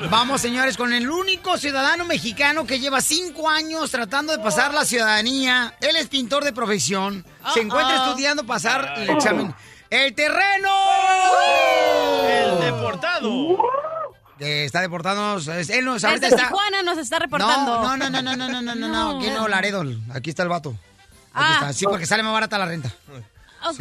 Vamos, 0.10 0.40
señores, 0.40 0.76
con 0.76 0.92
el 0.92 1.08
único 1.08 1.56
ciudadano 1.56 2.04
mexicano 2.04 2.66
que 2.66 2.78
lleva 2.78 3.00
cinco 3.00 3.48
años 3.48 3.90
tratando 3.90 4.36
de 4.36 4.42
pasar 4.42 4.74
la 4.74 4.84
ciudadanía. 4.84 5.74
Él 5.80 5.96
es 5.96 6.08
pintor 6.08 6.44
de 6.44 6.52
profesión. 6.52 6.89
Se 7.54 7.60
encuentra 7.60 7.96
estudiando 8.06 8.44
pasar 8.44 8.94
el 8.98 9.10
examen. 9.10 9.54
¡El 9.88 10.14
terreno! 10.14 10.70
El 12.28 12.60
deportado. 12.60 13.58
Eh, 14.38 14.64
está 14.64 14.80
deportado. 14.80 15.36
es- 15.38 15.70
Él 15.70 15.84
nos, 15.84 15.96
Desde 16.02 16.08
ahorita 16.08 16.28
está. 16.28 16.48
Tijuana 16.48 16.82
nos 16.82 16.98
está 16.98 17.18
reportando. 17.18 17.82
No, 17.82 17.96
no, 17.96 18.10
no, 18.10 18.22
no, 18.22 18.36
no, 18.36 18.48
no, 18.48 18.62
no, 18.62 18.74
no, 18.74 18.88
no, 18.88 19.18
aquí 19.18 19.30
no, 19.30 19.48
Laredo. 19.48 19.84
Aquí 20.14 20.30
está 20.30 20.42
el 20.44 20.48
vato. 20.48 20.70
Aquí 20.70 20.78
Ah. 21.34 21.54
está. 21.60 21.72
Sí, 21.72 21.84
porque 21.84 22.06
sale 22.06 22.22
más 22.22 22.32
barata 22.32 22.56
la 22.58 22.66
renta. 22.66 22.90
Ok. 23.68 23.80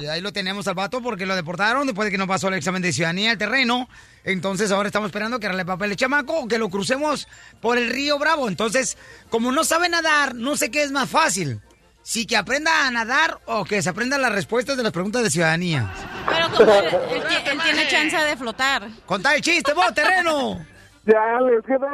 Y 0.00 0.06
ahí 0.06 0.20
lo 0.22 0.32
tenemos 0.32 0.66
al 0.68 0.74
vato 0.74 1.02
porque 1.02 1.26
lo 1.26 1.36
deportaron 1.36 1.86
después 1.86 2.06
de 2.06 2.10
que 2.12 2.16
no 2.18 2.26
pasó 2.26 2.48
el 2.48 2.54
examen 2.54 2.80
de 2.80 2.92
ciudadanía 2.94 3.32
al 3.32 3.38
terreno. 3.38 3.88
Entonces 4.24 4.70
ahora 4.72 4.86
estamos 4.88 5.08
esperando 5.08 5.38
que 5.38 5.46
arregle 5.46 5.66
papel 5.66 5.90
el 5.90 5.96
chamaco 5.98 6.40
o 6.40 6.48
que 6.48 6.56
lo 6.58 6.70
crucemos 6.70 7.28
por 7.60 7.76
el 7.76 7.90
río 7.90 8.18
Bravo. 8.18 8.48
Entonces, 8.48 8.96
como 9.28 9.52
no 9.52 9.64
sabe 9.64 9.90
nadar, 9.90 10.34
no 10.34 10.56
sé 10.56 10.70
qué 10.70 10.82
es 10.82 10.92
más 10.92 11.10
fácil. 11.10 11.60
Si 12.08 12.24
que 12.24 12.36
aprenda 12.36 12.86
a 12.86 12.90
nadar 12.92 13.38
o 13.46 13.64
que 13.64 13.82
se 13.82 13.90
aprenda 13.90 14.16
las 14.16 14.30
respuestas 14.30 14.76
de 14.76 14.84
las 14.84 14.92
preguntas 14.92 15.24
de 15.24 15.30
ciudadanía. 15.30 15.90
Pero 16.28 16.50
como 16.56 16.72
él, 16.74 16.84
él 17.10 17.22
él 17.50 17.58
tiene 17.64 17.88
chance 17.88 18.16
de 18.16 18.36
flotar. 18.36 18.86
Contá 19.04 19.34
el 19.34 19.40
chiste, 19.40 19.74
vos, 19.74 19.92
terreno. 19.92 20.64
Ya, 21.06 21.40
les 21.40 21.64
queda, 21.64 21.86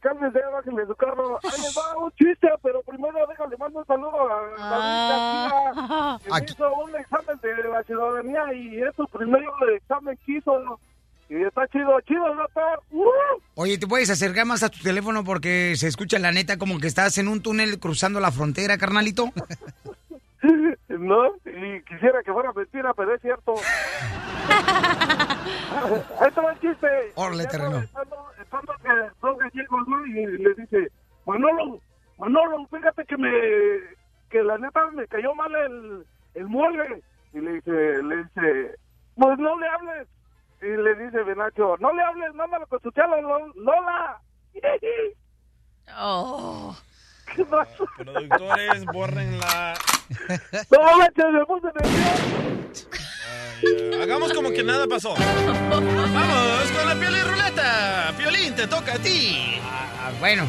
cálmense, 0.00 0.38
bájenle 0.52 0.86
su 0.86 0.94
carro. 0.94 1.40
Ahí 1.42 1.60
les 1.60 1.76
va 1.76 1.96
un 2.04 2.12
chiste, 2.12 2.48
pero 2.62 2.80
primero 2.82 3.26
déjale 3.28 3.56
mando 3.56 3.80
un 3.80 3.86
saludo 3.86 4.30
a 4.30 4.40
Ah. 4.60 5.48
la 6.28 6.36
amiga 6.36 6.40
que 6.46 6.52
hizo 6.52 6.72
un 6.74 6.94
examen 6.94 7.40
de 7.42 7.68
la 7.68 7.82
ciudadanía 7.82 8.54
y 8.54 8.80
es 8.80 8.94
su 8.94 9.04
primer 9.08 9.42
examen 9.74 10.16
que 10.24 10.32
hizo. 10.38 10.52
Y 11.30 11.42
está 11.44 11.66
chido, 11.68 12.00
chido, 12.00 12.34
doctor. 12.34 12.82
¡Uh! 12.90 13.08
Oye, 13.54 13.78
¿te 13.78 13.86
puedes 13.86 14.10
acercar 14.10 14.46
más 14.46 14.64
a 14.64 14.68
tu 14.68 14.80
teléfono 14.80 15.22
porque 15.22 15.74
se 15.76 15.86
escucha 15.86 16.18
la 16.18 16.32
neta 16.32 16.58
como 16.58 16.80
que 16.80 16.88
estás 16.88 17.16
en 17.18 17.28
un 17.28 17.40
túnel 17.40 17.78
cruzando 17.78 18.18
la 18.18 18.32
frontera, 18.32 18.76
carnalito? 18.76 19.30
No, 20.88 21.28
y 21.46 21.80
quisiera 21.82 22.22
que 22.22 22.32
fuera 22.32 22.52
mentira, 22.52 22.92
pero 22.94 23.14
es 23.14 23.22
cierto. 23.22 23.54
Ahí 26.20 26.28
está 26.28 26.52
el 26.52 26.60
chiste. 26.60 26.88
Órale, 27.14 27.46
terreno. 27.46 27.78
Estando, 27.78 28.16
estando 28.40 28.72
que 28.82 28.88
dos 29.22 29.38
gallegos, 29.38 29.88
¿no? 29.88 30.06
Y 30.06 30.12
le 30.38 30.54
dice, 30.54 30.90
Manolo, 31.26 31.80
Manolo, 32.18 32.66
fíjate 32.70 33.04
que 33.06 33.16
me, 33.16 33.30
que 34.30 34.42
la 34.42 34.58
neta 34.58 34.90
me 34.92 35.06
cayó 35.06 35.34
mal 35.34 35.54
el, 35.54 36.06
el 36.34 36.48
mole. 36.48 37.02
Y 37.32 37.40
le 37.40 37.52
dice, 37.54 38.02
le 38.02 38.16
dice, 38.16 38.76
pues 39.16 39.38
no 39.38 39.58
le 39.58 39.68
hables. 39.68 40.08
Y 40.62 40.66
le 40.66 40.94
dice 40.96 41.22
Benacho, 41.22 41.76
no 41.78 41.92
le 41.92 42.02
hables, 42.02 42.34
mándalo 42.34 42.66
con 42.66 42.80
su 42.82 42.90
chala, 42.92 43.20
Lo- 43.20 43.52
Lola. 43.54 44.20
Oh. 45.98 46.76
¿Qué 47.34 47.44
pasó? 47.44 47.84
Productores, 47.98 48.84
borren 48.86 49.40
la... 49.40 49.74
No, 50.70 50.98
manches, 50.98 51.24
me 51.32 51.44
puse 51.46 51.66
nervioso. 51.74 52.88
Hagamos 54.02 54.32
como 54.32 54.50
que 54.50 54.62
nada 54.62 54.86
pasó. 54.86 55.14
Vamos 55.16 56.70
con 56.70 56.88
la 56.88 56.94
Piolín 56.94 57.24
Ruleta. 57.24 58.14
Piolín, 58.16 58.54
te 58.54 58.66
toca 58.68 58.94
a 58.94 58.98
ti. 58.98 59.58
Ah, 59.64 60.12
bueno, 60.20 60.44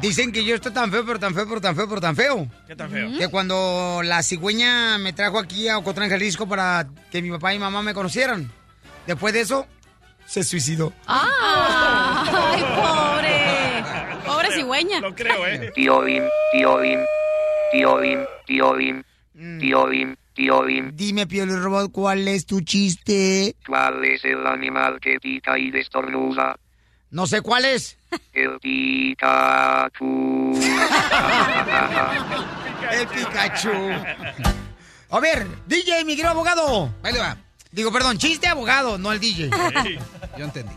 dicen 0.00 0.32
que 0.32 0.44
yo 0.44 0.56
estoy 0.56 0.72
tan 0.72 0.90
feo, 0.90 1.04
pero 1.06 1.18
tan 1.20 1.32
feo, 1.34 1.46
pero 1.48 1.60
tan 1.60 1.76
feo, 1.76 1.88
pero 1.88 2.00
tan 2.00 2.16
feo. 2.16 2.46
¿Qué 2.66 2.74
tan 2.76 2.90
feo? 2.90 3.08
Que 3.18 3.28
cuando 3.28 4.00
la 4.02 4.22
cigüeña 4.24 4.98
me 4.98 5.12
trajo 5.12 5.38
aquí 5.38 5.68
a 5.68 5.78
Ocotlán, 5.78 6.10
Jalisco 6.10 6.48
para 6.48 6.86
que 7.10 7.22
mi 7.22 7.30
papá 7.30 7.54
y 7.54 7.58
mamá 7.60 7.82
me 7.82 7.94
conocieran. 7.94 8.50
Después 9.10 9.34
de 9.34 9.40
eso, 9.40 9.66
se 10.24 10.44
suicidó. 10.44 10.92
¡Ah! 11.08 12.22
¡Ay, 12.32 12.62
pobre! 12.76 14.24
Pobre 14.24 14.52
cigüeña. 14.52 15.00
Lo 15.00 15.12
creo, 15.12 15.48
¿eh? 15.48 15.72
Tío-Bim, 15.74 16.22
tío-Bim, 16.52 17.00
tío-Bim, 17.72 18.24
tío-Bim, 18.46 19.02
tío-Bim, 19.34 20.16
tío-Bim. 20.34 20.92
Dime, 20.94 21.26
Pioli 21.26 21.56
Robot, 21.56 21.90
¿cuál 21.90 22.28
es 22.28 22.46
tu 22.46 22.60
chiste? 22.60 23.56
¿Cuál 23.66 24.04
es 24.04 24.24
el 24.24 24.46
animal 24.46 25.00
que 25.00 25.18
pica 25.18 25.58
y 25.58 25.72
destornuda? 25.72 26.56
No 27.10 27.26
sé 27.26 27.40
cuál 27.40 27.64
es. 27.64 27.98
El 28.32 28.60
Pikachu. 28.60 30.52
El 32.92 33.08
Pikachu. 33.08 33.72
A 35.10 35.18
ver, 35.18 35.48
DJ, 35.66 36.04
mi 36.04 36.12
querido 36.14 36.30
abogado. 36.30 36.94
Ahí 37.02 37.12
le 37.12 37.18
va. 37.18 37.36
Digo, 37.72 37.92
perdón, 37.92 38.18
chiste 38.18 38.48
abogado, 38.48 38.98
no 38.98 39.12
el 39.12 39.20
DJ. 39.20 39.50
Yo 40.36 40.44
entendí. 40.44 40.74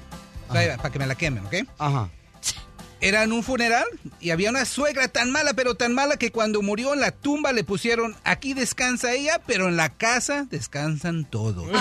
Para 0.48 0.91
que 0.91 0.99
me 0.99 1.07
la 1.07 1.15
quemen, 1.15 1.45
¿ok? 1.45 1.56
Ajá. 1.80 2.10
era 3.02 3.24
en 3.24 3.32
un 3.34 3.44
funeral 3.44 3.86
y 4.20 4.30
había 4.30 4.49
una 4.52 4.65
suegra 4.65 5.07
tan 5.07 5.32
mala, 5.32 5.53
pero 5.53 5.74
tan 5.76 5.94
mala 5.95 6.18
que 6.18 6.32
cuando 6.32 6.61
murió 6.61 6.94
en 6.94 6.99
la 6.99 7.11
tumba 7.11 7.52
le 7.52 7.64
pusieron 7.64 8.15
aquí 8.24 8.53
descansa 8.53 9.11
ella, 9.14 9.41
pero 9.48 9.68
en 9.68 9.76
la 9.78 9.90
casa 9.90 10.45
descansan 10.49 11.26
todos. 11.26 11.65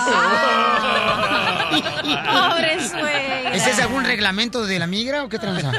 Pobre 1.72 2.88
suegra. 2.88 3.54
¿Ese 3.54 3.70
es 3.70 3.80
algún 3.80 4.04
reglamento 4.04 4.64
de 4.66 4.78
la 4.78 4.86
migra 4.86 5.24
o 5.24 5.28
qué 5.28 5.38
tranza? 5.38 5.70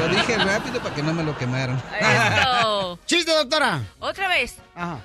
Lo 0.00 0.08
dije 0.08 0.38
rápido 0.38 0.80
para 0.80 0.94
que 0.94 1.02
no 1.02 1.12
me 1.12 1.22
lo 1.22 1.36
quemaron. 1.36 1.80
¡Chiste, 3.06 3.32
doctora! 3.32 3.82
Otra 3.98 4.28
vez. 4.28 4.56
Ajá. 4.74 5.00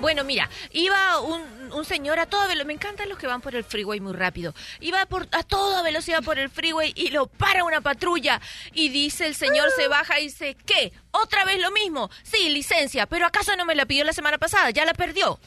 Bueno, 0.00 0.24
mira, 0.24 0.48
iba 0.72 1.20
un, 1.20 1.42
un 1.72 1.84
señor 1.84 2.18
a 2.18 2.26
toda 2.26 2.46
velocidad, 2.46 2.66
me 2.66 2.72
encantan 2.72 3.08
los 3.08 3.18
que 3.18 3.26
van 3.26 3.40
por 3.40 3.54
el 3.54 3.64
freeway 3.64 4.00
muy 4.00 4.12
rápido, 4.12 4.54
iba 4.80 5.04
por, 5.06 5.28
a 5.32 5.42
toda 5.42 5.82
velocidad 5.82 6.22
por 6.22 6.38
el 6.38 6.50
freeway 6.50 6.92
y 6.96 7.10
lo 7.10 7.26
para 7.26 7.64
una 7.64 7.80
patrulla 7.80 8.40
y 8.72 8.88
dice 8.88 9.26
el 9.26 9.34
señor, 9.34 9.68
se 9.76 9.88
baja 9.88 10.20
y 10.20 10.24
dice, 10.24 10.56
¿qué? 10.66 10.92
¿Otra 11.10 11.44
vez 11.44 11.60
lo 11.60 11.70
mismo? 11.70 12.10
Sí, 12.22 12.48
licencia, 12.48 13.06
pero 13.06 13.26
¿acaso 13.26 13.56
no 13.56 13.64
me 13.64 13.74
la 13.74 13.86
pidió 13.86 14.04
la 14.04 14.12
semana 14.12 14.38
pasada? 14.38 14.70
Ya 14.70 14.84
la 14.84 14.94
perdió. 14.94 15.38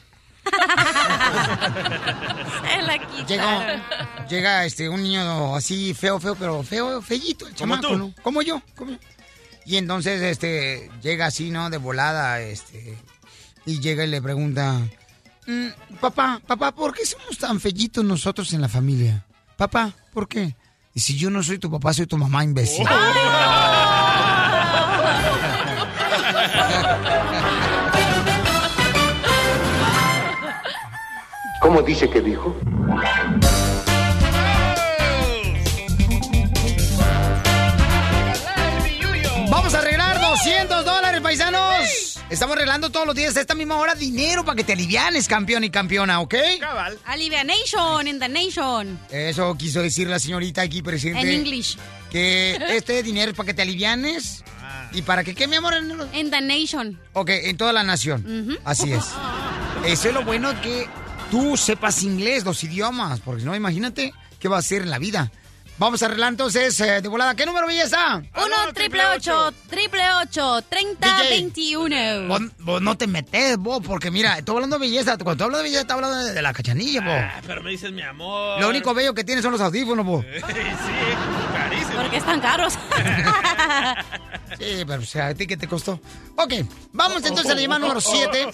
Se 0.46 0.52
la 2.82 2.98
quitaron. 2.98 3.26
Llega, 3.26 4.26
llega 4.28 4.64
este, 4.64 4.88
un 4.88 5.02
niño 5.02 5.56
así 5.56 5.92
feo, 5.92 6.20
feo, 6.20 6.36
pero 6.36 6.62
feo, 6.62 7.02
fellito, 7.02 7.48
el 7.48 7.54
chamaco, 7.54 7.88
tú. 7.88 7.96
¿no? 7.96 8.14
Como 8.22 8.42
yo, 8.42 8.62
como 8.76 8.92
yo. 8.92 8.98
Y 9.64 9.78
entonces, 9.78 10.22
este, 10.22 10.88
llega 11.02 11.26
así, 11.26 11.50
¿no? 11.50 11.68
De 11.70 11.78
volada, 11.78 12.40
este, 12.40 12.96
y 13.66 13.80
llega 13.80 14.04
y 14.04 14.08
le 14.08 14.22
pregunta, 14.22 14.80
"Mm, 15.46 15.66
papá, 16.00 16.40
papá, 16.46 16.72
¿por 16.72 16.94
qué 16.94 17.04
somos 17.04 17.36
tan 17.38 17.60
fellitos 17.60 18.04
nosotros 18.04 18.52
en 18.52 18.60
la 18.62 18.68
familia? 18.68 19.24
Papá, 19.56 19.92
¿por 20.14 20.28
qué? 20.28 20.54
Y 20.94 21.00
si 21.00 21.16
yo 21.18 21.28
no 21.28 21.42
soy 21.42 21.58
tu 21.58 21.70
papá, 21.70 21.92
soy 21.92 22.06
tu 22.06 22.16
mamá, 22.16 22.42
imbécil. 22.44 22.86
¿Cómo 31.60 31.82
dice 31.82 32.08
que 32.08 32.20
dijo? 32.20 32.54
Estamos 42.28 42.56
arreglando 42.56 42.90
todos 42.90 43.06
los 43.06 43.14
días 43.14 43.36
a 43.36 43.40
esta 43.40 43.54
misma 43.54 43.76
hora 43.76 43.94
dinero 43.94 44.44
para 44.44 44.56
que 44.56 44.64
te 44.64 44.72
alivianes, 44.72 45.28
campeón 45.28 45.62
y 45.62 45.70
campeona, 45.70 46.20
¿ok? 46.20 46.34
Cabal. 46.58 46.98
Alivianation 47.04 48.08
in 48.08 48.18
the 48.18 48.28
nation. 48.28 48.98
Eso 49.10 49.54
quiso 49.56 49.80
decir 49.80 50.08
la 50.08 50.18
señorita 50.18 50.62
aquí 50.62 50.82
presente. 50.82 51.20
En 51.20 51.28
English. 51.28 51.78
Que 52.10 52.58
este 52.70 53.04
dinero 53.04 53.30
es 53.30 53.36
para 53.36 53.46
que 53.46 53.54
te 53.54 53.62
alivianes. 53.62 54.42
¿Y 54.92 55.02
para 55.02 55.22
que 55.22 55.36
qué, 55.36 55.46
mi 55.46 55.54
amor? 55.54 55.74
In 56.14 56.30
the 56.30 56.40
nation. 56.40 56.98
Ok, 57.12 57.30
en 57.30 57.56
toda 57.56 57.72
la 57.72 57.84
nación. 57.84 58.24
Ujú. 58.26 58.58
Así 58.64 58.92
es. 58.92 59.04
Eso 59.86 60.08
es 60.08 60.14
lo 60.14 60.24
bueno 60.24 60.60
que 60.62 60.88
tú 61.30 61.56
sepas 61.56 62.02
inglés, 62.02 62.44
los 62.44 62.64
idiomas, 62.64 63.20
porque 63.20 63.42
si 63.42 63.46
no, 63.46 63.54
imagínate 63.54 64.12
qué 64.40 64.48
va 64.48 64.56
a 64.56 64.60
hacer 64.60 64.82
en 64.82 64.90
la 64.90 64.98
vida. 64.98 65.30
Vamos 65.78 66.02
a 66.02 66.06
arreglar 66.06 66.30
entonces 66.30 66.80
eh, 66.80 67.02
de 67.02 67.08
volada. 67.08 67.34
¿Qué 67.34 67.44
número 67.44 67.66
belleza? 67.66 68.16
Uno, 68.16 68.72
triple 68.72 69.04
ocho, 69.14 69.52
triple 69.68 70.02
ocho, 70.22 70.62
treinta, 70.62 71.06
DJ. 71.20 71.28
veintiuno. 71.30 72.28
Vos, 72.28 72.40
vos 72.60 72.80
no 72.80 72.96
te 72.96 73.06
metes, 73.06 73.58
vos, 73.58 73.82
porque 73.86 74.10
mira, 74.10 74.38
estoy 74.38 74.54
hablando 74.54 74.78
de 74.78 74.86
belleza. 74.86 75.18
Cuando 75.18 75.32
estoy 75.32 75.44
hablando 75.44 75.58
de 75.58 75.64
belleza, 75.64 75.80
estoy 75.82 75.94
hablando 75.96 76.16
de, 76.24 76.32
de 76.32 76.42
la 76.42 76.52
cachanilla, 76.54 77.00
vos. 77.02 77.12
Ah, 77.14 77.40
pero 77.46 77.62
me 77.62 77.70
dices 77.72 77.92
mi 77.92 78.00
amor. 78.00 78.58
Lo 78.58 78.70
único 78.70 78.94
bello 78.94 79.12
que 79.12 79.22
tienes 79.24 79.42
son 79.42 79.52
los 79.52 79.60
audífonos, 79.60 80.06
vos. 80.06 80.24
sí, 80.34 80.42
carísimo. 81.52 82.00
Porque 82.00 82.16
están 82.16 82.40
caros. 82.40 82.74
Sí, 84.58 84.84
pero 84.86 85.02
o 85.02 85.04
sea, 85.04 85.26
¿a 85.26 85.34
ti 85.34 85.46
qué 85.46 85.56
te 85.56 85.66
costó? 85.68 86.00
Ok, 86.36 86.52
vamos 86.92 87.22
entonces 87.26 87.50
a 87.50 87.54
la 87.54 87.60
llamada 87.60 87.80
número 87.80 88.00
7. 88.00 88.48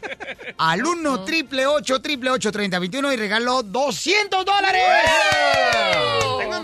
Al 0.56 0.86
1 0.86 1.24
triple 1.24 1.66
8 1.66 2.00
triple 2.00 2.30
8 2.30 2.52
30 2.52 2.78
21 2.78 3.12
y 3.12 3.16
regaló 3.16 3.62
200 3.62 4.44
dólares. 4.46 4.82
Tengo 6.38 6.60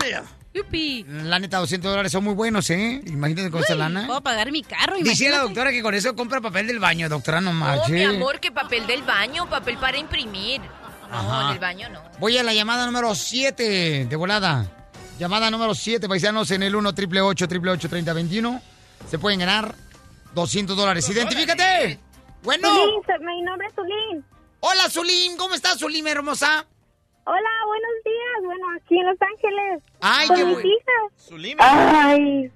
Yupi. 0.53 1.05
La 1.07 1.37
neta, 1.39 1.57
200 1.59 1.91
dólares 1.91 2.11
son 2.11 2.23
muy 2.23 2.33
buenos, 2.33 2.69
¿eh? 2.71 3.01
Imagínate 3.05 3.51
con 3.51 3.61
esa 3.63 3.75
lana. 3.75 4.07
Puedo 4.07 4.21
pagar 4.21 4.51
mi 4.51 4.63
carro, 4.63 4.95
Dice 4.97 5.29
la 5.29 5.39
doctora 5.39 5.71
que 5.71 5.81
con 5.83 5.93
eso 5.93 6.15
compra 6.15 6.41
papel 6.41 6.65
del 6.67 6.79
baño, 6.79 7.07
doctora, 7.07 7.39
no 7.39 7.53
No, 7.53 7.59
marche. 7.59 7.91
mi 7.91 8.03
amor, 8.03 8.39
que 8.39 8.51
papel 8.51 8.87
del 8.87 9.03
baño, 9.03 9.47
papel 9.47 9.77
para 9.77 9.97
imprimir. 9.97 10.61
No, 11.09 11.17
Ajá. 11.17 11.49
del 11.51 11.59
baño 11.59 11.89
no. 11.89 12.01
Voy 12.19 12.37
a 12.37 12.43
la 12.43 12.53
llamada 12.53 12.85
número 12.85 13.13
7 13.13 14.05
de 14.09 14.15
volada. 14.15 14.65
Llamada 15.19 15.51
número 15.51 15.75
7, 15.75 16.07
paisanos, 16.07 16.49
en 16.51 16.63
el 16.63 16.75
1 16.75 16.93
triple 16.95 17.21
8 17.21 17.47
triple 17.47 17.71
8 17.71 17.89
30 17.89 18.13
21. 18.13 18.61
Se 19.09 19.19
pueden 19.19 19.39
ganar 19.39 19.75
200 20.33 20.75
dólares. 20.75 21.07
¡Identifícate! 21.09 21.99
Bueno. 22.41 22.69
Zulín, 22.69 23.25
mi 23.25 23.41
nombre 23.43 23.67
es 23.67 23.73
Zulín. 23.75 24.25
Hola, 24.61 24.89
Zulim. 24.89 25.35
¿Cómo 25.37 25.55
estás, 25.55 25.77
Zulim, 25.79 26.07
hermosa? 26.07 26.65
Hola, 27.31 27.49
buenos 27.67 27.95
días. 28.03 28.43
Bueno, 28.43 28.65
aquí 28.75 28.97
en 28.97 29.05
Los 29.05 29.17
Ángeles. 29.21 29.83
Ay, 30.01 30.27
con 30.27 30.35
qué 30.37 30.45
mis 30.45 30.53
bueno. 30.55 30.69
hijas. 30.69 31.59
Ay, 31.59 32.51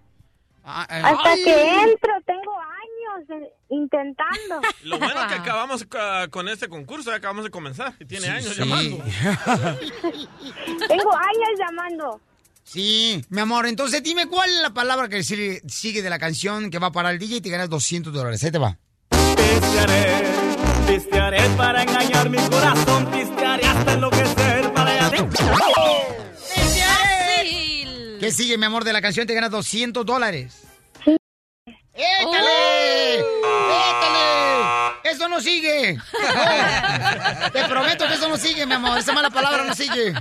Ah, 0.66 0.88
eh, 0.90 1.02
hasta 1.04 1.32
ay. 1.34 1.44
que 1.44 1.82
entro, 1.84 2.14
tengo 2.26 2.54
años 2.58 3.30
eh, 3.30 3.54
intentando. 3.70 4.62
Lo 4.84 4.98
bueno 4.98 5.20
es 5.22 5.28
que 5.28 5.34
acabamos 5.36 5.86
ah, 6.00 6.28
con 6.32 6.48
este 6.48 6.70
concurso, 6.70 7.12
ya 7.12 7.18
acabamos 7.18 7.44
de 7.44 7.52
comenzar. 7.52 7.94
Y 8.00 8.06
tiene 8.06 8.26
Sí, 8.26 8.32
años 8.32 8.56
sí. 8.56 8.60
llamando. 8.62 8.98
tengo 10.88 11.12
años 11.14 11.60
llamando. 11.60 12.22
Sí, 12.64 13.22
mi 13.30 13.42
amor, 13.42 13.66
entonces 13.68 14.02
dime 14.02 14.28
cuál 14.28 14.50
es 14.50 14.62
la 14.62 14.74
palabra 14.74 15.10
que 15.10 15.22
sigue, 15.22 15.62
sigue 15.68 16.02
de 16.02 16.10
la 16.10 16.18
canción 16.18 16.72
que 16.72 16.80
va 16.80 16.92
para 16.94 17.12
el 17.12 17.20
DJ 17.20 17.36
y 17.38 17.42
te 17.42 17.50
ganas 17.50 17.70
200 17.70 18.14
dólares. 18.14 18.42
Ahí 18.44 18.52
te 18.52 18.58
va. 18.58 18.78
Pistearé, 19.36 20.24
pistearé 20.88 21.50
para 21.58 21.84
engañar 21.84 22.30
mi 22.30 22.38
corazón, 22.38 23.06
pistearé 23.12 23.66
hasta 23.66 23.94
enloquecer 23.94 24.43
Fácil. 25.38 26.18
¿Qué 28.20 28.32
sigue, 28.32 28.58
mi 28.58 28.66
amor, 28.66 28.84
de 28.84 28.94
la 28.94 29.02
canción? 29.02 29.28
Te 29.28 29.34
ganas 29.34 29.52
200 29.52 30.06
dólares. 30.06 30.62
¡Échale! 31.94 33.20
¡Échale! 33.20 34.13
¡Eso 35.14 35.30
no 35.30 35.40
sigue! 35.42 35.96
No. 35.96 37.52
Te 37.52 37.64
prometo 37.66 38.08
que 38.08 38.14
eso 38.16 38.28
no 38.30 38.38
sigue, 38.38 38.66
mi 38.66 38.74
amor. 38.74 38.98
Esa 38.98 39.14
mala 39.14 39.30
palabra 39.30 39.64
no 39.64 39.76
sigue. 39.76 40.14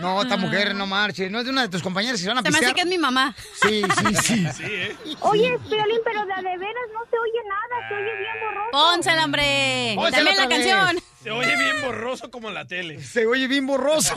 No, 0.00 0.22
esta 0.22 0.36
mujer 0.36 0.74
no 0.74 0.86
marche. 0.86 1.28
No 1.28 1.40
es 1.40 1.44
de 1.44 1.50
una 1.50 1.62
de 1.62 1.68
tus 1.68 1.82
compañeras 1.82 2.18
que 2.18 2.22
se 2.22 2.28
van 2.28 2.38
a 2.38 2.42
Se 2.42 2.50
me 2.50 2.58
hace 2.58 2.74
que 2.74 2.80
es 2.82 2.86
mi 2.86 2.98
mamá. 2.98 3.34
Sí, 3.62 3.82
sí, 3.98 4.14
sí. 4.22 4.46
Oye, 5.20 5.58
Piolín, 5.68 6.00
pero 6.04 6.20
de, 6.24 6.34
de 6.36 6.58
veras 6.58 6.86
no 6.92 7.00
se 7.10 7.18
oye 7.18 7.40
nada, 7.48 7.88
se 7.88 7.94
oye 7.94 8.16
bien 8.18 8.40
borroso. 8.40 8.70
Pónsela, 8.72 9.24
hombre. 9.24 9.92
Pónsela 9.96 10.30
Dame 10.30 10.36
la 10.36 10.46
vez. 10.46 10.56
canción. 10.66 11.02
Se 11.22 11.30
oye 11.32 11.56
bien 11.56 11.80
borroso 11.82 12.30
como 12.30 12.50
la 12.50 12.64
tele. 12.66 13.02
Se 13.02 13.26
oye 13.26 13.48
bien 13.48 13.66
borroso. 13.66 14.14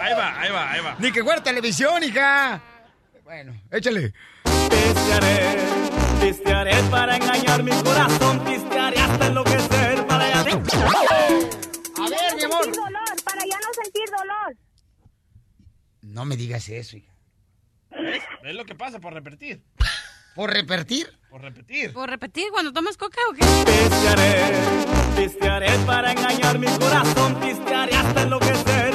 Ahí 0.00 0.14
va, 0.14 0.40
ahí 0.40 0.50
va, 0.52 0.70
ahí 0.70 0.80
va. 0.80 0.94
Ni 0.98 1.10
que 1.10 1.24
fuera 1.24 1.42
televisión, 1.42 2.02
hija. 2.04 2.60
Bueno, 3.24 3.54
échale. 3.70 4.12
Pistearé, 4.70 5.56
pistearé 6.22 6.82
para 6.90 7.16
engañar 7.16 7.62
mi 7.62 7.70
corazón, 7.82 8.38
pistearé 8.44 8.98
hasta 8.98 9.26
enloquecer 9.26 10.06
para 10.06 10.40
A 10.40 10.44
ver, 10.44 12.36
mi 12.36 12.42
amor. 12.44 12.64
Sentir 12.64 12.80
dolor, 12.80 13.22
para 13.24 13.42
ya 13.44 13.58
no 13.58 13.82
sentir 13.82 14.04
dolor. 14.16 14.56
No 16.02 16.24
me 16.24 16.36
digas 16.36 16.68
eso, 16.68 16.96
hija. 16.96 17.12
¿Ves? 17.90 18.22
¿Ves 18.42 18.54
lo 18.54 18.64
que 18.64 18.74
pasa 18.74 19.00
por 19.00 19.12
repetir? 19.12 19.62
¿Por 20.34 20.50
repetir? 20.50 21.18
Por 21.28 21.42
repetir. 21.42 21.92
¿Por 21.92 22.08
repetir 22.08 22.44
cuando 22.50 22.72
tomas 22.72 22.96
coca 22.96 23.20
o 23.30 23.34
qué? 23.34 23.40
Pistearé, 23.40 24.52
pistearé 25.16 25.78
para 25.84 26.12
engañar 26.12 26.58
mi 26.58 26.66
corazón, 26.78 27.34
pistearé 27.40 27.94
hasta 27.94 28.22
enloquecer 28.22 28.91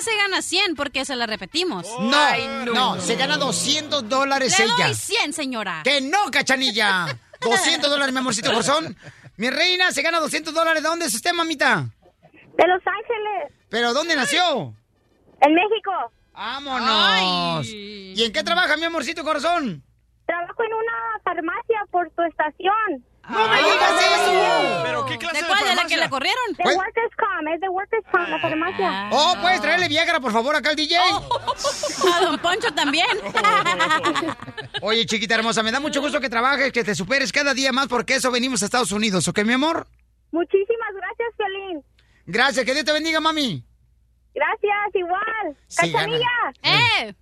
se 0.00 0.16
gana 0.16 0.42
100 0.42 0.74
porque 0.76 1.04
se 1.04 1.16
la 1.16 1.26
repetimos. 1.26 1.86
No, 2.00 2.64
no, 2.72 3.00
se 3.00 3.16
gana 3.16 3.36
200 3.36 4.08
dólares 4.08 4.58
Le 4.58 4.64
ella. 4.66 4.86
doy 4.86 4.94
100, 4.94 5.32
señora. 5.32 5.80
¡Que 5.84 6.00
no, 6.00 6.30
cachanilla! 6.30 7.06
200 7.40 7.88
dólares, 7.90 8.12
mi 8.12 8.18
amorcito 8.20 8.50
corazón. 8.50 8.96
Mi 9.36 9.48
reina 9.50 9.90
se 9.92 10.02
gana 10.02 10.20
200 10.20 10.52
dólares. 10.52 10.82
¿De 10.82 10.88
dónde 10.88 11.06
es 11.06 11.14
usted, 11.14 11.32
mamita? 11.32 11.86
De 12.22 12.66
Los 12.66 12.82
Ángeles, 12.86 13.52
¿Pero 13.70 13.94
dónde 13.94 14.14
nació? 14.16 14.74
en 15.40 15.54
México. 15.54 15.92
¡Vámonos! 16.34 16.88
Ay. 17.66 18.12
¿Y 18.16 18.24
en 18.24 18.32
qué 18.32 18.42
trabaja, 18.42 18.76
mi 18.76 18.84
amorcito 18.84 19.24
corazón? 19.24 19.82
Trabajo 20.26 20.62
en 20.64 20.74
una 20.74 21.20
farmacia 21.24 21.80
por 21.90 22.10
tu 22.10 22.22
estación. 22.22 23.04
¡No 23.30 23.48
me 23.48 23.56
digas 23.58 24.02
eso! 24.02 24.80
¿Pero 24.84 25.06
qué 25.06 25.18
clase 25.18 25.36
¿De 25.36 25.42
de 25.42 25.46
cuál? 25.48 25.64
¿De 25.64 25.74
la 25.76 25.84
que 25.84 25.96
la 25.96 26.10
corrieron? 26.10 26.44
De. 26.58 26.64
Workers' 26.64 27.16
Comp, 27.16 27.48
es 27.54 27.60
de 27.60 27.68
Workers' 27.68 28.04
Comp, 28.10 28.28
la 28.28 28.38
farmacia. 28.40 29.08
Oh, 29.12 29.34
¿puedes 29.40 29.60
traerle 29.60 29.88
Viagra, 29.88 30.20
por 30.20 30.32
favor, 30.32 30.56
acá 30.56 30.70
al 30.70 30.76
DJ? 30.76 30.96
A 32.14 32.20
Don 32.24 32.38
Poncho 32.38 32.72
también. 32.74 33.06
Oye, 34.82 35.06
chiquita 35.06 35.34
hermosa, 35.36 35.62
me 35.62 35.70
da 35.70 35.80
mucho 35.80 36.00
gusto 36.00 36.20
que 36.20 36.28
trabajes, 36.28 36.72
que 36.72 36.82
te 36.84 36.94
superes 36.94 37.32
cada 37.32 37.54
día 37.54 37.72
más, 37.72 37.86
porque 37.88 38.14
eso 38.16 38.30
venimos 38.30 38.62
a 38.62 38.66
Estados 38.66 38.92
Unidos, 38.92 39.28
¿ok, 39.28 39.40
mi 39.44 39.52
amor? 39.52 39.86
Muchísimas 40.32 40.90
gracias, 40.94 41.28
Piolín. 41.36 41.84
Gracias, 42.26 42.64
que 42.64 42.72
Dios 42.72 42.84
te 42.84 42.92
bendiga, 42.92 43.20
mami. 43.20 43.64
Gracias, 44.34 44.94
igual. 44.94 45.56
Sí, 45.66 45.92
Cachanilla. 45.92 46.52
¡Eh! 46.62 47.14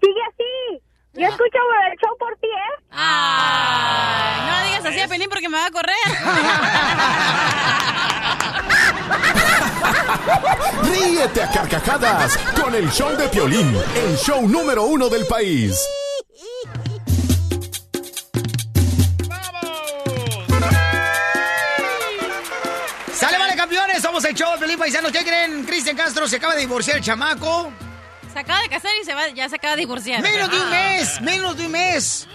Sigue 0.00 0.20
así. 0.32 0.82
Yo 1.18 1.26
escucho 1.26 1.58
el 1.90 1.98
show 1.98 2.14
por 2.18 2.36
ti, 2.36 2.46
¿eh? 2.46 2.84
Ay, 2.90 4.46
no 4.46 4.64
digas 4.66 4.84
así 4.84 5.00
a 5.00 5.08
Pelín 5.08 5.30
porque 5.30 5.48
me 5.48 5.56
va 5.56 5.64
a 5.64 5.70
correr. 5.70 5.96
Ríete 10.82 11.42
a 11.42 11.50
carcajadas 11.50 12.36
con 12.60 12.74
el 12.74 12.90
show 12.90 13.16
de 13.16 13.28
Piolín, 13.28 13.74
el 13.94 14.16
show 14.18 14.46
número 14.46 14.84
uno 14.84 15.08
del 15.08 15.24
país. 15.26 15.80
¡Sale, 23.14 23.38
vale, 23.38 23.56
campeones! 23.56 24.02
Somos 24.02 24.22
el 24.26 24.34
show 24.34 24.52
de 24.52 24.58
Felipe 24.58 24.78
Paisanos. 24.80 25.10
¿Qué 25.12 25.24
creen? 25.24 25.64
Cristian 25.64 25.96
Castro 25.96 26.28
se 26.28 26.36
acaba 26.36 26.54
de 26.54 26.60
divorciar 26.60 26.98
el 26.98 27.02
chamaco. 27.02 27.72
Se 28.36 28.40
acaba 28.40 28.60
de 28.60 28.68
casar 28.68 28.90
y 29.00 29.04
se 29.06 29.14
va, 29.14 29.30
ya 29.30 29.48
se 29.48 29.56
acaba 29.56 29.76
de 29.76 29.80
divorciar. 29.80 30.20
¡Menos 30.20 30.50
de 30.50 30.56
un 30.58 30.62
Ah. 30.64 30.70
mes! 30.98 31.20
¡Menos 31.22 31.56
de 31.56 31.64
un 31.64 31.72
mes! 31.72 32.28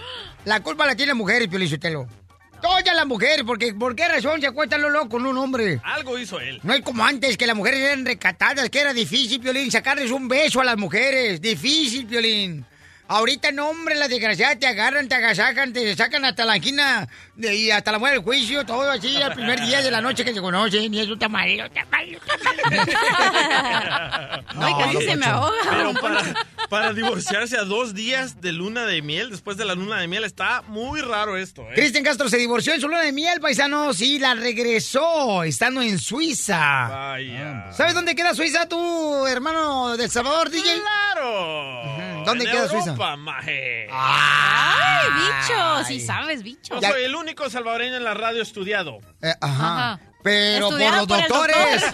La 0.44 0.58
culpa 0.58 0.84
la 0.84 0.96
tiene 0.96 1.10
la 1.10 1.14
mujer, 1.14 1.48
Piolín 1.48 1.68
Sotelo. 1.68 2.08
Toda 2.60 2.92
la 2.92 3.04
mujer, 3.04 3.44
porque 3.46 3.72
¿por 3.72 3.94
qué 3.94 4.08
razón 4.08 4.40
se 4.40 4.48
acuesta 4.48 4.78
lo 4.78 4.90
loco 4.90 5.10
con 5.10 5.26
un 5.26 5.38
hombre? 5.38 5.80
Algo 5.84 6.18
hizo 6.18 6.40
él. 6.40 6.58
No 6.64 6.74
es 6.74 6.80
como 6.82 7.04
antes, 7.04 7.36
que 7.36 7.46
las 7.46 7.54
mujeres 7.54 7.78
eran 7.78 8.04
recatadas, 8.04 8.68
que 8.68 8.80
era 8.80 8.92
difícil, 8.92 9.40
Piolín, 9.40 9.70
sacarles 9.70 10.10
un 10.10 10.26
beso 10.26 10.60
a 10.60 10.64
las 10.64 10.76
mujeres. 10.76 11.40
Difícil, 11.40 12.04
Piolín. 12.04 12.66
Ahorita 13.12 13.52
no, 13.52 13.68
hombre, 13.68 13.94
las 13.94 14.08
desgraciadas 14.08 14.58
te 14.58 14.66
agarran, 14.66 15.06
te 15.06 15.14
agasacan, 15.14 15.74
te 15.74 15.94
sacan 15.94 16.24
hasta 16.24 16.46
la 16.46 16.54
de- 16.58 17.54
y 17.54 17.70
hasta 17.70 17.92
la 17.92 17.98
muerte 17.98 18.16
del 18.16 18.24
juicio, 18.24 18.64
todo 18.64 18.90
así, 18.90 19.20
al 19.20 19.34
primer 19.34 19.60
día 19.60 19.82
de 19.82 19.90
la 19.90 20.00
noche 20.00 20.24
que 20.24 20.32
se 20.32 20.40
conocen, 20.40 20.94
y 20.94 21.00
eso 21.00 21.12
está 21.12 21.28
mal, 21.28 21.46
está 21.50 21.84
mal, 21.90 22.08
está 22.08 22.38
mal. 22.42 22.56
Ay, 24.56 24.74
casi 24.78 25.04
se 25.06 25.16
me 25.16 25.26
ahoga. 25.26 25.52
Pero 25.70 25.92
para, 26.00 26.22
para 26.70 26.92
divorciarse 26.94 27.58
a 27.58 27.64
dos 27.64 27.92
días 27.94 28.40
de 28.40 28.52
luna 28.52 28.86
de 28.86 29.02
miel, 29.02 29.28
después 29.30 29.58
de 29.58 29.66
la 29.66 29.74
luna 29.74 30.00
de 30.00 30.08
miel, 30.08 30.24
está 30.24 30.62
muy 30.62 31.02
raro 31.02 31.36
esto, 31.36 31.62
¿eh? 31.62 31.72
Cristian 31.74 32.04
Castro 32.04 32.30
se 32.30 32.38
divorció 32.38 32.72
en 32.72 32.80
su 32.80 32.88
luna 32.88 33.02
de 33.02 33.12
miel, 33.12 33.40
paisanos, 33.40 34.00
y 34.00 34.18
la 34.20 34.34
regresó 34.34 35.42
estando 35.42 35.82
en 35.82 35.98
Suiza. 35.98 36.88
Vaya. 36.88 37.72
¿Sabes 37.72 37.92
dónde 37.92 38.14
queda 38.14 38.34
Suiza, 38.34 38.66
tu 38.68 39.26
hermano 39.26 39.96
del 39.98 40.10
Salvador, 40.10 40.48
DJ? 40.48 40.80
¡Claro! 40.80 42.22
¿Dónde 42.24 42.44
En 42.44 42.50
queda 42.52 42.62
Europa, 42.62 42.84
Suiza? 42.84 42.96
Maje. 43.16 43.86
Ay, 43.92 45.08
bicho, 45.14 45.84
sí 45.86 46.00
sabes, 46.00 46.42
bicho. 46.42 46.80
Yo 46.80 46.88
soy 46.88 47.04
el 47.04 47.14
único 47.14 47.48
salvadoreño 47.50 47.96
en 47.96 48.04
la 48.04 48.14
radio 48.14 48.42
estudiado. 48.42 49.00
Eh, 49.20 49.32
ajá. 49.40 49.92
Ajá. 49.92 50.00
Pero 50.22 50.68
por 50.70 50.78
los 50.78 51.06
por 51.06 51.18
doctores. 51.18 51.82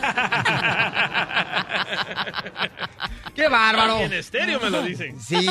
¡Qué 3.34 3.48
bárbaro! 3.48 4.00
En 4.00 4.12
estéreo 4.12 4.60
me 4.60 4.68
lo 4.70 4.82
dicen. 4.82 5.18
Sí. 5.20 5.46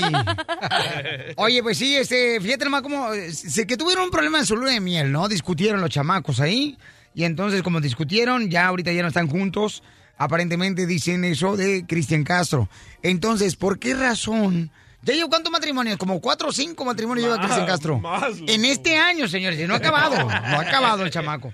Oye, 1.38 1.64
pues 1.64 1.78
sí, 1.78 1.96
este, 1.96 2.40
fíjate 2.42 2.66
nomás 2.66 2.82
cómo, 2.82 3.10
se- 3.32 3.66
que 3.66 3.78
tuvieron 3.78 4.06
un 4.06 4.12
problema 4.12 4.40
en 4.40 4.46
su 4.46 4.56
luna 4.56 4.72
de 4.72 4.80
miel, 4.82 5.12
¿no? 5.12 5.28
Discutieron 5.28 5.82
los 5.82 5.90
chamacos 5.90 6.40
ahí, 6.40 6.78
y 7.16 7.24
entonces 7.24 7.64
como 7.64 7.80
discutieron, 7.82 8.50
ya 8.50 8.68
ahorita 8.68 8.92
ya 8.92 9.02
no 9.02 9.08
están 9.08 9.28
juntos, 9.30 9.84
aparentemente 10.18 10.86
dicen 10.86 11.24
eso 11.24 11.56
de 11.58 11.86
Cristian 11.88 12.24
Castro. 12.24 12.70
Entonces, 13.02 13.56
¿por 13.56 13.80
qué 13.80 13.94
razón? 13.94 14.70
¿Ya 15.04 15.14
llevo 15.14 15.30
cuántos 15.30 15.52
matrimonios? 15.52 15.98
Como 15.98 16.20
cuatro 16.20 16.50
o 16.50 16.52
cinco 16.52 16.84
matrimonios 16.84 17.28
lleva 17.28 17.40
Cristian 17.42 17.66
Castro. 17.66 18.00
más, 18.00 18.34
en 18.46 18.66
este 18.66 18.98
año, 18.98 19.28
señores, 19.28 19.60
y 19.60 19.68
no 19.68 19.74
ha 19.74 19.78
acabado, 19.78 20.18
no 20.24 20.30
ha 20.30 20.62
acabado 20.62 21.04
el 21.04 21.12
chamaco. 21.12 21.54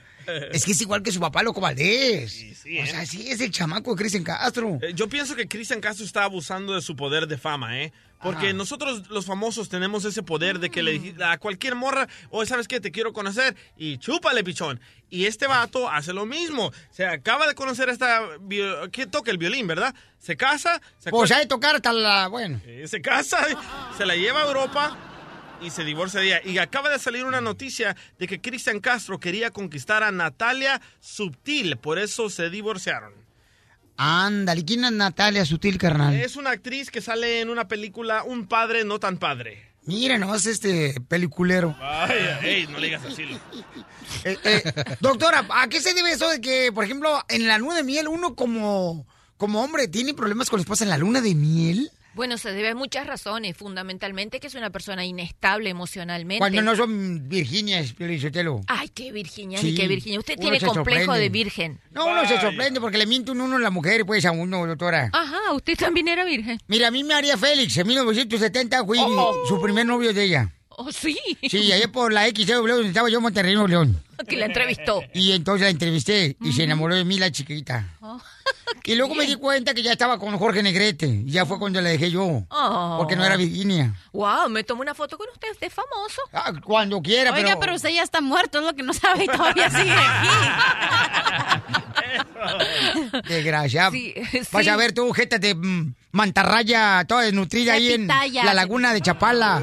Es 0.51 0.65
que 0.65 0.71
es 0.71 0.81
igual 0.81 1.01
que 1.03 1.11
su 1.11 1.19
papá, 1.19 1.43
Loco 1.43 1.61
Valdés. 1.61 2.31
sí, 2.31 2.79
o 2.79 2.83
¿eh? 2.83 2.87
sea, 2.87 3.05
sí 3.05 3.29
es 3.29 3.41
el 3.41 3.51
chamaco 3.51 3.91
de 3.91 3.97
Cristian 4.01 4.23
Castro. 4.23 4.79
Eh, 4.81 4.93
Yo 4.93 5.07
pienso 5.09 5.35
que 5.35 5.47
Cristian 5.47 5.81
Castro 5.81 6.05
está 6.05 6.23
abusando 6.23 6.73
de 6.73 6.81
su 6.81 6.95
poder 6.95 7.27
de 7.27 7.37
fama, 7.37 7.81
¿eh? 7.81 7.91
Porque 8.21 8.53
nosotros 8.53 9.09
los 9.09 9.25
famosos 9.25 9.67
tenemos 9.67 10.05
ese 10.05 10.23
poder 10.23 10.59
de 10.59 10.69
que 10.69 10.81
le 10.81 11.13
a 11.25 11.37
cualquier 11.39 11.75
morra, 11.75 12.07
o 12.29 12.45
sabes 12.45 12.69
qué, 12.69 12.79
te 12.79 12.89
quiero 12.89 13.11
conocer 13.11 13.53
y 13.75 13.97
chúpale, 13.97 14.45
pichón. 14.45 14.79
Y 15.09 15.25
este 15.25 15.45
vato 15.45 15.89
hace 15.89 16.13
lo 16.13 16.25
mismo. 16.25 16.71
Se 16.89 17.05
acaba 17.05 17.47
de 17.47 17.53
conocer 17.53 17.89
a 17.89 17.91
esta 17.91 18.21
que 18.93 19.07
toca 19.07 19.29
el 19.29 19.37
violín, 19.37 19.67
¿verdad? 19.67 19.93
Se 20.19 20.37
casa, 20.37 20.81
se 20.99 21.09
Pues 21.09 21.31
hay 21.31 21.47
tocar 21.47 21.75
hasta 21.75 21.91
la, 21.91 22.27
bueno. 22.29 22.61
eh, 22.65 22.87
se 22.87 23.01
casa, 23.01 23.45
se 23.97 24.05
la 24.05 24.15
lleva 24.15 24.41
a 24.43 24.47
Europa 24.47 24.97
y 25.63 25.69
se 25.69 25.83
divorcia 25.83 26.19
de 26.19 26.27
ella. 26.27 26.41
Y 26.43 26.57
acaba 26.57 26.89
de 26.89 26.99
salir 26.99 27.25
una 27.25 27.41
noticia 27.41 27.95
de 28.19 28.27
que 28.27 28.41
Cristian 28.41 28.79
Castro 28.79 29.19
quería 29.19 29.51
conquistar 29.51 30.03
a 30.03 30.11
Natalia 30.11 30.81
Subtil, 30.99 31.77
por 31.77 31.99
eso 31.99 32.29
se 32.29 32.49
divorciaron. 32.49 33.13
Ándale, 33.95 34.65
¿quién 34.65 34.85
es 34.85 34.91
Natalia 34.91 35.45
Sutil, 35.45 35.77
carnal? 35.77 36.15
Es 36.15 36.35
una 36.35 36.49
actriz 36.51 36.89
que 36.89 37.01
sale 37.01 37.41
en 37.41 37.49
una 37.49 37.67
película 37.67 38.23
Un 38.23 38.47
padre 38.47 38.83
no 38.83 38.99
tan 38.99 39.17
padre. 39.17 39.73
Mira, 39.85 40.17
no 40.17 40.33
es 40.33 40.45
este 40.45 40.95
peliculero. 41.07 41.75
Ay, 41.79 42.37
ey, 42.41 42.67
no 42.67 42.79
le 42.79 42.87
digas 42.87 43.05
así. 43.05 43.23
Eh, 44.25 44.37
eh, 44.43 44.63
doctora, 45.01 45.45
¿a 45.49 45.67
qué 45.67 45.81
se 45.81 45.93
debe 45.93 46.11
eso 46.11 46.29
de 46.29 46.39
que, 46.39 46.71
por 46.71 46.85
ejemplo, 46.85 47.21
en 47.27 47.47
la 47.47 47.57
luna 47.57 47.75
de 47.75 47.83
miel 47.83 48.07
uno 48.07 48.35
como, 48.35 49.07
como 49.37 49.61
hombre 49.61 49.87
tiene 49.87 50.13
problemas 50.13 50.49
con 50.49 50.59
la 50.59 50.61
esposa 50.61 50.83
en 50.83 50.91
la 50.91 50.97
luna 50.97 51.19
de 51.19 51.35
miel? 51.35 51.91
Bueno, 52.15 52.37
se 52.37 52.51
debe 52.51 52.69
a 52.69 52.75
muchas 52.75 53.07
razones, 53.07 53.57
fundamentalmente 53.57 54.39
que 54.39 54.47
es 54.47 54.55
una 54.55 54.69
persona 54.69 55.03
inestable 55.05 55.69
emocionalmente. 55.69 56.39
Cuando 56.39 56.61
no 56.61 56.75
son 56.75 57.27
virginias, 57.27 57.93
Piolichotelo. 57.93 58.61
Ay, 58.67 58.89
qué 58.89 59.11
Virginia, 59.11 59.57
Sí, 59.59 59.73
qué 59.75 59.87
Virginia. 59.87 60.19
Usted 60.19 60.35
uno 60.37 60.41
tiene 60.41 60.59
complejo 60.59 60.83
sorprende. 61.05 61.19
de 61.23 61.29
virgen. 61.29 61.79
No, 61.91 62.05
uno 62.05 62.27
se 62.27 62.39
sorprende 62.39 62.79
porque 62.79 62.97
le 62.97 63.05
miente 63.07 63.31
uno 63.31 63.55
a 63.55 63.59
la 63.59 63.69
mujer, 63.71 64.05
pues, 64.05 64.25
a 64.25 64.31
uno, 64.31 64.65
doctora. 64.67 65.09
Ajá, 65.11 65.51
usted 65.53 65.75
también 65.77 66.07
era 66.07 66.23
virgen. 66.23 66.59
Mira, 66.67 66.87
a 66.87 66.91
mí 66.91 67.03
me 67.03 67.13
haría 67.15 67.37
Félix, 67.37 67.75
en 67.77 67.87
1970 67.87 68.85
fui 68.85 68.99
Oh. 69.01 69.33
su 69.47 69.59
primer 69.61 69.85
novio 69.85 70.13
de 70.13 70.23
ella. 70.23 70.51
Oh, 70.75 70.91
sí. 70.91 71.17
Sí, 71.49 71.71
allá 71.71 71.91
por 71.91 72.11
la 72.11 72.27
XW 72.27 72.67
donde 72.67 72.87
estaba 72.87 73.07
yo 73.09 73.17
en 73.17 73.23
Monterrey, 73.23 73.53
Nuevo 73.53 73.67
León. 73.67 74.01
Que 74.27 74.37
la 74.37 74.45
entrevistó. 74.45 75.01
Y 75.13 75.33
entonces 75.33 75.63
la 75.65 75.69
entrevisté 75.69 76.37
y 76.41 76.53
se 76.53 76.63
enamoró 76.63 76.95
de 76.95 77.03
mí 77.03 77.17
la 77.19 77.29
chiquita. 77.31 77.95
Oh, 78.01 78.21
Y 78.85 78.95
luego 78.95 79.15
me 79.15 79.25
di 79.25 79.35
cuenta 79.35 79.73
que 79.73 79.81
ya 79.81 79.93
estaba 79.93 80.19
con 80.19 80.37
Jorge 80.37 80.61
Negrete. 80.61 81.07
Y 81.07 81.31
ya 81.31 81.45
fue 81.45 81.57
cuando 81.57 81.79
la 81.79 81.89
dejé 81.89 82.11
yo. 82.11 82.43
Oh. 82.49 82.95
Porque 82.97 83.15
no 83.15 83.23
era 83.23 83.37
Virginia. 83.37 83.93
Wow, 84.11 84.49
me 84.49 84.63
tomo 84.63 84.81
una 84.81 84.93
foto 84.93 85.17
con 85.17 85.27
usted, 85.29 85.51
usted 85.51 85.67
es 85.67 85.73
famoso. 85.73 86.21
Ah, 86.33 86.51
cuando 86.63 87.01
quiera, 87.01 87.31
Oiga, 87.31 87.47
pero... 87.47 87.59
pero... 87.59 87.75
usted 87.75 87.89
ya 87.91 88.03
está 88.03 88.19
muerto, 88.19 88.59
es 88.59 88.65
lo 88.65 88.73
que 88.73 88.83
no 88.83 88.93
sabe 88.93 89.23
y 89.23 89.27
todavía 89.27 89.69
sigue 89.69 89.93
aquí. 89.93 90.27
Desgraciado. 93.27 93.91
Sí, 93.91 94.13
Vas 94.51 94.67
a 94.67 94.75
ver 94.75 94.93
tú, 94.93 95.11
jeta 95.13 95.37
de 95.37 95.55
mm, 95.55 95.95
mantarraya 96.11 97.05
toda 97.07 97.21
desnutrida 97.21 97.73
ahí 97.73 97.93
en 97.93 98.07
la 98.07 98.53
laguna 98.53 98.93
de 98.93 99.01
Chapala. 99.01 99.61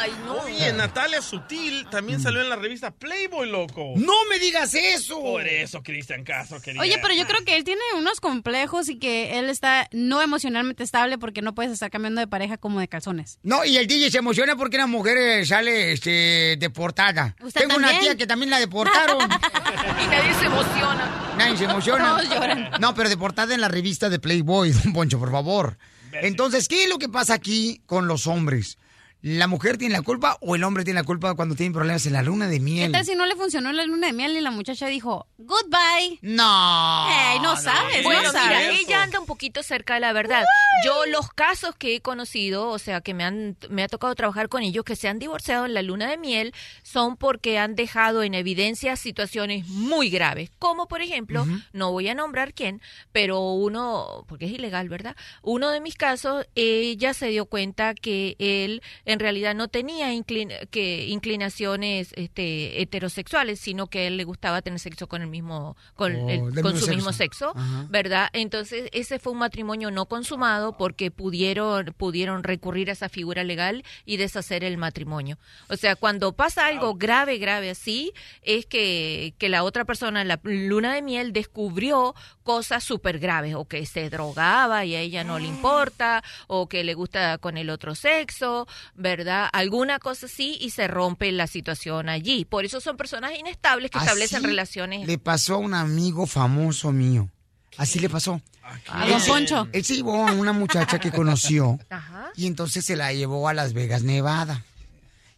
Ay, 0.00 0.12
no. 0.24 0.40
Oye, 0.40 0.72
Natalia 0.72 1.22
Sutil 1.22 1.86
también 1.90 2.20
salió 2.20 2.40
en 2.40 2.48
la 2.48 2.56
revista 2.56 2.90
Playboy, 2.90 3.48
loco. 3.48 3.94
¡No 3.96 4.12
me 4.28 4.38
digas 4.38 4.74
eso! 4.74 5.20
Por 5.20 5.46
eso 5.46 5.82
Cristian 5.82 6.24
Castro 6.24 6.60
quería. 6.60 6.80
Oye, 6.80 6.98
pero 7.00 7.14
yo 7.14 7.26
creo 7.26 7.44
que 7.44 7.56
él 7.56 7.64
tiene 7.64 7.82
unos 7.96 8.19
complejos 8.20 8.88
y 8.88 8.98
que 8.98 9.38
él 9.38 9.50
está 9.50 9.88
no 9.92 10.22
emocionalmente 10.22 10.82
estable 10.82 11.18
porque 11.18 11.42
no 11.42 11.54
puedes 11.54 11.72
estar 11.72 11.90
cambiando 11.90 12.20
de 12.20 12.26
pareja 12.26 12.56
como 12.56 12.80
de 12.80 12.88
calzones. 12.88 13.38
No, 13.42 13.64
y 13.64 13.76
el 13.76 13.86
DJ 13.86 14.10
se 14.10 14.18
emociona 14.18 14.56
porque 14.56 14.76
una 14.76 14.86
mujer 14.86 15.16
eh, 15.18 15.46
sale 15.46 15.92
este, 15.92 16.56
deportada. 16.58 17.34
¿Usted 17.42 17.62
Tengo 17.62 17.76
una 17.76 17.98
tía 17.98 18.16
que 18.16 18.26
también 18.26 18.50
la 18.50 18.58
deportaron. 18.58 19.28
Y 19.70 20.06
nadie 20.06 20.34
se 20.34 20.46
emociona. 20.46 21.34
Nadie 21.36 21.56
se 21.56 21.64
emociona. 21.64 22.08
Todos 22.08 22.28
lloran. 22.28 22.70
No, 22.80 22.94
pero 22.94 23.08
deportada 23.08 23.54
en 23.54 23.60
la 23.60 23.68
revista 23.68 24.08
de 24.08 24.18
Playboy, 24.18 24.72
don 24.84 24.92
Poncho, 24.92 25.18
por 25.18 25.30
favor. 25.30 25.78
Entonces, 26.12 26.68
¿qué 26.68 26.84
es 26.84 26.88
lo 26.88 26.98
que 26.98 27.08
pasa 27.08 27.34
aquí 27.34 27.82
con 27.86 28.06
los 28.06 28.26
hombres? 28.26 28.78
¿La 29.22 29.46
mujer 29.46 29.76
tiene 29.76 29.92
la 29.94 30.02
culpa 30.02 30.38
o 30.40 30.54
el 30.56 30.64
hombre 30.64 30.82
tiene 30.84 30.98
la 31.00 31.04
culpa 31.04 31.34
cuando 31.34 31.54
tienen 31.54 31.72
problemas 31.74 32.06
en 32.06 32.14
la 32.14 32.22
luna 32.22 32.48
de 32.48 32.56
¿Qué 32.56 32.60
miel? 32.62 32.92
tal 32.92 33.04
si 33.04 33.14
no 33.14 33.26
le 33.26 33.36
funcionó 33.36 33.70
la 33.72 33.84
luna 33.84 34.06
de 34.06 34.12
miel 34.14 34.36
y 34.36 34.40
la 34.40 34.50
muchacha 34.50 34.86
dijo, 34.86 35.26
goodbye? 35.38 36.18
No. 36.22 37.06
Ey, 37.32 37.38
no 37.40 37.56
sabes, 37.56 38.02
Bueno, 38.02 38.22
no 38.22 38.28
mira, 38.32 38.42
sabes. 38.42 38.80
ella 38.80 39.02
anda 39.02 39.20
un 39.20 39.26
poquito 39.26 39.62
cerca 39.62 39.94
de 39.94 40.00
la 40.00 40.12
verdad. 40.12 40.44
Yo 40.84 41.04
los 41.06 41.28
casos 41.32 41.74
que 41.76 41.96
he 41.96 42.00
conocido, 42.00 42.68
o 42.68 42.78
sea, 42.78 43.00
que 43.02 43.12
me 43.12 43.24
han 43.24 43.56
me 43.68 43.82
ha 43.82 43.88
tocado 43.88 44.14
trabajar 44.14 44.48
con 44.48 44.62
ellos 44.62 44.84
que 44.84 44.96
se 44.96 45.08
han 45.08 45.18
divorciado 45.18 45.66
en 45.66 45.74
la 45.74 45.82
luna 45.82 46.08
de 46.08 46.16
miel 46.16 46.54
son 46.82 47.16
porque 47.16 47.58
han 47.58 47.74
dejado 47.74 48.22
en 48.22 48.34
evidencia 48.34 48.96
situaciones 48.96 49.66
muy 49.68 50.08
graves, 50.10 50.50
como 50.58 50.88
por 50.88 51.02
ejemplo, 51.02 51.46
no 51.72 51.92
voy 51.92 52.08
a 52.08 52.14
nombrar 52.14 52.54
quién, 52.54 52.80
pero 53.12 53.52
uno, 53.52 54.24
porque 54.28 54.46
es 54.46 54.52
ilegal, 54.52 54.88
¿verdad? 54.88 55.14
Uno 55.42 55.70
de 55.70 55.80
mis 55.80 55.96
casos, 55.96 56.46
ella 56.54 57.12
se 57.14 57.26
dio 57.26 57.44
cuenta 57.46 57.94
que 57.94 58.36
él 58.38 58.82
en 59.12 59.20
realidad 59.20 59.54
no 59.54 59.68
tenía 59.68 60.12
inclin- 60.12 60.68
que 60.70 61.06
inclinaciones 61.06 62.12
este, 62.16 62.82
heterosexuales, 62.82 63.58
sino 63.60 63.86
que 63.86 64.00
a 64.00 64.02
él 64.08 64.16
le 64.18 64.24
gustaba 64.24 64.60
tener 64.62 64.78
sexo 64.80 65.08
con 65.08 65.22
el 65.22 65.28
mismo, 65.28 65.76
con, 65.94 66.14
Oh, 66.14 66.28
el- 66.28 66.60
con 66.62 66.76
su 66.78 66.88
mismo 66.88 67.12
sexo. 67.12 67.52
Ajá. 67.56 67.86
¿verdad? 67.88 68.28
Entonces, 68.32 68.88
ese 68.92 69.18
fue 69.18 69.30
fue 69.30 69.34
un 69.34 69.38
matrimonio 69.40 69.90
no 69.92 70.06
consumado 70.06 70.76
porque 70.78 71.10
pudieron, 71.10 71.94
pudieron 71.96 72.42
recurrir 72.42 72.88
a 72.88 72.94
esa 72.94 73.08
figura 73.10 73.44
legal 73.44 73.84
y 74.06 74.16
deshacer 74.16 74.64
el 74.64 74.76
matrimonio. 74.78 75.38
O 75.68 75.76
sea, 75.76 75.94
cuando 75.94 76.32
pasa 76.32 76.66
algo 76.66 76.94
grave, 76.94 77.36
grave 77.38 77.70
así, 77.70 78.12
es 78.42 78.64
que, 78.66 79.34
que 79.38 79.48
la 79.50 79.62
otra 79.62 79.84
persona 79.84 80.22
en 80.22 80.28
la 80.28 80.40
luna 80.42 80.94
de 80.94 81.02
miel 81.02 81.32
descubrió 81.32 82.14
cosas 82.42 82.82
súper 82.82 83.18
graves, 83.20 83.54
o 83.54 83.66
que 83.66 83.84
se 83.86 84.08
drogaba 84.10 84.84
y 84.86 84.96
a 84.96 85.00
ella 85.00 85.22
no 85.22 85.38
le 85.38 85.46
importa, 85.46 86.24
o 86.48 86.66
que 86.68 86.82
le 86.82 86.94
gusta 86.94 87.38
con 87.38 87.56
el 87.58 87.70
otro 87.70 87.94
sexo, 87.94 88.66
¿verdad? 89.00 89.48
Alguna 89.52 89.98
cosa 89.98 90.26
así 90.26 90.56
y 90.60 90.70
se 90.70 90.86
rompe 90.86 91.32
la 91.32 91.46
situación 91.46 92.08
allí. 92.08 92.44
Por 92.44 92.64
eso 92.64 92.80
son 92.80 92.96
personas 92.96 93.32
inestables 93.38 93.90
que 93.90 93.98
establecen 93.98 94.44
relaciones. 94.44 95.06
Le 95.06 95.18
pasó 95.18 95.54
a 95.54 95.58
un 95.58 95.74
amigo 95.74 96.26
famoso 96.26 96.92
mío. 96.92 97.28
Así 97.76 97.98
le 97.98 98.08
pasó. 98.10 98.40
¿A 98.88 99.06
don 99.08 99.20
Poncho? 99.26 99.68
Él 99.72 99.84
se 99.84 99.96
llevó 99.96 100.28
a 100.28 100.32
una 100.32 100.52
muchacha 100.52 100.98
que 101.00 101.10
conoció 101.10 101.78
y 102.36 102.46
entonces 102.46 102.84
se 102.84 102.94
la 102.96 103.12
llevó 103.12 103.48
a 103.48 103.54
Las 103.54 103.72
Vegas, 103.72 104.02
Nevada. 104.02 104.64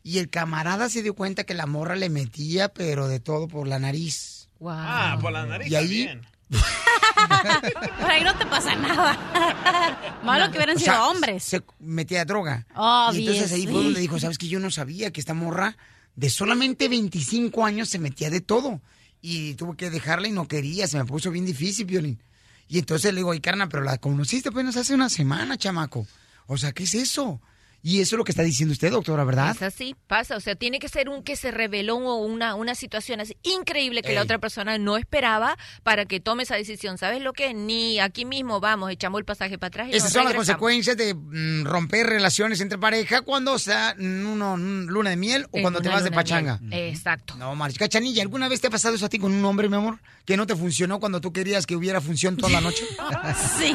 Y 0.03 0.19
el 0.19 0.29
camarada 0.29 0.89
se 0.91 1.03
dio 1.03 1.15
cuenta 1.15 1.45
que 1.45 1.55
la 1.55 1.67
morra 1.67 1.95
le 1.95 2.11
metía, 2.11 2.69
pero 2.69 3.07
de 3.07 3.21
todo 3.21 3.47
por 3.49 3.69
la 3.69 3.79
nariz. 3.79 4.49
Ah, 4.65 5.17
por 5.21 5.33
la 5.33 5.47
nariz 5.47 5.71
Y 5.71 5.77
ahí- 5.77 6.07
también. 6.07 6.32
Por 8.01 8.11
ahí 8.11 8.23
no 8.23 8.37
te 8.37 8.47
pasa 8.47 8.75
nada. 8.75 10.21
Malo 10.25 10.51
que 10.51 10.59
hubieran 10.59 10.79
sido 10.79 10.93
sea, 10.93 11.07
hombres. 11.07 11.43
Se 11.43 11.63
metía 11.79 12.25
droga. 12.25 12.67
Obvio, 12.75 13.21
y 13.21 13.27
entonces 13.27 13.53
ahí 13.53 13.65
fue 13.65 13.81
sí. 13.81 13.85
donde 13.85 14.01
dijo, 14.01 14.19
¿sabes 14.19 14.39
que 14.39 14.49
Yo 14.49 14.61
no 14.61 14.71
sabía 14.71 15.11
que 15.11 15.21
esta 15.21 15.35
morra 15.35 15.77
de 16.15 16.31
solamente 16.31 16.89
25 16.89 17.65
años 17.65 17.89
se 17.89 17.99
metía 17.99 18.31
de 18.31 18.41
todo. 18.41 18.81
Y 19.21 19.55
tuve 19.55 19.77
que 19.77 19.91
dejarla 19.91 20.29
y 20.29 20.33
no 20.33 20.49
quería, 20.49 20.87
se 20.89 20.99
me 20.99 21.05
puso 21.05 21.31
bien 21.31 21.47
difícil, 21.47 21.87
Violín. 21.87 22.21
Y 22.69 22.79
entonces 22.79 23.13
le 23.13 23.21
digo, 23.21 23.33
ay, 23.33 23.41
carna, 23.41 23.69
pero 23.69 23.85
la 23.85 23.99
conociste 23.99 24.49
apenas 24.49 24.77
hace 24.77 24.95
una 24.95 25.09
semana, 25.09 25.57
chamaco. 25.57 26.07
O 26.47 26.57
sea, 26.57 26.73
¿qué 26.73 26.85
es 26.85 26.95
eso? 26.95 27.41
Y 27.85 28.01
eso 28.01 28.15
es 28.15 28.19
lo 28.19 28.25
que 28.25 28.31
está 28.33 28.43
diciendo 28.43 28.73
usted, 28.73 28.91
doctora, 28.93 29.25
¿verdad? 29.25 29.51
Es 29.57 29.63
así, 29.63 29.97
pasa. 30.07 30.37
O 30.37 30.41
sea, 30.41 30.55
tiene 30.55 30.79
que 30.79 30.89
ser 30.89 31.09
un 31.09 31.23
que 31.25 31.35
se 31.35 31.51
reveló 31.51 31.97
o 31.97 32.25
una, 32.25 32.55
una 32.55 32.75
situación 32.77 33.21
así 33.21 33.37
increíble 33.43 34.03
que 34.03 34.15
la 34.15 34.23
otra 34.23 34.39
persona 34.39 34.79
no 34.79 34.97
esperaba 34.97 35.57
para 35.83 36.07
que 36.07 36.21
tome 36.21 36.45
esa 36.45 36.55
decisión. 36.55 36.97
¿Sabes 36.97 37.23
lo 37.23 37.33
que? 37.33 37.55
Ni 37.55 37.99
aquí 37.99 38.25
mismo 38.25 38.61
vamos, 38.61 38.91
echamos 38.91 39.19
el 39.19 39.25
pasaje 39.25 39.59
para 39.59 39.69
atrás 39.69 39.89
y 39.89 39.97
Esas 39.97 40.05
nos 40.05 40.13
son 40.13 40.25
las 40.27 40.35
consecuencias 40.35 40.97
de 40.97 41.15
mm, 41.15 41.65
romper 41.65 42.07
relaciones 42.07 42.61
entre 42.61 42.79
pareja 42.79 43.23
cuando 43.23 43.59
sea 43.59 43.97
mm, 43.99 44.27
uno 44.27 44.57
luna 44.57 45.11
de 45.11 45.17
miel 45.17 45.47
o 45.51 45.57
En 45.57 45.63
cuando 45.63 45.81
te 45.81 45.89
vas 45.89 46.05
de 46.05 46.13
pachanga. 46.13 46.59
miel. 46.63 46.89
Exacto. 46.89 47.35
No, 47.37 47.55
Marich. 47.57 47.79
Cachanilla, 47.79 48.23
¿alguna 48.23 48.49
vez 48.49 48.61
te 48.61 48.69
ha 48.69 48.71
pasado 48.71 48.95
eso 48.95 49.07
a 49.07 49.09
ti 49.09 49.19
con 49.19 49.33
un 49.33 49.45
hombre, 49.45 49.69
mi 49.69 49.77
amor? 49.77 49.99
Que 50.25 50.37
no 50.37 50.47
te 50.47 50.55
funcionó 50.55 51.01
cuando 51.01 51.21
tú 51.21 51.33
querías 51.33 51.67
que 51.67 51.75
hubiera 51.75 52.01
función 52.01 52.37
toda 52.37 52.53
la 52.53 52.61
noche. 52.61 52.85
Sí. 53.59 53.75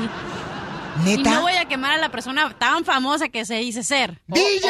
¿Neta? 1.03 1.29
Y 1.29 1.33
no 1.33 1.41
voy 1.41 1.53
a 1.53 1.65
quemar 1.65 1.93
a 1.93 1.97
la 1.97 2.09
persona 2.09 2.53
tan 2.57 2.83
famosa 2.85 3.29
que 3.29 3.45
se 3.45 3.55
dice 3.55 3.83
ser. 3.83 4.19
¡DJ! 4.27 4.67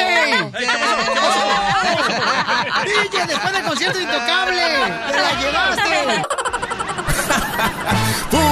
¡DJ, 2.84 3.26
después 3.26 3.52
del 3.52 3.62
concierto 3.62 4.00
intocable! 4.00 4.62
¡Te 5.10 5.20
la 5.20 5.40
llevaste! 5.40 6.22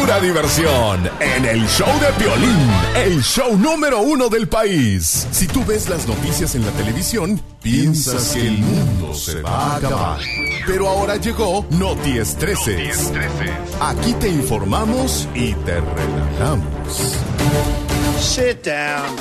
Pura 0.07 0.21
diversión 0.21 1.11
en 1.19 1.45
el 1.45 1.67
show 1.67 1.89
de 1.99 2.07
Piolín, 2.17 2.71
el 2.95 3.25
show 3.25 3.59
número 3.59 4.03
uno 4.03 4.29
del 4.29 4.47
país. 4.47 5.27
Si 5.33 5.49
tú 5.49 5.65
ves 5.65 5.89
las 5.89 6.07
noticias 6.07 6.55
en 6.55 6.65
la 6.65 6.71
televisión, 6.71 7.43
piensas 7.61 8.29
que 8.29 8.47
el 8.47 8.59
mundo 8.59 9.13
se 9.15 9.43
va 9.43 9.51
a 9.51 9.77
acabar. 9.79 10.21
Pero 10.65 10.89
ahora 10.89 11.17
llegó 11.17 11.67
Noti 11.71 12.19
Estreses. 12.19 13.11
Aquí 13.81 14.13
te 14.13 14.29
informamos 14.29 15.29
y 15.35 15.55
te 15.55 15.81
relajamos. 15.81 17.17
Sit 18.19 18.65
down. 18.65 19.17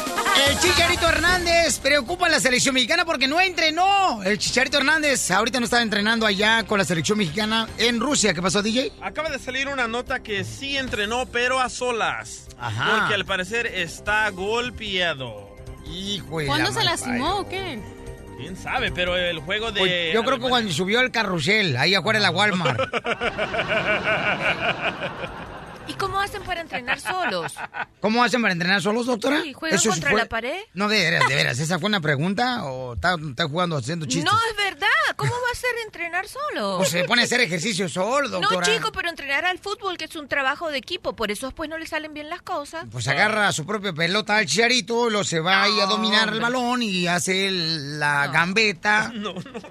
El 0.47 0.59
Chicharito 0.59 1.07
Hernández 1.07 1.79
preocupa 1.79 2.27
a 2.27 2.29
la 2.29 2.39
selección 2.39 2.73
mexicana 2.73 3.05
porque 3.05 3.27
no 3.27 3.39
entrenó. 3.39 4.21
El 4.23 4.37
Chicharito 4.37 4.77
Hernández 4.77 5.31
ahorita 5.31 5.59
no 5.59 5.65
estaba 5.65 5.81
entrenando 5.81 6.25
allá 6.25 6.63
con 6.63 6.77
la 6.77 6.85
selección 6.85 7.17
mexicana 7.17 7.67
en 7.77 7.99
Rusia. 7.99 8.33
¿Qué 8.33 8.41
pasó, 8.41 8.61
DJ? 8.61 8.91
Acaba 9.01 9.29
de 9.29 9.39
salir 9.39 9.67
una 9.67 9.87
nota 9.87 10.21
que 10.21 10.43
sí 10.43 10.77
entrenó, 10.77 11.25
pero 11.25 11.59
a 11.59 11.69
solas. 11.69 12.47
Ajá. 12.57 12.99
Porque 12.99 13.15
al 13.15 13.25
parecer 13.25 13.67
está 13.67 14.29
golpeado. 14.29 15.55
Hijo 15.85 16.39
de 16.39 16.47
¿Cuándo 16.47 16.69
la 16.69 16.75
se 16.75 16.83
lastimó 16.83 17.39
o 17.39 17.49
qué? 17.49 17.79
¿Quién 18.37 18.57
sabe? 18.57 18.91
Pero 18.91 19.15
el 19.15 19.39
juego 19.39 19.71
de... 19.71 19.79
Pues, 19.79 20.13
yo 20.13 20.23
creo 20.23 20.39
que 20.39 20.49
cuando 20.49 20.73
subió 20.73 20.99
al 20.99 21.11
carrusel, 21.11 21.77
ahí 21.77 21.95
afuera 21.95 22.19
de 22.19 22.23
la 22.23 22.31
Walmart. 22.31 22.79
¿Y 25.87 25.93
cómo 25.93 26.19
hacen 26.19 26.41
para 26.43 26.61
entrenar 26.61 26.99
solos? 26.99 27.53
¿Cómo 28.01 28.23
hacen 28.23 28.41
para 28.41 28.53
entrenar 28.53 28.81
solos, 28.81 29.05
doctora? 29.05 29.41
Sí, 29.43 29.53
¿juegan 29.53 29.77
Eso 29.79 29.89
contra 29.91 30.09
fue- 30.11 30.19
la 30.19 30.25
pared? 30.27 30.59
No, 30.73 30.87
de 30.87 30.99
veras, 30.99 31.27
de 31.27 31.35
veras. 31.35 31.59
¿Esa 31.59 31.77
fue 31.79 31.87
una 31.87 32.01
pregunta 32.01 32.63
o 32.65 32.93
está, 32.95 33.15
está 33.29 33.47
jugando 33.47 33.77
haciendo 33.77 34.05
chistes? 34.05 34.25
No, 34.31 34.37
es 34.49 34.57
verdad. 34.57 34.87
¿Cómo 35.15 35.31
va 35.31 35.51
a 35.51 35.55
ser 35.55 35.69
entrenar 35.85 36.27
solo? 36.27 36.77
Pues 36.77 36.89
se 36.89 37.03
pone 37.05 37.21
a 37.21 37.25
hacer 37.25 37.39
ejercicio 37.41 37.87
solo, 37.87 38.27
doctora. 38.29 38.67
No, 38.67 38.73
chico, 38.73 38.91
pero 38.91 39.09
entrenar 39.09 39.45
al 39.45 39.59
fútbol, 39.59 39.97
que 39.97 40.05
es 40.05 40.15
un 40.15 40.27
trabajo 40.27 40.69
de 40.71 40.77
equipo, 40.79 41.15
por 41.15 41.31
eso 41.31 41.45
después 41.47 41.69
no 41.69 41.77
le 41.77 41.85
salen 41.85 42.13
bien 42.13 42.29
las 42.29 42.41
cosas. 42.41 42.85
Pues 42.91 43.07
agarra 43.07 43.51
su 43.51 43.65
propia 43.65 43.93
pelota 43.93 44.37
al 44.37 44.45
chicharito, 44.47 45.09
lo 45.09 45.23
se 45.23 45.39
va 45.39 45.63
ahí 45.63 45.79
a 45.79 45.85
dominar 45.85 46.29
el 46.33 46.39
balón 46.41 46.81
y 46.81 47.07
hace 47.07 47.49
la 47.51 48.27
gambeta. 48.27 49.11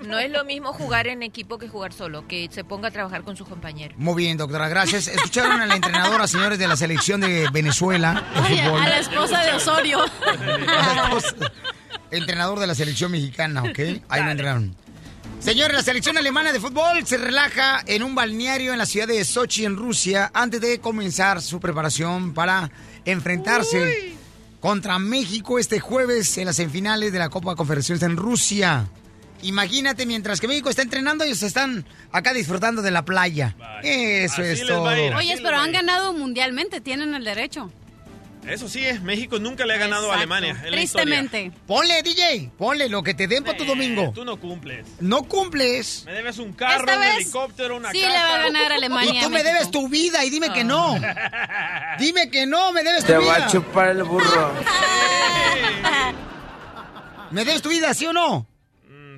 No 0.04 0.18
es 0.18 0.30
lo 0.30 0.44
mismo 0.44 0.72
jugar 0.72 1.06
en 1.06 1.22
equipo 1.22 1.58
que 1.58 1.66
jugar 1.68 1.92
solo, 1.92 2.26
que 2.28 2.48
se 2.52 2.62
ponga 2.62 2.88
a 2.88 2.90
trabajar 2.90 3.22
con 3.22 3.36
sus 3.36 3.48
compañeros. 3.48 3.96
Muy 3.98 4.14
bien, 4.22 4.36
doctora, 4.36 4.68
gracias. 4.68 5.08
Escucharon 5.08 5.60
a 5.60 5.66
la 5.66 5.74
entrenadora, 5.76 6.03
señores, 6.26 6.58
de 6.58 6.66
la 6.68 6.76
selección 6.76 7.20
de 7.20 7.48
Venezuela 7.52 8.24
de 8.34 8.40
Oye, 8.40 8.62
fútbol. 8.62 8.80
a 8.82 8.88
la 8.88 8.98
esposa 8.98 9.40
de 9.42 9.52
Osorio. 9.54 9.98
Esposa- 10.04 11.52
Entrenador 12.10 12.60
de 12.60 12.66
la 12.66 12.74
selección 12.74 13.10
mexicana, 13.10 13.62
¿ok? 13.62 13.78
Ahí 14.08 14.22
lo 14.22 14.30
entrenaron. 14.30 14.76
Señores, 15.40 15.76
la 15.76 15.82
selección 15.82 16.16
alemana 16.16 16.52
de 16.52 16.60
fútbol 16.60 17.04
se 17.06 17.16
relaja 17.18 17.82
en 17.86 18.02
un 18.02 18.14
balneario 18.14 18.72
en 18.72 18.78
la 18.78 18.86
ciudad 18.86 19.06
de 19.08 19.22
Sochi, 19.24 19.64
en 19.64 19.76
Rusia, 19.76 20.30
antes 20.32 20.60
de 20.60 20.80
comenzar 20.80 21.42
su 21.42 21.60
preparación 21.60 22.32
para 22.32 22.70
enfrentarse 23.04 24.14
contra 24.60 24.98
México 24.98 25.58
este 25.58 25.80
jueves 25.80 26.38
en 26.38 26.46
las 26.46 26.56
semifinales 26.56 27.12
de 27.12 27.18
la 27.18 27.28
Copa 27.28 27.56
Confederaciones 27.56 28.02
en 28.02 28.16
Rusia. 28.16 28.86
Imagínate, 29.44 30.06
mientras 30.06 30.40
que 30.40 30.48
México 30.48 30.70
está 30.70 30.82
entrenando, 30.82 31.24
ellos 31.24 31.42
están 31.42 31.84
acá 32.10 32.32
disfrutando 32.32 32.82
de 32.82 32.90
la 32.90 33.04
playa. 33.04 33.54
Eso 33.82 34.42
es 34.42 34.66
todo. 34.66 34.84
Oye, 34.84 35.38
pero 35.42 35.58
han 35.58 35.72
ganado 35.72 36.12
mundialmente, 36.12 36.80
tienen 36.80 37.14
el 37.14 37.24
derecho. 37.24 37.70
Eso 38.46 38.68
sí, 38.68 38.84
es 38.84 39.00
México 39.00 39.38
nunca 39.38 39.64
le 39.64 39.72
ha 39.72 39.78
ganado 39.78 40.12
a. 40.12 40.16
Alemania. 40.16 40.50
en 40.64 40.74
la 40.74 40.82
historia. 40.82 41.16
Tristemente. 41.16 41.50
Ponle, 41.66 42.02
DJ, 42.02 42.50
ponle 42.58 42.90
lo 42.90 43.02
que 43.02 43.14
te 43.14 43.26
den 43.26 43.42
para 43.42 43.56
tu 43.56 43.64
domingo. 43.64 44.12
Tú 44.14 44.22
no 44.24 44.38
cumples. 44.38 44.86
No 45.00 45.22
cumples. 45.22 46.02
Me 46.04 46.12
debes 46.12 46.36
un 46.38 46.52
carro, 46.52 46.80
Esta 46.84 46.98
un 46.98 47.02
helicóptero, 47.04 47.76
una 47.78 47.90
sí 47.90 48.02
casa. 48.02 48.12
le 48.12 48.18
va 48.18 48.34
a 48.34 48.38
ganar 48.42 48.72
Alemania 48.72 49.14
Y 49.14 49.18
a 49.18 49.22
tú 49.22 49.30
me 49.30 49.42
debes 49.42 49.70
tu 49.70 49.88
vida 49.88 50.22
y 50.24 50.30
dime 50.30 50.52
que 50.52 50.62
no. 50.62 50.94
Dime 51.98 52.30
que 52.30 52.44
no, 52.46 52.70
me 52.72 52.82
debes 52.82 53.04
tu 53.04 53.12
Te 53.12 53.18
vida. 53.18 53.30
va 53.30 53.46
a 53.46 53.50
chupar 53.50 53.88
el 53.88 54.02
burro. 54.04 54.52
¿Me 57.30 57.44
debes 57.46 57.62
tu 57.62 57.70
vida, 57.70 57.94
sí 57.94 58.06
o 58.06 58.12
no? 58.12 58.46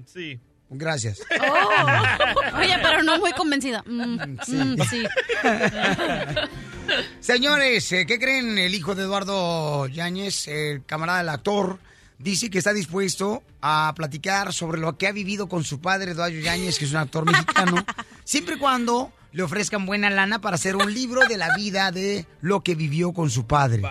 Sí. 0.07 0.41
Gracias. 0.69 1.21
Oh. 1.41 2.59
Oye, 2.59 2.77
pero 2.83 3.03
no 3.03 3.19
muy 3.19 3.33
convencida. 3.33 3.85
Mm, 3.87 4.19
mm, 4.47 4.77
sí. 4.91 5.05
Señores, 7.21 7.93
eh, 7.93 8.07
¿qué 8.07 8.19
creen? 8.19 8.59
El 8.59 8.75
hijo 8.75 8.95
de 8.95 9.03
Eduardo 9.03 9.87
Yáñez, 9.87 10.49
el 10.49 10.85
camarada 10.85 11.19
del 11.19 11.29
actor, 11.29 11.79
dice 12.19 12.51
que 12.51 12.59
está 12.59 12.73
dispuesto 12.73 13.43
a 13.61 13.93
platicar 13.97 14.53
sobre 14.53 14.81
lo 14.81 14.97
que 14.97 15.07
ha 15.07 15.13
vivido 15.13 15.49
con 15.49 15.65
su 15.65 15.81
padre, 15.81 16.13
Eduardo 16.13 16.39
Yáñez, 16.39 16.79
que 16.79 16.85
es 16.85 16.91
un 16.91 16.99
actor 16.99 17.25
mexicano, 17.27 17.85
siempre 18.25 18.57
y 18.57 18.59
cuando 18.59 19.13
le 19.33 19.43
ofrezcan 19.43 19.87
buena 19.87 20.11
lana 20.11 20.41
para 20.41 20.57
hacer 20.57 20.77
un 20.77 20.93
libro 20.93 21.27
de 21.29 21.37
la 21.37 21.55
vida 21.57 21.93
de 21.93 22.27
lo 22.41 22.63
que 22.63 22.75
vivió 22.75 23.13
con 23.13 23.31
su 23.31 23.47
padre. 23.47 23.83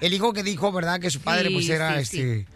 El 0.00 0.12
hijo 0.12 0.32
que 0.32 0.42
dijo, 0.42 0.72
¿verdad? 0.72 1.00
Que 1.00 1.10
su 1.10 1.20
padre 1.20 1.48
Sí, 1.48 1.54
pues 1.54 1.68
era 1.68 1.94
sí, 2.04 2.20
este... 2.20 2.46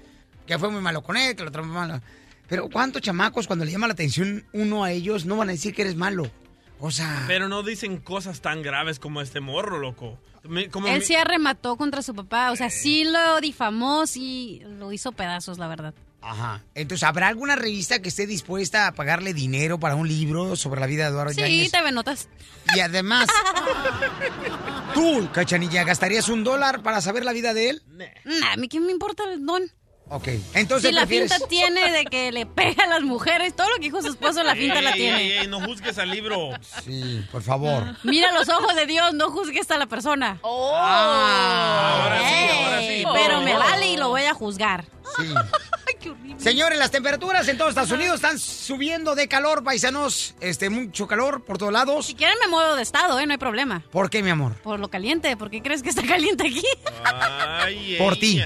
Que 0.47 0.59
fue 0.59 0.71
muy 0.71 0.81
malo 0.81 1.03
con 1.03 1.17
él, 1.17 1.37
que 1.37 1.45
lo 1.45 1.51
trató 1.51 1.67
muy 1.67 1.77
malo. 1.77 2.01
Pero 2.49 2.69
¿cuántos 2.71 3.03
chamacos 3.03 3.47
cuando 3.47 3.65
le 3.65 3.73
llama 3.73 3.87
la 3.87 3.93
atención 3.95 4.45
uno 4.53 4.85
a 4.85 4.93
ellos 4.93 5.25
no 5.27 5.37
van 5.37 5.49
a 5.49 5.53
decir 5.53 5.75
que 5.75 5.83
eres 5.83 5.97
malo? 5.97 6.31
O 6.79 6.91
sea... 6.91 7.25
Pero 7.27 7.49
no 7.49 7.63
dicen 7.63 7.97
cosas 7.99 8.41
tan 8.41 8.63
graves 8.63 8.99
como 8.99 9.21
este 9.23 9.41
morro, 9.41 9.79
loco. 9.79 10.19
Me- 10.45 10.69
como 10.69 10.87
Él 10.89 10.99
mi- 11.01 11.05
sí 11.05 11.15
arremató 11.17 11.77
contra 11.77 12.03
su 12.03 12.15
papá. 12.15 12.53
O 12.53 12.57
sea, 12.57 12.71
sí 12.71 13.05
lo 13.05 13.41
difamó, 13.41 14.07
sí 14.07 14.63
lo 14.79 14.93
hizo 14.93 15.13
pedazos, 15.13 15.59
la 15.59 15.69
verdad. 15.69 15.95
Ajá. 16.21 16.63
Entonces, 16.75 17.05
¿habrá 17.05 17.29
alguna 17.29 17.57
revista 17.57 18.01
que 18.03 18.09
esté 18.09 18.27
dispuesta 18.27 18.89
a 18.89 18.93
pagarle 18.93 19.33
dinero 19.33 19.79
para 19.79 19.95
un 19.95 20.09
libro 20.09 20.57
sobre 20.57 20.81
la 20.81 20.87
vida 20.87 21.05
de 21.05 21.11
Eduardo 21.11 21.33
Sí, 21.33 21.41
Yáñez? 21.41 21.71
te 21.73 21.93
notas. 21.93 22.29
Y 22.75 22.81
además, 22.81 23.29
tú, 24.95 25.29
Cachanilla, 25.33 25.85
¿gastarías 25.85 26.29
un 26.29 26.45
dólar 26.45 26.83
para 26.83 27.01
saber 27.01 27.25
la 27.25 27.33
vida 27.33 27.55
de 27.55 27.71
él? 27.71 27.83
Nah, 27.89 28.53
a 28.53 28.57
mí 28.57 28.69
qué 28.69 28.81
me 28.81 28.93
importa 28.93 29.25
el 29.33 29.45
don. 29.45 29.63
Ok, 30.09 30.29
entonces 30.55 30.91
si 30.91 30.95
la 30.95 31.03
prefieres- 31.05 31.33
finta 31.33 31.49
tiene 31.49 31.91
de 31.91 32.05
que 32.05 32.31
le 32.31 32.47
pega 32.47 32.85
a 32.85 32.87
las 32.87 33.03
mujeres, 33.03 33.57
todo 33.57 33.69
lo 33.69 33.75
que 33.75 33.81
dijo 33.83 34.01
su 34.03 34.09
esposo, 34.09 34.45
la 34.45 34.55
finta 34.55 34.81
la 34.81 34.91
Ey, 34.93 35.01
tiene. 35.01 35.41
ey, 35.41 35.47
no 35.49 35.61
juzgues 35.61 35.99
al 35.99 36.11
libro. 36.11 36.51
Sí, 36.85 37.25
por 37.33 37.43
favor. 37.43 37.97
Mira 38.05 38.31
los 38.31 38.49
ojos 38.49 38.77
de 38.77 38.87
Dios, 38.87 39.15
no 39.15 39.31
juzgues 39.33 39.69
a 39.73 39.79
la 39.79 39.87
persona. 39.87 40.39
Oh. 40.43 40.73
ahora 40.77 42.19
sí, 42.29 42.49
ahora 42.65 42.81
sí. 42.83 43.05
Pero 43.15 43.41
me 43.41 43.55
vale 43.57 43.89
y 43.91 43.97
lo 43.97 44.11
voy 44.11 44.23
a 44.23 44.33
juzgar. 44.35 44.85
Sí. 45.19 45.35
Señores, 46.39 46.79
las 46.79 46.91
temperaturas 46.91 47.47
en 47.49 47.59
todo 47.59 47.69
Estados 47.69 47.91
Unidos 47.91 48.17
están 48.17 48.39
subiendo 48.39 49.15
de 49.15 49.29
calor, 49.29 49.65
paisanos. 49.65 50.35
Este, 50.41 50.71
mucho 50.71 51.07
calor 51.07 51.45
por 51.45 51.59
todos 51.59 51.73
lados. 51.73 52.07
Si 52.07 52.15
quieren 52.15 52.37
me 52.45 52.49
muevo 52.49 52.77
de 52.77 52.83
estado, 52.83 53.19
¿eh? 53.19 53.27
No 53.27 53.33
hay 53.33 53.39
problema. 53.39 53.83
¿Por 53.91 54.11
qué, 54.11 54.23
mi 54.23 54.31
amor? 54.31 54.55
Por 54.63 54.79
lo 54.81 54.89
caliente. 54.89 55.37
¿Por 55.37 55.51
qué 55.51 55.63
crees 55.63 55.83
que 55.83 55.89
está 55.89 56.03
caliente 56.07 56.47
aquí? 56.47 56.63
Ay, 57.05 57.97
Por 57.99 58.17
ti. 58.17 58.43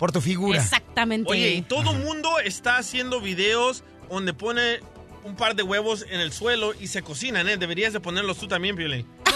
Por 0.00 0.12
tu 0.12 0.20
figura. 0.20 0.60
Exactamente. 0.60 1.30
Oye, 1.30 1.50
y 1.50 1.62
todo 1.62 1.92
mundo 1.92 2.38
está 2.40 2.78
haciendo 2.78 3.20
videos 3.20 3.84
donde 4.10 4.34
pone 4.34 4.80
un 5.24 5.36
par 5.36 5.54
de 5.56 5.62
huevos 5.62 6.04
en 6.08 6.20
el 6.20 6.32
suelo 6.32 6.72
y 6.78 6.88
se 6.88 7.02
cocinan, 7.02 7.48
¿eh? 7.48 7.56
Deberías 7.56 7.92
de 7.92 8.00
ponerlos 8.00 8.38
tú 8.38 8.48
también, 8.48 8.76
Piolín. 8.76 9.06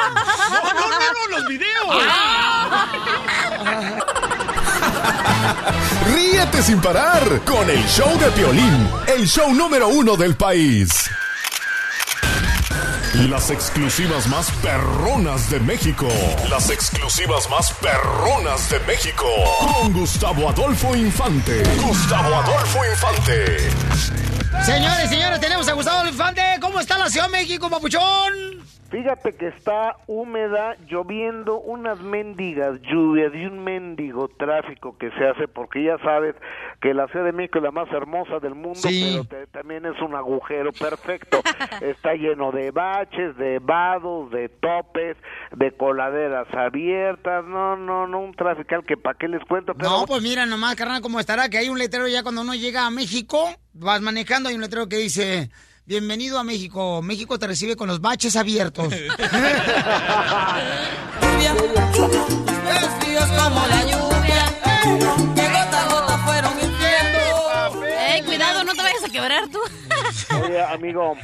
No, 0.00 0.72
no, 0.72 0.88
no, 0.88 0.98
no, 0.98 1.38
los 1.38 1.46
videos. 1.46 1.86
Ríete 6.14 6.62
sin 6.62 6.80
parar 6.80 7.40
con 7.44 7.68
el 7.68 7.84
show 7.86 8.18
de 8.18 8.30
Piolín, 8.30 8.88
el 9.06 9.26
show 9.26 9.52
número 9.52 9.88
uno 9.88 10.16
del 10.16 10.36
país. 10.36 11.10
Las 13.28 13.50
exclusivas 13.50 14.28
más 14.28 14.50
perronas 14.62 15.50
de 15.50 15.58
México. 15.60 16.08
Las 16.48 16.70
exclusivas 16.70 17.50
más 17.50 17.72
perronas 17.72 18.70
de 18.70 18.78
México. 18.80 19.26
Con 19.58 19.92
Gustavo 19.92 20.48
Adolfo 20.48 20.94
Infante. 20.94 21.62
Gustavo 21.82 22.34
Adolfo 22.36 22.78
Infante. 22.88 23.70
Señores, 24.64 25.10
señores, 25.10 25.40
tenemos 25.40 25.68
a 25.68 25.72
Gustavo 25.72 26.08
Infante. 26.08 26.42
¿Cómo 26.60 26.78
está 26.78 26.98
la 26.98 27.10
Ciudad 27.10 27.26
de 27.26 27.32
México, 27.32 27.68
papuchón? 27.68 28.69
Fíjate 28.90 29.34
que 29.36 29.48
está 29.48 29.96
húmeda, 30.08 30.76
lloviendo, 30.88 31.60
unas 31.60 32.00
mendigas 32.00 32.80
lluvias 32.82 33.32
y 33.34 33.46
un 33.46 33.62
mendigo 33.62 34.28
tráfico 34.28 34.98
que 34.98 35.10
se 35.12 35.28
hace, 35.28 35.46
porque 35.46 35.84
ya 35.84 35.96
sabes 35.98 36.34
que 36.82 36.92
la 36.92 37.06
Ciudad 37.08 37.26
de 37.26 37.32
México 37.32 37.58
es 37.58 37.64
la 37.64 37.70
más 37.70 37.88
hermosa 37.92 38.40
del 38.40 38.54
mundo, 38.56 38.74
Sí. 38.80 39.20
pero 39.28 39.44
te- 39.44 39.46
también 39.52 39.86
es 39.86 40.00
un 40.02 40.14
agujero 40.16 40.72
perfecto. 40.72 41.40
está 41.82 42.14
lleno 42.14 42.50
de 42.50 42.72
baches, 42.72 43.36
de 43.36 43.60
vados, 43.60 44.30
de 44.32 44.48
topes, 44.48 45.16
de 45.54 45.70
coladeras 45.76 46.48
abiertas, 46.52 47.44
no, 47.44 47.76
no, 47.76 48.06
no, 48.08 48.20
un 48.20 48.34
trafical 48.34 48.84
que 48.84 48.96
para 48.96 49.16
qué 49.16 49.28
les 49.28 49.44
cuento. 49.44 49.72
Pero 49.74 49.88
No, 49.88 50.06
pues 50.06 50.20
mira 50.22 50.46
nomás, 50.46 50.74
carnal, 50.74 51.00
cómo 51.00 51.20
estará, 51.20 51.48
que 51.48 51.58
hay 51.58 51.68
un 51.68 51.78
letrero 51.78 52.08
ya 52.08 52.22
cuando 52.24 52.40
uno 52.40 52.54
llega 52.54 52.86
a 52.86 52.90
México, 52.90 53.48
vas 53.72 54.00
manejando, 54.00 54.48
hay 54.48 54.56
un 54.56 54.62
letrero 54.62 54.88
que 54.88 54.96
dice, 54.96 55.50
bienvenido 55.90 56.38
a 56.38 56.44
México, 56.44 57.02
México 57.02 57.36
te 57.36 57.48
recibe 57.48 57.74
con 57.74 57.88
los 57.88 58.00
baches 58.00 58.36
abiertos. 58.36 58.94
como 63.36 63.66
la 63.66 63.82
lluvia, 63.82 64.44
que 65.34 65.48
gota 65.48 65.82
a 65.82 65.88
gota 65.90 66.18
fueron 66.18 66.52
Ey, 68.08 68.22
cuidado, 68.22 68.62
no 68.62 68.72
te 68.72 68.82
vayas 68.82 69.02
a 69.02 69.08
quebrar 69.08 69.48
tú. 69.48 69.58
Oye, 70.44 70.62
amigo, 70.62 71.16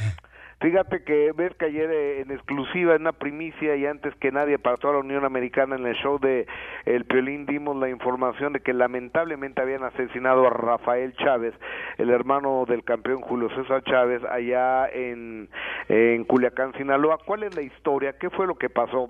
fíjate 0.59 1.03
que 1.03 1.31
ves 1.33 1.53
que 1.55 1.65
ayer 1.65 1.89
eh, 1.91 2.21
en 2.21 2.31
exclusiva, 2.31 2.95
en 2.95 3.01
una 3.01 3.11
primicia 3.11 3.75
y 3.75 3.85
antes 3.85 4.15
que 4.15 4.31
nadie 4.31 4.59
para 4.59 4.77
toda 4.77 4.93
la 4.93 4.99
Unión 4.99 5.25
Americana 5.25 5.75
en 5.75 5.85
el 5.85 5.95
show 5.95 6.19
de 6.19 6.47
El 6.85 7.05
Piolín 7.05 7.45
dimos 7.45 7.75
la 7.77 7.89
información 7.89 8.53
de 8.53 8.61
que 8.61 8.73
lamentablemente 8.73 9.61
habían 9.61 9.83
asesinado 9.83 10.47
a 10.47 10.49
Rafael 10.49 11.13
Chávez, 11.15 11.53
el 11.97 12.09
hermano 12.09 12.65
del 12.67 12.83
campeón 12.83 13.21
Julio 13.21 13.49
César 13.49 13.83
Chávez, 13.83 14.23
allá 14.25 14.87
en, 14.89 15.49
en 15.89 16.23
Culiacán, 16.25 16.73
Sinaloa. 16.73 17.19
¿Cuál 17.25 17.43
es 17.43 17.55
la 17.55 17.61
historia? 17.61 18.17
¿Qué 18.17 18.29
fue 18.29 18.47
lo 18.47 18.55
que 18.55 18.69
pasó? 18.69 19.09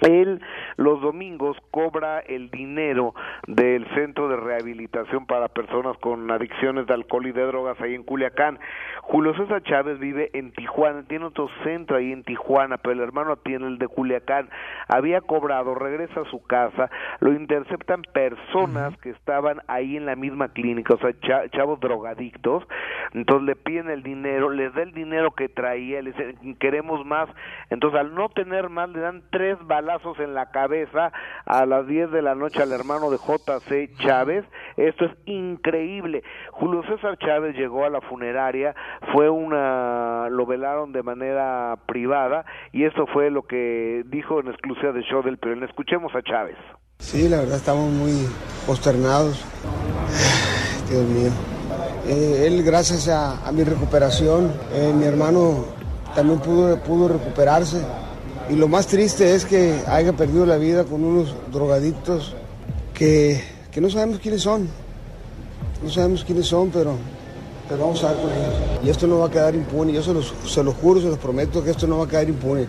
Él 0.00 0.40
los 0.76 1.00
domingos 1.00 1.56
cobra 1.70 2.20
el 2.20 2.50
dinero 2.50 3.14
del 3.46 3.86
Centro 3.94 4.28
de 4.28 4.36
Rehabilitación 4.36 5.26
para 5.26 5.48
Personas 5.48 5.96
con 5.98 6.30
Adicciones 6.30 6.86
de 6.86 6.94
Alcohol 6.94 7.26
y 7.26 7.32
de 7.32 7.42
Drogas 7.46 7.80
ahí 7.80 7.94
en 7.94 8.02
Culiacán. 8.02 8.58
Julio 9.02 9.34
César 9.34 9.62
Chávez 9.62 9.98
vive 9.98 10.30
en 10.34 10.52
Tijuana, 10.52 11.02
tiene 11.08 11.26
otro 11.26 11.48
centro 11.64 11.96
ahí 11.96 12.12
en 12.12 12.22
Tijuana, 12.24 12.78
pero 12.78 12.92
el 12.94 13.00
hermano 13.00 13.36
tiene 13.36 13.66
el 13.66 13.78
de 13.78 13.88
Culiacán. 13.88 14.48
Había 14.88 15.20
cobrado, 15.20 15.74
regresa 15.74 16.20
a 16.20 16.24
su 16.30 16.42
casa, 16.44 16.90
lo 17.20 17.32
interceptan 17.32 18.02
personas 18.12 18.96
que 18.98 19.10
estaban 19.10 19.60
ahí 19.68 19.96
en 19.96 20.06
la 20.06 20.16
misma 20.16 20.48
clínica, 20.48 20.94
o 20.94 20.98
sea, 20.98 21.12
cha- 21.20 21.48
chavos 21.50 21.80
drogadictos, 21.80 22.66
entonces 23.12 23.46
le 23.46 23.56
piden 23.56 23.90
el 23.90 24.02
dinero, 24.02 24.50
les 24.50 24.72
da 24.74 24.82
el 24.82 24.92
dinero 24.92 25.32
que 25.32 25.48
traía, 25.48 26.02
le 26.02 26.12
dicen, 26.12 26.54
queremos 26.56 27.04
más, 27.04 27.28
entonces 27.70 27.98
al 28.00 28.14
no 28.14 28.28
tener 28.28 28.68
más 28.68 28.88
le 28.90 29.00
dan 29.00 29.22
tres 29.30 29.56
balazos 29.90 30.18
en 30.20 30.34
la 30.34 30.50
cabeza 30.50 31.12
a 31.46 31.66
las 31.66 31.86
10 31.86 32.12
de 32.12 32.22
la 32.22 32.34
noche 32.34 32.62
al 32.62 32.72
hermano 32.72 33.10
de 33.10 33.16
JC 33.16 33.96
Chávez, 33.98 34.44
esto 34.76 35.06
es 35.06 35.12
increíble, 35.26 36.22
Julio 36.52 36.82
César 36.88 37.18
Chávez 37.18 37.56
llegó 37.56 37.84
a 37.84 37.90
la 37.90 38.00
funeraria, 38.00 38.74
fue 39.12 39.28
una, 39.28 40.28
lo 40.30 40.46
velaron 40.46 40.92
de 40.92 41.02
manera 41.02 41.76
privada 41.86 42.44
y 42.72 42.84
eso 42.84 43.06
fue 43.12 43.30
lo 43.30 43.42
que 43.42 44.04
dijo 44.06 44.40
en 44.40 44.48
exclusiva 44.48 44.92
del 44.92 45.02
show 45.04 45.22
del 45.22 45.38
Piolín, 45.38 45.64
escuchemos 45.64 46.14
a 46.14 46.22
Chávez. 46.22 46.56
Sí, 46.98 47.28
la 47.28 47.38
verdad 47.38 47.56
estamos 47.56 47.90
muy 47.90 48.26
posternados. 48.66 49.44
Dios 50.88 51.04
mío. 51.08 51.30
Eh, 52.06 52.46
él, 52.46 52.62
gracias 52.62 53.08
a, 53.08 53.46
a 53.46 53.52
mi 53.52 53.64
recuperación, 53.64 54.52
eh, 54.72 54.92
mi 54.94 55.04
hermano 55.04 55.64
también 56.14 56.38
pudo, 56.40 56.78
pudo 56.80 57.08
recuperarse. 57.08 57.82
Y 58.50 58.56
lo 58.56 58.66
más 58.66 58.88
triste 58.88 59.34
es 59.34 59.44
que 59.44 59.80
haya 59.86 60.12
perdido 60.12 60.44
la 60.44 60.56
vida 60.56 60.84
con 60.84 61.04
unos 61.04 61.34
drogadictos 61.52 62.34
que, 62.92 63.42
que 63.70 63.80
no 63.80 63.88
sabemos 63.88 64.18
quiénes 64.18 64.42
son. 64.42 64.68
No 65.82 65.88
sabemos 65.88 66.24
quiénes 66.24 66.46
son, 66.46 66.70
pero, 66.70 66.96
pero 67.68 67.80
vamos 67.82 68.02
a 68.02 68.08
dar 68.08 68.16
con 68.16 68.32
ellos. 68.32 68.54
Y 68.84 68.90
esto 68.90 69.06
no 69.06 69.20
va 69.20 69.28
a 69.28 69.30
quedar 69.30 69.54
impune. 69.54 69.92
Yo 69.92 70.02
se 70.02 70.12
los, 70.12 70.34
se 70.46 70.64
los 70.64 70.74
juro, 70.74 71.00
se 71.00 71.06
los 71.06 71.18
prometo 71.18 71.62
que 71.62 71.70
esto 71.70 71.86
no 71.86 71.98
va 71.98 72.06
a 72.06 72.08
quedar 72.08 72.28
impune. 72.28 72.66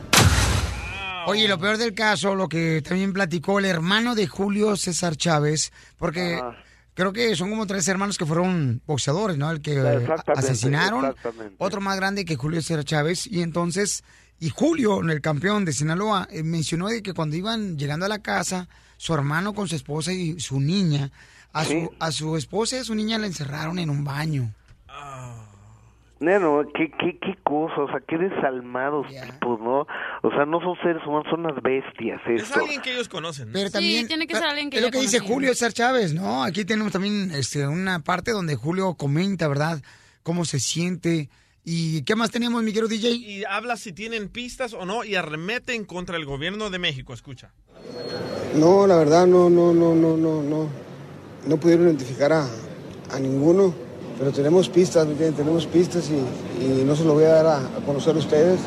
Oye, 1.25 1.47
lo 1.47 1.57
peor 1.57 1.77
del 1.77 1.95
caso, 1.95 2.35
lo 2.35 2.47
que 2.47 2.81
también 2.81 3.11
platicó 3.11 3.57
el 3.57 3.65
hermano 3.65 4.13
de 4.13 4.27
Julio 4.27 4.75
César 4.75 5.15
Chávez, 5.15 5.71
porque 5.97 6.39
creo 6.93 7.13
que 7.13 7.35
son 7.35 7.49
como 7.49 7.65
tres 7.67 7.87
hermanos 7.87 8.17
que 8.17 8.25
fueron 8.25 8.81
boxeadores, 8.85 9.37
¿no? 9.37 9.49
El 9.51 9.61
que 9.61 9.73
Exactamente, 9.73 10.31
asesinaron, 10.33 11.05
exactamente. 11.05 11.55
otro 11.57 11.81
más 11.81 11.95
grande 11.97 12.25
que 12.25 12.35
Julio 12.35 12.61
César 12.61 12.83
Chávez, 12.83 13.27
y 13.27 13.41
entonces, 13.41 14.03
y 14.39 14.49
Julio, 14.49 15.01
el 15.01 15.21
campeón 15.21 15.65
de 15.65 15.73
Sinaloa, 15.73 16.27
eh, 16.31 16.43
mencionó 16.43 16.87
de 16.87 17.01
que 17.03 17.13
cuando 17.13 17.35
iban 17.35 17.77
llegando 17.77 18.05
a 18.05 18.09
la 18.09 18.19
casa, 18.19 18.67
su 18.97 19.13
hermano 19.13 19.53
con 19.53 19.67
su 19.67 19.75
esposa 19.75 20.11
y 20.13 20.39
su 20.39 20.59
niña, 20.59 21.11
a, 21.53 21.65
Sí. 21.65 21.81
su, 21.81 21.91
a 21.99 22.11
su 22.11 22.37
esposa 22.37 22.75
y 22.77 22.79
a 22.79 22.83
su 22.83 22.95
niña 22.95 23.17
la 23.17 23.27
encerraron 23.27 23.77
en 23.79 23.89
un 23.89 24.03
baño. 24.03 24.53
Neno, 26.21 26.61
qué, 26.75 26.91
qué, 26.91 27.17
qué 27.19 27.35
cosa, 27.43 27.81
o 27.81 27.87
sea, 27.87 27.99
qué 28.07 28.15
desalmados 28.17 29.07
tipos, 29.07 29.59
¿no? 29.59 29.87
O 30.21 30.29
sea, 30.29 30.45
no 30.45 30.59
son 30.61 30.75
seres 30.83 31.01
humanos, 31.05 31.25
son 31.31 31.39
unas 31.45 31.61
bestias 31.63 32.21
Es 32.27 32.43
esto. 32.43 32.59
alguien 32.59 32.79
que 32.81 32.93
ellos 32.93 33.09
conocen. 33.09 33.47
¿no? 33.47 33.53
Pero 33.53 33.71
también 33.71 34.07
tiene 34.07 34.27
que 34.27 34.35
ser 34.35 34.43
alguien 34.45 34.69
que 34.69 34.77
es 34.77 34.83
lo 34.83 34.91
que 34.91 35.01
dice. 35.01 35.19
Julio 35.19 35.49
César 35.49 35.73
Chávez, 35.73 36.13
¿no? 36.13 36.43
Aquí 36.43 36.63
tenemos 36.63 36.91
también 36.93 37.31
este, 37.31 37.67
una 37.67 37.99
parte 38.03 38.31
donde 38.31 38.55
Julio 38.55 38.93
comenta, 38.93 39.47
¿verdad? 39.47 39.81
Cómo 40.21 40.45
se 40.45 40.59
siente. 40.59 41.29
¿Y 41.63 42.03
qué 42.03 42.15
más 42.15 42.29
tenemos, 42.31 42.61
mi 42.63 42.71
querido 42.71 42.87
DJ? 42.87 43.11
Y 43.11 43.43
habla 43.45 43.75
si 43.75 43.91
tienen 43.91 44.29
pistas 44.29 44.73
o 44.73 44.85
no 44.85 45.03
y 45.03 45.15
arremeten 45.15 45.85
contra 45.85 46.17
el 46.17 46.25
gobierno 46.25 46.69
de 46.69 46.77
México. 46.79 47.13
Escucha. 47.13 47.51
No, 48.55 48.85
la 48.85 48.95
verdad 48.97 49.25
no, 49.25 49.49
no, 49.49 49.73
no, 49.73 49.95
no, 49.95 50.17
no, 50.17 50.43
no. 50.43 50.69
No 51.47 51.57
pudieron 51.57 51.87
identificar 51.87 52.31
a, 52.31 52.47
a 53.11 53.19
ninguno, 53.19 53.73
pero 54.21 54.31
tenemos 54.31 54.69
pistas, 54.69 55.03
¿me 55.07 55.13
entienden? 55.13 55.35
Tenemos 55.35 55.65
pistas 55.65 56.07
y, 56.11 56.83
no 56.83 56.95
se 56.95 57.03
lo 57.03 57.15
voy 57.15 57.23
a 57.23 57.29
dar 57.29 57.47
a, 57.47 57.61
conocer 57.87 58.15
a 58.15 58.19
ustedes, 58.19 58.59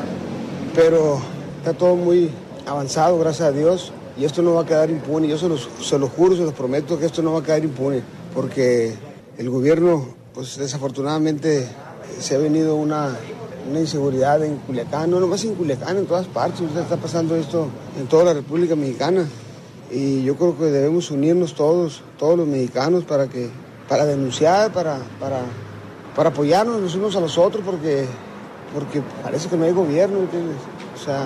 pero 0.75 1.17
está 1.59 1.71
todo 1.71 1.95
muy 1.95 2.29
avanzado, 2.65 3.17
gracias 3.19 3.47
a 3.47 3.51
Dios, 3.53 3.93
y 4.19 4.25
esto 4.25 4.41
no 4.41 4.55
va 4.55 4.63
a 4.63 4.65
quedar 4.65 4.89
impune. 4.89 5.29
Yo 5.29 5.37
se 5.37 5.47
los, 5.47 5.69
se 5.81 5.97
los 5.97 6.09
juro, 6.09 6.35
se 6.35 6.41
los 6.41 6.51
prometo 6.51 6.99
que 6.99 7.05
esto 7.05 7.21
no 7.21 7.31
va 7.31 7.39
a 7.39 7.43
quedar 7.43 7.63
impune, 7.63 8.01
porque 8.33 8.95
el 9.37 9.49
gobierno, 9.49 10.05
pues 10.33 10.57
desafortunadamente, 10.57 11.69
se 12.19 12.35
ha 12.35 12.37
venido 12.37 12.75
una, 12.75 13.15
una 13.69 13.79
inseguridad 13.79 14.43
en 14.43 14.57
Culiacán, 14.57 15.09
no 15.09 15.21
nomás 15.21 15.45
en 15.45 15.55
Culiacán, 15.55 15.95
en 15.95 16.05
todas 16.05 16.27
partes, 16.27 16.59
ahorita 16.59 16.81
está 16.81 16.97
pasando 16.97 17.33
esto 17.37 17.67
en 17.97 18.07
toda 18.07 18.25
la 18.25 18.33
República 18.33 18.75
Mexicana. 18.75 19.25
Y 19.89 20.21
yo 20.23 20.35
creo 20.35 20.57
que 20.57 20.65
debemos 20.65 21.11
unirnos 21.11 21.55
todos, 21.55 22.01
todos 22.19 22.37
los 22.37 22.45
mexicanos, 22.45 23.05
para 23.05 23.27
que, 23.27 23.49
para 23.87 24.05
denunciar, 24.05 24.71
para, 24.71 24.97
para, 25.19 25.41
para 26.15 26.29
apoyarnos 26.29 26.81
los 26.81 26.95
unos 26.95 27.15
a 27.15 27.19
los 27.19 27.37
otros, 27.37 27.63
porque, 27.65 28.05
porque 28.73 29.01
parece 29.23 29.47
que 29.49 29.57
no 29.57 29.65
hay 29.65 29.71
gobierno, 29.71 30.19
¿entiendes? 30.19 30.57
O 30.95 31.03
sea, 31.03 31.25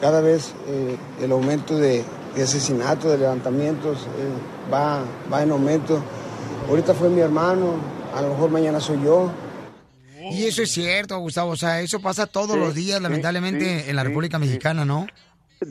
cada 0.00 0.20
vez 0.20 0.52
eh, 0.66 0.96
el 1.20 1.32
aumento 1.32 1.76
de, 1.76 2.04
de 2.34 2.42
asesinatos, 2.42 3.10
de 3.10 3.18
levantamientos, 3.18 3.98
eh, 4.02 4.72
va, 4.72 5.02
va 5.32 5.42
en 5.42 5.50
aumento. 5.50 6.02
ahorita 6.68 6.94
fue 6.94 7.08
mi 7.08 7.20
hermano, 7.20 7.74
a 8.14 8.22
lo 8.22 8.30
mejor 8.30 8.50
mañana 8.50 8.80
soy 8.80 9.02
yo. 9.04 9.30
Y 10.30 10.44
eso 10.44 10.62
es 10.62 10.70
cierto, 10.70 11.18
Gustavo. 11.18 11.50
O 11.50 11.56
sea, 11.56 11.80
eso 11.80 12.00
pasa 12.00 12.26
todos 12.26 12.52
Sí, 12.52 12.58
los 12.58 12.74
días, 12.74 13.02
lamentablemente, 13.02 13.82
sí, 13.82 13.90
en 13.90 13.96
la 13.96 14.04
República 14.04 14.38
sí. 14.38 14.46
Mexicana, 14.46 14.84
¿no? 14.84 15.06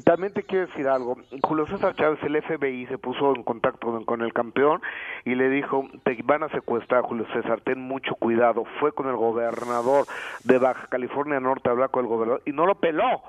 También 0.05 0.34
te 0.34 0.43
quiero 0.43 0.68
decir 0.68 0.88
algo. 0.88 1.18
Julio 1.41 1.68
César 1.68 1.95
Chávez, 1.95 2.19
el 2.23 2.41
FBI, 2.41 2.88
se 2.88 2.97
puso 2.97 3.35
en 3.35 3.43
contacto 3.43 4.03
con, 4.05 4.22
el 4.22 4.34
campeón 4.34 4.81
y 5.26 5.35
le 5.35 5.49
dijo, 5.49 5.88
te 6.03 6.18
van 6.23 6.43
a 6.43 6.49
secuestrar, 6.49 7.01
Julio 7.03 7.26
César, 7.34 7.61
ten 7.61 7.80
mucho 7.80 8.15
cuidado. 8.15 8.65
Fue 8.80 8.93
con 8.93 9.07
el 9.07 9.15
gobernador 9.15 10.05
de 10.43 10.57
Baja 10.57 10.88
California 10.88 11.39
Norte 11.39 11.69
a 11.69 11.73
hablar 11.73 11.91
con 11.91 12.05
el 12.05 12.09
gobernador 12.09 12.41
y 12.45 12.51
no 12.51 12.65
lo 12.65 12.76
peló. 12.76 13.22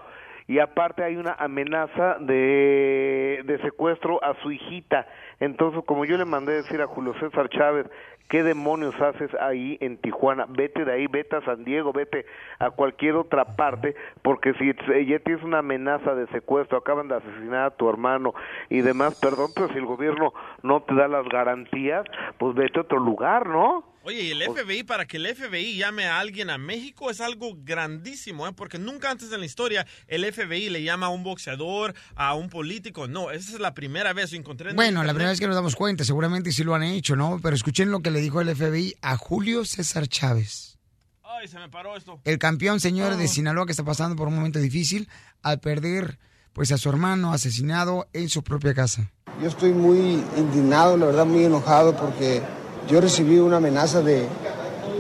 Y 0.48 0.58
aparte 0.58 1.04
hay 1.04 1.16
una 1.16 1.34
amenaza 1.34 2.16
de, 2.20 3.42
de 3.44 3.58
secuestro 3.62 4.22
a 4.22 4.34
su 4.42 4.50
hijita. 4.50 5.06
Entonces, 5.40 5.82
como 5.86 6.04
yo 6.04 6.16
le 6.16 6.24
mandé 6.24 6.52
decir 6.52 6.82
a 6.82 6.86
Julio 6.86 7.14
César 7.20 7.48
Chávez, 7.48 7.86
¿qué 8.32 8.42
demonios 8.42 8.98
haces 8.98 9.30
ahí 9.42 9.76
en 9.82 9.98
Tijuana? 9.98 10.46
Vete 10.48 10.86
de 10.86 10.92
ahí, 10.92 11.06
vete 11.06 11.36
a 11.36 11.42
San 11.42 11.64
Diego, 11.64 11.92
vete 11.92 12.24
a 12.58 12.70
cualquier 12.70 13.16
otra 13.16 13.44
parte, 13.56 13.94
porque 14.22 14.54
si 14.54 14.72
ya 15.06 15.18
tienes 15.18 15.44
una 15.44 15.58
amenaza 15.58 16.14
de 16.14 16.26
secuestro, 16.28 16.78
acaban 16.78 17.08
de 17.08 17.16
asesinar 17.16 17.66
a 17.66 17.70
tu 17.76 17.90
hermano 17.90 18.32
y 18.70 18.80
demás, 18.80 19.20
perdón, 19.20 19.50
pero 19.54 19.68
si 19.68 19.76
el 19.76 19.84
gobierno 19.84 20.32
no 20.62 20.80
te 20.80 20.94
da 20.94 21.08
las 21.08 21.28
garantías, 21.28 22.06
pues 22.38 22.54
vete 22.54 22.78
a 22.78 22.82
otro 22.82 23.00
lugar, 23.00 23.46
¿no? 23.46 23.91
Oye, 24.04 24.22
y 24.22 24.30
el 24.32 24.42
FBI, 24.42 24.82
para 24.82 25.06
que 25.06 25.16
el 25.18 25.26
FBI 25.34 25.76
llame 25.76 26.06
a 26.06 26.18
alguien 26.18 26.50
a 26.50 26.58
México 26.58 27.08
es 27.10 27.20
algo 27.20 27.54
grandísimo, 27.62 28.48
¿eh? 28.48 28.52
porque 28.52 28.78
nunca 28.78 29.10
antes 29.10 29.30
en 29.32 29.38
la 29.40 29.46
historia 29.46 29.86
el 30.08 30.24
FBI 30.32 30.70
le 30.70 30.82
llama 30.82 31.06
a 31.06 31.10
un 31.10 31.22
boxeador, 31.22 31.94
a 32.16 32.34
un 32.34 32.48
político. 32.48 33.06
No, 33.06 33.30
esa 33.30 33.52
es 33.52 33.60
la 33.60 33.74
primera 33.74 34.12
vez. 34.12 34.32
Encontré 34.32 34.70
en 34.70 34.76
Bueno, 34.76 35.04
la 35.04 35.12
primera 35.12 35.30
vez 35.30 35.38
que 35.38 35.46
nos 35.46 35.54
damos 35.54 35.76
cuenta, 35.76 36.02
seguramente 36.04 36.50
sí 36.50 36.64
lo 36.64 36.74
han 36.74 36.82
hecho, 36.82 37.14
¿no? 37.14 37.38
Pero 37.42 37.54
escuchen 37.54 37.90
lo 37.92 38.00
que 38.00 38.10
le 38.10 38.20
dijo 38.20 38.40
el 38.40 38.54
FBI 38.54 38.96
a 39.02 39.16
Julio 39.16 39.64
César 39.64 40.08
Chávez. 40.08 40.78
Ay, 41.22 41.46
se 41.48 41.58
me 41.58 41.68
paró 41.68 41.96
esto. 41.96 42.20
El 42.24 42.38
campeón, 42.38 42.80
señor 42.80 43.12
Oh. 43.12 43.16
de 43.16 43.28
Sinaloa, 43.28 43.66
que 43.66 43.72
está 43.72 43.84
pasando 43.84 44.16
por 44.16 44.26
un 44.28 44.34
momento 44.34 44.58
difícil 44.58 45.08
al 45.42 45.60
perder 45.60 46.18
pues 46.52 46.70
a 46.72 46.76
su 46.76 46.88
hermano 46.90 47.32
asesinado 47.32 48.08
en 48.12 48.28
su 48.28 48.42
propia 48.42 48.74
casa. 48.74 49.10
Yo 49.40 49.48
estoy 49.48 49.72
muy 49.72 50.22
indignado, 50.36 50.96
la 50.98 51.06
verdad 51.06 51.24
muy 51.24 51.44
enojado 51.44 51.96
porque 51.96 52.42
yo 52.88 53.00
recibí 53.00 53.38
una 53.38 53.58
amenaza 53.58 54.02
de, 54.02 54.26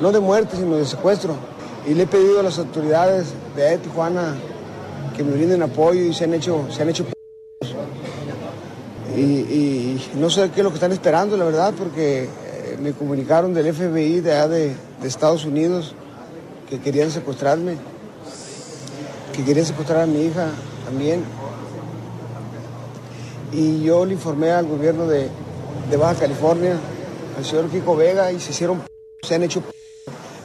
no 0.00 0.12
de 0.12 0.20
muerte, 0.20 0.56
sino 0.56 0.76
de 0.76 0.86
secuestro. 0.86 1.34
Y 1.86 1.94
le 1.94 2.04
he 2.04 2.06
pedido 2.06 2.40
a 2.40 2.42
las 2.42 2.58
autoridades 2.58 3.26
de 3.56 3.78
Tijuana 3.78 4.34
que 5.16 5.24
me 5.24 5.32
brinden 5.32 5.62
apoyo 5.62 6.00
y 6.00 6.14
se 6.14 6.24
han 6.24 6.34
hecho, 6.34 6.66
se 6.70 6.82
han 6.82 6.88
hecho 6.88 7.04
y, 9.16 10.00
no 10.14 10.30
sé 10.30 10.50
qué 10.50 10.60
es 10.60 10.64
lo 10.64 10.70
que 10.70 10.76
están 10.76 10.92
esperando, 10.92 11.36
la 11.36 11.44
verdad, 11.44 11.74
porque 11.76 12.24
eh, 12.24 12.78
me 12.80 12.92
comunicaron 12.92 13.52
del 13.52 13.72
FBI 13.72 14.20
de 14.20 14.32
allá 14.32 14.48
de, 14.48 14.76
Estados 15.02 15.44
Unidos 15.44 15.94
que 16.70 16.78
querían 16.78 17.10
secuestrarme, 17.10 17.74
que 19.34 19.44
querían 19.44 19.66
secuestrar 19.66 20.02
a 20.02 20.06
mi 20.06 20.22
hija 20.22 20.46
también 20.84 21.24
y 23.52 23.82
yo 23.82 24.06
le 24.06 24.12
informé 24.12 24.52
al 24.52 24.66
gobierno 24.66 25.08
de 25.08 25.28
Baja 25.98 26.20
California, 26.20 26.76
al 27.36 27.44
señor 27.44 27.68
Kiko 27.68 27.96
Vega, 27.96 28.32
y 28.32 28.40
se 28.40 28.50
hicieron, 28.50 28.82
se 29.22 29.34
han 29.34 29.42
hecho, 29.42 29.62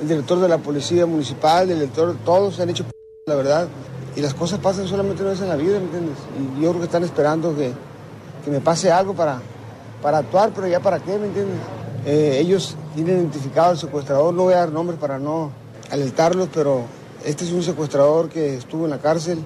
el 0.01 0.07
director 0.07 0.39
de 0.39 0.47
la 0.47 0.57
policía 0.57 1.05
municipal, 1.05 1.69
el 1.69 1.79
director, 1.79 2.15
todos 2.23 2.55
se 2.55 2.61
han 2.63 2.69
hecho, 2.69 2.85
la 3.25 3.35
verdad. 3.35 3.67
Y 4.15 4.21
las 4.21 4.33
cosas 4.33 4.59
pasan 4.59 4.87
solamente 4.87 5.21
una 5.21 5.31
vez 5.31 5.41
en 5.41 5.49
la 5.49 5.55
vida, 5.55 5.77
¿me 5.79 5.85
entiendes? 5.85 6.17
Y 6.39 6.61
yo 6.61 6.69
creo 6.69 6.79
que 6.81 6.85
están 6.85 7.03
esperando 7.03 7.55
que, 7.55 7.71
que 8.43 8.51
me 8.51 8.59
pase 8.61 8.91
algo 8.91 9.13
para, 9.13 9.41
para 10.01 10.19
actuar, 10.19 10.51
pero 10.55 10.67
ya 10.67 10.79
para 10.79 10.99
qué, 10.99 11.17
¿me 11.17 11.27
entiendes? 11.27 11.57
Eh, 12.05 12.37
ellos 12.39 12.75
tienen 12.95 13.17
identificado 13.17 13.71
al 13.71 13.77
secuestrador, 13.77 14.33
no 14.33 14.43
voy 14.43 14.53
a 14.53 14.57
dar 14.57 14.71
nombres 14.71 14.99
para 14.99 15.19
no 15.19 15.51
alertarlos, 15.91 16.49
pero 16.53 16.81
este 17.25 17.43
es 17.45 17.51
un 17.51 17.63
secuestrador 17.63 18.29
que 18.29 18.55
estuvo 18.55 18.85
en 18.85 18.91
la 18.91 18.99
cárcel 18.99 19.39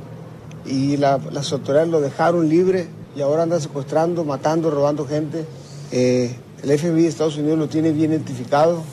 y 0.65 0.97
la- 0.97 1.19
las 1.31 1.51
autoridades 1.51 1.89
lo 1.89 1.99
dejaron 2.01 2.47
libre 2.47 2.87
y 3.15 3.21
ahora 3.21 3.43
anda 3.43 3.59
secuestrando, 3.59 4.23
matando, 4.23 4.69
robando 4.69 5.05
gente. 5.07 5.45
Eh, 5.91 6.35
el 6.63 6.77
FBI 6.77 7.03
de 7.03 7.07
Estados 7.07 7.37
Unidos 7.37 7.57
lo 7.59 7.67
tiene 7.67 7.91
bien 7.91 8.11
identificado. 8.11 8.83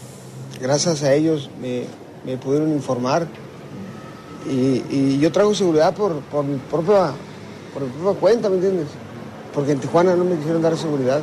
Gracias 0.60 1.02
a 1.02 1.12
ellos 1.14 1.50
me, 1.60 1.84
me 2.24 2.36
pudieron 2.36 2.70
informar. 2.70 3.26
Y, 4.48 4.82
y 4.88 5.18
yo 5.20 5.30
traigo 5.30 5.54
seguridad 5.54 5.94
por, 5.94 6.20
por, 6.22 6.44
mi 6.44 6.56
propia, 6.58 7.12
por 7.74 7.82
mi 7.82 7.90
propia 7.90 8.20
cuenta, 8.20 8.48
¿me 8.48 8.56
entiendes? 8.56 8.88
Porque 9.52 9.72
en 9.72 9.80
Tijuana 9.80 10.16
no 10.16 10.24
me 10.24 10.36
quisieron 10.36 10.62
dar 10.62 10.76
seguridad. 10.76 11.20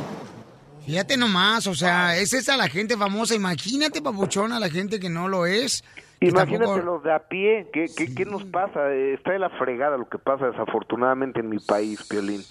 Fíjate 0.84 1.16
nomás, 1.16 1.66
o 1.66 1.74
sea, 1.74 2.16
es 2.16 2.32
esa 2.32 2.56
la 2.56 2.68
gente 2.68 2.96
famosa. 2.96 3.34
Imagínate, 3.34 4.00
papuchona, 4.00 4.60
la 4.60 4.68
gente 4.68 5.00
que 5.00 5.08
no 5.08 5.26
lo 5.28 5.44
es. 5.46 5.82
Imagínate 6.20 6.64
tampoco- 6.64 6.78
los 6.84 7.02
de 7.02 7.12
a 7.12 7.18
pie, 7.18 7.68
¿qué, 7.72 7.86
qué, 7.94 8.14
qué 8.14 8.24
nos 8.24 8.44
pasa? 8.44 8.92
Está 8.94 9.32
de 9.32 9.40
la 9.40 9.50
fregada 9.50 9.96
lo 9.96 10.08
que 10.08 10.18
pasa 10.18 10.46
desafortunadamente 10.46 11.40
en 11.40 11.48
mi 11.48 11.58
país, 11.58 12.04
Piolín. 12.08 12.42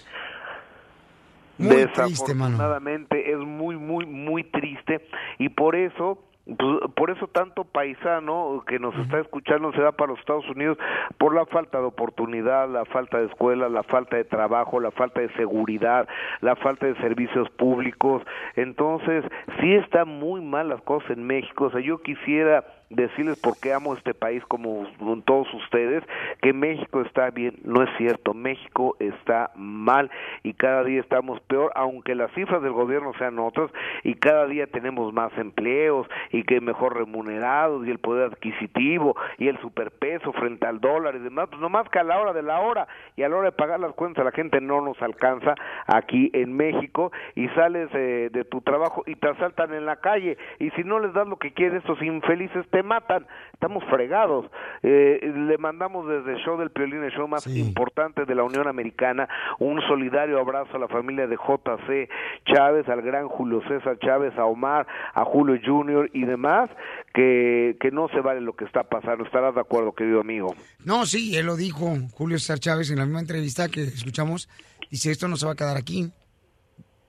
Muy 1.58 1.86
triste, 1.86 2.34
mano. 2.34 2.56
Desafortunadamente 2.58 3.32
es 3.32 3.35
muy, 3.56 3.76
muy, 3.76 4.06
muy 4.06 4.44
triste 4.44 5.00
y 5.38 5.48
por 5.48 5.74
eso... 5.76 6.18
pues, 6.46 6.78
por 6.94 7.10
eso 7.10 7.26
tanto 7.26 7.64
paisano 7.64 8.62
que 8.68 8.78
nos 8.78 8.94
está 8.98 9.18
escuchando 9.18 9.72
se 9.72 9.80
va 9.80 9.92
para 9.92 10.12
los 10.12 10.20
Estados 10.20 10.48
Unidos 10.48 10.78
por 11.18 11.34
la 11.34 11.44
falta 11.46 11.78
de 11.78 11.84
oportunidad, 11.84 12.68
la 12.68 12.84
falta 12.84 13.18
de 13.18 13.26
escuela, 13.26 13.68
la 13.68 13.82
falta 13.82 14.16
de 14.16 14.24
trabajo, 14.24 14.78
la 14.78 14.92
falta 14.92 15.20
de 15.20 15.28
seguridad, 15.34 16.06
la 16.40 16.54
falta 16.54 16.86
de 16.86 16.94
servicios 16.96 17.50
públicos. 17.50 18.22
Entonces, 18.54 19.24
sí 19.60 19.74
están 19.74 20.08
muy 20.08 20.40
mal 20.40 20.68
las 20.68 20.80
cosas 20.82 21.10
en 21.10 21.26
México. 21.26 21.64
O 21.64 21.70
sea, 21.70 21.80
yo 21.80 21.98
quisiera 21.98 22.64
decirles 22.90 23.40
por 23.40 23.58
qué 23.58 23.72
amo 23.72 23.94
este 23.94 24.14
país 24.14 24.44
como 24.46 24.86
todos 25.24 25.52
ustedes, 25.54 26.04
que 26.40 26.52
México 26.52 27.00
está 27.00 27.30
bien, 27.30 27.56
no 27.64 27.82
es 27.82 27.90
cierto, 27.96 28.34
México 28.34 28.96
está 29.00 29.50
mal 29.56 30.10
y 30.42 30.54
cada 30.54 30.84
día 30.84 31.00
estamos 31.00 31.40
peor, 31.40 31.72
aunque 31.74 32.14
las 32.14 32.30
cifras 32.32 32.62
del 32.62 32.72
gobierno 32.72 33.12
sean 33.18 33.38
otras 33.38 33.70
y 34.04 34.14
cada 34.14 34.46
día 34.46 34.66
tenemos 34.66 35.12
más 35.12 35.36
empleos 35.36 36.06
y 36.30 36.44
que 36.44 36.60
mejor 36.60 36.96
remunerados 36.96 37.86
y 37.86 37.90
el 37.90 37.98
poder 37.98 38.32
adquisitivo 38.32 39.16
y 39.38 39.48
el 39.48 39.58
superpeso 39.60 40.32
frente 40.32 40.66
al 40.66 40.80
dólar 40.80 41.16
y 41.16 41.20
demás, 41.20 41.48
pues 41.48 41.60
nomás 41.60 41.88
que 41.88 41.98
a 41.98 42.04
la 42.04 42.20
hora 42.20 42.32
de 42.32 42.42
la 42.42 42.60
hora 42.60 42.86
y 43.16 43.22
a 43.22 43.28
la 43.28 43.36
hora 43.36 43.50
de 43.50 43.56
pagar 43.56 43.80
las 43.80 43.92
cuentas 43.92 44.24
la 44.24 44.32
gente 44.32 44.60
no 44.60 44.80
nos 44.80 45.00
alcanza 45.02 45.54
aquí 45.86 46.30
en 46.32 46.56
México 46.56 47.12
y 47.34 47.48
sales 47.48 47.88
eh, 47.94 48.30
de 48.32 48.44
tu 48.44 48.60
trabajo 48.60 49.02
y 49.06 49.16
te 49.16 49.28
asaltan 49.28 49.74
en 49.74 49.86
la 49.86 49.96
calle 49.96 50.38
y 50.58 50.70
si 50.70 50.84
no 50.84 51.00
les 51.00 51.12
das 51.12 51.26
lo 51.26 51.36
que 51.36 51.52
quieren 51.52 51.78
estos 51.78 52.00
infelices 52.02 52.66
matan, 52.82 53.26
estamos 53.52 53.82
fregados. 53.84 54.46
Eh, 54.82 55.20
le 55.22 55.58
mandamos 55.58 56.08
desde 56.08 56.34
el 56.34 56.44
show 56.44 56.58
del 56.58 56.70
Piolín, 56.70 57.02
el 57.02 57.12
show 57.12 57.26
más 57.28 57.46
importante 57.46 58.24
de 58.24 58.34
la 58.34 58.42
Unión 58.42 58.68
Americana, 58.68 59.28
un 59.58 59.80
solidario 59.82 60.38
abrazo 60.40 60.76
a 60.76 60.78
la 60.78 60.88
familia 60.88 61.26
de 61.26 61.36
JC 61.36 62.08
Chávez, 62.44 62.88
al 62.88 63.02
gran 63.02 63.28
Julio 63.28 63.62
César 63.68 63.98
Chávez, 63.98 64.36
a 64.38 64.44
Omar, 64.44 64.86
a 65.14 65.24
Julio 65.24 65.58
Junior 65.64 66.10
y 66.12 66.24
demás, 66.24 66.70
que, 67.14 67.76
que 67.80 67.90
no 67.90 68.08
se 68.08 68.20
vale 68.20 68.40
lo 68.40 68.54
que 68.54 68.64
está 68.64 68.84
pasando. 68.84 69.24
¿Estarás 69.24 69.54
de 69.54 69.60
acuerdo, 69.60 69.92
querido 69.92 70.20
amigo? 70.20 70.54
No, 70.84 71.06
sí, 71.06 71.36
él 71.36 71.46
lo 71.46 71.56
dijo, 71.56 71.96
Julio 72.12 72.38
César 72.38 72.58
Chávez, 72.58 72.90
en 72.90 72.98
la 72.98 73.04
misma 73.04 73.20
entrevista 73.20 73.68
que 73.68 73.82
escuchamos. 73.82 74.48
Dice, 74.90 75.10
esto 75.10 75.28
no 75.28 75.36
se 75.36 75.46
va 75.46 75.52
a 75.52 75.56
quedar 75.56 75.76
aquí. 75.76 76.10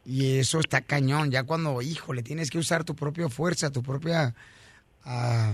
Y 0.05 0.37
eso 0.39 0.59
está 0.59 0.81
cañón, 0.81 1.31
ya 1.31 1.43
cuando, 1.43 1.81
híjole, 1.81 2.23
tienes 2.23 2.49
que 2.49 2.57
usar 2.57 2.83
tu 2.85 2.95
propia 2.95 3.29
fuerza, 3.29 3.71
tu 3.71 3.83
propia... 3.83 4.33
ah, 5.07 5.53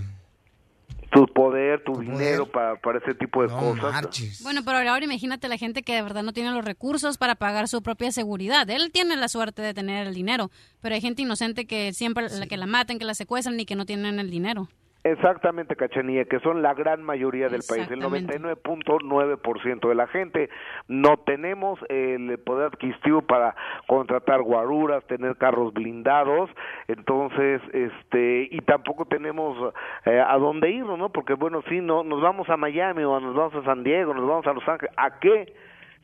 Tu 1.11 1.25
poder, 1.27 1.83
tu, 1.83 1.99
dinero 1.99 2.51
para, 2.51 2.75
para 2.75 2.97
ese 2.97 3.13
tipo 3.13 3.43
de 3.43 3.47
cosas. 3.47 4.41
Bueno, 4.41 4.61
pero 4.65 4.77
ahora 4.79 5.05
imagínate 5.05 5.47
la 5.47 5.57
gente 5.57 5.83
que 5.83 5.93
de 5.93 6.01
verdad 6.01 6.23
no 6.23 6.33
tiene 6.33 6.51
los 6.51 6.65
recursos 6.65 7.17
para 7.17 7.35
pagar 7.35 7.67
su 7.67 7.81
propia 7.81 8.11
seguridad. 8.11 8.69
Él 8.69 8.91
tiene 8.91 9.15
la 9.15 9.29
suerte 9.29 9.61
de 9.61 9.73
tener 9.73 10.07
el 10.07 10.13
dinero, 10.13 10.49
pero 10.81 10.95
hay 10.95 11.01
gente 11.01 11.21
inocente 11.21 11.65
que 11.65 11.93
siempre 11.93 12.27
la 12.29 12.47
que 12.47 12.57
la 12.57 12.65
matan, 12.65 12.99
que 12.99 13.05
la 13.05 13.13
secuestran 13.13 13.59
y 13.59 13.65
que 13.65 13.75
no 13.75 13.85
tienen 13.85 14.19
el 14.19 14.29
dinero. 14.29 14.69
Exactamente, 15.05 15.75
Cachanilla, 15.75 16.23
que 16.23 16.39
son 16.39 16.61
la 16.61 16.73
gran 16.73 17.03
mayoría 17.03 17.49
del 17.49 17.63
país, 17.67 17.91
el 17.91 18.01
99.9% 18.01 19.89
de 19.89 19.95
la 19.95 20.07
gente. 20.07 20.49
No 20.87 21.17
tenemos 21.17 21.77
el 21.89 22.37
poder 22.39 22.67
adquisitivo 22.67 23.21
para 23.21 23.53
contratar 23.87 24.41
guaruras, 24.43 25.05
tener 25.07 25.35
carros 25.35 25.73
blindados, 25.73 26.49
entonces, 26.87 27.61
este, 27.73 28.47
y 28.49 28.61
tampoco 28.61 29.03
tenemos 29.03 29.73
eh, 30.05 30.23
a 30.25 30.37
dónde 30.37 30.71
irnos, 30.71 30.97
¿no? 30.97 31.09
Porque, 31.09 31.33
bueno, 31.33 31.61
sí, 31.67 31.81
no, 31.81 32.03
nos 32.05 32.21
vamos 32.21 32.49
a 32.49 32.55
Miami 32.55 33.03
o 33.03 33.19
nos 33.19 33.35
vamos 33.35 33.55
a 33.55 33.63
San 33.65 33.83
Diego, 33.83 34.13
nos 34.13 34.25
vamos 34.25 34.47
a 34.47 34.53
Los 34.53 34.65
Ángeles, 34.69 34.93
¿a 34.95 35.19
qué? 35.19 35.53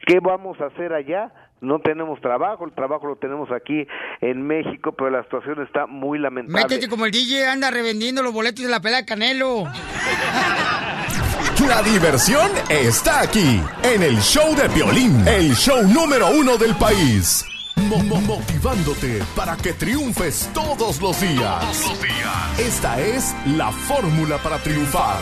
¿Qué 0.06 0.20
vamos 0.20 0.60
a 0.60 0.66
hacer 0.66 0.92
allá? 0.92 1.32
No 1.62 1.80
tenemos 1.80 2.22
trabajo, 2.22 2.66
el 2.66 2.72
trabajo 2.74 3.08
lo 3.08 3.16
tenemos 3.18 3.50
aquí 3.52 3.86
en 4.22 4.42
México, 4.48 4.94
pero 4.98 5.10
la 5.10 5.24
situación 5.24 5.62
está 5.62 5.88
muy 5.88 6.18
lamentable. 6.20 6.64
métete 6.64 6.88
como 6.88 7.06
el 7.06 7.12
DJ 7.12 7.48
anda 7.48 7.70
revendiendo 7.70 8.24
los 8.24 8.32
boletos 8.34 8.64
de 8.64 8.72
la 8.72 8.80
pelea 8.80 9.00
de 9.00 9.06
Canelo. 9.06 9.64
La 11.68 11.82
diversión 11.84 12.50
está 12.70 13.20
aquí, 13.22 13.62
en 13.84 14.02
el 14.02 14.18
show 14.22 14.56
de 14.56 14.70
Piolín, 14.70 15.28
el 15.28 15.54
show 15.56 15.84
número 15.84 16.30
uno 16.32 16.58
del 16.58 16.74
país. 16.76 17.46
mo- 17.76 18.02
mo- 18.04 18.22
motivándote 18.22 19.22
para 19.36 19.56
que 19.58 19.74
triunfes 19.74 20.50
todos 20.54 21.02
los 21.02 21.20
días. 21.20 21.60
Todos 21.60 21.90
los 21.90 22.02
días. 22.02 22.60
Esta 22.60 23.00
es 23.02 23.36
la 23.58 23.72
fórmula 23.72 24.38
para 24.38 24.58
triunfar. 24.60 25.18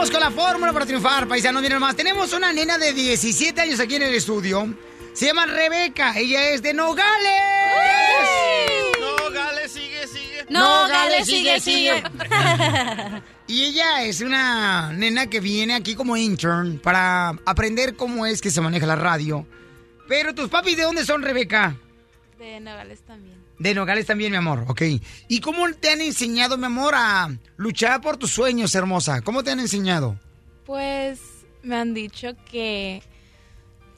Vamos 0.00 0.12
con 0.12 0.20
la 0.22 0.30
fórmula 0.30 0.72
para 0.72 0.86
triunfar, 0.86 1.28
paisanos. 1.28 1.60
Miren 1.60 1.78
más, 1.78 1.94
tenemos 1.94 2.32
una 2.32 2.54
nena 2.54 2.78
de 2.78 2.94
17 2.94 3.60
años 3.60 3.80
aquí 3.80 3.96
en 3.96 4.04
el 4.04 4.14
estudio. 4.14 4.74
Se 5.12 5.26
llama 5.26 5.44
Rebeca. 5.44 6.18
Ella 6.18 6.48
es 6.48 6.62
de 6.62 6.72
Nogales. 6.72 7.04
Nogales, 8.98 9.70
sigue, 9.70 10.06
sigue. 10.06 10.46
Nogales, 10.48 11.26
sigue, 11.26 11.60
sigue. 11.60 12.02
Y 13.46 13.64
ella 13.64 14.02
es 14.04 14.22
una 14.22 14.90
nena 14.94 15.26
que 15.26 15.40
viene 15.40 15.74
aquí 15.74 15.94
como 15.94 16.16
intern 16.16 16.78
para 16.78 17.38
aprender 17.44 17.94
cómo 17.94 18.24
es 18.24 18.40
que 18.40 18.50
se 18.50 18.62
maneja 18.62 18.86
la 18.86 18.96
radio. 18.96 19.46
Pero 20.08 20.34
tus 20.34 20.48
papis, 20.48 20.78
¿de 20.78 20.84
dónde 20.84 21.04
son, 21.04 21.20
Rebeca? 21.20 21.76
De 22.38 22.58
Nogales 22.58 23.02
también. 23.02 23.39
De 23.60 23.74
Nogales 23.74 24.06
también, 24.06 24.32
mi 24.32 24.38
amor, 24.38 24.64
ok. 24.68 24.82
¿Y 25.28 25.40
cómo 25.40 25.70
te 25.74 25.90
han 25.90 26.00
enseñado, 26.00 26.56
mi 26.56 26.64
amor, 26.64 26.94
a 26.96 27.28
luchar 27.58 28.00
por 28.00 28.16
tus 28.16 28.30
sueños, 28.30 28.74
hermosa? 28.74 29.20
¿Cómo 29.20 29.44
te 29.44 29.50
han 29.50 29.60
enseñado? 29.60 30.18
Pues 30.64 31.20
me 31.62 31.76
han 31.76 31.92
dicho 31.92 32.30
que 32.50 33.02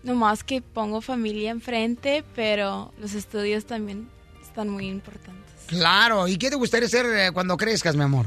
nomás 0.02 0.42
que 0.42 0.62
pongo 0.62 1.00
familia 1.00 1.52
enfrente, 1.52 2.24
pero 2.34 2.92
los 2.98 3.14
estudios 3.14 3.64
también 3.64 4.08
están 4.42 4.68
muy 4.68 4.88
importantes. 4.88 5.52
Claro, 5.66 6.26
¿y 6.26 6.38
qué 6.38 6.50
te 6.50 6.56
gustaría 6.56 6.88
ser 6.88 7.06
eh, 7.06 7.30
cuando 7.32 7.56
crezcas, 7.56 7.94
mi 7.94 8.02
amor? 8.02 8.26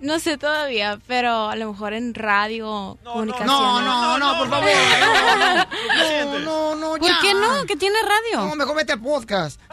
No 0.00 0.18
sé 0.18 0.36
todavía, 0.36 0.98
pero 1.06 1.48
a 1.48 1.56
lo 1.56 1.72
mejor 1.72 1.94
en 1.94 2.12
radio, 2.14 2.98
comunicación. 3.02 3.46
No, 3.46 3.80
no, 3.80 4.18
no, 4.18 4.38
por 4.38 4.50
favor. 4.50 4.68
No, 6.16 6.38
no, 6.40 6.74
no, 6.76 6.90
¿Por 6.98 7.08
ya. 7.08 7.18
qué 7.22 7.32
no? 7.34 7.64
¿Que 7.66 7.76
tiene 7.76 7.96
radio? 8.02 8.46
No, 8.46 8.54
mejor 8.56 8.76
vete 8.76 8.92
al 8.92 9.00
podcast. 9.00 9.60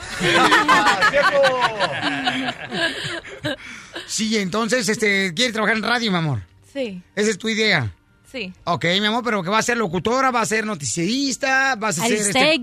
Sí, 4.07 4.37
entonces, 4.37 4.87
este, 4.89 5.33
¿quieres 5.33 5.53
trabajar 5.53 5.77
en 5.77 5.83
radio, 5.83 6.11
mi 6.11 6.17
amor? 6.17 6.41
Sí, 6.71 7.01
Esa 7.15 7.29
es 7.31 7.37
tu 7.37 7.49
idea. 7.49 7.91
sí. 8.31 8.51
Ok, 8.63 8.85
mi 8.99 9.05
amor, 9.05 9.23
pero 9.23 9.43
que 9.43 9.49
va 9.49 9.59
a 9.59 9.63
ser 9.63 9.77
locutora, 9.77 10.31
va 10.31 10.41
a 10.41 10.45
ser 10.45 10.65
noticierista, 10.65 11.75
vas 11.75 11.99
a 11.99 12.03
ser... 12.07 12.13
este, 12.13 12.55
cu- 12.57 12.61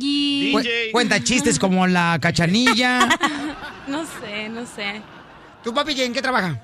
DJ. 0.61 0.91
cuenta 0.93 1.23
chistes 1.23 1.59
como 1.59 1.87
la 1.87 2.19
cachanilla. 2.21 3.09
No 3.87 4.05
sé, 4.05 4.49
no 4.49 4.65
sé. 4.67 5.03
¿Tu 5.65 5.75
papi 5.75 6.01
en 6.01 6.13
qué 6.13 6.23
trabaja? 6.23 6.63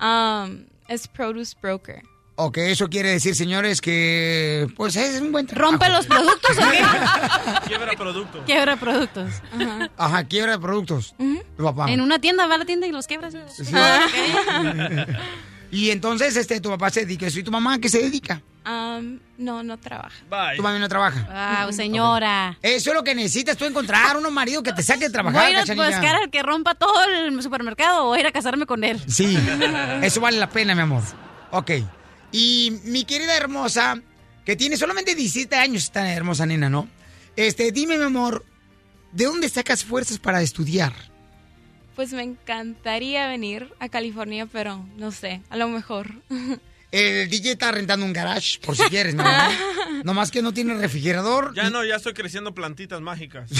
Um, 0.00 0.66
es 0.88 1.08
produce 1.08 1.56
broker. 1.60 2.02
Ok, 2.38 2.58
eso 2.58 2.88
quiere 2.88 3.10
decir, 3.10 3.34
señores, 3.34 3.80
que 3.80 4.68
pues 4.76 4.94
es 4.96 5.22
un 5.22 5.32
buen 5.32 5.46
trabajo. 5.46 5.72
¿Rompe 5.72 5.88
los 5.88 6.06
productos 6.06 6.58
o 6.58 6.70
qué? 6.70 6.84
Quiebra 7.66 7.92
producto. 7.96 8.44
Quiebra 8.44 8.76
productos. 8.76 9.30
Ajá. 9.54 9.90
Ajá, 9.96 10.24
quiebra 10.24 10.52
de 10.52 10.58
productos. 10.58 11.14
Tu 11.56 11.64
papá. 11.64 11.90
En 11.90 12.02
una 12.02 12.18
tienda, 12.20 12.46
va 12.46 12.56
a 12.56 12.58
la 12.58 12.66
tienda 12.66 12.86
y 12.86 12.92
los 12.92 13.06
quiebras. 13.06 13.34
Sí. 13.54 13.64
Ah, 13.72 14.06
y 15.70 15.88
entonces, 15.88 16.36
este, 16.36 16.60
tu 16.60 16.68
papá 16.68 16.90
se 16.90 17.00
dedica. 17.06 17.26
¿Y 17.26 17.42
tu 17.42 17.50
mamá 17.50 17.74
a 17.74 17.78
qué 17.78 17.88
se 17.88 18.02
dedica? 18.02 18.42
Um, 18.66 19.20
no, 19.38 19.62
no 19.62 19.78
trabaja. 19.78 20.24
Tu 20.56 20.62
mamá 20.62 20.76
no 20.80 20.88
trabaja. 20.88 21.62
Wow, 21.62 21.72
señora. 21.72 22.58
Eso 22.60 22.90
es 22.90 22.96
lo 22.96 23.04
que 23.04 23.14
necesitas 23.14 23.56
tú 23.56 23.64
encontrar, 23.64 24.16
un 24.16 24.34
marido 24.34 24.60
que 24.60 24.72
te 24.72 24.82
saque 24.82 25.04
de 25.04 25.10
trabajar, 25.10 25.40
¿Voy 25.40 25.54
a 25.54 25.62
ir 25.62 25.70
a 25.70 25.74
buscar 25.74 26.16
al 26.16 26.30
que 26.30 26.42
rompa 26.42 26.74
todo 26.74 27.04
el 27.04 27.40
supermercado 27.42 28.06
o 28.06 28.16
ir 28.16 28.26
a 28.26 28.32
casarme 28.32 28.66
con 28.66 28.82
él? 28.82 29.00
Sí, 29.06 29.38
eso 30.02 30.20
vale 30.20 30.38
la 30.38 30.50
pena, 30.50 30.74
mi 30.74 30.80
amor. 30.80 31.04
Ok. 31.52 31.70
Y 32.32 32.80
mi 32.84 33.04
querida 33.04 33.36
hermosa, 33.36 34.00
que 34.44 34.56
tiene 34.56 34.76
solamente 34.76 35.14
17 35.14 35.54
años, 35.54 35.84
esta 35.84 36.12
hermosa 36.12 36.44
nena, 36.44 36.68
¿no? 36.68 36.88
Este, 37.36 37.70
dime, 37.70 37.96
mi 37.98 38.04
amor, 38.04 38.44
¿de 39.12 39.26
dónde 39.26 39.48
sacas 39.48 39.84
fuerzas 39.84 40.18
para 40.18 40.42
estudiar? 40.42 40.92
Pues 41.94 42.12
me 42.12 42.24
encantaría 42.24 43.28
venir 43.28 43.72
a 43.78 43.88
California, 43.88 44.46
pero 44.46 44.84
no 44.96 45.12
sé, 45.12 45.40
a 45.50 45.56
lo 45.56 45.68
mejor. 45.68 46.10
El 46.92 47.28
DJ 47.28 47.52
está 47.52 47.72
rentando 47.72 48.06
un 48.06 48.12
garage, 48.12 48.58
por 48.60 48.76
si 48.76 48.82
quieres, 48.84 49.14
mi 49.14 49.20
amor. 49.20 49.52
Nomás 50.04 50.30
que 50.30 50.40
no 50.40 50.52
tiene 50.54 50.74
refrigerador. 50.74 51.52
Ya 51.54 51.68
no, 51.68 51.84
ya 51.84 51.96
estoy 51.96 52.14
creciendo 52.14 52.54
plantitas 52.54 53.00
mágicas. 53.00 53.50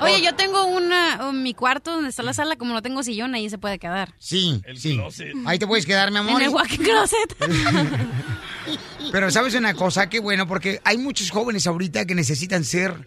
Oye, 0.00 0.22
yo 0.22 0.34
tengo 0.34 0.64
una, 0.66 1.28
un- 1.28 1.42
mi 1.42 1.54
cuarto 1.54 1.92
donde 1.92 2.10
está 2.10 2.22
la 2.22 2.32
sala, 2.34 2.56
como 2.56 2.72
no 2.72 2.82
tengo 2.82 3.02
sillón, 3.02 3.34
ahí 3.34 3.48
se 3.50 3.58
puede 3.58 3.78
quedar. 3.78 4.14
Sí, 4.18 4.60
sí. 4.76 4.98
Ahí 5.46 5.58
te 5.58 5.66
puedes 5.66 5.86
quedar, 5.86 6.10
mi 6.10 6.18
amor. 6.18 6.42
En 6.42 6.48
el 6.50 6.78
closet. 6.78 7.36
Pero 9.12 9.30
sabes 9.30 9.54
una 9.54 9.74
cosa, 9.74 10.08
qué 10.08 10.18
bueno, 10.20 10.48
porque 10.48 10.80
hay 10.84 10.98
muchos 10.98 11.30
jóvenes 11.30 11.66
ahorita 11.66 12.06
que 12.06 12.14
necesitan 12.14 12.64
ser 12.64 13.06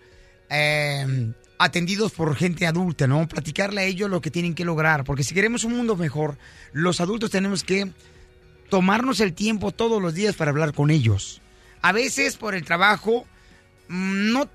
eh, 0.49 1.33
atendidos 1.59 2.11
por 2.11 2.35
gente 2.35 2.67
adulta, 2.67 3.07
¿no? 3.07 3.27
Platicarle 3.27 3.81
a 3.81 3.85
ellos 3.85 4.09
lo 4.09 4.21
que 4.21 4.31
tienen 4.31 4.53
que 4.55 4.65
lograr, 4.65 5.03
porque 5.03 5.23
si 5.23 5.33
queremos 5.33 5.63
un 5.63 5.75
mundo 5.75 5.95
mejor, 5.95 6.37
los 6.71 7.01
adultos 7.01 7.31
tenemos 7.31 7.63
que 7.63 7.91
tomarnos 8.69 9.19
el 9.19 9.33
tiempo 9.33 9.71
todos 9.71 10.01
los 10.01 10.13
días 10.13 10.35
para 10.35 10.51
hablar 10.51 10.73
con 10.73 10.89
ellos. 10.91 11.41
A 11.81 11.91
veces 11.93 12.37
por 12.37 12.53
el 12.55 12.63
trabajo 12.65 13.25
mm, 13.87 14.31
no 14.33 14.49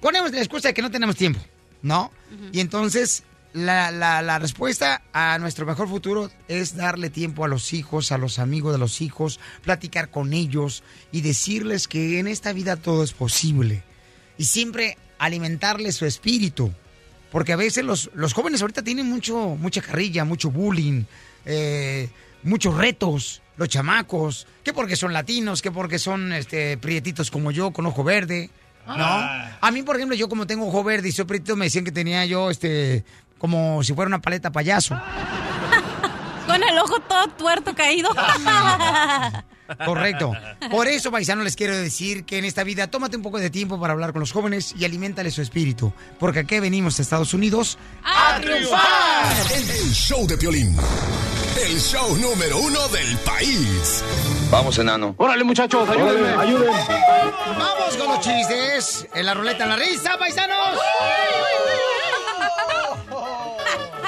ponemos 0.00 0.32
la 0.32 0.38
excusa 0.38 0.68
de 0.68 0.74
que 0.74 0.82
no 0.82 0.90
tenemos 0.90 1.16
tiempo, 1.16 1.40
¿no? 1.82 2.10
Y 2.52 2.60
entonces 2.60 3.24
la, 3.52 3.90
la- 3.90 4.22
la 4.22 4.38
respuesta 4.38 5.02
a 5.12 5.38
nuestro 5.38 5.66
mejor 5.66 5.88
futuro 5.88 6.30
es 6.48 6.76
darle 6.76 7.10
tiempo 7.10 7.44
a 7.44 7.48
los 7.48 7.72
hijos, 7.72 8.12
a 8.12 8.18
los 8.18 8.38
amigos 8.38 8.72
de 8.72 8.78
los 8.78 9.00
hijos, 9.00 9.40
platicar 9.62 10.10
con 10.10 10.32
ellos 10.32 10.82
y 11.12 11.22
decirles 11.22 11.88
que 11.88 12.18
en 12.20 12.26
esta 12.28 12.52
vida 12.52 12.76
todo 12.76 13.02
es 13.02 13.12
posible. 13.12 13.82
Y 14.38 14.44
siempre 14.44 14.98
alimentarles 15.18 15.96
su 15.96 16.06
espíritu. 16.06 16.72
Porque 17.30 17.52
a 17.52 17.56
veces 17.56 17.84
los, 17.84 18.10
los 18.14 18.32
jóvenes 18.32 18.60
ahorita 18.62 18.82
tienen 18.82 19.08
mucho, 19.08 19.56
mucha 19.58 19.82
carrilla, 19.82 20.24
mucho 20.24 20.50
bullying, 20.50 21.04
eh, 21.44 22.08
muchos 22.42 22.74
retos, 22.74 23.42
los 23.56 23.68
chamacos, 23.68 24.46
que 24.62 24.72
porque 24.72 24.96
son 24.96 25.12
latinos, 25.12 25.60
que 25.60 25.70
porque 25.70 25.98
son 25.98 26.32
este, 26.32 26.78
prietitos 26.78 27.30
como 27.30 27.50
yo, 27.50 27.72
con 27.72 27.86
ojo 27.86 28.04
verde, 28.04 28.50
¿no? 28.86 28.94
Ah. 28.98 29.58
A 29.60 29.70
mí, 29.70 29.82
por 29.82 29.96
ejemplo, 29.96 30.16
yo 30.16 30.28
como 30.28 30.46
tengo 30.46 30.68
ojo 30.68 30.84
verde 30.84 31.08
y 31.08 31.12
soy 31.12 31.24
prietito, 31.24 31.56
me 31.56 31.66
decían 31.66 31.84
que 31.84 31.92
tenía 31.92 32.24
yo, 32.26 32.50
este, 32.50 33.04
como 33.38 33.82
si 33.82 33.92
fuera 33.92 34.06
una 34.06 34.20
paleta 34.20 34.50
payaso. 34.50 34.98
Con 36.46 36.62
el 36.62 36.78
ojo 36.78 37.00
todo 37.00 37.26
tuerto 37.30 37.74
caído. 37.74 38.08
Correcto. 39.84 40.32
Por 40.70 40.86
eso, 40.86 41.10
paisano, 41.10 41.42
les 41.42 41.56
quiero 41.56 41.76
decir 41.76 42.24
que 42.24 42.38
en 42.38 42.44
esta 42.44 42.64
vida 42.64 42.86
tómate 42.88 43.16
un 43.16 43.22
poco 43.22 43.38
de 43.38 43.50
tiempo 43.50 43.80
para 43.80 43.92
hablar 43.92 44.12
con 44.12 44.20
los 44.20 44.32
jóvenes 44.32 44.74
y 44.78 44.84
alimentale 44.84 45.30
su 45.30 45.42
espíritu. 45.42 45.92
Porque 46.18 46.40
aquí 46.40 46.60
venimos 46.60 46.98
a 46.98 47.02
Estados 47.02 47.34
Unidos 47.34 47.78
¡A 48.04 48.40
triunfar! 48.40 49.32
El 49.52 49.92
show 49.92 50.26
de 50.26 50.36
Piolín. 50.36 50.76
El 51.64 51.80
show 51.80 52.16
número 52.18 52.58
uno 52.58 52.86
del 52.88 53.16
país. 53.18 54.04
Vamos, 54.50 54.78
enano. 54.78 55.14
Órale, 55.18 55.42
muchachos, 55.42 55.88
ayúdenme. 55.88 56.28
ayúdenme. 56.40 56.72
Vamos 57.58 57.96
con 57.96 58.08
los 58.08 58.20
chistes. 58.20 59.06
En 59.14 59.26
la 59.26 59.34
ruleta, 59.34 59.64
en 59.64 59.70
la 59.70 59.76
risa, 59.76 60.16
paisanos. 60.18 60.78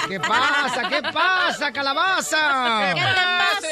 ¿Qué 0.09 0.21
pasa? 0.21 0.89
¿Qué 0.89 1.03
pasa, 1.03 1.73
calabaza? 1.73 2.93
¿Qué 2.95 3.01
te 3.01 3.07
pasa? 3.07 3.69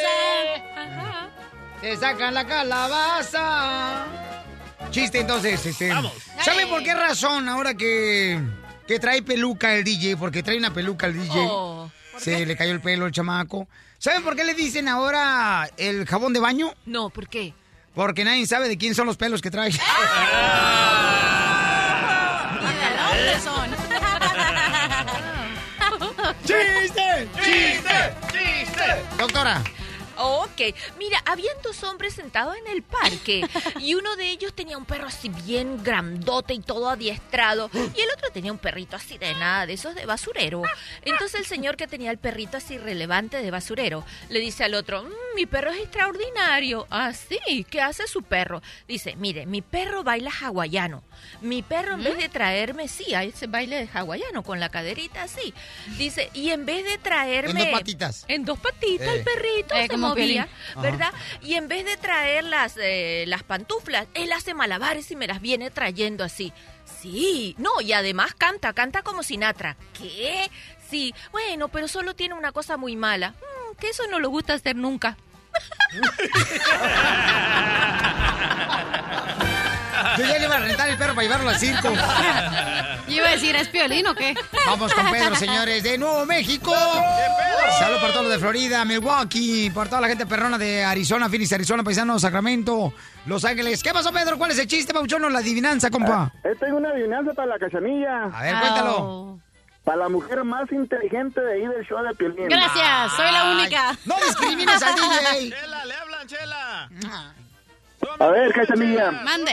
Te 1.86 1.96
sacan 1.96 2.34
la 2.34 2.44
calabaza. 2.44 4.04
Chiste 4.90 5.20
entonces, 5.20 5.64
este. 5.64 5.92
¿Saben 6.44 6.68
por 6.68 6.82
qué 6.82 6.92
razón 6.92 7.48
ahora 7.48 7.74
que, 7.74 8.40
que 8.88 8.98
trae 8.98 9.22
peluca 9.22 9.72
el 9.72 9.84
DJ? 9.84 10.16
Porque 10.16 10.42
trae 10.42 10.58
una 10.58 10.74
peluca 10.74 11.06
el 11.06 11.14
DJ. 11.14 11.46
Oh, 11.48 11.88
Se 12.18 12.44
le 12.44 12.56
cayó 12.56 12.72
el 12.72 12.80
pelo 12.80 13.04
al 13.04 13.12
chamaco. 13.12 13.68
¿Saben 13.98 14.24
por 14.24 14.34
qué 14.34 14.42
le 14.42 14.54
dicen 14.54 14.88
ahora 14.88 15.70
el 15.76 16.06
jabón 16.06 16.32
de 16.32 16.40
baño? 16.40 16.74
No, 16.86 17.08
¿por 17.08 17.28
qué? 17.28 17.54
Porque 17.94 18.24
nadie 18.24 18.48
sabe 18.48 18.66
de 18.66 18.76
quién 18.76 18.96
son 18.96 19.06
los 19.06 19.16
pelos 19.16 19.40
que 19.40 19.52
trae. 19.52 19.70
¿Dónde 23.10 23.40
son? 23.44 23.70
¡Chiste! 26.44 27.28
¡Chiste! 27.44 28.12
¡Chiste! 28.32 29.04
Doctora. 29.18 29.62
Ok, 30.16 30.60
mira, 30.98 31.22
habían 31.26 31.56
dos 31.62 31.82
hombres 31.84 32.14
sentados 32.14 32.56
en 32.56 32.66
el 32.68 32.82
parque 32.82 33.43
y 33.80 33.94
uno 33.94 34.16
de 34.16 34.30
ellos 34.30 34.55
tenía 34.55 34.78
un 34.78 34.84
perro 34.84 35.06
así 35.09 35.28
bien 35.28 35.82
grandote 35.82 36.55
y 36.55 36.60
todo 36.60 36.88
adiestrado 36.88 37.70
y 37.74 38.01
el 38.01 38.10
otro 38.14 38.30
tenía 38.32 38.52
un 38.52 38.59
perrito 38.59 38.97
así 38.97 39.18
de 39.18 39.34
nada, 39.34 39.66
de 39.66 39.74
esos 39.74 39.94
de 39.94 40.06
basurero. 40.06 40.62
Entonces 41.02 41.40
el 41.40 41.47
señor 41.47 41.76
que 41.76 41.86
tenía 41.86 42.10
el 42.10 42.18
perrito 42.18 42.56
así 42.56 42.78
relevante 42.78 43.43
de 43.43 43.51
basurero 43.51 44.05
le 44.30 44.40
dice 44.40 44.64
al 44.64 44.74
otro, 44.74 45.02
"Mm, 45.02 45.09
mi 45.34 45.44
perro 45.47 45.70
es 45.70 45.80
extraordinario. 45.80 46.86
Ah, 46.90 47.12
sí, 47.12 47.66
¿qué 47.68 47.80
hace 47.82 48.06
su 48.06 48.22
perro? 48.22 48.62
Dice, 48.88 49.16
mire, 49.16 49.44
mi 49.47 49.60
perro 49.60 50.02
baila 50.02 50.30
hawaiano. 50.40 51.02
Mi 51.43 51.62
perro 51.62 51.94
en 51.94 52.05
vez 52.05 52.16
de 52.16 52.28
traerme, 52.30 52.88
sí, 52.88 53.14
a 53.14 53.22
ese 53.22 53.47
baile 53.47 53.76
de 53.76 53.88
hawaiano 53.93 54.43
con 54.43 54.60
la 54.60 54.70
caderita 54.70 55.22
así. 55.24 55.52
Dice, 55.98 56.30
y 56.32 56.51
en 56.51 56.64
vez 56.64 56.84
de 56.84 56.97
traerme... 56.98 57.51
En 57.51 57.70
dos 57.70 57.78
patitas. 57.80 58.24
En 58.28 58.44
dos 58.44 58.59
patitas 58.59 59.09
Eh. 59.09 59.14
el 59.18 59.24
perrito. 59.24 59.74
Eh, 59.74 59.82
se 59.82 59.88
como 59.88 60.06
Como 60.06 60.06
movía. 60.09 60.49
¿verdad? 60.81 61.12
Y 61.43 61.55
en 61.55 61.69
vez 61.69 61.85
de 61.85 61.97
traer 61.97 62.45
las, 62.45 62.77
eh, 62.77 63.24
las 63.27 63.43
pantuflas, 63.43 64.07
él 64.15 64.33
hace 64.33 64.55
malabares 64.55 65.11
y 65.11 65.16
me 65.16 65.27
las 65.27 65.41
viene 65.41 65.70
trayendo 65.70 66.24
así. 66.24 66.53
Sí, 67.01 67.55
no, 67.59 67.81
y 67.81 67.93
además 67.93 68.35
canta, 68.35 68.73
canta 68.73 69.03
como 69.03 69.23
Sinatra. 69.23 69.77
¿Qué? 69.99 70.51
Sí, 70.89 71.15
bueno, 71.33 71.69
pero 71.69 71.89
solo 71.89 72.15
tiene 72.15 72.35
una 72.35 72.53
cosa 72.53 72.77
muy 72.77 72.97
mala, 72.97 73.31
Mm, 73.31 73.77
que 73.77 73.91
eso 73.91 74.05
no 74.11 74.20
lo 74.20 74.31
gusta 74.31 74.55
hacer 74.55 74.77
nunca. 74.77 75.16
Yo 80.18 80.24
ya 80.27 80.39
le 80.39 80.44
iba 80.44 80.56
a 80.56 80.60
rentar 80.60 80.89
el 80.90 80.97
perro 80.97 81.14
para 81.14 81.23
llevarlo 81.27 81.51
al 81.51 81.59
circo. 81.59 81.89
Yo 81.93 82.01
iba 83.14 83.28
a 83.28 83.31
decir, 83.32 83.55
¿es 83.56 83.68
piolín 83.68 84.06
o 84.06 84.14
qué? 84.14 84.35
Vamos 84.66 84.93
con 84.94 85.10
Pedro, 85.10 85.35
señores, 85.36 85.82
de 85.82 85.98
Nuevo 85.98 86.24
México. 86.27 86.74
Saludos 87.78 88.01
para 88.01 88.12
todos 88.12 88.27
los 88.27 88.32
de 88.35 88.39
Florida, 88.39 88.85
Milwaukee, 88.85 89.70
por 89.70 89.89
toda 89.89 90.01
la 90.01 90.09
gente 90.09 90.27
perrona 90.27 90.59
de 90.59 90.85
Arizona, 90.85 91.28
Phoenix, 91.28 91.52
Arizona, 91.52 91.82
Paisano, 91.85 92.18
Sacramento, 92.18 92.93
Los 93.27 93.44
Ángeles. 93.44 93.82
¿Qué 93.82 93.93
pasó, 93.93 94.12
Pedro? 94.12 94.39
¿Cuál 94.39 94.51
es 94.52 94.59
el 94.59 94.66
chiste, 94.66 94.93
Pauchón? 94.94 95.24
o 95.24 95.28
La 95.28 95.40
adivinanza, 95.40 95.90
compa. 95.90 96.32
Eh, 96.44 96.55
tengo 96.59 96.78
una 96.78 96.90
adivinanza 96.90 97.32
para 97.35 97.48
la 97.48 97.59
cachanilla. 97.59 98.24
A 98.32 98.43
ver, 98.43 98.55
cuéntalo. 98.60 99.39
Para 99.85 99.98
la 99.98 100.09
mujer 100.09 100.43
más 100.43 100.70
inteligente 100.73 101.40
de 101.40 101.52
ahí 101.52 101.60
del 101.66 101.86
show 101.86 102.02
de 102.02 102.12
Piolín. 102.14 102.48
Gracias, 102.48 103.12
soy 103.16 103.31
la 103.31 103.51
única. 103.52 103.97
No 104.05 104.16
discrimines 104.27 104.82
al 104.82 104.94
DJ. 104.97 105.51
Chela, 105.51 105.85
le 105.85 105.94
hablan, 105.94 106.27
Chela. 106.27 106.89
A 108.19 108.27
ver, 108.28 108.53
cachanilla. 108.53 109.11
Mande. 109.11 109.53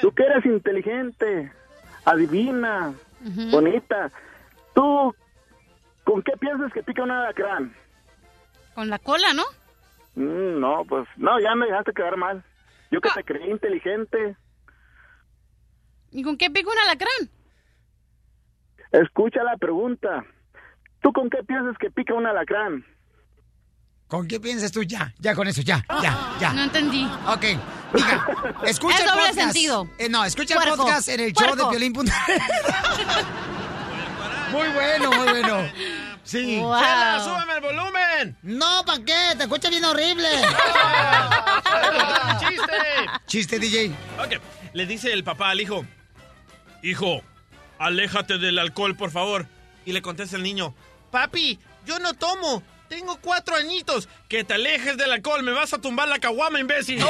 Tú 0.00 0.12
que 0.12 0.24
eres 0.24 0.44
inteligente, 0.44 1.52
adivina, 2.04 2.94
bonita. 3.50 4.10
¿Tú 4.74 5.14
con 6.04 6.22
qué 6.22 6.32
piensas 6.38 6.72
que 6.72 6.82
pica 6.82 7.02
un 7.02 7.10
alacrán? 7.10 7.74
Con 8.74 8.88
la 8.88 8.98
cola, 8.98 9.32
¿no? 9.34 9.44
Mm, 10.14 10.60
no, 10.60 10.84
pues, 10.88 11.06
no, 11.16 11.38
ya 11.40 11.54
me 11.54 11.66
dejaste 11.66 11.92
quedar 11.92 12.16
mal. 12.16 12.42
Yo 12.90 13.00
que 13.00 13.10
te 13.14 13.24
creí 13.24 13.50
inteligente. 13.50 14.36
¿Y 16.10 16.22
con 16.22 16.36
qué 16.36 16.50
pica 16.50 16.70
un 16.70 16.78
alacrán? 16.78 17.30
Escucha 18.92 19.42
la 19.42 19.56
pregunta. 19.56 20.24
¿Tú 21.00 21.12
con 21.12 21.30
qué 21.30 21.42
piensas 21.42 21.76
que 21.78 21.90
pica 21.90 22.14
un 22.14 22.26
alacrán? 22.26 22.84
¿Con 24.12 24.28
qué 24.28 24.38
piensas 24.38 24.70
tú? 24.70 24.82
Ya, 24.82 25.14
ya 25.20 25.34
con 25.34 25.48
eso, 25.48 25.62
ya, 25.62 25.82
ya, 26.02 26.36
ya. 26.38 26.52
No 26.52 26.64
entendí. 26.64 27.08
Ok, 27.28 27.44
mija, 27.94 28.26
escucha 28.66 28.96
Es 28.96 29.00
el 29.00 29.06
doble 29.06 29.20
podcast. 29.22 29.34
sentido. 29.38 29.88
Eh, 29.96 30.10
no, 30.10 30.22
escucha 30.22 30.52
el 30.52 30.60
Puerco, 30.60 30.84
podcast 30.84 31.08
en 31.08 31.20
el 31.20 31.32
show 31.32 31.56
de. 31.56 31.64
Piolín. 31.70 31.94
muy 34.52 34.68
bueno, 34.74 35.12
muy 35.12 35.28
bueno. 35.28 35.62
Sí. 36.24 36.58
Wow. 36.58 36.78
Chela, 36.78 37.20
súbeme 37.24 37.54
el 37.54 37.60
volumen. 37.62 38.36
No, 38.42 38.84
¿para 38.84 39.02
qué? 39.02 39.34
Te 39.38 39.44
escucha 39.44 39.70
bien 39.70 39.82
horrible. 39.86 40.28
¡Chiste! 42.38 42.76
Chiste, 43.26 43.58
DJ. 43.58 43.94
Ok, 44.18 44.42
le 44.74 44.84
dice 44.84 45.10
el 45.14 45.24
papá 45.24 45.48
al 45.48 45.60
hijo, 45.62 45.86
hijo, 46.82 47.22
aléjate 47.78 48.36
del 48.36 48.58
alcohol, 48.58 48.94
por 48.94 49.10
favor. 49.10 49.46
Y 49.86 49.92
le 49.92 50.02
contesta 50.02 50.36
el 50.36 50.42
niño, 50.42 50.74
papi, 51.10 51.58
yo 51.86 51.98
no 51.98 52.12
tomo, 52.12 52.62
tengo 52.92 53.16
cuatro 53.22 53.56
añitos. 53.56 54.06
Que 54.28 54.44
te 54.44 54.52
alejes 54.52 54.98
del 54.98 55.10
alcohol, 55.12 55.42
me 55.42 55.52
vas 55.52 55.72
a 55.72 55.78
tumbar 55.80 56.08
la 56.08 56.18
caguama, 56.18 56.60
imbécil. 56.60 57.02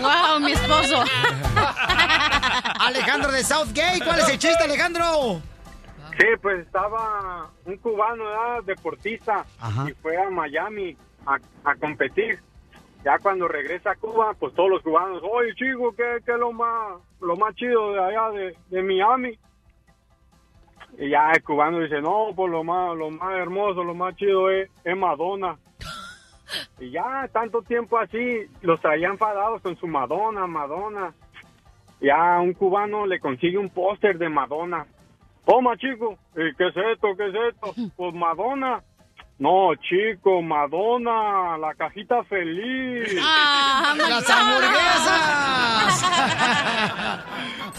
wow, 0.00 0.40
mi 0.44 0.50
esposo. 0.50 1.04
Alejandro 2.80 3.30
de 3.30 3.44
Southgate, 3.44 4.00
¿cuál 4.04 4.18
es 4.18 4.28
el 4.30 4.38
chiste, 4.38 4.64
Alejandro? 4.64 5.40
Sí, 6.18 6.26
pues 6.42 6.66
estaba 6.66 7.48
un 7.64 7.76
cubano, 7.76 8.24
¿verdad? 8.24 8.64
deportista, 8.64 9.46
Ajá. 9.60 9.88
y 9.88 9.92
fue 10.02 10.20
a 10.20 10.28
Miami 10.30 10.96
a, 11.24 11.38
a 11.70 11.76
competir. 11.76 12.40
Ya 13.04 13.16
cuando 13.20 13.46
regresa 13.46 13.92
a 13.92 13.94
Cuba, 13.94 14.34
pues 14.36 14.52
todos 14.56 14.70
los 14.70 14.82
cubanos, 14.82 15.22
oye 15.22 15.54
chico, 15.54 15.94
¿qué, 15.96 16.18
qué 16.26 16.32
es 16.32 16.38
lo 16.38 16.50
más, 16.50 16.98
lo 17.20 17.36
más 17.36 17.54
chido 17.54 17.92
de 17.92 18.00
allá 18.00 18.30
de, 18.30 18.56
de 18.70 18.82
Miami? 18.82 19.38
Y 20.98 21.10
ya 21.10 21.30
el 21.30 21.42
cubano 21.44 21.78
dice, 21.78 22.00
no, 22.00 22.32
pues 22.34 22.50
lo 22.50 22.64
más, 22.64 22.96
lo 22.96 23.10
más 23.10 23.32
hermoso, 23.38 23.84
lo 23.84 23.94
más 23.94 24.16
chido 24.16 24.50
es, 24.50 24.70
es 24.84 24.96
Madonna. 24.96 25.56
Y 26.80 26.90
ya 26.90 27.28
tanto 27.30 27.60
tiempo 27.60 27.98
así, 27.98 28.46
los 28.62 28.80
traía 28.80 29.08
enfadados 29.08 29.60
con 29.60 29.76
su 29.76 29.86
Madonna, 29.86 30.46
Madonna. 30.46 31.12
Ya 32.00 32.40
un 32.40 32.54
cubano 32.54 33.04
le 33.04 33.20
consigue 33.20 33.58
un 33.58 33.68
póster 33.68 34.16
de 34.16 34.30
Madonna. 34.30 34.86
Toma, 35.44 35.76
chico. 35.76 36.16
¿Y 36.34 36.54
¿Qué 36.56 36.68
es 36.68 36.76
esto? 36.76 37.08
¿Qué 37.16 37.28
es 37.28 37.34
esto? 37.52 37.74
Pues 37.96 38.14
Madonna. 38.14 38.82
No, 39.38 39.70
chico, 39.76 40.42
Madonna, 40.42 41.56
la 41.58 41.72
cajita 41.74 42.24
feliz. 42.24 43.08
Ah, 43.22 43.94
¡Las 43.96 44.28
hamburguesas! 44.28 46.04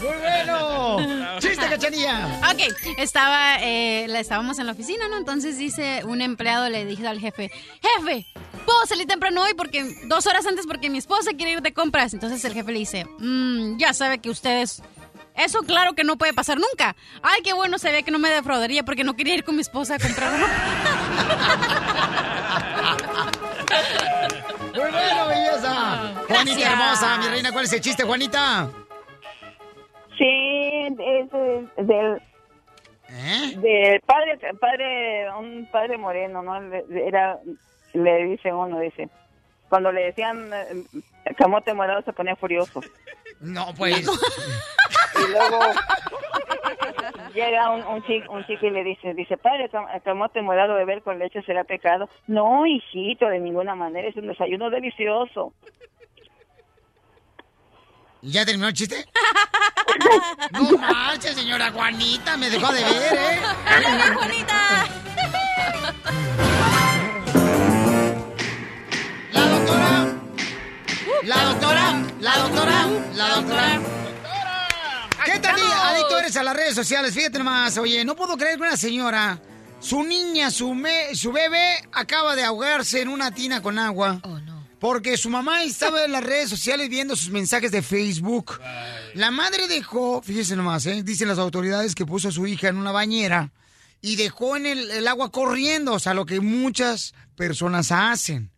¡Muy 0.00 0.16
bueno! 0.22 1.38
¡Chiste, 1.38 1.66
cachanilla! 1.68 2.40
Ok, 2.50 2.60
estaba, 2.96 3.56
eh, 3.60 4.06
la- 4.08 4.20
estábamos 4.20 4.58
en 4.58 4.64
la 4.66 4.72
oficina, 4.72 5.06
¿no? 5.08 5.18
Entonces 5.18 5.58
dice 5.58 6.02
un 6.06 6.22
empleado, 6.22 6.70
le 6.70 6.86
dijo 6.86 7.06
al 7.06 7.20
jefe, 7.20 7.50
jefe, 7.82 8.26
puedo 8.64 8.86
salir 8.86 9.06
temprano 9.06 9.42
hoy 9.42 9.52
porque 9.54 9.84
dos 10.06 10.26
horas 10.26 10.46
antes 10.46 10.66
porque 10.66 10.88
mi 10.88 10.96
esposa 10.96 11.32
quiere 11.36 11.52
ir 11.52 11.60
de 11.60 11.74
compras. 11.74 12.14
Entonces 12.14 12.42
el 12.46 12.54
jefe 12.54 12.72
le 12.72 12.78
dice, 12.78 13.04
"Mm, 13.18 13.76
ya 13.76 13.92
sabe 13.92 14.18
que 14.18 14.30
ustedes... 14.30 14.82
Eso 15.36 15.62
claro 15.62 15.94
que 15.94 16.04
no 16.04 16.16
puede 16.16 16.32
pasar 16.34 16.58
nunca. 16.58 16.94
Ay, 17.22 17.40
qué 17.42 17.52
bueno, 17.52 17.78
sabía 17.78 18.02
que 18.02 18.10
no 18.10 18.18
me 18.18 18.28
defraudaría 18.30 18.82
porque 18.84 19.04
no 19.04 19.14
quería 19.14 19.34
ir 19.34 19.44
con 19.44 19.54
mi 19.56 19.62
esposa 19.62 19.94
a 19.94 19.98
comprar 19.98 20.32
ropa. 20.32 20.50
¡Muy 24.74 24.90
bueno, 24.90 25.26
belleza! 25.28 26.12
Juanita 26.28 26.72
hermosa, 26.72 27.16
mi 27.18 27.26
reina, 27.28 27.52
¿cuál 27.52 27.64
es 27.64 27.72
el 27.72 27.80
chiste, 27.80 28.04
Juanita? 28.04 28.68
Sí, 30.18 30.86
es, 30.98 31.28
es 31.76 31.86
del, 31.86 32.20
¿Eh? 33.08 33.54
del 33.56 34.00
padre, 34.02 34.38
padre, 34.60 35.32
un 35.38 35.68
padre 35.72 35.96
moreno, 35.98 36.42
¿no? 36.42 36.60
Le- 36.60 36.84
Era, 37.06 37.38
le 37.94 38.24
dice 38.26 38.52
uno, 38.52 38.78
dice, 38.80 39.08
cuando 39.70 39.90
le 39.90 40.02
decían 40.02 40.50
eh, 40.52 40.84
camote 41.38 41.72
morado 41.72 42.02
se 42.02 42.12
ponía 42.12 42.36
furioso. 42.36 42.82
No, 43.40 43.72
pues. 43.74 44.00
Y 44.00 45.30
luego 45.30 45.60
llega 47.32 47.70
un, 47.70 47.82
un 47.84 48.02
chico, 48.04 48.32
un 48.34 48.44
chico 48.46 48.66
y 48.66 48.70
le 48.70 48.84
dice, 48.84 49.14
dice, 49.14 49.38
padre, 49.38 49.70
cam- 49.70 50.02
camote 50.02 50.42
morado 50.42 50.74
beber 50.74 51.02
con 51.02 51.18
leche 51.18 51.40
será 51.42 51.64
pecado. 51.64 52.10
No, 52.26 52.66
hijito, 52.66 53.26
de 53.26 53.38
ninguna 53.38 53.74
manera, 53.74 54.08
es 54.08 54.16
un 54.16 54.26
desayuno 54.28 54.68
delicioso. 54.68 55.54
¿Ya 58.22 58.44
terminó 58.44 58.68
el 58.68 58.74
chiste? 58.74 59.06
No 60.52 60.78
manches, 60.78 61.34
señora 61.34 61.70
Juanita, 61.72 62.36
me 62.36 62.48
dejó 62.48 62.72
de 62.72 62.82
ver, 62.82 63.12
¿eh? 63.12 63.38
¡Hola, 63.76 64.14
Juanita! 64.14 64.86
doctora. 71.94 72.10
La 72.20 72.38
doctora. 72.38 72.86
La 73.16 73.28
doctora. 73.36 73.80
¿Qué 75.24 75.38
tal, 75.38 75.60
adicto 75.60 76.18
eres 76.18 76.36
a 76.36 76.42
las 76.42 76.56
redes 76.56 76.74
sociales? 76.74 77.14
Fíjate 77.14 77.38
nomás, 77.38 77.76
oye, 77.78 78.04
no 78.04 78.16
puedo 78.16 78.36
creer 78.36 78.56
que 78.56 78.62
una 78.62 78.76
señora, 78.76 79.38
su 79.80 80.02
niña, 80.02 80.50
su, 80.50 80.74
me- 80.74 81.14
su 81.14 81.30
bebé, 81.30 81.74
acaba 81.92 82.34
de 82.36 82.44
ahogarse 82.44 83.00
en 83.02 83.08
una 83.08 83.30
tina 83.32 83.62
con 83.62 83.78
agua. 83.78 84.20
Porque 84.78 85.18
su 85.18 85.28
mamá 85.28 85.62
estaba 85.62 86.04
en 86.04 86.12
las 86.12 86.24
redes 86.24 86.48
sociales 86.48 86.88
viendo 86.88 87.14
sus 87.14 87.28
mensajes 87.28 87.70
de 87.70 87.82
Facebook. 87.82 88.58
La 89.14 89.30
madre 89.30 89.68
dejó, 89.68 90.22
fíjese 90.22 90.56
nomás, 90.56 90.86
¿eh? 90.86 91.02
dicen 91.02 91.28
las 91.28 91.38
autoridades 91.38 91.94
que 91.94 92.06
puso 92.06 92.28
a 92.28 92.32
su 92.32 92.46
hija 92.46 92.68
en 92.68 92.78
una 92.78 92.90
bañera 92.90 93.52
y 94.00 94.16
dejó 94.16 94.56
en 94.56 94.64
el, 94.64 94.90
el 94.90 95.06
agua 95.06 95.30
corriendo, 95.30 95.92
o 95.92 95.98
sea, 95.98 96.14
lo 96.14 96.24
que 96.24 96.40
muchas 96.40 97.12
personas 97.36 97.92
hacen. 97.92 98.50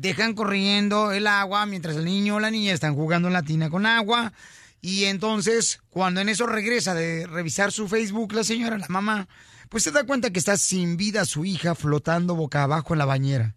Dejan 0.00 0.34
corriendo 0.34 1.10
el 1.10 1.26
agua 1.26 1.66
mientras 1.66 1.96
el 1.96 2.04
niño 2.04 2.36
o 2.36 2.40
la 2.40 2.52
niña 2.52 2.72
están 2.72 2.94
jugando 2.94 3.26
en 3.26 3.34
la 3.34 3.42
tina 3.42 3.68
con 3.68 3.84
agua. 3.84 4.32
Y 4.80 5.06
entonces, 5.06 5.80
cuando 5.90 6.20
en 6.20 6.28
eso 6.28 6.46
regresa 6.46 6.94
de 6.94 7.26
revisar 7.26 7.72
su 7.72 7.88
Facebook, 7.88 8.32
la 8.32 8.44
señora, 8.44 8.78
la 8.78 8.86
mamá, 8.88 9.26
pues 9.68 9.82
se 9.82 9.90
da 9.90 10.04
cuenta 10.04 10.30
que 10.30 10.38
está 10.38 10.56
sin 10.56 10.96
vida 10.96 11.24
su 11.24 11.44
hija 11.44 11.74
flotando 11.74 12.36
boca 12.36 12.62
abajo 12.62 12.94
en 12.94 12.98
la 12.98 13.06
bañera. 13.06 13.56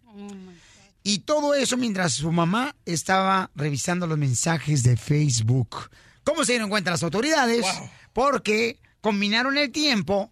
Y 1.04 1.20
todo 1.20 1.54
eso 1.54 1.78
mientras 1.78 2.14
su 2.14 2.32
mamá 2.32 2.76
estaba 2.86 3.52
revisando 3.54 4.08
los 4.08 4.18
mensajes 4.18 4.82
de 4.82 4.98
Facebook. 4.98 5.92
¿Cómo 6.24 6.44
se 6.44 6.54
dieron 6.54 6.72
cuenta 6.72 6.90
las 6.90 7.04
autoridades? 7.04 7.68
Porque 8.14 8.80
combinaron 9.00 9.60
el 9.60 9.72
tiempo 9.72 10.32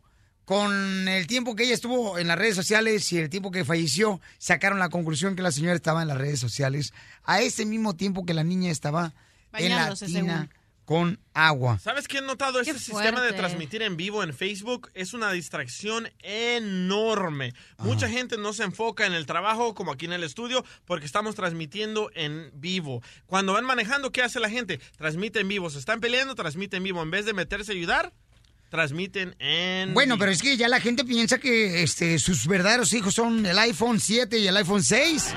con 0.49 1.07
el 1.07 1.27
tiempo 1.27 1.55
que 1.55 1.65
ella 1.65 1.75
estuvo 1.75 2.17
en 2.17 2.27
las 2.27 2.35
redes 2.35 2.55
sociales 2.55 3.13
y 3.13 3.19
el 3.19 3.29
tiempo 3.29 3.51
que 3.51 3.63
falleció. 3.63 4.19
Sacaron 4.39 4.79
la 4.79 4.89
conclusión 4.89 5.35
que 5.35 5.43
la 5.43 5.51
señora 5.51 5.75
estaba 5.75 6.01
en 6.01 6.07
las 6.07 6.17
redes 6.17 6.39
sociales 6.39 6.91
a 7.23 7.39
ese 7.39 7.67
mismo 7.67 7.95
tiempo 7.95 8.25
que 8.25 8.33
la 8.33 8.43
niña 8.43 8.71
estaba 8.71 9.13
en 9.53 9.69
la 9.69 9.75
Bañándose, 9.75 10.07
tina 10.07 10.21
según. 10.23 10.49
con 10.85 11.19
agua. 11.35 11.77
¿Sabes 11.77 12.07
qué 12.07 12.17
he 12.17 12.21
notado? 12.21 12.59
Este 12.61 12.79
sistema 12.79 13.21
de 13.21 13.33
transmitir 13.33 13.83
en 13.83 13.95
vivo 13.95 14.23
en 14.23 14.33
Facebook 14.33 14.89
es 14.95 15.13
una 15.13 15.31
distracción 15.31 16.09
enorme. 16.23 17.53
Mucha 17.77 18.09
gente 18.09 18.35
no 18.39 18.51
se 18.51 18.63
enfoca 18.63 19.05
en 19.05 19.13
el 19.13 19.27
trabajo 19.27 19.75
como 19.75 19.91
aquí 19.91 20.05
en 20.05 20.13
el 20.13 20.23
estudio 20.23 20.65
porque 20.85 21.05
estamos 21.05 21.35
transmitiendo 21.35 22.09
en 22.15 22.49
vivo. 22.55 23.03
Cuando 23.27 23.53
van 23.53 23.65
manejando, 23.65 24.11
¿qué 24.11 24.23
hace 24.23 24.39
la 24.39 24.49
gente? 24.49 24.79
Transmite 24.97 25.41
en 25.41 25.47
vivo. 25.47 25.69
Se 25.69 25.77
están 25.77 25.99
peleando, 25.99 26.33
transmite 26.33 26.77
en 26.77 26.83
vivo. 26.85 27.03
En 27.03 27.11
vez 27.11 27.27
de 27.27 27.33
meterse 27.33 27.71
a 27.71 27.75
ayudar, 27.75 28.13
transmiten 28.69 29.35
en 29.39 29.93
Bueno, 29.93 30.17
pero 30.17 30.31
es 30.31 30.41
que 30.41 30.55
ya 30.57 30.67
la 30.67 30.79
gente 30.79 31.03
piensa 31.03 31.39
que 31.39 31.83
este, 31.83 32.19
sus 32.19 32.47
verdaderos 32.47 32.93
hijos 32.93 33.13
son 33.15 33.45
el 33.45 33.57
iPhone 33.59 33.99
7 33.99 34.37
y 34.37 34.47
el 34.47 34.55
iPhone 34.57 34.83
6. 34.83 35.33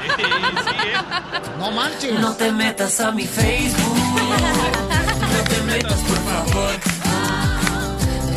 No 1.59 1.71
manches. 1.73 2.19
No 2.21 2.35
te 2.35 2.53
metas 2.53 3.01
a 3.01 3.11
mi 3.13 3.25
Facebook. 3.25 3.97
No 5.33 5.45
te 5.45 5.63
metas, 5.63 6.01
por 6.01 6.19
favor. 6.19 6.75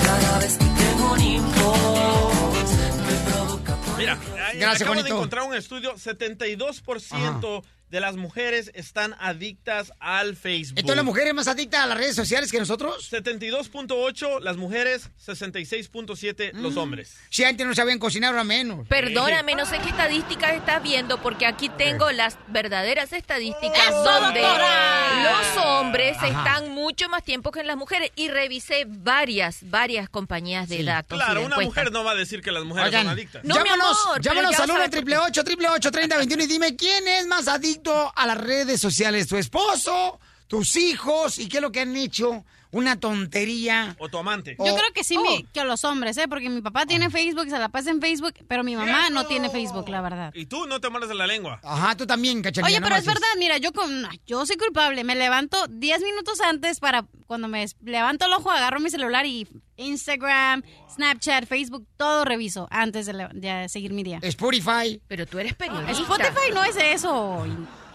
Cada 0.04 0.40
vez 0.40 0.58
que 0.58 0.66
tengo 0.66 1.14
un 1.14 1.22
inbox, 1.22 2.72
me 3.06 3.32
provoca 3.32 3.76
por 3.76 3.98
Mira, 3.98 4.18
Gracias, 4.60 4.82
acabo 4.84 5.04
de 5.04 5.10
encontrar 5.10 5.44
un 5.46 5.56
estudio, 5.56 5.96
72% 5.96 7.64
de 7.90 8.00
las 8.00 8.16
mujeres 8.16 8.72
están 8.74 9.16
adictas 9.20 9.94
al 10.00 10.36
Facebook. 10.36 10.80
Entonces 10.80 10.98
la 10.98 11.04
mujer 11.04 11.28
es 11.28 11.34
más 11.36 11.48
adicta 11.48 11.84
a 11.84 11.86
las 11.86 11.98
redes 11.98 12.16
sociales 12.16 12.52
que 12.52 12.58
nosotros. 12.60 13.10
72.8 13.12 14.40
las 14.42 14.58
mujeres, 14.58 15.10
66.7 15.24 16.52
Mm. 16.54 16.62
los 16.64 16.78
hombres. 16.78 17.16
Si 17.30 17.44
antes 17.44 17.66
no 17.66 17.76
sabían 17.76 18.00
cocinar, 18.00 18.32
ahora 18.32 18.44
menos. 18.44 18.88
Perdóname, 18.88 19.54
no 19.56 19.66
sé 19.68 19.78
qué 19.80 19.90
estadísticas 19.90 20.54
estás 20.56 20.82
viendo, 20.82 21.22
porque 21.22 21.46
aquí 21.46 21.70
tengo 21.70 22.12
las 22.12 22.38
verdaderas 22.48 23.14
estadísticas 23.14 23.88
¡Eso, 23.88 24.04
donde 24.04 24.42
doctora! 24.42 25.24
los 25.24 25.66
hombres 25.66 26.18
Ajá. 26.18 26.28
están 26.28 26.72
mucho 26.72 27.08
más 27.08 27.24
tiempo 27.24 27.52
que 27.52 27.64
las 27.64 27.78
mujeres. 27.78 28.12
Y 28.16 28.30
revisé 28.30 28.86
varias, 28.88 29.60
varias 29.70 30.10
compañías 30.10 30.68
de 30.70 30.84
datos. 30.84 31.18
Claro, 31.20 31.46
una 31.46 31.60
mujer 31.60 31.92
no 31.92 32.04
va 32.04 32.12
a 32.12 32.16
decir 32.16 32.42
que 32.42 32.52
las 32.52 32.64
mujeres 32.64 32.88
Oigan, 32.90 33.04
son 33.04 33.14
adictas. 33.14 33.44
No, 33.44 33.56
mi 33.56 33.64
llámanos, 33.64 33.98
amor, 34.06 34.22
pero 34.24 34.45
llámanos 34.52 34.60
al 34.60 34.70
1 34.70 34.78
sabes 34.78 34.90
por 34.90 35.06
qué. 35.06 35.18
888 35.18 35.90
888 35.90 36.44
y 36.44 36.48
dime 36.48 36.76
quién 36.76 37.08
es 37.08 37.28
más 37.28 37.48
adicto 37.48 38.12
a 38.16 38.28
las 38.28 38.38
redes 38.38 38.80
sociales, 38.80 39.28
tu 39.28 39.38
esposo, 39.38 40.20
tus 40.48 40.76
hijos 40.76 41.40
y 41.40 41.48
qué 41.48 41.58
es 41.58 41.62
lo 41.62 41.72
que 41.72 41.82
han 41.82 41.96
hecho, 41.96 42.46
una 42.76 43.00
tontería. 43.00 43.96
O 44.00 44.10
tu 44.10 44.18
amante. 44.18 44.56
Oh. 44.58 44.66
Yo 44.68 44.76
creo 44.76 44.92
que 44.94 45.04
sí, 45.06 45.18
mi- 45.18 45.44
que 45.54 45.64
los 45.64 45.84
hombres, 45.86 46.18
¿eh? 46.18 46.28
Porque 46.28 46.50
mi 46.50 46.62
papá 46.62 46.86
tiene 46.86 47.10
Facebook, 47.10 47.50
se 47.50 47.58
la 47.58 47.70
pasa 47.70 47.90
en 47.90 48.02
Facebook, 48.02 48.34
pero 48.50 48.64
mi 48.66 48.76
mamá 48.76 49.10
no 49.10 49.26
tiene 49.28 49.50
Facebook, 49.50 49.88
la 49.88 50.02
verdad. 50.02 50.32
Y 50.36 50.46
tú 50.46 50.66
no 50.68 50.82
te 50.82 50.90
mueres 50.90 51.08
de 51.08 51.16
la 51.16 51.26
lengua. 51.26 51.60
Ajá, 51.64 51.96
tú 51.96 52.06
también, 52.06 52.42
cachanilla. 52.42 52.68
Oye, 52.68 52.80
no 52.82 52.86
pero 52.86 52.98
es 52.98 53.06
verdad, 53.06 53.28
mira, 53.38 53.58
yo 53.58 53.72
con, 53.72 53.90
yo 54.28 54.46
soy 54.46 54.58
culpable. 54.58 55.04
Me 55.06 55.16
levanto 55.16 55.68
10 55.70 56.02
minutos 56.04 56.42
antes 56.42 56.80
para 56.82 57.06
cuando 57.28 57.48
me 57.48 57.66
levanto 57.82 58.26
el 58.26 58.34
ojo, 58.34 58.52
agarro 58.52 58.80
mi 58.82 58.90
celular 58.90 59.26
y 59.26 59.48
Instagram, 59.78 60.62
Snapchat, 60.94 61.46
Facebook, 61.46 61.88
todo 61.98 62.26
reviso 62.26 62.68
antes 62.72 63.06
de 63.06 63.70
seguir 63.70 63.94
mi 63.94 64.04
día. 64.04 64.20
Spotify. 64.22 65.02
Pero 65.08 65.26
tú 65.26 65.40
eres 65.40 65.54
periodista. 65.56 65.92
Spotify 65.94 66.52
no 66.54 66.64
es 66.66 66.76
eso. 66.76 67.46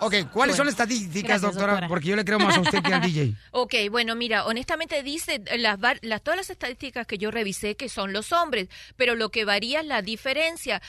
Ok, 0.00 0.30
¿cuáles 0.32 0.56
son 0.56 0.66
las 0.66 0.72
estadísticas, 0.74 1.22
gracias, 1.40 1.42
doctora? 1.42 1.66
doctora. 1.72 1.88
Porque 1.88 2.06
yo 2.08 2.16
le 2.16 2.24
creo 2.24 2.38
más 2.38 2.56
a 2.56 2.60
usted 2.60 2.82
que 2.82 2.92
al 2.94 3.02
DJ. 3.02 3.34
Ok, 3.52 3.74
bueno, 3.90 4.14
mira, 4.16 4.46
honestamente 4.46 5.02
dice 5.02 5.42
las, 5.58 5.78
las 6.02 6.22
todas 6.22 6.36
las 6.38 6.50
estadísticas 6.50 7.06
que 7.06 7.18
yo 7.18 7.30
revisé 7.30 7.76
que 7.76 7.88
son 7.88 8.12
los 8.12 8.32
hombres, 8.32 8.68
pero 8.96 9.14
lo 9.14 9.30
que 9.30 9.44
varía 9.44 9.80
es 9.80 9.86
la 9.86 10.02
diferencia. 10.02 10.80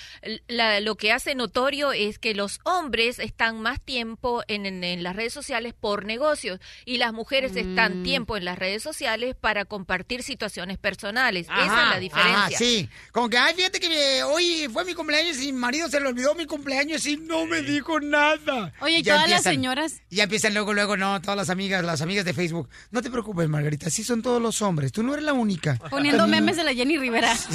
La- 0.47 0.79
lo 0.79 0.95
que 0.95 1.11
hace 1.11 1.35
notorio 1.35 1.91
es 1.91 2.19
que 2.19 2.33
los 2.33 2.59
hombres 2.63 3.19
están 3.19 3.59
más 3.61 3.81
tiempo 3.81 4.43
en, 4.47 4.65
en- 4.65 4.83
en 4.83 5.03
las 5.03 5.15
redes 5.15 5.33
sociales 5.33 5.73
por 5.79 6.05
negocios 6.05 6.59
y 6.85 6.97
las 6.97 7.13
mujeres 7.13 7.55
están 7.55 8.01
Mm. 8.01 8.03
tiempo 8.03 8.37
en 8.37 8.45
las 8.45 8.57
redes 8.57 8.81
sociales 8.83 9.35
para 9.39 9.65
compartir 9.65 10.23
situaciones 10.23 10.77
personales. 10.77 11.47
Esa 11.47 11.63
es 11.65 11.89
la 11.91 11.99
diferencia. 11.99 12.37
Ajá, 12.37 12.49
sí. 12.57 12.89
Como 13.11 13.29
que, 13.29 13.37
ay, 13.37 13.53
fíjate 13.55 13.79
que 13.79 14.23
hoy 14.23 14.67
fue 14.71 14.85
mi 14.85 14.93
cumpleaños 14.93 15.37
y 15.41 15.51
mi 15.51 15.59
marido 15.59 15.89
se 15.89 15.99
le 15.99 16.07
olvidó 16.07 16.33
mi 16.35 16.45
cumpleaños 16.45 17.05
y 17.05 17.17
no 17.17 17.45
me 17.45 17.61
dijo 17.61 17.99
nada. 17.99 18.71
Oye, 18.79 19.00
y 19.01 19.03
Ya 19.03 19.15
todas 19.15 19.29
las 19.29 19.43
señoras. 19.43 20.01
Y 20.09 20.17
ya 20.17 20.23
empiezan 20.23 20.53
luego, 20.53 20.73
luego, 20.73 20.95
no, 20.97 21.21
todas 21.21 21.35
las 21.37 21.49
amigas, 21.49 21.83
las 21.83 22.01
amigas 22.01 22.23
de 22.25 22.33
Facebook. 22.33 22.69
No 22.91 23.01
te 23.01 23.09
preocupes, 23.09 23.49
Margarita, 23.49 23.89
sí 23.89 24.03
son 24.03 24.21
todos 24.21 24.41
los 24.41 24.61
hombres. 24.61 24.91
Tú 24.91 25.03
no 25.03 25.13
eres 25.13 25.25
la 25.25 25.33
única. 25.33 25.77
Poniendo 25.89 26.27
memes 26.27 26.55
de 26.55 26.63
la 26.63 26.73
Jenny 26.73 26.97
Rivera. 26.97 27.33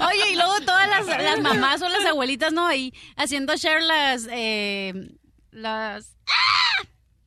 Oye, 0.08 0.30
y 0.32 0.36
luego 0.36 0.60
todas 0.64 0.88
las, 0.88 1.06
las 1.06 1.40
mamás 1.40 1.82
o 1.82 1.88
las 1.88 2.04
abuelitas, 2.04 2.52
¿no? 2.52 2.66
Ahí 2.66 2.92
haciendo 3.16 3.54
share 3.56 3.82
las... 3.82 4.26
eh, 4.30 5.10
las... 5.50 6.16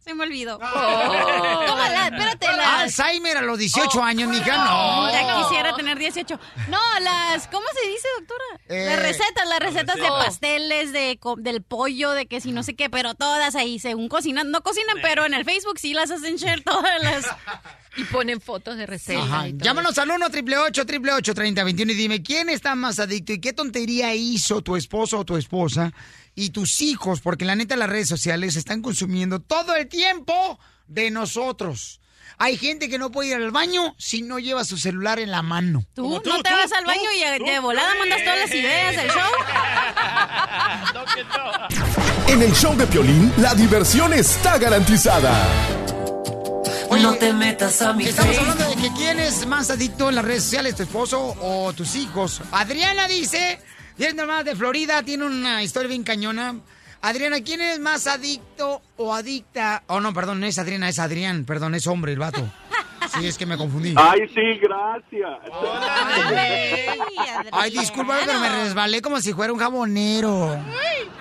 Se 0.04 0.14
me 0.14 0.24
olvidó. 0.24 0.58
Oh. 0.62 1.66
¿Cómo 1.68 1.78
la? 1.84 2.08
Espérate, 2.08 2.46
las... 2.48 3.00
Alzheimer 3.00 3.38
a 3.38 3.42
los 3.42 3.58
18 3.58 4.04
años, 4.04 4.30
mija, 4.30 4.58
no. 4.66 5.10
Ya 5.12 5.42
quisiera 5.44 5.76
tener 5.76 5.98
18. 5.98 6.40
No, 6.68 6.80
las... 7.00 7.48
¿Cómo 7.48 7.66
se 7.82 7.88
dice, 7.90 8.08
doctora? 8.20 8.44
Eh, 8.68 8.86
las 8.86 9.00
recetas, 9.02 9.48
las 9.48 9.60
recetas 9.60 9.96
de 9.96 10.02
recetas. 10.02 10.26
pasteles, 10.26 10.92
de 10.92 11.18
co- 11.20 11.38
del 11.38 11.62
pollo, 11.64 12.12
de 12.12 12.26
que 12.26 12.42
si 12.42 12.52
no 12.52 12.64
sé 12.64 12.76
qué, 12.76 12.90
pero 12.90 13.14
todas 13.16 13.56
ahí 13.56 13.80
según 13.80 14.10
cocinan. 14.10 14.52
No 14.52 14.62
cocinan, 14.62 14.98
pero 15.02 15.26
en 15.26 15.34
el 15.34 15.46
Facebook 15.46 15.80
sí 15.80 15.94
las 15.94 16.12
hacen 16.12 16.36
share 16.36 16.62
todas 16.64 17.02
las... 17.02 17.26
Y 17.96 18.06
ponen 18.06 18.42
fotos 18.42 18.76
de 18.76 18.88
recetas. 18.88 19.24
Ajá. 19.24 19.48
y 19.48 19.54
todo 19.54 19.66
Llámanos 19.66 19.96
al 20.00 20.10
1 20.10 20.26
888 20.26 21.36
3021 21.36 21.92
y 21.92 21.96
dime 21.96 22.24
quién 22.24 22.50
está 22.50 22.74
más 22.74 22.98
adicto 22.98 23.34
y 23.34 23.40
qué 23.40 23.54
tontería 23.54 24.16
hizo 24.16 24.64
tu 24.64 24.76
esposo 24.76 25.20
o 25.20 25.26
tu 25.26 25.38
esposa 25.38 25.94
y 26.36 26.50
tus 26.50 26.82
hijos, 26.82 27.22
porque 27.22 27.46
la 27.46 27.56
neta 27.56 27.76
las 27.76 27.90
redes 27.90 28.10
sociales 28.10 28.56
están 28.56 28.82
consumiendo 28.82 29.40
todo 29.40 29.76
el 29.76 29.88
tiempo 29.88 30.60
de 30.88 31.12
nosotros. 31.12 32.00
Hay 32.40 32.58
gente 32.58 32.90
que 32.90 32.98
no 32.98 33.12
puede 33.12 33.30
ir 33.30 33.36
al 33.36 33.52
baño 33.52 33.96
si 33.98 34.22
no 34.22 34.40
lleva 34.40 34.66
su 34.66 34.78
celular 34.78 35.20
en 35.20 35.32
la 35.32 35.42
mano. 35.42 35.86
¿Tú, 35.94 36.10
no 36.10 36.22
te 36.22 36.52
vas 36.52 36.72
al 36.72 36.86
baño 36.86 37.10
y 37.16 37.44
de 37.44 37.60
volada 37.60 37.94
mandas 38.00 38.24
todas 38.24 38.40
las 38.40 38.54
ideas 38.54 38.96
del 38.96 39.10
show? 39.10 39.20
En 42.28 42.42
el 42.42 42.54
show 42.54 42.76
de 42.76 42.88
Piolín, 42.88 43.32
la 43.38 43.54
diversión 43.54 44.14
está 44.14 44.58
garantizada. 44.58 45.32
No 46.90 47.16
te 47.16 47.34
metas 47.34 47.82
a 47.82 47.94
mi 47.94 48.06
Estamos 48.06 48.36
Facebook. 48.36 48.52
hablando 48.52 48.76
de 48.76 48.82
que 48.82 48.94
quién 48.96 49.20
es 49.20 49.46
más 49.46 49.70
adicto 49.70 50.10
en 50.10 50.16
las 50.16 50.26
redes 50.26 50.44
sociales, 50.44 50.76
tu 50.76 50.84
esposo 50.84 51.36
o 51.42 51.74
tus 51.74 51.96
hijos. 51.96 52.42
Adriana 52.52 53.08
dice, 53.08 53.60
viene 53.98 54.14
nomás 54.14 54.46
de 54.46 54.56
Florida, 54.56 55.04
tiene 55.04 55.26
una 55.26 55.64
historia 55.64 55.90
bien 55.90 56.04
cañona. 56.04 56.56
Adriana, 57.02 57.42
¿quién 57.42 57.62
es 57.62 57.80
más 57.80 58.08
adicto 58.08 58.82
o 58.96 59.14
adicta? 59.14 59.84
Oh, 59.88 60.00
no, 60.00 60.14
perdón, 60.14 60.40
no 60.40 60.46
es 60.46 60.58
Adriana, 60.58 60.88
es 60.88 61.00
Adrián, 61.00 61.44
perdón, 61.44 61.76
es 61.76 61.86
hombre 61.88 62.14
el 62.14 62.20
vato. 62.20 62.50
Sí, 63.14 63.28
es 63.28 63.38
que 63.38 63.46
me 63.46 63.58
confundí. 63.58 63.94
Ay, 63.98 64.22
sí, 64.34 64.60
gracias. 64.62 65.40
Ay, 67.52 67.72
disculpa, 67.72 68.18
pero 68.26 68.40
me 68.40 68.50
resbalé 68.50 69.02
como 69.02 69.20
si 69.20 69.34
fuera 69.34 69.52
un 69.52 69.60
jabonero. 69.60 70.58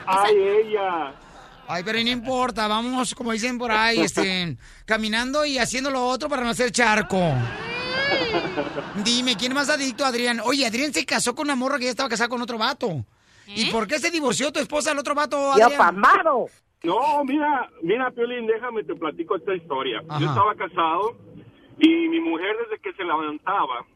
Ay, 0.07 0.35
ella. 0.37 1.13
Ay, 1.69 1.83
pero 1.85 1.99
no 2.03 2.09
importa, 2.09 2.69
vamos, 2.69 3.15
como 3.15 3.33
dicen 3.33 3.59
por 3.59 3.73
ahí, 3.73 4.01
este, 4.01 4.57
caminando 4.85 5.45
y 5.45 5.59
haciendo 5.59 5.91
lo 5.91 6.07
otro 6.07 6.29
para 6.29 6.43
no 6.43 6.51
hacer 6.51 6.71
charco. 6.71 7.19
Dime, 9.05 9.37
¿quién 9.37 9.53
es 9.53 9.57
más 9.57 9.71
adicto, 9.71 10.05
Adrián? 10.05 10.41
Oye, 10.45 10.67
Adrián 10.67 10.93
se 10.93 11.05
casó 11.05 11.35
con 11.35 11.47
una 11.47 11.57
morra 11.57 11.79
que 11.79 11.85
ya 11.85 11.91
estaba 11.91 12.09
casada 12.09 12.29
con 12.29 12.43
otro 12.43 12.59
vato. 12.59 13.05
¿Y 13.47 13.67
por 13.71 13.87
qué 13.87 13.99
se 13.99 14.11
divorció 14.11 14.53
tu 14.53 14.61
esposa 14.61 14.91
del 14.91 14.99
otro 14.99 15.15
vato, 15.15 15.53
Adrián? 15.53 15.71
No, 16.85 17.25
mira, 17.25 17.71
mira, 17.83 18.11
Piolín, 18.11 18.47
déjame 18.47 18.83
te 18.83 18.95
platico 18.95 19.37
esta 19.37 19.55
historia. 19.55 20.03
Ajá. 20.09 20.21
Yo 20.21 20.27
estaba 20.27 20.55
casado 20.55 21.17
y 21.79 22.09
mi 22.09 22.21
mujer 22.21 22.57
desde 22.65 22.83
que 22.83 22.93
se 22.95 23.05
levantaba 23.05 23.87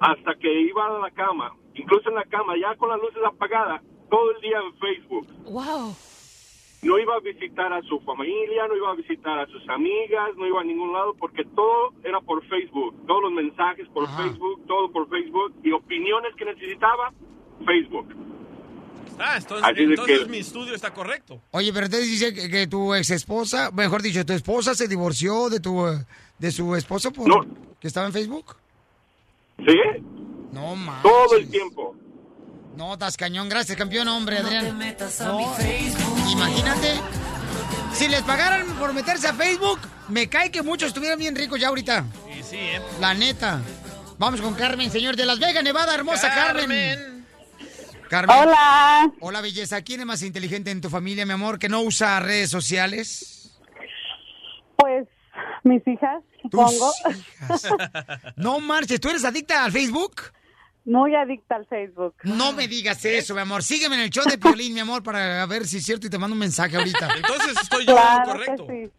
hasta 0.00 0.34
que 0.34 0.60
iba 0.62 0.86
a 0.86 0.98
la 0.98 1.10
cama, 1.10 1.54
incluso 1.74 2.08
en 2.08 2.16
la 2.16 2.24
cama, 2.24 2.54
ya 2.60 2.76
con 2.76 2.90
las 2.90 3.00
luces 3.00 3.22
apagadas, 3.26 3.82
todo 4.10 4.30
el 4.32 4.40
día 4.40 4.58
en 4.58 4.78
Facebook. 4.78 5.26
Wow. 5.44 5.96
No 6.84 6.98
iba 6.98 7.14
a 7.16 7.20
visitar 7.20 7.72
a 7.72 7.82
su 7.82 7.98
familia, 8.00 8.68
no 8.68 8.76
iba 8.76 8.90
a 8.90 8.94
visitar 8.94 9.38
a 9.40 9.46
sus 9.46 9.66
amigas, 9.68 10.30
no 10.36 10.46
iba 10.46 10.60
a 10.60 10.64
ningún 10.64 10.92
lado 10.92 11.14
porque 11.18 11.44
todo 11.54 11.92
era 12.04 12.20
por 12.20 12.44
Facebook. 12.46 12.94
Todos 13.06 13.22
los 13.22 13.32
mensajes 13.32 13.88
por 13.88 14.06
Facebook, 14.16 14.62
todo 14.66 14.90
por 14.92 15.08
Facebook 15.08 15.54
y 15.62 15.72
opiniones 15.72 16.34
que 16.36 16.44
necesitaba, 16.44 17.12
Facebook. 17.66 18.06
Ah, 19.18 19.36
entonces, 19.38 19.68
entonces 19.78 20.18
que- 20.20 20.26
mi 20.28 20.38
estudio 20.38 20.74
está 20.74 20.92
correcto. 20.92 21.40
Oye, 21.52 21.72
pero 21.72 21.86
entonces 21.86 22.10
dice 22.10 22.34
que, 22.34 22.50
que 22.50 22.66
tu 22.66 22.94
ex 22.94 23.10
esposa, 23.10 23.70
mejor 23.72 24.02
dicho, 24.02 24.24
tu 24.26 24.32
esposa 24.32 24.74
se 24.74 24.88
divorció 24.88 25.48
de 25.50 25.60
tu 25.60 25.86
eh, 25.86 26.04
de 26.38 26.50
su 26.50 26.74
esposo 26.74 27.12
por 27.12 27.46
que 27.80 27.86
estaba 27.86 28.06
en 28.06 28.12
Facebook. 28.12 28.56
¿Sí? 29.58 29.78
No 30.52 30.74
más. 30.74 31.02
Todo 31.02 31.36
el 31.36 31.48
tiempo. 31.48 31.94
No, 32.76 32.94
estás 32.94 33.16
cañón, 33.16 33.48
gracias, 33.48 33.76
campeón, 33.78 34.08
hombre, 34.08 34.40
No 34.42 34.48
te 34.48 34.56
Adrián. 34.56 34.78
metas 34.78 35.20
a 35.20 35.28
No, 35.28 35.38
mi 35.38 35.44
Facebook. 35.56 36.18
Imagínate. 36.30 36.94
Si 37.92 38.08
les 38.08 38.22
pagaran 38.22 38.66
por 38.74 38.92
meterse 38.92 39.28
a 39.28 39.34
Facebook, 39.34 39.78
me 40.08 40.28
cae 40.28 40.50
que 40.50 40.62
muchos 40.62 40.88
estuvieran 40.88 41.18
bien 41.18 41.36
ricos 41.36 41.60
ya 41.60 41.68
ahorita. 41.68 42.04
Y 42.36 42.42
sí, 42.42 42.56
¿eh? 42.56 42.80
La 43.00 43.14
neta. 43.14 43.60
Vamos 44.18 44.40
con 44.40 44.54
Carmen, 44.54 44.90
señor 44.90 45.14
de 45.16 45.24
Las 45.24 45.38
Vegas, 45.38 45.62
Nevada, 45.62 45.94
hermosa 45.94 46.28
Carmen. 46.34 47.24
Carmen. 48.08 48.36
Hola. 48.36 49.10
Hola, 49.20 49.40
belleza. 49.40 49.80
¿Quién 49.82 50.00
es 50.00 50.06
más 50.06 50.22
inteligente 50.22 50.70
en 50.72 50.80
tu 50.80 50.90
familia, 50.90 51.24
mi 51.24 51.32
amor, 51.32 51.58
que 51.58 51.68
no 51.68 51.80
usa 51.82 52.18
redes 52.20 52.50
sociales? 52.50 53.52
Pues 54.76 55.06
Mis 55.62 55.86
hijas, 55.86 56.22
supongo. 56.42 56.92
No 58.36 58.58
marches, 58.60 59.00
¿tú 59.00 59.08
eres 59.08 59.24
adicta 59.24 59.64
al 59.64 59.72
Facebook? 59.72 60.20
Muy 60.84 61.14
adicta 61.14 61.56
al 61.56 61.66
Facebook. 61.66 62.14
No 62.24 62.52
me 62.52 62.68
digas 62.68 63.04
eso, 63.04 63.34
mi 63.34 63.40
amor. 63.40 63.62
Sígueme 63.62 63.96
en 63.96 64.02
el 64.02 64.10
show 64.10 64.24
de 64.28 64.36
Piolín, 64.36 64.74
mi 64.74 64.80
amor, 64.80 65.02
para 65.02 65.44
ver 65.46 65.66
si 65.66 65.78
es 65.78 65.84
cierto 65.84 66.06
y 66.06 66.10
te 66.10 66.18
mando 66.18 66.34
un 66.34 66.40
mensaje 66.40 66.76
ahorita. 66.76 67.08
Entonces 67.16 67.56
estoy 67.62 67.86
yo 67.86 67.94
Claro 67.94 68.32
correcto. 68.32 68.66
que 68.66 68.90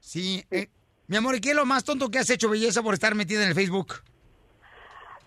sí. 0.00 0.40
Sí. 0.40 0.44
eh, 0.50 0.68
mi 1.06 1.16
amor, 1.16 1.36
¿y 1.36 1.40
qué 1.40 1.50
es 1.50 1.56
lo 1.56 1.64
más 1.64 1.84
tonto 1.84 2.10
que 2.10 2.18
has 2.18 2.28
hecho, 2.30 2.48
belleza, 2.50 2.82
por 2.82 2.92
estar 2.94 3.14
metida 3.14 3.42
en 3.42 3.48
el 3.50 3.54
Facebook? 3.54 3.94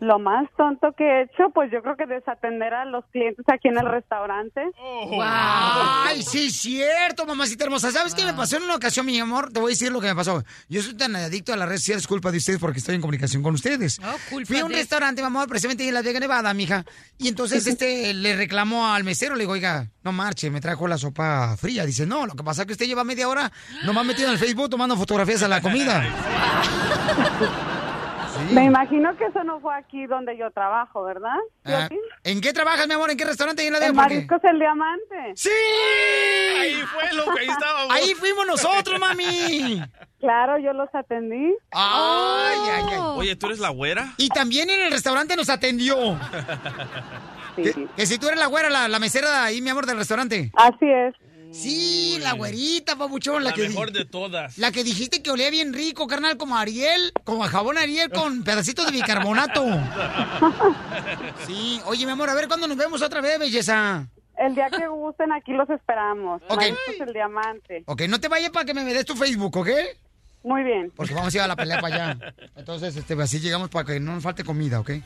Lo 0.02 0.18
más 0.18 0.48
tonto 0.58 0.94
que 0.98 1.04
he 1.04 1.22
hecho, 1.26 1.52
pues 1.54 1.72
yo 1.72 1.84
creo 1.84 1.96
que 1.96 2.08
desatender 2.08 2.74
a 2.74 2.86
los 2.86 3.06
clientes 3.12 3.46
aquí 3.48 3.68
en 3.68 3.78
el 3.78 3.86
restaurante. 3.86 4.62
Ay, 5.24 6.24
sí, 6.24 6.50
cierto, 6.50 7.28
mamacita 7.28 7.66
hermosa. 7.66 7.92
¿Sabes 7.92 8.16
qué 8.16 8.26
me 8.26 8.34
pasó 8.34 8.58
en 8.58 8.64
una 8.64 8.76
ocasión, 8.78 9.06
mi 9.06 9.20
amor? 9.20 9.54
Te 9.54 9.60
voy 9.60 9.70
a 9.70 9.74
decir 9.74 9.92
lo 9.92 10.02
que 10.02 10.08
me 10.08 10.16
pasó. 10.16 10.44
Yo 10.70 10.82
soy 10.82 10.96
tan 10.96 11.16
adicto 11.16 11.54
a 11.54 11.56
las 11.56 11.68
redes 11.68 11.82
sociales, 11.82 12.08
culpa 12.08 12.32
de 12.32 12.40
ustedes 12.40 12.60
porque 12.60 12.80
estoy 12.80 12.96
en 12.96 13.02
comunicación 13.02 13.44
con 13.44 13.54
ustedes. 13.54 14.00
culpa 14.32 14.48
Fui 14.48 14.58
a 14.58 14.66
un 14.66 14.72
de- 14.72 14.78
restaurante, 14.80 15.22
mi 15.22 15.28
amor, 15.28 15.48
precisamente 15.48 15.88
en 15.88 15.94
Las 15.94 16.04
Vegas, 16.04 16.20
Nevada, 16.22 16.52
mija. 16.56 16.84
Y 17.20 17.28
entonces 17.28 17.68
este 17.68 18.12
le 18.16 18.36
reclamó 18.36 18.88
al 18.92 19.04
mesero, 19.04 19.36
le 19.36 19.42
digo, 19.44 19.54
oiga, 19.54 19.86
no 20.04 20.12
marche, 20.12 20.50
me 20.50 20.62
trajo 20.62 20.88
la 20.88 20.98
sopa 20.98 21.56
fría. 21.58 21.86
Dice, 21.86 22.08
no, 22.08 22.26
lo 22.26 22.34
que 22.34 22.44
pasa 22.44 22.64
es 22.64 22.66
que 22.66 22.74
usted 22.74 22.88
lleva 22.88 23.04
media 23.04 23.30
hora 23.30 23.52
nomás 23.84 24.04
metido 24.04 24.30
en 24.30 24.34
el 24.34 24.40
Facebook 24.40 24.68
tomando 24.72 24.98
fotografías 24.98 25.44
a 25.44 25.48
la 25.48 25.62
comida. 25.62 26.04
Me 28.52 28.66
imagino 28.66 29.16
que 29.18 29.26
eso 29.26 29.44
no 29.44 29.60
fue 29.60 29.76
aquí 29.76 30.06
donde 30.08 30.38
yo 30.38 30.52
trabajo, 30.52 31.04
¿verdad? 31.04 31.38
Ah? 31.66 31.88
¿En 32.24 32.42
qué 32.42 32.54
trabajas, 32.54 32.88
mi 32.88 32.94
amor? 32.94 33.12
¿En 33.12 33.18
qué 33.18 33.26
restaurante? 33.26 33.66
¿En 33.66 33.74
la 33.74 33.80
qué? 33.80 33.94
Mariscos 33.94 34.44
El 34.44 34.60
Diamante. 34.60 35.34
¡Sí! 35.36 35.50
Ahí 36.60 36.82
fue, 36.94 37.14
loco, 37.14 37.34
ahí 37.40 37.48
estábamos. 37.48 37.96
Ahí 37.96 38.14
fuimos 38.14 38.46
nosotros, 38.46 39.00
mami. 39.00 39.82
Claro, 40.20 40.58
yo 40.60 40.74
los 40.74 40.90
atendí. 40.94 41.56
Ay, 41.72 42.58
ay, 42.72 42.84
ay. 42.92 43.00
Oye, 43.16 43.36
¿tú 43.36 43.48
eres 43.48 43.60
la 43.60 43.70
güera? 43.70 44.14
Y 44.18 44.30
también 44.30 44.70
en 44.70 44.82
el 44.82 44.92
restaurante 44.92 45.36
nos 45.36 45.50
atendió. 45.50 45.96
Que, 47.56 47.88
que 47.96 48.06
si 48.06 48.18
tú 48.18 48.28
eres 48.28 48.40
la 48.40 48.46
güera, 48.48 48.70
la, 48.70 48.88
la 48.88 49.00
mesera 49.00 49.30
de 49.30 49.38
ahí, 49.38 49.62
mi 49.62 49.70
amor, 49.70 49.86
del 49.86 49.98
restaurante. 49.98 50.52
Así 50.56 50.86
es. 50.90 51.16
Sí, 51.52 52.18
la 52.22 52.34
güerita, 52.34 52.96
papuchón, 52.96 53.44
la, 53.44 53.50
La 53.50 53.56
que 53.56 53.64
di- 53.64 53.68
mejor 53.70 53.92
de 53.92 54.06
todas. 54.06 54.58
la 54.58 54.72
que 54.72 54.84
dijiste 54.84 55.22
que 55.22 55.32
olía 55.32 55.50
bien 55.50 55.74
rico, 55.74 56.08
carnal, 56.08 56.38
como 56.38 56.58
Ariel, 56.58 57.12
como 57.24 57.44
a 57.44 57.48
jabón 57.50 57.78
Ariel 57.78 58.10
con 58.10 58.44
pedacitos 58.46 58.86
de 58.86 58.92
bicarbonato. 58.94 59.66
Sí, 61.46 61.82
oye, 61.86 62.06
mi 62.06 62.12
amor, 62.12 62.30
a 62.30 62.34
ver 62.34 62.48
cuándo 62.48 62.68
nos 62.68 62.78
vemos 62.78 63.02
otra 63.02 63.22
vez, 63.22 63.38
belleza. 63.40 64.08
El 64.38 64.56
día 64.56 64.70
que 64.70 64.88
gusten, 64.88 65.32
aquí 65.32 65.52
los 65.52 65.70
esperamos. 65.70 66.42
Ok. 66.48 66.58
Mariscos 66.58 67.08
El 67.08 67.14
Diamante. 67.14 67.84
Ok, 67.86 68.02
no 68.08 68.20
te 68.20 68.28
vayas 68.28 68.50
para 68.52 68.66
que 68.66 68.74
me 68.74 68.84
des 68.86 69.06
tu 69.06 69.16
Facebook, 69.16 69.56
¿ok? 69.58 69.70
Muy 70.44 70.64
bien. 70.64 70.92
Porque 70.96 71.14
vamos 71.14 71.34
a 71.34 71.38
ir 71.38 71.42
a 71.44 71.48
la 71.48 71.56
pelea 71.56 71.80
para 71.80 71.96
allá. 72.14 72.34
Entonces, 72.56 72.96
este, 72.96 73.14
así 73.22 73.40
llegamos 73.40 73.70
para 73.70 73.86
que 73.86 74.00
no 74.00 74.14
nos 74.16 74.24
falte 74.24 74.44
comida, 74.44 74.80
¿ok? 74.80 74.90
Ay, 74.90 75.04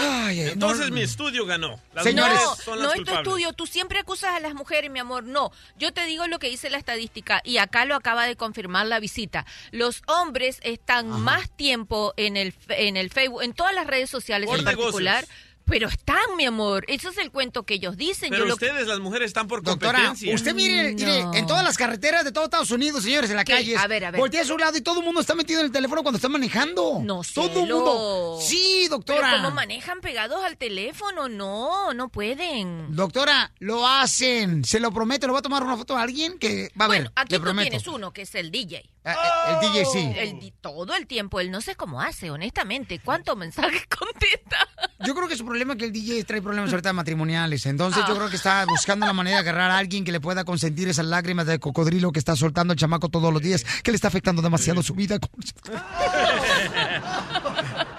ay, 0.00 0.44
no- 0.46 0.52
Entonces 0.52 0.90
mi 0.90 1.02
estudio 1.02 1.46
ganó. 1.46 1.80
Las 1.94 2.04
Señores. 2.04 2.34
mujeres 2.34 2.64
son 2.64 2.78
No, 2.78 2.84
las 2.86 2.96
no 2.96 3.02
es 3.02 3.08
tu 3.08 3.14
estudio. 3.14 3.52
Tú 3.52 3.66
siempre 3.66 3.98
acusas 4.00 4.34
a 4.34 4.40
las 4.40 4.54
mujeres, 4.54 4.90
mi 4.90 4.98
amor. 4.98 5.24
No, 5.24 5.52
yo 5.78 5.92
te 5.92 6.04
digo 6.04 6.26
lo 6.26 6.38
que 6.38 6.48
dice 6.48 6.68
la 6.68 6.78
estadística 6.78 7.40
y 7.44 7.58
acá 7.58 7.84
lo 7.84 7.94
acaba 7.94 8.26
de 8.26 8.36
confirmar 8.36 8.86
la 8.86 8.98
visita. 9.00 9.46
Los 9.70 10.02
hombres 10.08 10.58
están 10.62 11.08
más 11.08 11.48
tiempo 11.50 12.12
en 12.16 12.36
el 12.36 12.52
en 12.68 12.96
el 12.96 13.10
Facebook, 13.10 13.42
en 13.42 13.52
todas 13.54 13.74
las 13.74 13.86
redes 13.86 14.10
sociales 14.10 14.48
Por 14.48 14.58
en 14.58 14.64
particular. 14.64 15.24
Pero 15.66 15.88
están, 15.88 16.16
mi 16.36 16.44
amor. 16.46 16.84
Eso 16.88 17.10
es 17.10 17.18
el 17.18 17.30
cuento 17.32 17.64
que 17.64 17.74
ellos 17.74 17.96
dicen. 17.96 18.30
Pero 18.30 18.44
Yo 18.44 18.48
lo- 18.48 18.54
ustedes, 18.54 18.86
las 18.86 19.00
mujeres, 19.00 19.26
están 19.26 19.48
por 19.48 19.62
Doctora, 19.62 19.98
competencia. 19.98 20.34
usted 20.34 20.54
mire, 20.54 20.94
mire, 20.94 21.24
No. 21.24 21.34
en 21.34 21.46
todas 21.46 21.64
las 21.64 21.76
carreteras 21.76 22.24
de 22.24 22.30
todo 22.32 22.44
Estados 22.44 22.70
Unidos, 22.70 23.02
señores, 23.02 23.30
en 23.30 23.36
la 23.36 23.44
¿Qué? 23.44 23.52
calle, 23.52 23.76
A 23.76 23.86
ver, 23.88 24.04
a 24.04 24.10
ver. 24.12 24.20
voltea 24.20 24.42
a 24.42 24.44
su 24.44 24.56
lado 24.56 24.76
y 24.78 24.80
todo 24.80 25.00
el 25.00 25.04
mundo 25.04 25.20
está 25.20 25.34
metido 25.34 25.58
en 25.60 25.66
el 25.66 25.72
teléfono 25.72 26.02
cuando 26.02 26.16
está 26.18 26.28
manejando. 26.28 27.00
No, 27.02 27.22
Todo 27.34 27.64
el 27.64 27.72
mundo. 27.72 28.38
Sí, 28.40 28.86
doctora. 28.88 29.28
Pero 29.30 29.42
como 29.42 29.50
manejan 29.56 30.00
pegados 30.00 30.44
al 30.44 30.56
teléfono, 30.56 31.28
no, 31.28 31.92
no 31.94 32.08
pueden. 32.10 32.94
Doctora, 32.94 33.50
lo 33.58 33.86
hacen. 33.86 34.64
Se 34.64 34.78
lo 34.78 34.92
prometo. 34.92 35.26
¿Le 35.26 35.32
voy 35.32 35.40
a 35.40 35.42
tomar 35.42 35.62
una 35.64 35.76
foto 35.76 35.96
a 35.96 36.02
alguien 36.02 36.38
que 36.38 36.70
va 36.80 36.84
a 36.84 36.88
ver? 36.88 37.10
Aquí 37.16 37.32
le 37.32 37.38
tú 37.38 37.42
prometo. 37.44 37.70
tienes 37.70 37.86
uno 37.88 38.12
que 38.12 38.22
es 38.22 38.34
el 38.36 38.50
DJ. 38.52 38.88
Ah, 39.04 39.60
el 39.62 39.68
DJ 39.72 39.84
sí. 39.84 40.12
El 40.16 40.52
todo 40.60 40.94
el 40.94 41.06
tiempo. 41.06 41.40
Él 41.40 41.50
no 41.50 41.60
sé 41.60 41.74
cómo 41.76 42.00
hace, 42.00 42.30
honestamente. 42.30 43.00
¿Cuántos 43.04 43.36
mensajes 43.36 43.82
contesta? 43.98 44.68
Yo 45.04 45.14
creo 45.14 45.28
que 45.28 45.36
su 45.36 45.44
problema 45.58 45.72
es 45.72 45.78
que 45.78 45.84
el 45.86 45.92
DJ 45.92 46.24
trae 46.24 46.42
problemas 46.42 46.70
ahorita 46.70 46.92
matrimoniales. 46.92 47.64
Entonces 47.66 48.02
Ah. 48.04 48.08
yo 48.08 48.16
creo 48.16 48.28
que 48.28 48.36
está 48.36 48.64
buscando 48.66 49.06
la 49.06 49.12
manera 49.12 49.36
de 49.36 49.40
agarrar 49.48 49.70
a 49.70 49.78
alguien 49.78 50.04
que 50.04 50.12
le 50.12 50.20
pueda 50.20 50.44
consentir 50.44 50.88
esas 50.88 51.06
lágrimas 51.06 51.46
de 51.46 51.58
cocodrilo 51.58 52.12
que 52.12 52.18
está 52.18 52.36
soltando 52.36 52.72
el 52.74 52.78
chamaco 52.78 53.08
todos 53.08 53.32
los 53.32 53.40
días, 53.42 53.64
que 53.82 53.90
le 53.90 53.96
está 53.96 54.08
afectando 54.08 54.42
demasiado 54.42 54.82
su 54.82 54.94
vida. 54.94 55.18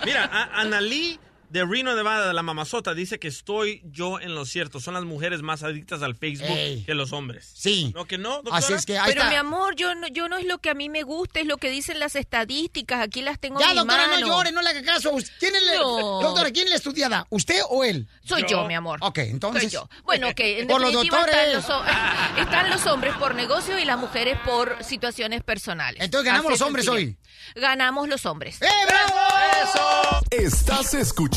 Mira, 0.06 0.30
a- 0.32 0.62
Analí 0.62 1.20
de 1.50 1.66
Reno, 1.66 1.96
Nevada, 1.96 2.34
la 2.34 2.44
mamazota, 2.44 2.94
dice 2.94 3.20
que 3.20 3.28
estoy 3.30 3.82
yo 3.86 4.20
en 4.20 4.36
lo 4.36 4.46
cierto. 4.46 4.80
Son 4.80 4.94
las 4.94 5.06
mujeres 5.06 5.42
más 5.42 5.64
adictas 5.64 6.02
al 6.02 6.16
Facebook 6.16 6.50
Ey. 6.50 6.84
que 6.84 6.94
los 6.94 7.14
hombres. 7.14 7.50
Sí. 7.56 7.92
¿No 7.96 8.06
que 8.06 8.18
no, 8.18 8.36
doctora? 8.36 8.58
Así 8.58 8.74
es 8.74 8.86
que 8.86 8.98
ahí 8.98 9.06
Pero 9.08 9.22
está. 9.22 9.30
mi 9.32 9.38
amor, 9.38 9.76
yo 9.76 9.96
no, 9.96 10.08
yo 10.08 10.28
no 10.28 10.38
es 10.38 10.46
lo 10.46 10.58
que 10.58 10.70
a 10.70 10.74
mí 10.74 10.90
me 10.90 11.04
gusta, 11.04 11.40
es 11.40 11.46
lo 11.46 11.56
que 11.58 11.70
dicen 11.70 12.00
las 12.00 12.16
estadísticas. 12.18 13.02
Aquí 13.02 13.22
las 13.22 13.40
tengo 13.40 13.60
Ya, 13.60 13.68
en 13.68 13.72
mi 13.72 13.78
doctora, 13.78 14.08
mano. 14.08 14.20
no 14.20 14.28
llore, 14.28 14.52
no 14.52 14.62
le 14.62 14.70
haga 14.72 14.84
caso. 14.84 15.12
¿Quién 15.40 15.56
es 15.56 15.64
la, 15.64 15.76
doctora, 15.78 16.52
¿quién 16.52 16.66
es 16.66 16.72
la 16.72 16.76
estudiada? 16.76 17.26
¿Usted 17.30 17.62
o 17.70 17.84
él? 17.86 18.08
Soy 18.26 18.44
yo, 18.50 18.66
mi 18.66 18.76
amor. 18.76 19.00
Ok, 19.02 19.20
entonces. 19.20 19.64
Soy 19.64 19.72
yo. 19.72 19.90
Bueno, 20.04 20.34
que 20.36 20.60
en 20.62 20.68
Por 20.78 20.82
los 20.82 20.90
están 20.94 21.08
doctores. 21.22 21.54
los, 21.54 21.66
están 22.40 22.70
los 22.70 22.86
hombres 22.88 23.14
por 23.16 23.36
negocio 23.36 23.80
y 23.80 23.86
las 23.86 23.98
mujeres 23.98 24.38
por 24.46 24.84
situaciones 24.84 25.44
personales. 25.44 26.02
Entonces 26.04 26.26
ganamos 26.26 26.52
Así 26.52 26.60
los 26.60 26.68
hombres 26.68 26.86
sencillo. 26.86 27.08
hoy. 27.08 27.18
Ganamos 27.56 28.10
los 28.10 28.26
hombres. 28.26 28.62
¡Eh, 28.62 28.66
bravo! 28.86 29.20
¡Eso! 29.64 30.26
Estás 30.32 30.94
escuchando 30.94 31.37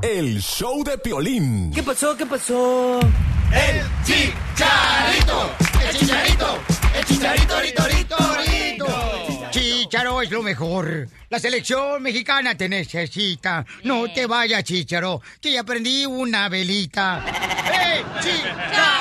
el 0.00 0.40
show 0.40 0.82
de 0.82 0.96
Piolín. 0.96 1.70
¿Qué 1.70 1.82
pasó? 1.82 2.16
¿Qué 2.16 2.24
pasó? 2.24 2.98
El 3.52 3.82
chicharito, 4.06 5.50
el 5.86 5.98
chicharito, 5.98 6.58
el 6.96 7.04
chicharito, 7.04 7.60
rito, 7.60 7.82
rito, 7.88 8.16
rito. 8.46 9.50
Chicharo 9.50 10.22
es 10.22 10.30
lo 10.30 10.42
mejor. 10.42 11.08
La 11.28 11.38
selección 11.38 12.02
mexicana 12.02 12.56
te 12.56 12.70
necesita. 12.70 13.66
No 13.84 14.10
te 14.10 14.24
vayas, 14.26 14.64
Chicharo, 14.64 15.20
que 15.42 15.52
ya 15.52 15.62
prendí 15.62 16.06
una 16.06 16.48
velita. 16.48 17.22
¡El 17.94 18.04
chicharito! 18.24 18.91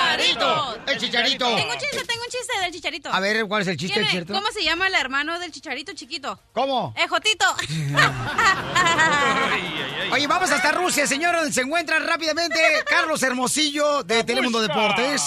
El 0.88 0.98
chicharito. 0.98 1.56
Tengo 1.56 1.72
un 1.72 1.78
chiste, 1.78 2.03
tengo 2.06 2.24
un 2.24 2.30
chiste 2.30 2.60
del 2.62 2.72
chicharito. 2.72 3.14
A 3.14 3.20
ver, 3.20 3.45
¿cuál 3.48 3.62
es 3.64 3.68
el 3.68 3.78
chiste, 3.78 4.06
cierto? 4.06 4.34
¿Cómo 4.34 4.48
se 4.52 4.64
llama 4.64 4.88
el 4.88 4.95
hermano 4.95 5.38
del 5.40 5.52
chicharito 5.52 5.94
chiquito? 5.94 6.40
¿Cómo? 6.53 6.94
¡Eh, 6.98 7.08
Jotito! 7.08 7.45
Oye, 10.12 10.28
vamos 10.28 10.52
hasta 10.52 10.72
Rusia, 10.72 11.08
señor, 11.08 11.36
donde 11.36 11.53
se 11.53 11.62
encuentra 11.62 11.99
rápidamente 11.99 12.60
Carlos 12.86 13.22
Hermosillo 13.24 14.03
de 14.03 14.24
Telemundo 14.24 14.62
Deportes. 14.62 15.22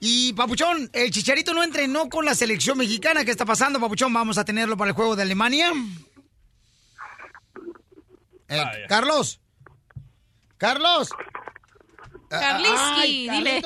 Y 0.00 0.32
Papuchón, 0.32 0.90
el 0.92 1.12
Chicharito 1.12 1.54
no 1.54 1.62
entrenó 1.62 2.08
con 2.08 2.24
la 2.24 2.34
selección 2.34 2.76
mexicana. 2.76 3.24
¿Qué 3.24 3.30
está 3.30 3.44
pasando, 3.44 3.78
Papuchón? 3.78 4.12
¿Vamos 4.12 4.36
a 4.36 4.44
tenerlo 4.44 4.76
para 4.76 4.88
el 4.88 4.96
juego 4.96 5.14
de 5.14 5.22
Alemania? 5.22 5.70
Eh, 8.48 8.64
Carlos. 8.88 9.40
Carlos. 10.58 11.08
Carliski, 12.28 12.76
Ay, 12.78 13.28
dile. 13.28 13.62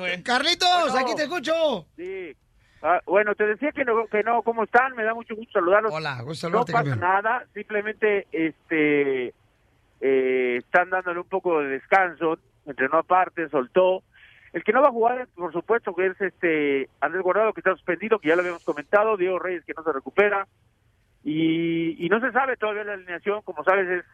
Carlitos. 0.00 0.22
Carlitos, 0.24 0.90
Bueno. 0.92 0.98
aquí 1.06 1.14
te 1.16 1.22
escucho. 1.24 1.86
Sí. 1.96 2.36
Ah, 2.82 3.00
bueno, 3.06 3.34
te 3.36 3.46
decía 3.46 3.70
que 3.72 3.84
no, 3.84 4.06
que 4.06 4.22
no, 4.24 4.42
¿cómo 4.42 4.64
están? 4.64 4.94
Me 4.96 5.04
da 5.04 5.14
mucho 5.14 5.36
gusto 5.36 5.52
saludarlos. 5.52 5.92
Hola, 5.94 6.20
gusto 6.22 6.48
No 6.50 6.64
saludarte, 6.66 6.72
pasa 6.72 6.84
campeón. 6.90 7.00
nada, 7.00 7.46
simplemente 7.54 8.26
este 8.32 9.32
eh, 10.00 10.56
están 10.58 10.90
dándole 10.90 11.20
un 11.20 11.28
poco 11.28 11.60
de 11.60 11.68
descanso, 11.68 12.38
entrenó 12.66 12.98
aparte, 12.98 13.48
soltó. 13.50 14.02
El 14.52 14.64
que 14.64 14.72
no 14.72 14.82
va 14.82 14.88
a 14.88 14.92
jugar, 14.92 15.28
por 15.34 15.52
supuesto, 15.52 15.94
que 15.94 16.06
es 16.08 16.20
este 16.20 16.88
Andrés 17.00 17.22
Guardado, 17.22 17.52
que 17.52 17.60
está 17.60 17.70
suspendido, 17.72 18.18
que 18.18 18.28
ya 18.28 18.34
lo 18.34 18.40
habíamos 18.42 18.64
comentado, 18.64 19.16
Diego 19.16 19.38
Reyes, 19.38 19.64
que 19.64 19.72
no 19.76 19.82
se 19.84 19.92
recupera, 19.92 20.46
y, 21.24 22.04
y 22.04 22.08
no 22.08 22.20
se 22.20 22.32
sabe 22.32 22.56
todavía 22.56 22.84
la 22.84 22.94
alineación, 22.94 23.42
como 23.42 23.62
sabes, 23.64 23.88
es 23.88 24.04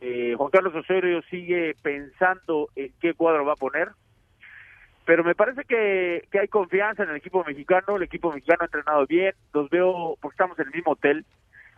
eh, 0.00 0.34
Juan 0.36 0.50
Carlos 0.50 0.74
Osorio 0.76 1.22
sigue 1.30 1.74
pensando 1.82 2.68
en 2.76 2.92
qué 3.00 3.14
cuadro 3.14 3.44
va 3.46 3.54
a 3.54 3.56
poner, 3.56 3.88
pero 5.08 5.24
me 5.24 5.34
parece 5.34 5.64
que, 5.64 6.28
que 6.30 6.38
hay 6.38 6.48
confianza 6.48 7.02
en 7.02 7.08
el 7.08 7.16
equipo 7.16 7.42
mexicano, 7.42 7.96
el 7.96 8.02
equipo 8.02 8.30
mexicano 8.30 8.58
ha 8.60 8.64
entrenado 8.66 9.06
bien, 9.06 9.32
los 9.54 9.70
veo, 9.70 10.18
porque 10.20 10.34
estamos 10.34 10.58
en 10.58 10.66
el 10.66 10.74
mismo 10.74 10.92
hotel, 10.92 11.24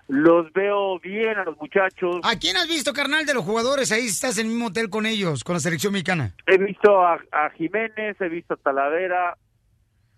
los 0.09 0.53
veo 0.53 0.99
bien 0.99 1.39
a 1.39 1.45
los 1.45 1.57
muchachos. 1.59 2.17
¿A 2.25 2.37
quién 2.41 2.57
has 2.57 2.67
visto, 2.67 2.93
carnal, 2.93 3.25
de 3.27 3.35
los 3.35 3.45
jugadores? 3.45 3.93
Ahí 3.93 4.07
estás 4.07 4.37
en 4.39 4.47
el 4.47 4.53
mismo 4.53 4.67
hotel 4.67 4.91
con 4.91 5.07
ellos, 5.07 5.45
con 5.45 5.55
la 5.55 5.61
selección 5.61 5.93
mexicana. 5.93 6.35
He 6.45 6.59
visto 6.59 7.07
a, 7.07 7.21
a 7.31 7.51
Jiménez, 7.51 8.21
he 8.21 8.29
visto 8.29 8.55
a 8.55 8.57
Talavera, 8.57 9.37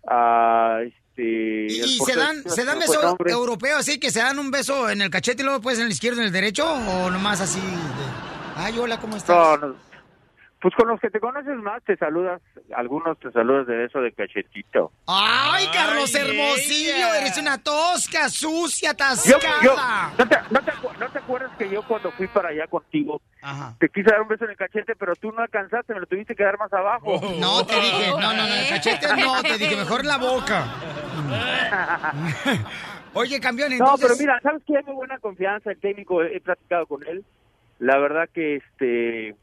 a 0.07 0.79
este... 0.83 1.67
¿Y, 1.69 1.81
y 1.81 1.99
se 1.99 2.15
dan, 2.15 2.41
se 2.49 2.65
dan 2.65 2.79
besos 2.79 3.03
nombre. 3.03 3.31
europeos 3.31 3.77
así, 3.77 3.99
que 3.99 4.09
se 4.09 4.21
dan 4.21 4.39
un 4.39 4.49
beso 4.49 4.89
en 4.89 5.03
el 5.03 5.11
cachete 5.11 5.43
y 5.43 5.45
luego 5.45 5.59
después 5.59 5.77
en 5.77 5.85
el 5.85 5.91
izquierdo, 5.91 6.21
en 6.21 6.25
el 6.25 6.33
derecho? 6.33 6.65
¿O 6.67 7.11
nomás 7.11 7.41
así 7.41 7.59
de, 7.61 8.55
ay, 8.55 8.75
hola, 8.79 8.99
¿cómo 8.99 9.17
estás? 9.17 9.61
No, 9.61 9.67
no. 9.67 9.92
Pues 10.63 10.73
con 10.75 10.87
los 10.87 10.97
que 11.01 11.09
te 11.09 11.19
conoces 11.19 11.57
más 11.57 11.83
te 11.83 11.97
saludas, 11.97 12.41
algunos 12.73 13.19
te 13.19 13.29
saludas 13.33 13.67
de 13.67 13.83
eso 13.83 13.99
de 13.99 14.13
cachetito. 14.13 14.93
¡Ay, 15.07 15.67
Carlos 15.73 16.15
Ay, 16.15 16.21
Hermosillo, 16.21 16.95
ella. 16.95 17.17
eres 17.19 17.37
una 17.37 17.57
tosca, 17.61 18.29
sucia, 18.29 18.91
Yo, 18.91 18.93
atascada. 18.93 19.61
yo, 19.61 19.75
¿no, 20.17 20.25
te, 20.29 20.37
no, 20.51 20.61
te, 20.61 20.71
no 21.01 21.09
te 21.09 21.19
acuerdas 21.19 21.51
que 21.57 21.69
yo 21.69 21.83
cuando 21.83 22.11
fui 22.11 22.27
para 22.27 22.47
allá 22.49 22.65
contigo 22.67 23.19
te 23.77 23.89
quise 23.89 24.09
dar 24.09 24.21
un 24.21 24.29
beso 24.29 24.45
en 24.45 24.51
el 24.51 24.55
cachete, 24.55 24.95
pero 24.95 25.17
tú 25.17 25.33
no 25.33 25.41
alcanzaste, 25.41 25.93
me 25.93 25.99
lo 25.99 26.05
tuviste 26.05 26.33
que 26.33 26.45
dar 26.45 26.57
más 26.57 26.71
abajo? 26.71 27.19
No, 27.41 27.65
te 27.65 27.75
dije, 27.75 28.11
no, 28.11 28.21
no, 28.21 28.33
no, 28.33 28.45
el 28.45 28.69
cachete 28.69 29.07
no, 29.17 29.41
te 29.43 29.57
dije, 29.57 29.75
mejor 29.75 29.99
en 29.99 30.07
la 30.07 30.17
boca. 30.17 30.63
Oye, 33.15 33.37
campeón, 33.41 33.71
No, 33.71 33.75
entonces... 33.75 34.07
pero 34.07 34.17
mira, 34.17 34.39
¿sabes 34.41 34.63
qué? 34.65 34.77
Hay 34.77 34.83
muy 34.85 34.95
buena 34.95 35.19
confianza, 35.19 35.71
el 35.71 35.79
técnico, 35.81 36.23
he 36.23 36.39
platicado 36.39 36.87
con 36.87 37.05
él. 37.05 37.25
La 37.79 37.97
verdad 37.97 38.29
que 38.33 38.55
este 38.55 39.35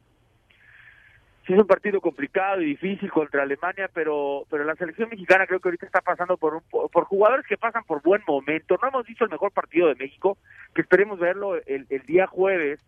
sí 1.51 1.55
es 1.55 1.60
un 1.60 1.66
partido 1.66 2.01
complicado 2.01 2.62
y 2.62 2.66
difícil 2.66 3.10
contra 3.10 3.43
Alemania, 3.43 3.90
pero 3.93 4.44
pero 4.48 4.62
la 4.62 4.77
selección 4.77 5.09
mexicana 5.09 5.48
creo 5.48 5.59
que 5.59 5.68
ahorita 5.68 5.85
está 5.85 6.01
pasando 6.01 6.36
por 6.36 6.55
un, 6.55 6.62
por 6.70 7.05
jugadores 7.06 7.44
que 7.44 7.56
pasan 7.56 7.82
por 7.82 8.02
buen 8.02 8.22
momento. 8.24 8.78
No 8.81 8.89
hemos 8.89 9.05
visto 9.05 9.24
el 9.24 9.31
mejor 9.31 9.51
partido 9.51 9.89
de 9.89 9.97
México, 9.97 10.39
que 10.74 10.82
esperemos 10.82 11.18
verlo 11.18 11.56
el, 11.56 11.86
el 11.90 12.02
día 12.06 12.28
jueves, 12.28 12.78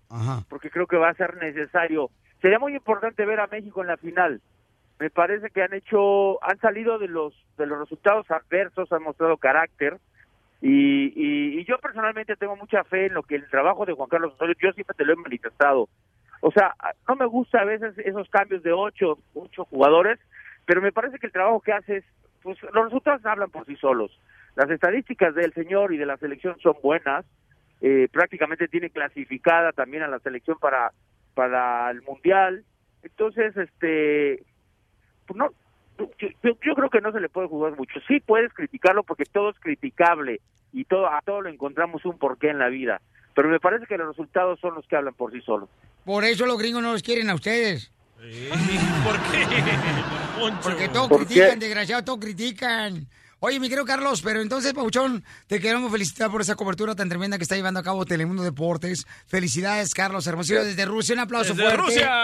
porque 0.49 0.71
creo 0.71 0.87
que 0.87 0.97
va 0.97 1.09
a 1.09 1.15
ser 1.15 1.37
necesario. 1.39 2.11
Sería 2.41 2.61
muy 2.61 2.77
importante 2.77 3.27
ver 3.27 3.41
a 3.41 3.49
México 3.49 3.81
en 3.81 3.89
la 3.89 3.97
final. 3.97 4.41
Me 5.01 5.11
parece 5.11 5.51
que 5.51 5.63
han 5.65 5.75
hecho, 5.75 6.39
han 6.45 6.59
salido 6.61 7.01
de 7.01 7.09
los 7.09 7.35
de 7.59 7.67
los 7.67 7.81
resultados 7.81 8.31
adversos, 8.31 8.93
han 8.93 9.03
mostrado 9.03 9.39
carácter. 9.39 9.99
Y, 10.61 11.07
y, 11.17 11.59
y 11.59 11.65
yo 11.65 11.79
personalmente 11.79 12.37
tengo 12.37 12.55
mucha 12.55 12.85
fe 12.85 13.07
en 13.07 13.15
lo 13.15 13.25
que 13.25 13.35
el 13.35 13.51
trabajo 13.51 13.85
de 13.85 13.95
Juan 13.95 14.09
Carlos 14.09 14.35
Osorio, 14.35 14.55
yo 14.63 14.71
siempre 14.73 14.95
te 14.97 15.05
lo 15.05 15.15
he 15.15 15.17
manifestado. 15.17 15.89
O 16.45 16.51
sea, 16.51 16.75
no 17.09 17.15
me 17.17 17.25
gusta 17.27 17.61
a 17.61 17.65
veces 17.65 17.97
esos 17.99 18.29
cambios 18.29 18.63
de 18.65 18.73
ocho, 18.73 19.19
ocho 19.33 19.65
jugadores, 19.65 20.19
pero 20.67 20.83
me 20.83 20.91
parece 20.93 21.19
que 21.19 21.27
el 21.27 21.33
trabajo 21.33 21.61
que 21.61 21.73
hace 21.73 21.99
es, 21.99 22.05
pues 22.43 22.59
los 22.75 22.85
resultados 22.87 23.25
hablan 23.25 23.49
por 23.51 23.65
sí 23.65 23.77
solos. 23.77 24.11
Las 24.57 24.69
estadísticas 24.69 25.35
del 25.37 25.53
señor 25.55 25.95
y 25.95 25.99
de 25.99 26.05
la 26.07 26.17
selección 26.17 26.59
son 26.61 26.75
buenas, 26.83 27.25
eh, 27.81 28.09
prácticamente 28.13 28.67
tiene 28.69 28.91
clasificada 28.91 29.73
también 29.73 30.03
a 30.03 30.09
la 30.09 30.19
selección 30.19 30.59
para 30.61 30.93
para 31.35 31.91
el 31.91 32.03
mundial. 32.03 32.65
Entonces, 33.05 33.57
este, 33.57 34.43
pues 35.27 35.37
no, 35.39 35.49
yo- 36.19 36.29
yo 36.43 36.75
creo 36.75 36.91
que 36.91 37.01
no 37.01 37.13
se 37.13 37.21
le 37.21 37.29
puede 37.31 37.49
jugar 37.49 37.75
mucho. 37.77 38.01
Sí 38.09 38.21
puedes 38.21 38.53
criticarlo 38.53 39.03
porque 39.05 39.25
todo 39.25 39.51
es 39.51 39.59
criticable 39.61 40.41
y 40.73 40.85
todo 40.85 41.07
a 41.07 41.21
todo 41.23 41.41
lo 41.41 41.49
encontramos 41.49 42.05
un 42.05 42.19
porqué 42.19 42.51
en 42.51 42.59
la 42.59 42.69
vida. 42.69 43.01
Pero 43.35 43.49
me 43.49 43.61
parece 43.61 43.87
que 43.87 43.97
los 43.97 44.09
resultados 44.09 44.59
son 44.61 44.75
los 44.75 44.87
que 44.87 44.97
hablan 44.97 45.15
por 45.15 45.33
sí 45.33 45.41
solos. 45.41 45.69
Por 46.05 46.25
eso 46.25 46.47
los 46.47 46.59
gringos 46.59 46.83
no 46.83 46.93
los 46.93 47.03
quieren 47.03 47.31
a 47.31 47.35
ustedes. 47.35 47.91
¿Por 49.05 49.17
qué? 49.31 49.47
Porque 50.63 50.89
todo 50.89 51.09
¿Por 51.09 51.19
critican, 51.27 51.59
qué? 51.59 51.67
desgraciado, 51.67 52.05
todo 52.05 52.21
critican. 52.21 53.07
Oye, 53.45 53.59
mi 53.59 53.69
querido 53.69 53.85
Carlos, 53.85 54.23
pero 54.23 54.41
entonces, 54.41 54.73
Pauchón, 54.73 55.25
te 55.49 55.59
queremos 55.59 55.91
felicitar 55.91 56.31
por 56.31 56.41
esa 56.43 56.55
cobertura 56.55 56.95
tan 56.95 57.09
tremenda 57.09 57.39
que 57.39 57.43
está 57.43 57.57
llevando 57.57 57.81
a 57.81 57.83
cabo 57.83 58.05
Telemundo 58.05 58.45
Deportes. 58.45 59.05
Felicidades, 59.27 59.95
Carlos 59.95 60.25
Hermosillo, 60.29 60.63
desde 60.65 60.85
Rusia. 60.85 61.15
Un 61.15 61.19
aplauso 61.23 61.53
¡Desde 61.53 61.65
fuerte. 61.65 61.83
Rusia! 61.83 62.23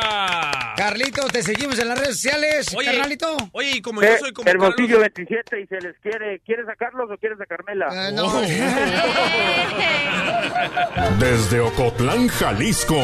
Carlito, 0.76 1.26
te 1.26 1.42
seguimos 1.42 1.76
en 1.80 1.88
las 1.88 1.98
redes 1.98 2.20
sociales, 2.20 2.72
Oye, 2.72 2.86
carnalito. 2.86 3.36
Oye, 3.50 3.70
y 3.78 3.82
como 3.82 4.00
Eh, 4.00 4.10
yo 4.12 4.18
soy 4.26 4.32
como 4.32 4.48
Hermosillo 4.48 5.00
27 5.00 5.60
y 5.60 5.66
se 5.66 5.80
les 5.80 5.98
quiere, 5.98 6.38
¿quieres 6.46 6.66
sacarlos 6.66 7.10
o 7.10 7.16
quieres 7.18 7.40
a 7.40 7.46
Carmela? 7.46 7.88
Desde 11.18 11.58
Ocotlán, 11.60 12.28
Jalisco. 12.28 12.94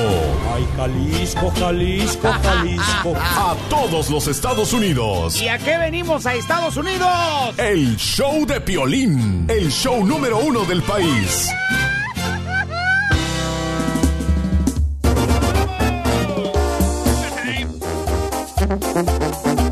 Ay, 0.54 0.64
Jalisco, 0.76 1.52
Jalisco, 1.58 2.32
Jalisco. 2.44 3.14
A 3.16 3.56
todos 3.68 4.08
los 4.08 4.28
Estados 4.28 4.72
Unidos. 4.72 5.42
¿Y 5.42 5.48
a 5.48 5.58
qué 5.58 5.78
venimos 5.78 6.26
a 6.26 6.34
Estados 6.34 6.76
Unidos? 6.76 7.58
El 7.58 7.96
show 8.04 8.44
de 8.44 8.60
Piolín. 8.60 9.46
El 9.48 9.70
show 9.70 10.04
número 10.04 10.38
uno 10.38 10.64
del 10.66 10.82
país. 10.82 11.48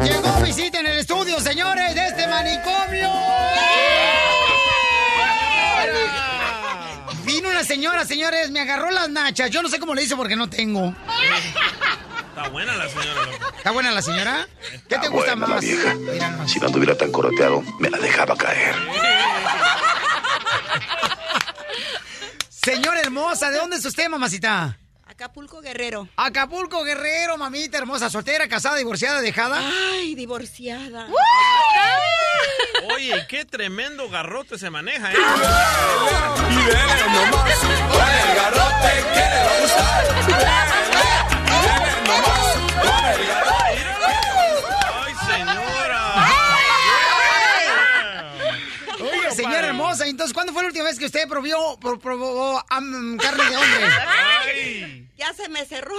Llegó 0.02 0.40
visita 0.44 0.80
en 0.80 0.86
el 0.86 0.98
estudio, 0.98 1.38
señores, 1.40 1.94
de 1.94 2.06
este 2.08 2.26
manicomio. 2.26 3.31
Señora, 8.06 8.36
señores, 8.36 8.50
me 8.50 8.60
agarró 8.60 8.90
las 8.90 9.08
nachas. 9.08 9.50
Yo 9.50 9.62
no 9.62 9.68
sé 9.68 9.78
cómo 9.78 9.94
le 9.94 10.02
hizo 10.02 10.16
porque 10.16 10.36
no 10.36 10.48
tengo. 10.48 10.94
Está 12.28 12.48
buena 12.48 12.74
la 12.76 12.88
señora, 12.88 13.26
loco. 13.26 13.56
¿Está 13.56 13.70
buena 13.70 13.90
la 13.90 14.02
señora? 14.02 14.48
¿Qué 14.88 14.98
te 14.98 15.08
gusta 15.08 15.34
buena 15.34 15.46
la 15.48 15.54
más? 15.54 15.60
vieja. 15.60 15.94
Mira 15.94 16.30
nomás. 16.30 16.50
Si 16.50 16.58
no 16.60 16.66
anduviera 16.66 16.96
tan 16.96 17.12
coroteado, 17.12 17.62
me 17.78 17.90
la 17.90 17.98
dejaba 17.98 18.36
caer. 18.36 18.74
Señora 22.48 23.00
hermosa, 23.00 23.50
¿de 23.50 23.58
dónde 23.58 23.76
es 23.76 23.84
usted, 23.84 24.08
mamacita? 24.08 24.78
Acapulco 25.12 25.60
Guerrero. 25.60 26.08
Acapulco 26.16 26.82
Guerrero, 26.84 27.36
mamita 27.36 27.76
hermosa, 27.76 28.08
soltera, 28.08 28.48
casada, 28.48 28.76
divorciada, 28.76 29.20
dejada. 29.20 29.60
Ay, 29.90 30.14
divorciada. 30.14 31.06
Oye, 32.94 33.26
qué 33.28 33.44
tremendo 33.44 34.08
garrote 34.08 34.58
se 34.58 34.70
maneja, 34.70 35.12
¿eh? 35.12 35.14
Y 35.14 35.18
nomás 35.20 35.42
con 37.92 38.08
el 38.08 38.34
garrote 38.36 39.04
que 39.12 39.20
le 39.20 39.44
va 39.44 39.52
a 39.52 39.60
gustar. 39.60 40.04
Nomás 42.06 42.56
con 42.80 43.04
el 43.04 43.26
garrote. 43.26 43.84
¡Ay, 45.04 45.14
señora! 45.28 46.02
Oye, 48.98 49.30
señora 49.52 49.68
hermosa, 49.68 50.06
entonces, 50.06 50.34
¿cuándo 50.34 50.52
fue 50.52 50.62
la 50.62 50.68
última 50.68 50.84
vez 50.84 50.98
que 50.98 51.06
usted 51.06 51.28
probó, 51.28 51.78
pro- 51.78 51.98
probó 51.98 52.62
carne 52.68 53.18
de 53.50 53.56
hombre? 53.56 55.08
Ya 55.16 55.32
se 55.34 55.48
me 55.48 55.64
cerró. 55.64 55.94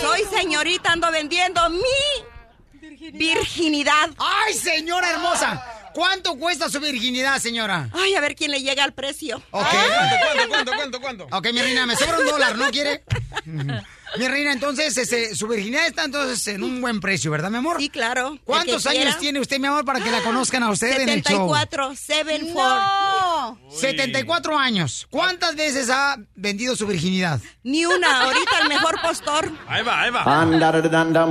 Soy 0.00 0.22
señorita, 0.34 0.92
ando 0.92 1.10
vendiendo 1.12 1.68
mi 1.68 3.10
virginidad. 3.12 4.08
¡Ay, 4.18 4.54
señora 4.54 5.10
hermosa! 5.10 5.62
¿Cuánto 5.92 6.36
cuesta 6.38 6.70
su 6.70 6.80
virginidad, 6.80 7.38
señora? 7.38 7.90
Ay, 7.92 8.14
a 8.14 8.20
ver 8.20 8.34
quién 8.34 8.50
le 8.50 8.62
llega 8.62 8.82
al 8.82 8.94
precio. 8.94 9.42
Ok. 9.50 9.66
¿Cuánto, 9.70 10.48
cuánto, 10.48 10.72
cuánto, 10.74 11.00
cuánto? 11.00 11.26
Ok, 11.36 11.52
mi 11.52 11.60
reina, 11.60 11.84
me 11.84 11.96
sobra 11.96 12.18
un 12.18 12.24
dólar, 12.26 12.56
¿no 12.56 12.70
quiere? 12.70 13.04
Mi 14.18 14.28
reina, 14.28 14.52
entonces, 14.52 14.96
ese, 14.98 15.34
su 15.34 15.48
virginidad 15.48 15.86
está 15.86 16.04
entonces 16.04 16.46
en 16.48 16.62
un 16.62 16.80
buen 16.80 17.00
precio, 17.00 17.30
¿verdad, 17.30 17.50
mi 17.50 17.56
amor? 17.56 17.78
Sí, 17.78 17.88
claro. 17.88 18.38
¿Cuántos 18.44 18.86
años 18.86 19.04
quiera. 19.04 19.18
tiene 19.18 19.40
usted, 19.40 19.58
mi 19.58 19.66
amor, 19.66 19.84
para 19.84 20.00
que 20.00 20.10
la 20.10 20.20
conozcan 20.20 20.62
a 20.62 20.70
usted 20.70 21.00
en 21.00 21.08
el 21.08 21.22
show? 21.22 21.48
74, 21.54 21.94
74. 21.96 22.52
No. 22.52 23.58
74 23.70 24.58
años. 24.58 25.06
¿Cuántas 25.10 25.56
veces 25.56 25.88
ha 25.90 26.18
vendido 26.34 26.76
su 26.76 26.86
virginidad? 26.86 27.40
Ni 27.62 27.86
una, 27.86 28.22
ahorita 28.22 28.58
el 28.62 28.68
mejor 28.68 29.00
postor. 29.00 29.50
Ahí 29.66 29.82
va, 29.82 30.02
ahí 30.02 30.10
va. 30.10 30.24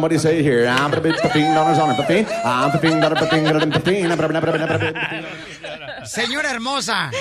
What 0.01 0.09
do 0.09 0.15
you 0.15 0.19
say 0.19 0.43
here? 0.43 0.67
Señora 6.05 6.49
hermosa, 6.49 7.11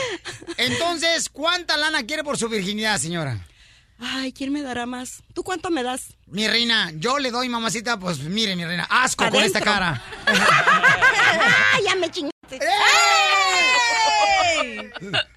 entonces, 0.56 1.28
¿cuánta 1.28 1.76
lana 1.76 2.04
quiere 2.04 2.24
por 2.24 2.38
su 2.38 2.48
virginidad, 2.48 2.98
señora? 2.98 3.38
Ay, 4.00 4.32
¿quién 4.32 4.50
me 4.52 4.62
dará 4.62 4.86
más? 4.86 5.22
¿Tú 5.34 5.42
cuánto 5.42 5.70
me 5.70 5.82
das? 5.82 6.14
Mi 6.26 6.48
reina, 6.48 6.90
yo 6.94 7.18
le 7.18 7.30
doy, 7.30 7.50
mamacita, 7.50 7.98
pues 7.98 8.20
mire, 8.20 8.56
mi 8.56 8.64
reina, 8.64 8.86
asco 8.88 9.28
con 9.28 9.42
esta 9.42 9.60
cara. 9.60 10.02
Ay, 10.26 11.84
ya 11.84 11.94
me 11.96 12.10
chingaste. 12.10 12.60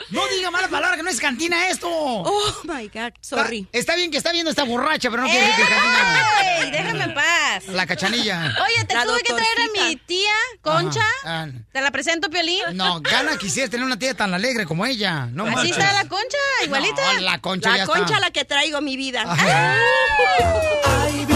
No 0.10 0.28
diga 0.28 0.52
malas 0.52 0.70
palabras, 0.70 0.98
que 0.98 1.04
no 1.04 1.10
es 1.10 1.20
cantina 1.20 1.70
esto. 1.70 1.88
Oh, 1.90 2.54
my 2.64 2.88
God, 2.94 3.14
sorry. 3.22 3.60
Está, 3.72 3.78
está 3.80 3.96
bien 3.96 4.12
que 4.12 4.18
está 4.18 4.32
viendo 4.32 4.50
esta 4.50 4.64
borracha, 4.64 5.10
pero 5.10 5.24
no 5.24 5.30
quiere 5.30 5.46
decir 5.48 5.66
que 5.66 5.74
es 5.74 5.80
cantina. 5.80 6.28
¡Ey! 6.62 6.72
Déjame 6.72 7.04
en 7.04 7.14
paz. 7.14 7.68
La 7.68 7.86
cachanilla. 7.86 8.56
Oye, 8.66 8.86
te 8.86 8.94
La 8.96 9.04
tuve 9.06 9.20
que 9.22 9.34
traer 9.34 9.62
a 9.62 9.88
mi 9.88 9.96
tía, 9.98 10.34
Concha. 10.62 11.02
Ajá. 11.02 11.44
Ah, 11.44 11.48
¿Te 11.72 11.82
la 11.82 11.92
presento, 11.92 12.30
Piolín? 12.30 12.62
No, 12.74 13.02
gana 13.02 13.38
quisiera 13.38 13.70
tener 13.70 13.86
una 13.86 13.98
tía 13.98 14.14
tan 14.14 14.34
alegre 14.34 14.66
como 14.66 14.86
ella. 14.86 15.28
No 15.28 15.46
Así 15.46 15.72
está 15.72 15.94
la 15.94 16.08
Concha, 16.08 16.38
igualita. 16.64 17.14
No, 17.16 17.20
la 17.22 17.40
concha 17.40 17.70
La 17.72 17.78
ya 17.78 17.86
concha 17.86 18.04
está. 18.06 18.20
la 18.20 18.32
que 18.32 18.46
traigo 18.46 18.82
mi 18.82 18.96
vida. 18.98 19.24
Ay. 19.28 19.50
Ay. 20.86 21.28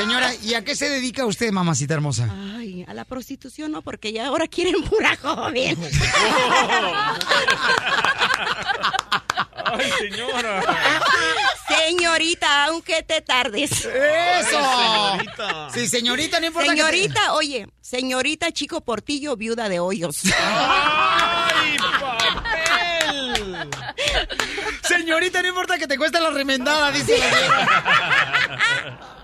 Señora, 0.00 0.34
¿y 0.42 0.54
a 0.54 0.64
qué 0.64 0.74
se 0.74 0.88
dedica 0.88 1.26
usted, 1.26 1.50
mamacita 1.52 1.94
hermosa? 1.94 2.28
Ay, 2.56 2.84
a 2.88 2.94
la 2.94 3.04
prostitución 3.04 3.70
no, 3.72 3.82
porque 3.82 4.12
ya 4.12 4.26
ahora 4.26 4.46
quieren 4.48 4.82
pura 4.84 5.16
joven. 5.16 5.76
¡Ay, 9.72 9.90
señora! 9.98 10.62
Señorita, 11.68 12.64
aunque 12.66 13.02
te 13.02 13.20
tardes. 13.20 13.70
¡Eso! 13.70 13.88
Ay, 14.58 15.18
señorita. 15.18 15.68
Sí, 15.72 15.86
señorita, 15.88 16.40
no 16.40 16.46
importa 16.46 16.68
que 16.70 16.74
te- 16.74 16.80
Señorita, 16.82 17.32
oye, 17.34 17.66
señorita 17.80 18.50
Chico 18.52 18.80
Portillo, 18.80 19.36
viuda 19.36 19.68
de 19.68 19.78
hoyos. 19.80 20.22
¡Ay, 20.36 21.76
papel! 22.00 23.68
Señorita, 24.82 25.42
no 25.42 25.48
importa 25.48 25.78
que 25.78 25.86
te 25.86 25.96
cueste 25.98 26.20
la 26.20 26.30
remendada, 26.30 26.90
dice 26.90 27.18
la 27.18 27.30
señora. 27.30 29.00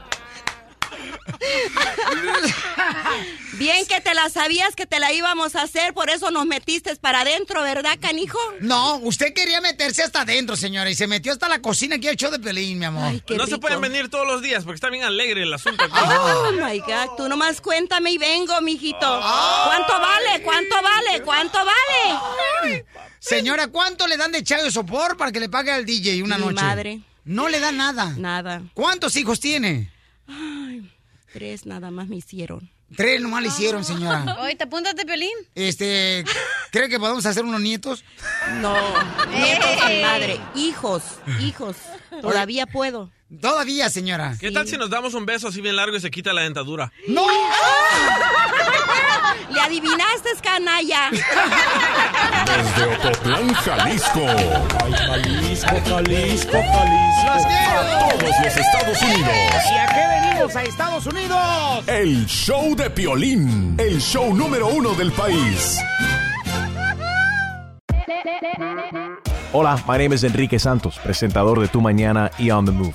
Bien 3.53 3.86
que 3.86 4.01
te 4.01 4.15
la 4.15 4.28
sabías 4.28 4.77
que 4.77 4.86
te 4.86 5.01
la 5.01 5.12
íbamos 5.12 5.57
a 5.57 5.62
hacer, 5.62 5.94
por 5.94 6.11
eso 6.11 6.31
nos 6.31 6.44
metiste 6.47 6.94
para 6.97 7.20
adentro, 7.23 7.62
¿verdad, 7.62 7.97
canijo? 8.01 8.39
No, 8.61 8.97
usted 8.97 9.32
quería 9.32 9.61
meterse 9.62 10.03
hasta 10.03 10.23
adentro, 10.23 10.57
señora, 10.57 10.90
y 10.90 10.94
se 10.94 11.07
metió 11.07 11.32
hasta 11.32 11.48
la 11.48 11.61
cocina 11.61 11.97
aquí 11.97 12.09
al 12.09 12.16
show 12.16 12.31
de 12.31 12.39
Pelín, 12.39 12.78
mi 12.78 12.85
amor. 12.85 13.12
no 13.35 13.47
se 13.47 13.59
pueden 13.59 13.81
venir 13.81 14.11
todos 14.11 14.27
los 14.27 14.43
días 14.43 14.65
porque 14.65 14.74
está 14.77 14.90
bien 14.90 15.05
alegre 15.05 15.43
el 15.43 15.53
asunto. 15.55 15.85
aquí. 15.85 15.93
Oh 15.97 16.53
my 16.53 16.78
God, 16.81 17.16
tú 17.16 17.28
nomás 17.28 17.61
cuéntame 17.61 18.12
y 18.12 18.19
vengo, 18.19 18.61
mijito. 18.61 18.98
¿Cuánto 19.01 19.93
vale? 20.01 20.43
¿Cuánto 20.43 20.77
vale? 20.82 21.23
¿Cuánto 21.23 21.59
vale? 21.59 22.85
Señora, 23.19 23.69
¿cuánto 23.69 24.07
le 24.07 24.16
dan 24.16 24.32
de 24.32 24.44
chavo 24.44 24.65
de 24.65 24.70
sopor 24.70 25.16
para 25.16 25.32
que 25.32 25.40
le 25.40 25.48
pague 25.48 25.73
al 25.73 25.85
DJ 25.86 26.23
una 26.23 26.36
Mi 26.36 26.44
noche? 26.44 26.62
madre. 26.62 27.01
No 27.24 27.48
le 27.48 27.59
da 27.59 27.73
nada. 27.73 28.12
Nada. 28.16 28.62
¿Cuántos 28.74 29.16
hijos 29.16 29.40
tiene? 29.40 29.90
Ay, 30.28 30.89
tres 31.36 31.66
nada 31.66 31.90
más 31.90 32.08
me 32.08 32.16
hicieron. 32.16 32.70
Tres 32.96 33.20
nomás 33.20 33.42
le 33.42 33.48
hicieron, 33.48 33.84
señora. 33.84 34.38
Oye, 34.40 34.56
¿te 34.56 34.64
apúntate, 34.64 35.04
Pelín? 35.04 35.36
Este, 35.54 36.24
¿cree 36.72 36.88
que 36.88 36.98
podemos 36.98 37.26
hacer 37.26 37.44
unos 37.44 37.60
nietos? 37.60 38.04
No, 38.62 38.74
nietos 39.28 39.68
madre. 40.00 40.40
Hijos, 40.54 41.02
hijos. 41.42 41.76
Todavía 42.22 42.66
puedo. 42.66 43.10
Todavía, 43.40 43.90
señora. 43.90 44.36
¿Qué 44.39 44.53
tal 44.53 44.69
si 44.69 44.77
nos 44.77 44.89
damos 44.89 45.15
un 45.15 45.27
beso 45.27 45.48
así 45.48 45.61
bien 45.61 45.74
largo 45.74 45.97
y 45.97 46.01
se 46.01 46.12
quita 46.12 46.32
la 46.32 46.43
dentadura? 46.43 46.93
¡No! 47.09 47.27
Le 49.51 49.61
adivinaste, 49.61 50.31
canalla. 50.43 51.11
Desde 51.11 52.85
Ocotlán, 52.94 53.53
Jalisco. 53.55 54.27
Ay, 54.85 54.93
Jalisco, 54.93 55.66
Jalisco, 55.66 56.53
Jalisco. 56.53 57.27
¡Los 57.27 57.47
quiero! 57.47 57.81
A 57.81 58.11
todos 58.11 58.23
los 58.23 58.57
Estados 58.57 59.03
Unidos. 59.03 59.35
¿Y 59.73 59.77
a 59.77 59.86
qué 59.89 60.05
venimos 60.20 60.57
a 60.57 60.62
Estados 60.62 61.07
Unidos? 61.07 61.89
El 61.89 62.27
show 62.27 62.77
de 62.77 62.90
Piolín. 62.90 63.74
El 63.78 64.01
show 64.01 64.32
número 64.35 64.69
uno 64.69 64.94
del 64.94 65.11
país. 65.12 65.78
Hola, 69.53 69.82
my 69.89 69.98
name 69.98 70.15
is 70.15 70.23
Enrique 70.23 70.59
Santos, 70.59 70.98
presentador 70.98 71.59
de 71.61 71.69
Tu 71.69 71.81
Mañana 71.81 72.31
y 72.39 72.51
On 72.51 72.65
the 72.65 72.73
Move. 72.73 72.94